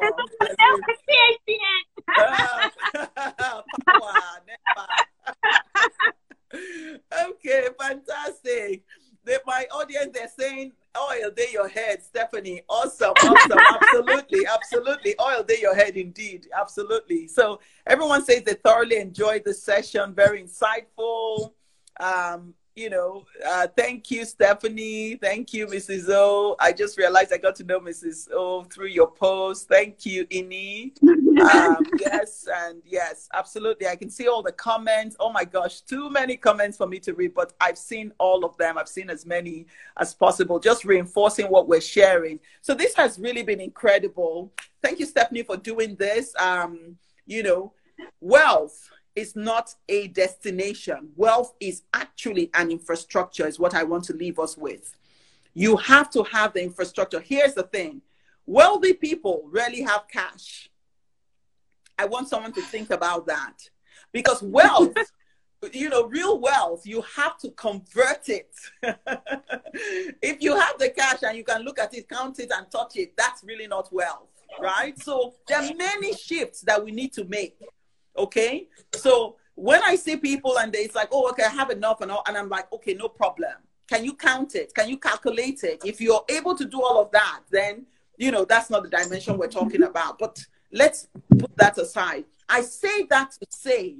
okay, 7.28 7.68
fantastic. 7.78 8.82
The, 9.28 9.42
my 9.44 9.66
audience, 9.70 10.08
they're 10.14 10.30
saying, 10.38 10.72
oil 10.96 11.30
day 11.30 11.48
your 11.52 11.68
head, 11.68 12.02
Stephanie. 12.02 12.62
Awesome, 12.66 13.12
awesome. 13.22 13.58
absolutely, 13.58 14.46
absolutely. 14.46 15.14
Oil 15.20 15.42
day 15.42 15.58
your 15.60 15.74
head, 15.74 15.98
indeed. 15.98 16.46
Absolutely. 16.58 17.28
So 17.28 17.60
everyone 17.86 18.24
says 18.24 18.42
they 18.44 18.54
thoroughly 18.54 18.96
enjoyed 18.96 19.42
the 19.44 19.52
session, 19.52 20.14
very 20.14 20.42
insightful. 20.42 21.52
Um, 22.00 22.54
you 22.78 22.90
know, 22.90 23.26
uh, 23.44 23.66
thank 23.76 24.08
you, 24.08 24.24
Stephanie. 24.24 25.16
Thank 25.16 25.52
you, 25.52 25.66
Mrs. 25.66 26.08
O. 26.10 26.54
I 26.60 26.72
just 26.72 26.96
realized 26.96 27.32
I 27.32 27.38
got 27.38 27.56
to 27.56 27.64
know 27.64 27.80
Mrs. 27.80 28.28
O 28.32 28.62
through 28.64 28.86
your 28.86 29.10
post. 29.10 29.66
Thank 29.68 30.06
you, 30.06 30.24
Ini. 30.26 30.92
Um, 31.40 31.84
yes, 31.98 32.46
and 32.54 32.80
yes, 32.86 33.28
absolutely. 33.34 33.88
I 33.88 33.96
can 33.96 34.08
see 34.08 34.28
all 34.28 34.44
the 34.44 34.52
comments. 34.52 35.16
Oh 35.18 35.32
my 35.32 35.44
gosh, 35.44 35.80
too 35.80 36.08
many 36.08 36.36
comments 36.36 36.76
for 36.76 36.86
me 36.86 37.00
to 37.00 37.14
read, 37.14 37.34
but 37.34 37.52
I've 37.60 37.78
seen 37.78 38.12
all 38.18 38.44
of 38.44 38.56
them. 38.58 38.78
I've 38.78 38.88
seen 38.88 39.10
as 39.10 39.26
many 39.26 39.66
as 39.96 40.14
possible, 40.14 40.60
just 40.60 40.84
reinforcing 40.84 41.46
what 41.46 41.66
we're 41.66 41.80
sharing. 41.80 42.38
So 42.60 42.74
this 42.74 42.94
has 42.94 43.18
really 43.18 43.42
been 43.42 43.60
incredible. 43.60 44.52
Thank 44.82 45.00
you, 45.00 45.06
Stephanie, 45.06 45.42
for 45.42 45.56
doing 45.56 45.96
this. 45.96 46.32
Um, 46.38 46.96
you 47.26 47.42
know, 47.42 47.72
wealth 48.20 48.88
is 49.18 49.34
not 49.34 49.74
a 49.88 50.08
destination. 50.08 51.10
Wealth 51.16 51.54
is 51.60 51.82
actually 51.92 52.50
an 52.54 52.70
infrastructure, 52.70 53.46
is 53.46 53.58
what 53.58 53.74
I 53.74 53.82
want 53.82 54.04
to 54.04 54.12
leave 54.12 54.38
us 54.38 54.56
with. 54.56 54.96
You 55.54 55.76
have 55.76 56.08
to 56.10 56.22
have 56.22 56.52
the 56.52 56.62
infrastructure. 56.62 57.20
Here's 57.20 57.54
the 57.54 57.64
thing 57.64 58.02
wealthy 58.46 58.94
people 58.94 59.42
rarely 59.50 59.82
have 59.82 60.04
cash. 60.10 60.70
I 61.98 62.06
want 62.06 62.28
someone 62.28 62.52
to 62.52 62.62
think 62.62 62.90
about 62.90 63.26
that 63.26 63.56
because 64.12 64.42
wealth. 64.42 64.94
you 65.72 65.88
know, 65.88 66.06
real 66.06 66.38
wealth, 66.38 66.86
you 66.86 67.02
have 67.16 67.36
to 67.36 67.50
convert 67.50 68.28
it. 68.28 68.54
if 70.22 70.40
you 70.40 70.56
have 70.56 70.78
the 70.78 70.88
cash 70.90 71.24
and 71.24 71.36
you 71.36 71.42
can 71.42 71.62
look 71.62 71.80
at 71.80 71.92
it, 71.94 72.08
count 72.08 72.38
it, 72.38 72.52
and 72.56 72.70
touch 72.70 72.94
it, 72.94 73.16
that's 73.16 73.42
really 73.42 73.66
not 73.66 73.92
wealth, 73.92 74.28
right? 74.60 74.96
So 75.02 75.34
there 75.48 75.58
are 75.58 75.74
many 75.74 76.14
shifts 76.14 76.60
that 76.60 76.84
we 76.84 76.92
need 76.92 77.12
to 77.14 77.24
make 77.24 77.58
Okay. 78.18 78.68
So 78.94 79.36
when 79.54 79.82
I 79.82 79.94
see 79.96 80.16
people 80.16 80.58
and 80.58 80.72
they, 80.72 80.80
it's 80.80 80.94
like, 80.94 81.08
oh, 81.12 81.28
okay, 81.30 81.44
I 81.44 81.50
have 81.50 81.70
enough 81.70 82.00
and 82.00 82.10
all, 82.10 82.22
and 82.26 82.36
I'm 82.36 82.48
like, 82.48 82.72
okay, 82.72 82.94
no 82.94 83.08
problem. 83.08 83.52
Can 83.88 84.04
you 84.04 84.14
count 84.14 84.54
it? 84.54 84.74
Can 84.74 84.88
you 84.88 84.98
calculate 84.98 85.64
it? 85.64 85.82
If 85.84 86.00
you're 86.00 86.24
able 86.28 86.54
to 86.56 86.64
do 86.64 86.82
all 86.82 87.00
of 87.00 87.10
that, 87.12 87.40
then 87.50 87.86
you 88.18 88.30
know 88.30 88.44
that's 88.44 88.68
not 88.68 88.82
the 88.82 88.90
dimension 88.90 89.38
we're 89.38 89.48
talking 89.48 89.82
about. 89.82 90.18
But 90.18 90.44
let's 90.72 91.08
put 91.38 91.56
that 91.56 91.78
aside. 91.78 92.24
I 92.48 92.60
say 92.60 93.04
that 93.04 93.32
to 93.32 93.46
say 93.50 93.96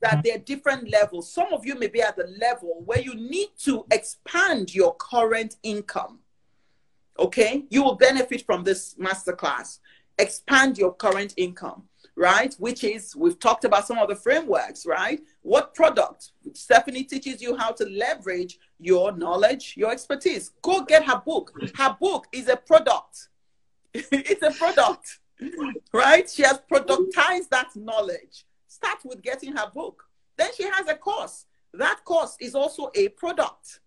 that 0.00 0.22
there 0.24 0.36
are 0.36 0.38
different 0.38 0.90
levels. 0.90 1.30
Some 1.30 1.52
of 1.52 1.66
you 1.66 1.78
may 1.78 1.88
be 1.88 2.00
at 2.00 2.16
the 2.16 2.34
level 2.40 2.82
where 2.84 3.00
you 3.00 3.14
need 3.14 3.48
to 3.64 3.84
expand 3.90 4.74
your 4.74 4.94
current 4.96 5.56
income. 5.62 6.20
Okay, 7.18 7.64
you 7.68 7.82
will 7.82 7.94
benefit 7.94 8.44
from 8.44 8.64
this 8.64 8.94
masterclass. 8.94 9.80
Expand 10.18 10.78
your 10.78 10.94
current 10.94 11.34
income 11.36 11.84
right? 12.16 12.54
Which 12.58 12.82
is, 12.82 13.14
we've 13.14 13.38
talked 13.38 13.64
about 13.64 13.86
some 13.86 13.98
of 13.98 14.08
the 14.08 14.16
frameworks, 14.16 14.86
right? 14.86 15.20
What 15.42 15.74
product? 15.74 16.32
Stephanie 16.54 17.04
teaches 17.04 17.42
you 17.42 17.56
how 17.56 17.72
to 17.72 17.84
leverage 17.84 18.58
your 18.80 19.12
knowledge, 19.12 19.74
your 19.76 19.92
expertise. 19.92 20.52
Go 20.62 20.82
get 20.82 21.04
her 21.04 21.22
book. 21.24 21.52
Her 21.76 21.96
book 22.00 22.26
is 22.32 22.48
a 22.48 22.56
product. 22.56 23.28
it's 23.94 24.42
a 24.42 24.50
product, 24.50 25.20
right? 25.92 26.28
She 26.28 26.42
has 26.42 26.60
productized 26.70 27.50
that 27.50 27.68
knowledge. 27.76 28.46
Start 28.66 28.98
with 29.04 29.22
getting 29.22 29.54
her 29.54 29.70
book. 29.72 30.04
Then 30.36 30.50
she 30.56 30.64
has 30.64 30.88
a 30.88 30.94
course. 30.94 31.46
That 31.72 32.00
course 32.04 32.36
is 32.40 32.54
also 32.54 32.90
a 32.94 33.08
product. 33.08 33.80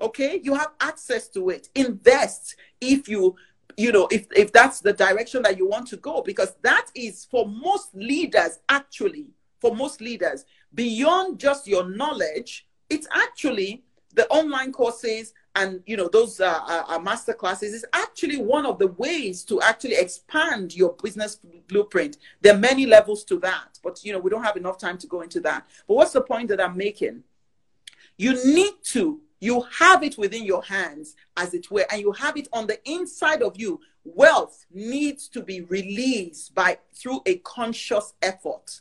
Okay, 0.00 0.40
you 0.42 0.54
have 0.54 0.70
access 0.80 1.28
to 1.28 1.50
it. 1.50 1.68
Invest 1.74 2.56
if 2.80 3.08
you 3.08 3.36
you 3.80 3.92
know 3.92 4.06
if 4.10 4.26
if 4.36 4.52
that's 4.52 4.80
the 4.80 4.92
direction 4.92 5.42
that 5.42 5.56
you 5.56 5.66
want 5.66 5.86
to 5.86 5.96
go 5.96 6.22
because 6.22 6.54
that 6.62 6.86
is 6.94 7.26
for 7.30 7.46
most 7.48 7.94
leaders 7.94 8.58
actually 8.68 9.26
for 9.60 9.74
most 9.74 10.00
leaders 10.00 10.44
beyond 10.74 11.38
just 11.38 11.66
your 11.66 11.88
knowledge 11.88 12.66
it's 12.90 13.06
actually 13.14 13.82
the 14.14 14.26
online 14.28 14.72
courses 14.72 15.32
and 15.56 15.82
you 15.86 15.96
know 15.96 16.08
those 16.08 16.40
uh, 16.40 16.60
uh, 16.66 16.84
uh 16.88 16.98
master 16.98 17.32
classes 17.32 17.72
is 17.72 17.84
actually 17.92 18.36
one 18.36 18.66
of 18.66 18.78
the 18.78 18.88
ways 18.88 19.44
to 19.44 19.60
actually 19.62 19.94
expand 19.94 20.74
your 20.74 20.94
business 21.02 21.40
blueprint. 21.66 22.18
There 22.40 22.54
are 22.54 22.58
many 22.58 22.86
levels 22.86 23.24
to 23.24 23.38
that 23.40 23.78
but 23.82 24.04
you 24.04 24.12
know 24.12 24.18
we 24.18 24.30
don't 24.30 24.44
have 24.44 24.56
enough 24.56 24.78
time 24.78 24.98
to 24.98 25.06
go 25.06 25.22
into 25.22 25.40
that. 25.40 25.66
But 25.88 25.94
what's 25.94 26.12
the 26.12 26.22
point 26.22 26.48
that 26.48 26.60
i'm 26.60 26.76
making? 26.76 27.22
You 28.16 28.32
need 28.44 28.74
to 28.92 29.20
you 29.40 29.62
have 29.78 30.02
it 30.02 30.18
within 30.18 30.44
your 30.44 30.62
hands, 30.62 31.16
as 31.36 31.54
it 31.54 31.70
were, 31.70 31.86
and 31.90 32.00
you 32.00 32.12
have 32.12 32.36
it 32.36 32.48
on 32.52 32.66
the 32.66 32.78
inside 32.88 33.42
of 33.42 33.58
you. 33.58 33.80
Wealth 34.04 34.66
needs 34.72 35.28
to 35.28 35.42
be 35.42 35.62
released 35.62 36.54
by 36.54 36.78
through 36.94 37.20
a 37.26 37.36
conscious 37.38 38.12
effort. 38.22 38.80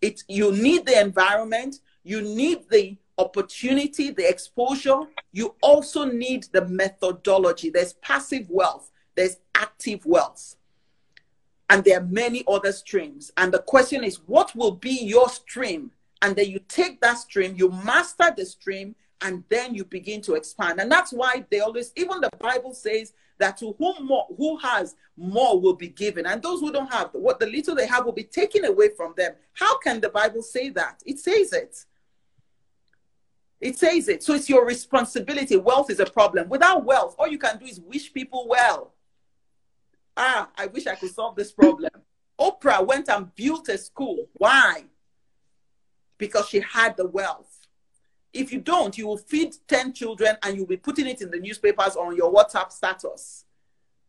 It 0.00 0.24
you 0.28 0.52
need 0.52 0.86
the 0.86 1.00
environment, 1.00 1.80
you 2.02 2.22
need 2.22 2.68
the 2.70 2.96
opportunity, 3.18 4.10
the 4.10 4.28
exposure. 4.28 5.00
You 5.32 5.54
also 5.62 6.04
need 6.04 6.44
the 6.52 6.66
methodology. 6.66 7.70
There's 7.70 7.94
passive 7.94 8.48
wealth, 8.50 8.90
there's 9.14 9.36
active 9.54 10.04
wealth. 10.06 10.56
And 11.70 11.82
there 11.82 11.98
are 11.98 12.04
many 12.04 12.44
other 12.46 12.72
streams. 12.72 13.32
And 13.36 13.52
the 13.52 13.60
question 13.60 14.04
is, 14.04 14.16
what 14.26 14.54
will 14.54 14.72
be 14.72 15.02
your 15.02 15.28
stream? 15.28 15.90
And 16.20 16.36
then 16.36 16.50
you 16.50 16.60
take 16.68 17.00
that 17.00 17.18
stream, 17.18 17.54
you 17.56 17.70
master 17.70 18.32
the 18.36 18.44
stream, 18.44 18.94
and 19.24 19.42
then 19.48 19.74
you 19.74 19.84
begin 19.84 20.20
to 20.20 20.34
expand. 20.34 20.78
And 20.78 20.92
that's 20.92 21.10
why 21.10 21.44
they 21.50 21.60
always, 21.60 21.92
even 21.96 22.20
the 22.20 22.28
Bible 22.38 22.74
says 22.74 23.14
that 23.38 23.56
to 23.56 23.74
whom 23.78 24.06
more, 24.06 24.26
who 24.36 24.58
has 24.58 24.94
more 25.16 25.58
will 25.58 25.74
be 25.74 25.88
given, 25.88 26.26
and 26.26 26.42
those 26.42 26.60
who 26.60 26.70
don't 26.70 26.92
have, 26.92 27.08
what 27.14 27.40
the 27.40 27.46
little 27.46 27.74
they 27.74 27.86
have 27.86 28.04
will 28.04 28.12
be 28.12 28.24
taken 28.24 28.66
away 28.66 28.90
from 28.94 29.14
them. 29.16 29.32
How 29.54 29.78
can 29.78 30.00
the 30.00 30.10
Bible 30.10 30.42
say 30.42 30.68
that? 30.70 31.02
It 31.06 31.18
says 31.18 31.54
it. 31.54 31.84
It 33.60 33.78
says 33.78 34.08
it. 34.08 34.22
So 34.22 34.34
it's 34.34 34.50
your 34.50 34.66
responsibility. 34.66 35.56
Wealth 35.56 35.90
is 35.90 36.00
a 36.00 36.06
problem. 36.06 36.50
Without 36.50 36.84
wealth, 36.84 37.16
all 37.18 37.26
you 37.26 37.38
can 37.38 37.58
do 37.58 37.64
is 37.64 37.80
wish 37.80 38.12
people 38.12 38.46
well. 38.46 38.92
Ah, 40.18 40.50
I 40.56 40.66
wish 40.66 40.86
I 40.86 40.96
could 40.96 41.14
solve 41.14 41.34
this 41.34 41.50
problem. 41.50 41.90
Oprah 42.38 42.86
went 42.86 43.08
and 43.08 43.34
built 43.34 43.70
a 43.70 43.78
school. 43.78 44.28
Why? 44.34 44.84
Because 46.18 46.50
she 46.50 46.60
had 46.60 46.98
the 46.98 47.06
wealth. 47.06 47.53
If 48.34 48.52
you 48.52 48.60
don't, 48.60 48.98
you 48.98 49.06
will 49.06 49.16
feed 49.16 49.54
10 49.68 49.92
children 49.92 50.36
and 50.42 50.56
you'll 50.56 50.66
be 50.66 50.76
putting 50.76 51.06
it 51.06 51.22
in 51.22 51.30
the 51.30 51.38
newspapers 51.38 51.96
on 51.96 52.16
your 52.16 52.32
WhatsApp 52.32 52.72
status. 52.72 53.44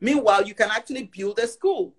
Meanwhile, 0.02 0.46
you 0.48 0.56
can 0.56 0.70
actually 0.72 1.04
build 1.04 1.40
a 1.40 1.48
school 1.48 1.96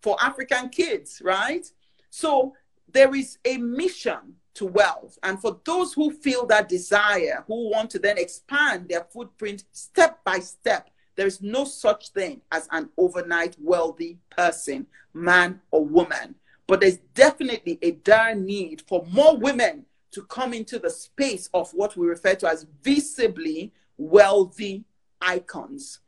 for 0.00 0.16
African 0.20 0.70
kids, 0.70 1.20
right? 1.22 1.70
So 2.10 2.54
there 2.92 3.14
is 3.14 3.38
a 3.44 3.58
mission 3.58 4.36
to 4.54 4.66
wealth. 4.66 5.18
And 5.22 5.40
for 5.40 5.60
those 5.64 5.92
who 5.92 6.10
feel 6.10 6.46
that 6.46 6.68
desire, 6.68 7.44
who 7.46 7.70
want 7.70 7.90
to 7.90 7.98
then 7.98 8.16
expand 8.18 8.88
their 8.88 9.04
footprint 9.04 9.64
step 9.72 10.24
by 10.24 10.38
step, 10.38 10.90
there 11.14 11.26
is 11.26 11.42
no 11.42 11.64
such 11.64 12.10
thing 12.10 12.42
as 12.52 12.68
an 12.70 12.88
overnight 12.96 13.56
wealthy 13.58 14.18
person, 14.30 14.86
man 15.14 15.60
or 15.70 15.84
woman. 15.84 16.34
But 16.66 16.80
there's 16.80 16.98
definitely 17.14 17.78
a 17.82 17.92
dire 17.92 18.34
need 18.34 18.82
for 18.86 19.04
more 19.10 19.36
women 19.36 19.85
to 20.16 20.22
come 20.22 20.54
into 20.54 20.78
the 20.78 20.88
space 20.88 21.50
of 21.52 21.70
what 21.74 21.94
we 21.94 22.06
refer 22.06 22.34
to 22.34 22.48
as 22.48 22.64
visibly 22.82 23.70
wealthy 23.98 24.82
icons. 25.20 25.98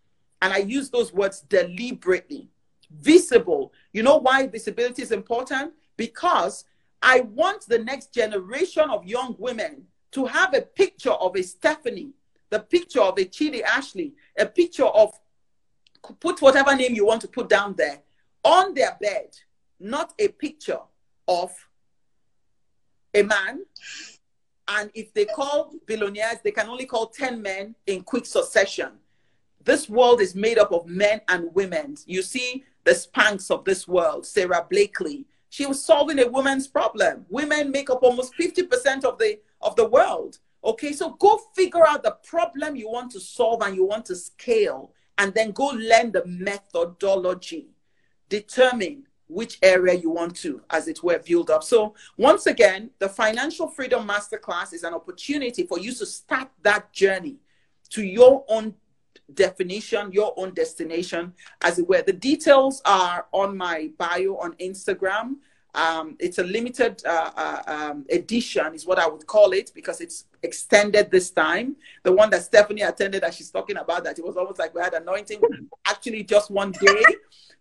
And 0.41 0.51
I 0.51 0.59
use 0.59 0.89
those 0.89 1.13
words 1.13 1.43
deliberately. 1.43 2.49
Visible. 2.91 3.71
You 3.93 4.03
know 4.03 4.17
why 4.17 4.47
visibility 4.47 5.03
is 5.03 5.13
important? 5.13 5.75
Because 5.99 6.65
I 7.03 7.21
want 7.21 7.67
the 7.67 7.81
next 7.81 8.15
generation 8.15 8.89
of 8.89 9.05
young 9.05 9.37
women 9.39 9.83
to 10.13 10.25
have 10.25 10.55
a 10.55 10.63
picture 10.63 11.11
of 11.11 11.37
a 11.37 11.43
Stephanie, 11.43 12.13
the 12.49 12.61
picture 12.61 13.03
of 13.03 13.19
a 13.19 13.27
Chidi 13.27 13.63
Ashley, 13.63 14.15
a 14.39 14.47
picture 14.47 14.87
of 14.87 15.13
put 16.19 16.41
whatever 16.41 16.75
name 16.75 16.95
you 16.95 17.05
want 17.05 17.21
to 17.21 17.29
put 17.29 17.51
down 17.51 17.75
there 17.77 17.99
on 18.43 18.73
their 18.73 18.97
bed, 18.99 19.37
not 19.79 20.15
a 20.19 20.29
picture 20.29 20.81
of 21.27 21.51
a 23.19 23.25
man. 23.25 23.65
And 24.69 24.91
if 24.95 25.13
they 25.15 25.25
call 25.25 25.73
billionaires, 25.87 26.39
they 26.45 26.51
can 26.51 26.69
only 26.69 26.87
call 26.87 27.07
10 27.07 27.41
men 27.41 27.75
in 27.87 28.03
quick 28.03 28.27
succession. 28.27 28.93
This 29.65 29.89
world 29.89 30.21
is 30.21 30.35
made 30.35 30.59
up 30.59 30.73
of 30.73 30.87
men 30.87 31.21
and 31.29 31.55
women. 31.55 31.97
You 32.07 32.23
see 32.23 32.65
the 32.85 32.93
Spanx 32.93 33.51
of 33.51 33.65
this 33.65 33.89
world, 33.89 34.27
Sara 34.27 34.67
Blakely. 34.69 35.27
She 35.51 35.67
was 35.67 35.85
solving 35.85 36.19
a 36.21 36.29
woman's 36.29 36.67
problem. 36.67 37.25
Women 37.31 37.71
make 37.71 37.91
up 37.91 38.03
almost 38.03 38.35
50% 38.39 39.05
of 39.05 39.19
the 39.19 39.39
of 39.61 39.75
the 39.77 39.87
world. 39.87 40.39
Okay, 40.63 40.93
so 40.93 41.11
go 41.11 41.41
figure 41.55 41.87
out 41.87 42.03
the 42.03 42.17
problem 42.25 42.77
you 42.77 42.89
want 42.91 43.11
to 43.13 43.21
solve 43.21 43.63
and 43.63 43.75
you 43.75 43.85
want 43.85 44.05
to 44.07 44.17
scale, 44.17 44.93
and 45.17 45.33
then 45.35 45.53
go 45.53 45.67
learn 45.67 46.13
the 46.13 46.25
methodology. 46.27 47.69
Determine 48.29 49.05
which 49.29 49.59
area 49.63 49.95
you 49.95 50.11
want 50.11 50.35
to, 50.37 50.61
as 50.71 50.89
it 50.89 51.03
were, 51.03 51.19
build 51.19 51.51
up. 51.51 51.63
So, 51.63 51.95
once 52.17 52.47
again, 52.47 52.91
the 52.99 53.09
Financial 53.09 53.69
Freedom 53.69 54.07
Masterclass 54.07 54.73
is 54.73 54.83
an 54.83 54.95
opportunity 54.95 55.65
for 55.65 55.79
you 55.79 55.93
to 55.95 56.07
start 56.07 56.49
that 56.63 56.93
journey 56.93 57.37
to 57.91 58.03
your 58.03 58.45
own 58.49 58.75
definition, 59.35 60.13
your 60.13 60.33
own 60.37 60.55
destination, 60.55 61.35
as 61.63 61.79
it 61.79 61.89
were. 61.89 62.03
The 62.03 62.13
details 62.13 62.81
are 62.85 63.27
on 63.33 63.57
my 63.57 63.91
bio 63.99 64.37
on 64.37 64.55
Instagram. 64.55 65.37
Um, 65.75 66.17
it's 66.19 66.39
a 66.39 66.43
limited 66.43 67.03
uh, 67.07 67.31
uh, 67.37 67.63
um, 67.67 68.07
edition, 68.11 68.75
is 68.75 68.87
what 68.87 68.99
I 68.99 69.07
would 69.07 69.27
call 69.27 69.53
it, 69.53 69.71
because 69.75 70.01
it's 70.01 70.25
extended 70.43 71.11
this 71.11 71.31
time. 71.31 71.77
The 72.03 72.13
one 72.13 72.31
that 72.31 72.43
Stephanie 72.43 72.83
attended, 72.83 73.23
that 73.23 73.35
she's 73.35 73.51
talking 73.51 73.77
about, 73.77 74.05
that 74.05 74.19
it 74.19 74.25
was 74.25 74.37
almost 74.37 74.59
like 74.59 74.75
we 74.75 74.81
had 74.81 74.95
anointing, 74.95 75.41
actually 75.87 76.25
just 76.25 76.51
one 76.51 76.73
day. 76.73 77.03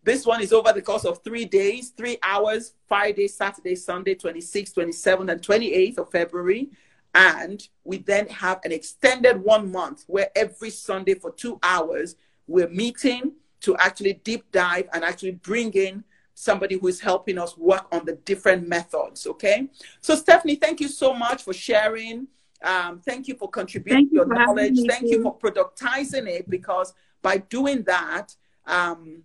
This 0.03 0.25
one 0.25 0.41
is 0.41 0.53
over 0.53 0.71
the 0.71 0.81
course 0.81 1.03
of 1.03 1.21
three 1.23 1.45
days, 1.45 1.89
three 1.89 2.17
hours, 2.23 2.73
Friday, 2.87 3.27
Saturday, 3.27 3.75
Sunday, 3.75 4.15
26th, 4.15 4.73
27th, 4.73 5.31
and 5.31 5.41
28th 5.41 5.97
of 5.97 6.09
February. 6.09 6.69
And 7.13 7.67
we 7.83 7.97
then 7.97 8.27
have 8.27 8.61
an 8.63 8.71
extended 8.71 9.43
one 9.43 9.71
month 9.71 10.05
where 10.07 10.29
every 10.35 10.69
Sunday 10.69 11.15
for 11.15 11.31
two 11.31 11.59
hours, 11.61 12.15
we're 12.47 12.69
meeting 12.69 13.33
to 13.61 13.75
actually 13.77 14.13
deep 14.13 14.49
dive 14.51 14.87
and 14.93 15.03
actually 15.03 15.31
bring 15.31 15.73
in 15.73 16.03
somebody 16.39 16.77
who 16.77 16.87
is 16.87 16.99
helping 16.99 17.39
us 17.39 17.57
work 17.57 17.87
on 17.91 18.05
the 18.05 18.13
different 18.13 18.67
methods. 18.67 19.25
Okay. 19.25 19.67
So, 20.01 20.15
Stephanie, 20.15 20.55
thank 20.55 20.79
you 20.79 20.87
so 20.87 21.11
much 21.11 21.41
for 21.41 21.51
sharing. 21.51 22.27
Um, 22.61 22.99
thank 22.99 23.27
you 23.27 23.33
for 23.35 23.49
contributing 23.49 24.09
you 24.11 24.17
your 24.17 24.27
for 24.27 24.35
knowledge. 24.35 24.77
Thank 24.87 25.09
you 25.09 25.23
for 25.23 25.35
productizing 25.35 26.27
it 26.27 26.47
because 26.47 26.93
by 27.23 27.37
doing 27.37 27.81
that, 27.83 28.35
um, 28.67 29.23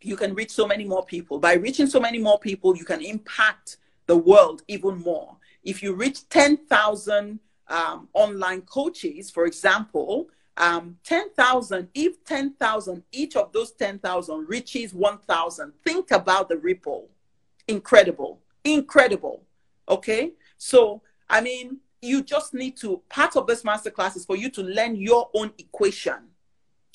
you 0.00 0.16
can 0.16 0.34
reach 0.34 0.52
so 0.52 0.68
many 0.68 0.84
more 0.84 1.04
people. 1.04 1.40
By 1.40 1.54
reaching 1.54 1.88
so 1.88 1.98
many 1.98 2.18
more 2.18 2.38
people, 2.38 2.76
you 2.76 2.84
can 2.84 3.00
impact 3.00 3.78
the 4.06 4.16
world 4.16 4.62
even 4.68 4.98
more. 4.98 5.36
If 5.64 5.82
you 5.82 5.94
reach 5.94 6.28
10,000 6.28 7.40
um, 7.66 8.08
online 8.12 8.60
coaches, 8.62 9.32
for 9.32 9.46
example, 9.46 10.28
um, 10.56 10.96
10,000, 11.04 11.88
if 11.94 12.24
10,000, 12.24 13.02
each 13.12 13.36
of 13.36 13.52
those 13.52 13.72
10,000 13.72 14.48
reaches 14.48 14.94
1,000, 14.94 15.72
think 15.84 16.10
about 16.10 16.48
the 16.48 16.56
ripple. 16.56 17.10
Incredible. 17.68 18.40
Incredible. 18.64 19.42
Okay. 19.88 20.32
So, 20.56 21.02
I 21.28 21.40
mean, 21.40 21.78
you 22.00 22.22
just 22.22 22.54
need 22.54 22.76
to, 22.78 23.02
part 23.08 23.36
of 23.36 23.46
this 23.46 23.62
masterclass 23.62 24.16
is 24.16 24.24
for 24.24 24.36
you 24.36 24.50
to 24.50 24.62
learn 24.62 24.96
your 24.96 25.28
own 25.34 25.52
equation. 25.58 26.28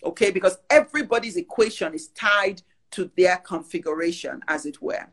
Okay. 0.04 0.32
Because 0.32 0.58
everybody's 0.70 1.38
equation 1.38 1.94
is 1.94 2.08
tied 2.10 2.62
to 2.92 3.12
their 3.16 3.38
configuration, 3.38 4.42
as 4.48 4.66
it 4.66 4.82
were. 4.82 5.08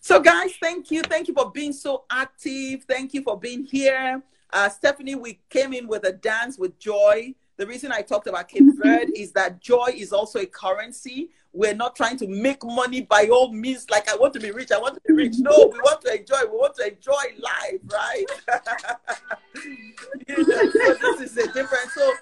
So, 0.00 0.20
guys, 0.20 0.52
thank 0.60 0.90
you. 0.90 1.00
Thank 1.00 1.28
you 1.28 1.34
for 1.34 1.50
being 1.50 1.72
so 1.72 2.04
active. 2.10 2.84
Thank 2.84 3.14
you 3.14 3.22
for 3.22 3.38
being 3.38 3.64
here. 3.64 4.22
Uh, 4.52 4.68
Stephanie, 4.68 5.14
we 5.14 5.40
came 5.48 5.72
in 5.72 5.88
with 5.88 6.04
a 6.04 6.12
dance 6.12 6.58
with 6.58 6.78
joy. 6.78 7.34
The 7.56 7.66
reason 7.66 7.92
I 7.92 8.02
talked 8.02 8.26
about 8.26 8.48
Cape 8.48 8.64
Verde 8.82 9.12
is 9.16 9.32
that 9.32 9.60
joy 9.60 9.92
is 9.94 10.12
also 10.12 10.40
a 10.40 10.46
currency. 10.46 11.30
We're 11.52 11.74
not 11.74 11.94
trying 11.94 12.16
to 12.18 12.26
make 12.26 12.64
money 12.64 13.02
by 13.02 13.28
all 13.32 13.52
means, 13.52 13.88
like 13.90 14.08
I 14.08 14.16
want 14.16 14.32
to 14.34 14.40
be 14.40 14.50
rich, 14.50 14.72
I 14.72 14.78
want 14.78 14.94
to 14.94 15.00
be 15.06 15.14
rich. 15.14 15.34
No, 15.38 15.70
we 15.72 15.78
want 15.78 16.00
to 16.02 16.18
enjoy, 16.18 16.40
we 16.50 16.58
want 16.58 16.74
to 16.76 16.88
enjoy 16.88 17.12
life, 17.38 17.80
right? 17.92 18.24
you 20.28 20.36
know, 20.36 20.70
so 20.70 20.94
this 20.94 21.30
is 21.30 21.36
a 21.36 21.52
different. 21.52 21.90
So 21.94 22.12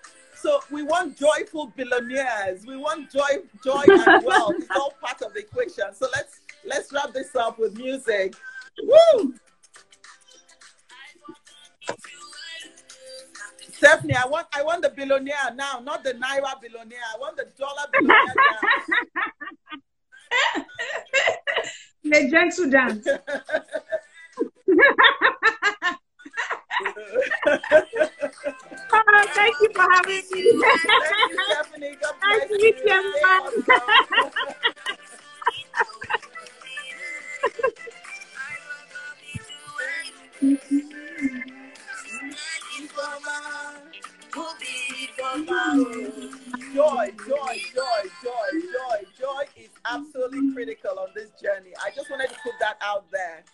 so 0.42 0.60
we 0.72 0.82
want 0.82 1.16
joyful 1.16 1.68
billionaires. 1.76 2.66
We 2.66 2.76
want 2.76 3.12
joy, 3.12 3.20
joy 3.64 3.84
and 3.88 4.24
wealth. 4.24 4.54
It's 4.59 4.68
all 4.74 4.92
part 5.00 5.22
of 5.22 5.32
the 5.34 5.38
equation. 5.38 5.94
So 5.94 6.09
let's 6.12 6.40
let's 6.64 6.92
wrap 6.92 7.12
this 7.12 7.36
up 7.36 7.60
with 7.60 7.76
music. 7.76 8.34
Woo! 8.82 9.34
Stephanie, 13.82 14.14
I 14.14 14.28
want 14.28 14.46
I 14.54 14.62
want 14.62 14.80
the 14.82 14.90
billionaire 14.90 15.52
now, 15.56 15.80
not 15.82 16.04
the 16.04 16.12
naira 16.12 16.60
billionaire. 16.60 17.00
I 17.12 17.18
want 17.18 17.36
the 17.36 17.48
dollar 17.59 17.82
billionaire 17.92 18.36
now. 18.36 18.60
the 22.04 22.30
gentle 22.30 22.70
dance. 22.70 23.09
oh, 28.92 29.24
thank 29.34 29.56
you 29.60 29.68
for 29.74 29.82
having 29.90 30.14
me. 30.14 30.22
thank 30.30 30.84
you, 31.28 31.38
Stephanie. 31.50 31.96
God 32.00 32.14
bless 32.20 32.38
nice 32.38 32.46
to 32.50 32.54
meet 32.59 32.76
you, 32.84 32.90
everyone. 40.40 41.48
joy, 45.23 45.44
joy, 46.74 47.11
joy, 47.16 47.59
joy, 47.74 48.03
joy, 48.23 48.99
joy 49.19 49.43
is 49.57 49.70
absolutely 49.85 50.53
critical 50.53 50.99
on 50.99 51.09
this 51.15 51.31
journey. 51.40 51.70
I 51.85 51.90
just 51.94 52.11
wanted 52.11 52.28
to 52.28 52.36
put 52.43 52.55
that 52.61 52.77
out 52.82 53.07
there. 53.11 53.44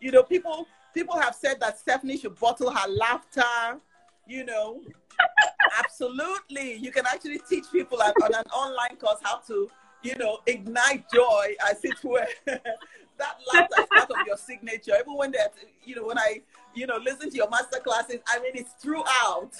You 0.00 0.12
know, 0.12 0.22
people 0.22 0.66
people 0.94 1.18
have 1.18 1.34
said 1.34 1.60
that 1.60 1.78
Stephanie 1.78 2.16
should 2.16 2.38
bottle 2.38 2.70
her 2.70 2.88
laughter. 2.88 3.80
You 4.26 4.44
know, 4.44 4.80
absolutely. 5.78 6.74
You 6.74 6.90
can 6.90 7.06
actually 7.06 7.40
teach 7.48 7.64
people 7.72 8.00
on 8.02 8.34
an 8.34 8.44
online 8.52 8.96
course 8.98 9.20
how 9.22 9.38
to, 9.46 9.68
you 10.02 10.16
know, 10.16 10.38
ignite 10.46 11.04
joy, 11.12 11.54
as 11.68 11.84
it 11.84 12.02
were. 12.02 12.26
that 12.46 13.36
laughter 13.52 13.82
is 13.82 13.86
part 13.94 14.10
of 14.10 14.26
your 14.26 14.36
signature. 14.36 14.94
Even 14.98 15.14
when 15.14 15.32
that, 15.32 15.54
you 15.84 15.96
know, 15.96 16.06
when 16.06 16.18
I, 16.18 16.42
you 16.76 16.86
know, 16.86 16.98
listen 17.02 17.30
to 17.30 17.36
your 17.36 17.48
master 17.50 17.80
classes, 17.80 18.20
I 18.28 18.38
mean, 18.40 18.52
it's 18.54 18.72
throughout. 18.80 19.50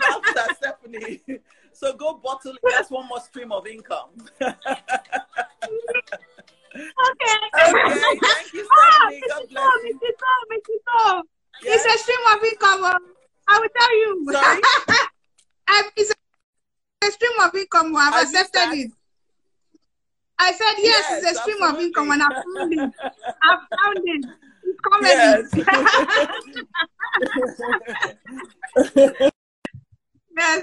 laughter, 0.00 0.54
Stephanie. 0.56 1.20
So 1.72 1.94
go 1.94 2.14
bottle 2.14 2.52
it. 2.52 2.60
That's 2.70 2.90
one 2.90 3.06
more 3.08 3.20
stream 3.20 3.52
of 3.52 3.66
income. 3.66 4.10
okay. 4.40 4.56
Okay. 6.76 6.92
Thank 7.54 8.52
you, 8.52 8.68
Stephanie. 8.68 9.22
God 9.28 9.42
bless 9.48 9.64
oh, 9.64 9.82
you. 9.84 9.94
Mr. 9.94 10.10
Tom, 11.04 11.22
Yes. 11.62 11.84
It's 11.86 11.94
a 11.94 11.98
stream 12.02 12.18
of 12.34 12.44
income. 12.44 12.84
I 13.48 13.58
will 13.58 13.68
tell 13.78 13.96
you. 13.96 14.32
Sorry? 14.32 14.60
it's 15.96 16.12
a 17.02 17.10
stream 17.12 17.40
of 17.42 17.54
income. 17.54 17.96
I've 17.96 18.14
I 18.14 18.22
accepted 18.22 18.78
it. 18.78 18.90
I 20.38 20.52
said, 20.52 20.74
yes, 20.78 21.04
yes 21.08 21.22
it's 21.24 21.38
a 21.38 21.42
stream 21.42 21.56
absolutely. 21.62 21.84
of 21.84 21.86
income, 21.86 22.10
and 22.10 22.22
I 22.22 22.28
found 22.28 22.72
it. 22.72 22.94
I 23.42 23.58
found 23.74 24.02
it. 24.04 24.26
It's 24.76 24.82
comedy. 24.82 25.08
Yes. 25.08 25.46
yes. 30.36 30.62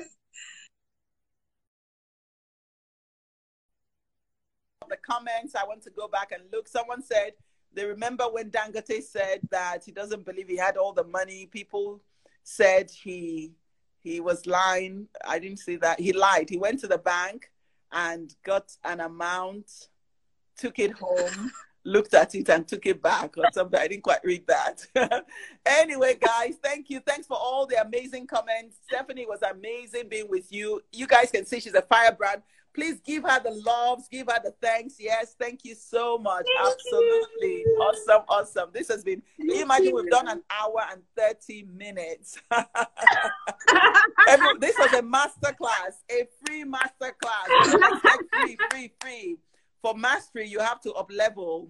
The 4.89 4.97
comments, 4.97 5.55
I 5.55 5.65
want 5.65 5.81
to 5.83 5.89
go 5.89 6.07
back 6.07 6.31
and 6.31 6.43
look. 6.51 6.67
Someone 6.67 7.01
said 7.01 7.31
they 7.73 7.85
remember 7.85 8.25
when 8.25 8.51
Dangote 8.51 9.01
said 9.01 9.39
that 9.49 9.83
he 9.85 9.91
doesn't 9.91 10.25
believe 10.25 10.47
he 10.47 10.57
had 10.57 10.77
all 10.77 10.93
the 10.93 11.05
money. 11.05 11.47
People 11.47 12.01
said 12.43 12.91
he 12.91 13.53
he 14.01 14.19
was 14.19 14.45
lying. 14.45 15.07
I 15.25 15.39
didn't 15.39 15.59
see 15.59 15.77
that. 15.77 15.99
He 15.99 16.13
lied. 16.13 16.49
He 16.49 16.57
went 16.57 16.79
to 16.81 16.87
the 16.87 16.97
bank 16.97 17.49
and 17.91 18.35
got 18.43 18.75
an 18.83 18.99
amount, 18.99 19.87
took 20.57 20.77
it 20.77 20.91
home, 20.91 21.51
looked 21.85 22.13
at 22.13 22.33
it 22.35 22.49
and 22.49 22.67
took 22.67 22.85
it 22.85 23.01
back 23.01 23.37
or 23.37 23.45
something. 23.51 23.79
I 23.79 23.87
didn't 23.87 24.03
quite 24.03 24.23
read 24.23 24.47
that. 24.47 25.25
anyway, 25.65 26.17
guys, 26.19 26.55
thank 26.63 26.89
you. 26.89 26.99
Thanks 27.01 27.27
for 27.27 27.37
all 27.37 27.65
the 27.65 27.81
amazing 27.81 28.27
comments. 28.27 28.77
Stephanie 28.87 29.25
was 29.25 29.41
amazing 29.41 30.09
being 30.09 30.29
with 30.29 30.51
you. 30.51 30.81
You 30.91 31.07
guys 31.07 31.31
can 31.31 31.45
see 31.45 31.59
she's 31.59 31.73
a 31.73 31.81
firebrand. 31.81 32.41
Please 32.73 32.99
give 33.01 33.23
her 33.23 33.39
the 33.39 33.51
loves, 33.51 34.07
give 34.07 34.27
her 34.27 34.39
the 34.43 34.51
thanks. 34.59 34.95
Yes, 34.99 35.35
thank 35.39 35.63
you 35.63 35.75
so 35.75 36.17
much. 36.17 36.45
Thank 36.57 36.73
Absolutely. 36.73 37.57
You. 37.59 37.79
Awesome, 37.79 38.23
awesome. 38.27 38.69
This 38.73 38.87
has 38.87 39.03
been, 39.03 39.21
can 39.37 39.49
you 39.49 39.61
imagine 39.61 39.89
you. 39.89 39.95
we've 39.95 40.09
done 40.09 40.27
an 40.27 40.41
hour 40.49 40.81
and 40.91 41.01
30 41.15 41.67
minutes. 41.75 42.39
Every, 44.27 44.57
this 44.59 44.75
was 44.79 44.91
a 44.93 45.03
master 45.03 45.53
class, 45.53 46.01
a 46.09 46.27
free 46.43 46.63
master 46.63 47.15
class. 47.21 47.75
free, 48.31 48.57
free, 48.71 48.91
free. 48.99 49.37
For 49.83 49.93
mastery, 49.93 50.47
you 50.47 50.59
have 50.59 50.79
to 50.83 50.93
up 50.93 51.11
level. 51.13 51.69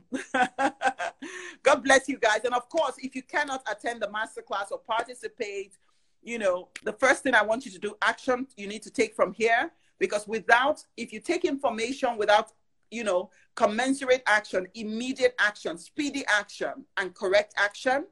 God 1.64 1.84
bless 1.84 2.08
you 2.08 2.20
guys. 2.20 2.42
And 2.46 2.54
of 2.54 2.70
course, 2.70 2.94
if 3.00 3.16
you 3.16 3.24
cannot 3.24 3.64
attend 3.70 4.04
the 4.04 4.12
master 4.12 4.44
class 4.44 4.72
or 4.72 4.78
participate, 4.78 5.74
you 6.22 6.38
know, 6.38 6.70
the 6.84 6.94
first 6.94 7.24
thing 7.24 7.34
I 7.34 7.42
want 7.42 7.66
you 7.66 7.72
to 7.72 7.80
do, 7.80 7.96
action 8.04 8.46
you 8.56 8.68
need 8.68 8.84
to 8.84 8.92
take 8.92 9.16
from 9.16 9.34
here 9.34 9.72
because 9.98 10.28
without, 10.28 10.86
if 10.96 11.12
you 11.12 11.20
take 11.20 11.44
information 11.44 12.16
without, 12.16 12.52
you 12.92 13.04
know, 13.04 13.32
commensurate 13.56 14.22
action, 14.28 14.68
immediate 14.76 15.34
action, 15.40 15.80
speedy 15.80 16.24
action, 16.28 16.86
and 16.98 17.16
correct 17.16 17.56
action, 17.58 18.06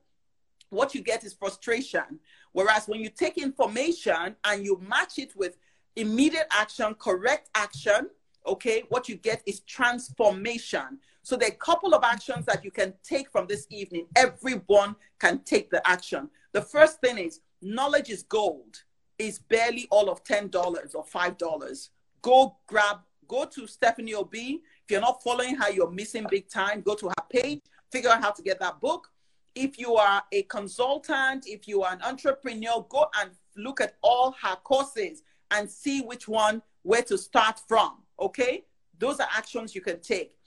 what 0.71 0.95
you 0.95 1.01
get 1.01 1.23
is 1.23 1.31
frustration. 1.31 2.19
Whereas 2.53 2.87
when 2.87 3.01
you 3.01 3.09
take 3.09 3.37
information 3.37 4.35
and 4.45 4.65
you 4.65 4.81
match 4.81 5.19
it 5.19 5.35
with 5.35 5.57
immediate 5.95 6.47
action, 6.49 6.95
correct 6.95 7.51
action, 7.53 8.09
okay, 8.45 8.83
what 8.89 9.07
you 9.09 9.15
get 9.15 9.41
is 9.45 9.61
transformation. 9.61 10.99
So 11.23 11.35
there 11.35 11.49
are 11.49 11.53
a 11.53 11.55
couple 11.55 11.93
of 11.93 12.03
actions 12.03 12.45
that 12.45 12.63
you 12.63 12.71
can 12.71 12.93
take 13.03 13.31
from 13.31 13.47
this 13.47 13.67
evening. 13.69 14.07
Everyone 14.15 14.95
can 15.19 15.39
take 15.39 15.69
the 15.69 15.87
action. 15.87 16.29
The 16.51 16.61
first 16.61 16.99
thing 17.01 17.17
is 17.17 17.41
knowledge 17.61 18.09
is 18.09 18.23
gold 18.23 18.83
is 19.19 19.37
barely 19.37 19.87
all 19.91 20.09
of 20.09 20.23
$10 20.23 20.95
or 20.95 21.05
$5. 21.05 21.89
Go 22.23 22.57
grab, 22.65 22.97
go 23.27 23.45
to 23.45 23.67
Stephanie 23.67 24.15
Obi. 24.15 24.61
If 24.83 24.91
If 24.91 24.95
you're 24.95 25.01
not 25.01 25.23
following 25.23 25.55
her, 25.55 25.71
you're 25.71 25.89
missing 25.89 26.25
big 26.29 26.49
time. 26.49 26.81
Go 26.81 26.95
to 26.95 27.07
her 27.07 27.23
page, 27.29 27.61
figure 27.91 28.09
out 28.09 28.21
how 28.21 28.31
to 28.31 28.41
get 28.41 28.59
that 28.59 28.81
book. 28.81 29.07
If 29.55 29.79
you 29.79 29.95
are 29.95 30.21
a 30.33 30.43
consultant, 30.43 31.45
if 31.47 31.65
you 31.65 31.83
are 31.83 31.93
an 31.93 32.01
entrepreneur, 32.01 32.85
go 32.89 33.05
and 33.21 33.31
look 33.55 33.79
at 33.79 33.95
all 34.01 34.35
her 34.41 34.57
courses 34.57 35.23
and 35.51 35.69
see 35.69 36.01
which 36.01 36.27
one 36.27 36.61
where 36.81 37.03
to 37.03 37.17
start 37.17 37.61
from. 37.69 37.99
Okay? 38.21 38.63
Those 38.97 39.19
are 39.19 39.27
actions 39.35 39.75
you 39.75 39.81
can 39.81 39.99
take. 39.99 40.37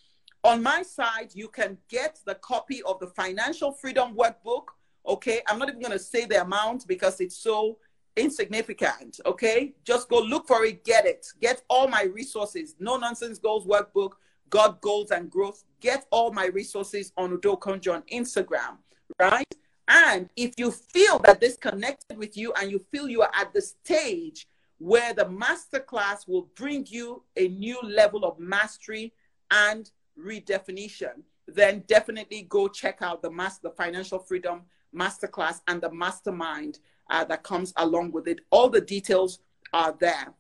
On 0.45 0.63
my 0.63 0.83
side, 0.83 1.31
you 1.35 1.49
can 1.49 1.79
get 1.89 2.21
the 2.27 2.37
copy 2.37 2.83
of 2.83 3.01
the 3.01 3.09
Financial 3.09 3.73
Freedom 3.73 4.15
Workbook. 4.15 4.65
Okay? 5.07 5.41
I'm 5.49 5.59
not 5.59 5.69
even 5.69 5.81
going 5.81 5.93
to 5.93 5.99
say 5.99 6.25
the 6.25 6.43
amount 6.43 6.87
because 6.87 7.21
it's 7.21 7.37
so 7.37 7.79
insignificant. 8.17 9.21
Okay? 9.27 9.75
Just 9.85 10.09
go 10.09 10.21
look 10.21 10.47
for 10.47 10.65
it, 10.65 10.85
get 10.85 11.07
it. 11.07 11.27
Get 11.41 11.63
all 11.69 11.89
my 11.89 12.05
resources. 12.05 12.77
No 12.79 12.97
Nonsense 12.97 13.39
Goals 13.39 13.67
Workbook, 13.67 14.13
God 14.51 14.81
Goals 14.81 15.11
and 15.11 15.31
Growth. 15.31 15.65
Get 15.81 16.07
all 16.11 16.33
my 16.33 16.47
resources 16.47 17.13
on 17.17 17.33
Udo 17.33 17.57
Okonjo 17.57 17.95
on 17.95 18.03
Instagram, 18.13 18.77
right? 19.19 19.53
And 19.89 20.31
if 20.37 20.55
you 20.57 20.71
feel 20.71 21.19
that 21.21 21.41
this 21.41 21.57
connected 21.57 22.17
with 22.17 22.37
you 22.37 22.53
and 22.55 22.71
you 22.71 22.79
feel 22.91 23.09
you 23.09 23.23
are 23.23 23.33
at 23.35 23.53
the 23.53 23.61
stage 23.61 24.47
where 24.85 25.15
the 25.15 25.25
masterclass 25.25 26.29
will 26.29 26.47
bring 26.57 26.85
you 26.91 27.23
a 27.39 27.49
new 27.49 27.81
level 27.81 28.23
of 28.23 28.39
mastery 28.39 29.15
and 29.51 29.91
redefinition, 30.19 31.23
then 31.49 31.83
definitely 31.87 32.43
go 32.51 32.69
check 32.69 32.99
out 33.01 33.23
the 33.23 33.31
master 33.31 33.61
the 33.63 33.71
financial 33.71 34.19
freedom 34.19 34.61
masterclass 34.95 35.63
and 35.69 35.81
the 35.81 35.91
mastermind 35.91 36.81
uh, 37.09 37.25
that 37.25 37.43
comes 37.43 37.73
along 37.79 38.13
with 38.13 38.29
it. 38.29 38.41
All 38.51 38.69
the 38.69 38.83
details 38.83 39.39
are 39.73 39.97
there. 39.99 40.35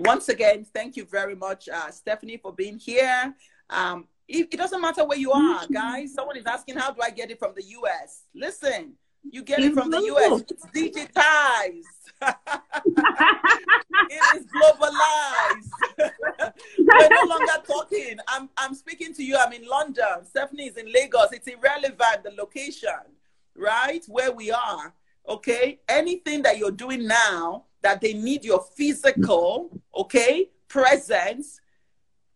Once 0.00 0.28
again, 0.28 0.66
thank 0.74 0.96
you 0.96 1.04
very 1.04 1.36
much, 1.36 1.68
uh, 1.68 1.92
Stephanie, 1.92 2.36
for 2.36 2.52
being 2.52 2.78
here. 2.78 3.32
Um, 3.70 4.08
it, 4.26 4.48
it, 4.52 4.56
doesn't 4.56 4.80
matter 4.80 5.04
where 5.04 5.18
you 5.18 5.30
are, 5.30 5.64
guys. 5.72 6.14
Someone 6.14 6.36
is 6.36 6.46
asking, 6.46 6.76
how 6.76 6.90
do 6.90 7.00
I 7.00 7.10
get 7.10 7.30
it 7.30 7.38
from 7.38 7.52
the 7.54 7.64
US? 7.64 8.24
Listen, 8.34 8.94
you 9.22 9.42
get 9.42 9.60
it 9.60 9.74
from 9.74 9.90
the 9.90 9.98
US. 9.98 10.42
It's 10.50 10.66
digitized. 10.66 11.82
it 14.10 14.36
is 14.36 14.46
globalized. 14.46 15.70
We're 16.78 17.08
no 17.08 17.24
longer 17.28 17.62
talking. 17.66 18.18
I'm, 18.26 18.48
I'm 18.56 18.74
speaking 18.74 19.14
to 19.14 19.22
you. 19.22 19.36
I'm 19.36 19.52
in 19.52 19.66
London. 19.66 20.24
Stephanie 20.24 20.66
is 20.66 20.76
in 20.76 20.92
Lagos. 20.92 21.32
It's 21.32 21.46
irrelevant, 21.46 22.24
the 22.24 22.32
location, 22.36 22.90
right? 23.54 24.04
Where 24.08 24.32
we 24.32 24.50
are. 24.50 24.92
Okay. 25.28 25.80
Anything 25.88 26.42
that 26.42 26.58
you're 26.58 26.70
doing 26.70 27.06
now 27.06 27.64
that 27.82 28.00
they 28.00 28.14
need 28.14 28.44
your 28.44 28.64
physical, 28.76 29.70
okay, 29.94 30.50
presence 30.68 31.60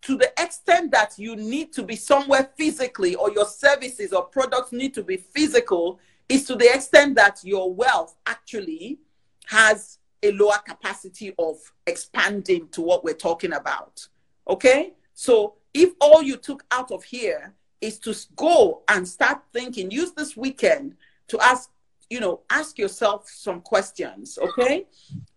to 0.03 0.17
the 0.17 0.33
extent 0.39 0.91
that 0.91 1.15
you 1.17 1.37
need 1.37 1.73
to 1.73 1.83
be 1.83 1.97
somewhere 1.97 2.51
physically 2.57 3.15
or 3.15 3.31
your 3.33 3.47
services 3.47 4.13
or 4.13 4.25
products 4.25 4.73
need 4.73 4.93
to 4.95 5.03
be 5.03 5.17
physical 5.17 6.01
is 6.29 6.45
to 6.47 6.57
the 6.57 6.73
extent 6.73 7.17
that 7.17 7.41
your 7.45 7.73
wealth 7.73 8.17
actually 8.27 8.99
has 9.47 9.99
a 10.23 10.33
lower 10.33 10.59
capacity 10.67 11.35
of 11.39 11.57
expanding 11.87 12.69
to 12.69 12.81
what 12.81 13.05
we're 13.05 13.15
talking 13.15 13.53
about. 13.53 14.07
Okay? 14.49 14.95
So 15.15 15.55
if 15.75 15.93
all 16.01 16.23
you 16.23 16.37
took 16.37 16.65
out 16.71 16.91
of 16.91 17.05
here 17.05 17.55
is 17.81 17.99
to 18.01 18.15
go 18.37 18.83
and 18.89 19.07
start 19.07 19.43
thinking, 19.53 19.91
use 19.91 20.13
this 20.13 20.37
weekend 20.37 20.95
to 21.29 21.41
ask, 21.41 21.71
you 22.09 22.21
know, 22.21 22.41
ask 22.51 22.79
yourself 22.79 23.29
some 23.29 23.61
questions, 23.61 24.39
okay? 24.41 24.87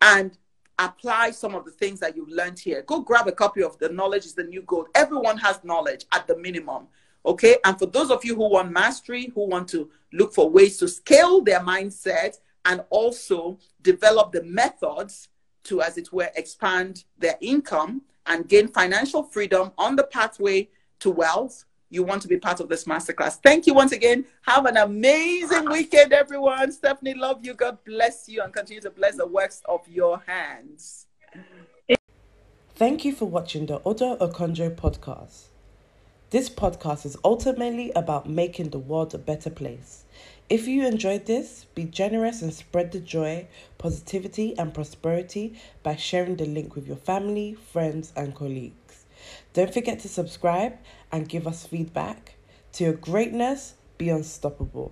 And 0.01 0.37
apply 0.77 1.31
some 1.31 1.55
of 1.55 1.65
the 1.65 1.71
things 1.71 1.99
that 2.01 2.15
you've 2.15 2.29
learned 2.29 2.59
here. 2.59 2.83
Go 2.83 3.01
grab 3.01 3.27
a 3.27 3.31
copy 3.31 3.63
of 3.63 3.77
The 3.79 3.89
Knowledge 3.89 4.25
is 4.25 4.35
the 4.35 4.43
New 4.43 4.61
Gold. 4.61 4.87
Everyone 4.93 5.37
has 5.37 5.63
knowledge 5.63 6.05
at 6.13 6.27
the 6.27 6.37
minimum. 6.37 6.87
Okay. 7.25 7.57
And 7.65 7.77
for 7.77 7.87
those 7.87 8.11
of 8.11 8.23
you 8.23 8.35
who 8.35 8.49
want 8.49 8.71
mastery, 8.71 9.31
who 9.33 9.47
want 9.47 9.67
to 9.69 9.89
look 10.13 10.33
for 10.33 10.49
ways 10.49 10.77
to 10.77 10.87
scale 10.87 11.41
their 11.41 11.59
mindset 11.59 12.39
and 12.65 12.83
also 12.89 13.57
develop 13.81 14.31
the 14.31 14.43
methods 14.43 15.29
to, 15.65 15.81
as 15.81 15.97
it 15.97 16.11
were, 16.13 16.29
expand 16.35 17.03
their 17.17 17.35
income 17.41 18.01
and 18.27 18.47
gain 18.47 18.67
financial 18.67 19.23
freedom 19.23 19.71
on 19.77 19.95
the 19.95 20.03
pathway 20.03 20.69
to 20.99 21.11
wealth, 21.11 21.65
you 21.89 22.03
want 22.03 22.21
to 22.21 22.27
be 22.27 22.37
part 22.37 22.59
of 22.59 22.67
this 22.67 22.85
masterclass. 22.85 23.39
Thank 23.41 23.67
you 23.67 23.73
once 23.73 23.91
again. 23.91 24.25
Have 24.41 24.65
an 24.65 24.77
amazing 24.77 25.69
weekend, 25.69 26.13
everyone. 26.13 26.71
Stephanie, 26.71 27.13
love 27.13 27.45
you. 27.45 27.53
God 27.53 27.77
bless 27.85 28.27
you 28.27 28.41
and 28.41 28.51
continue 28.51 28.81
to 28.81 28.89
bless 28.89 29.15
the 29.17 29.27
works 29.27 29.61
of 29.65 29.87
your 29.87 30.21
hands. 30.25 31.07
Thank 32.75 33.05
you 33.05 33.13
for 33.13 33.25
watching 33.25 33.67
the 33.67 33.79
Udo 33.87 34.17
Okonjo 34.17 34.75
podcast. 34.75 35.54
This 36.35 36.49
podcast 36.49 37.05
is 37.05 37.15
ultimately 37.23 37.93
about 37.95 38.27
making 38.27 38.71
the 38.71 38.77
world 38.77 39.15
a 39.15 39.17
better 39.17 39.49
place. 39.49 40.03
If 40.49 40.67
you 40.67 40.85
enjoyed 40.85 41.27
this, 41.27 41.63
be 41.73 41.85
generous 41.85 42.41
and 42.41 42.53
spread 42.53 42.91
the 42.91 42.99
joy, 42.99 43.47
positivity, 43.77 44.53
and 44.59 44.73
prosperity 44.73 45.57
by 45.81 45.95
sharing 45.95 46.35
the 46.35 46.45
link 46.45 46.75
with 46.75 46.87
your 46.87 46.97
family, 46.97 47.53
friends, 47.53 48.11
and 48.17 48.35
colleagues. 48.35 49.05
Don't 49.53 49.73
forget 49.73 49.99
to 49.99 50.09
subscribe 50.09 50.73
and 51.09 51.29
give 51.29 51.47
us 51.47 51.65
feedback. 51.65 52.35
To 52.73 52.83
your 52.83 52.93
greatness, 52.95 53.75
be 53.97 54.09
unstoppable. 54.09 54.91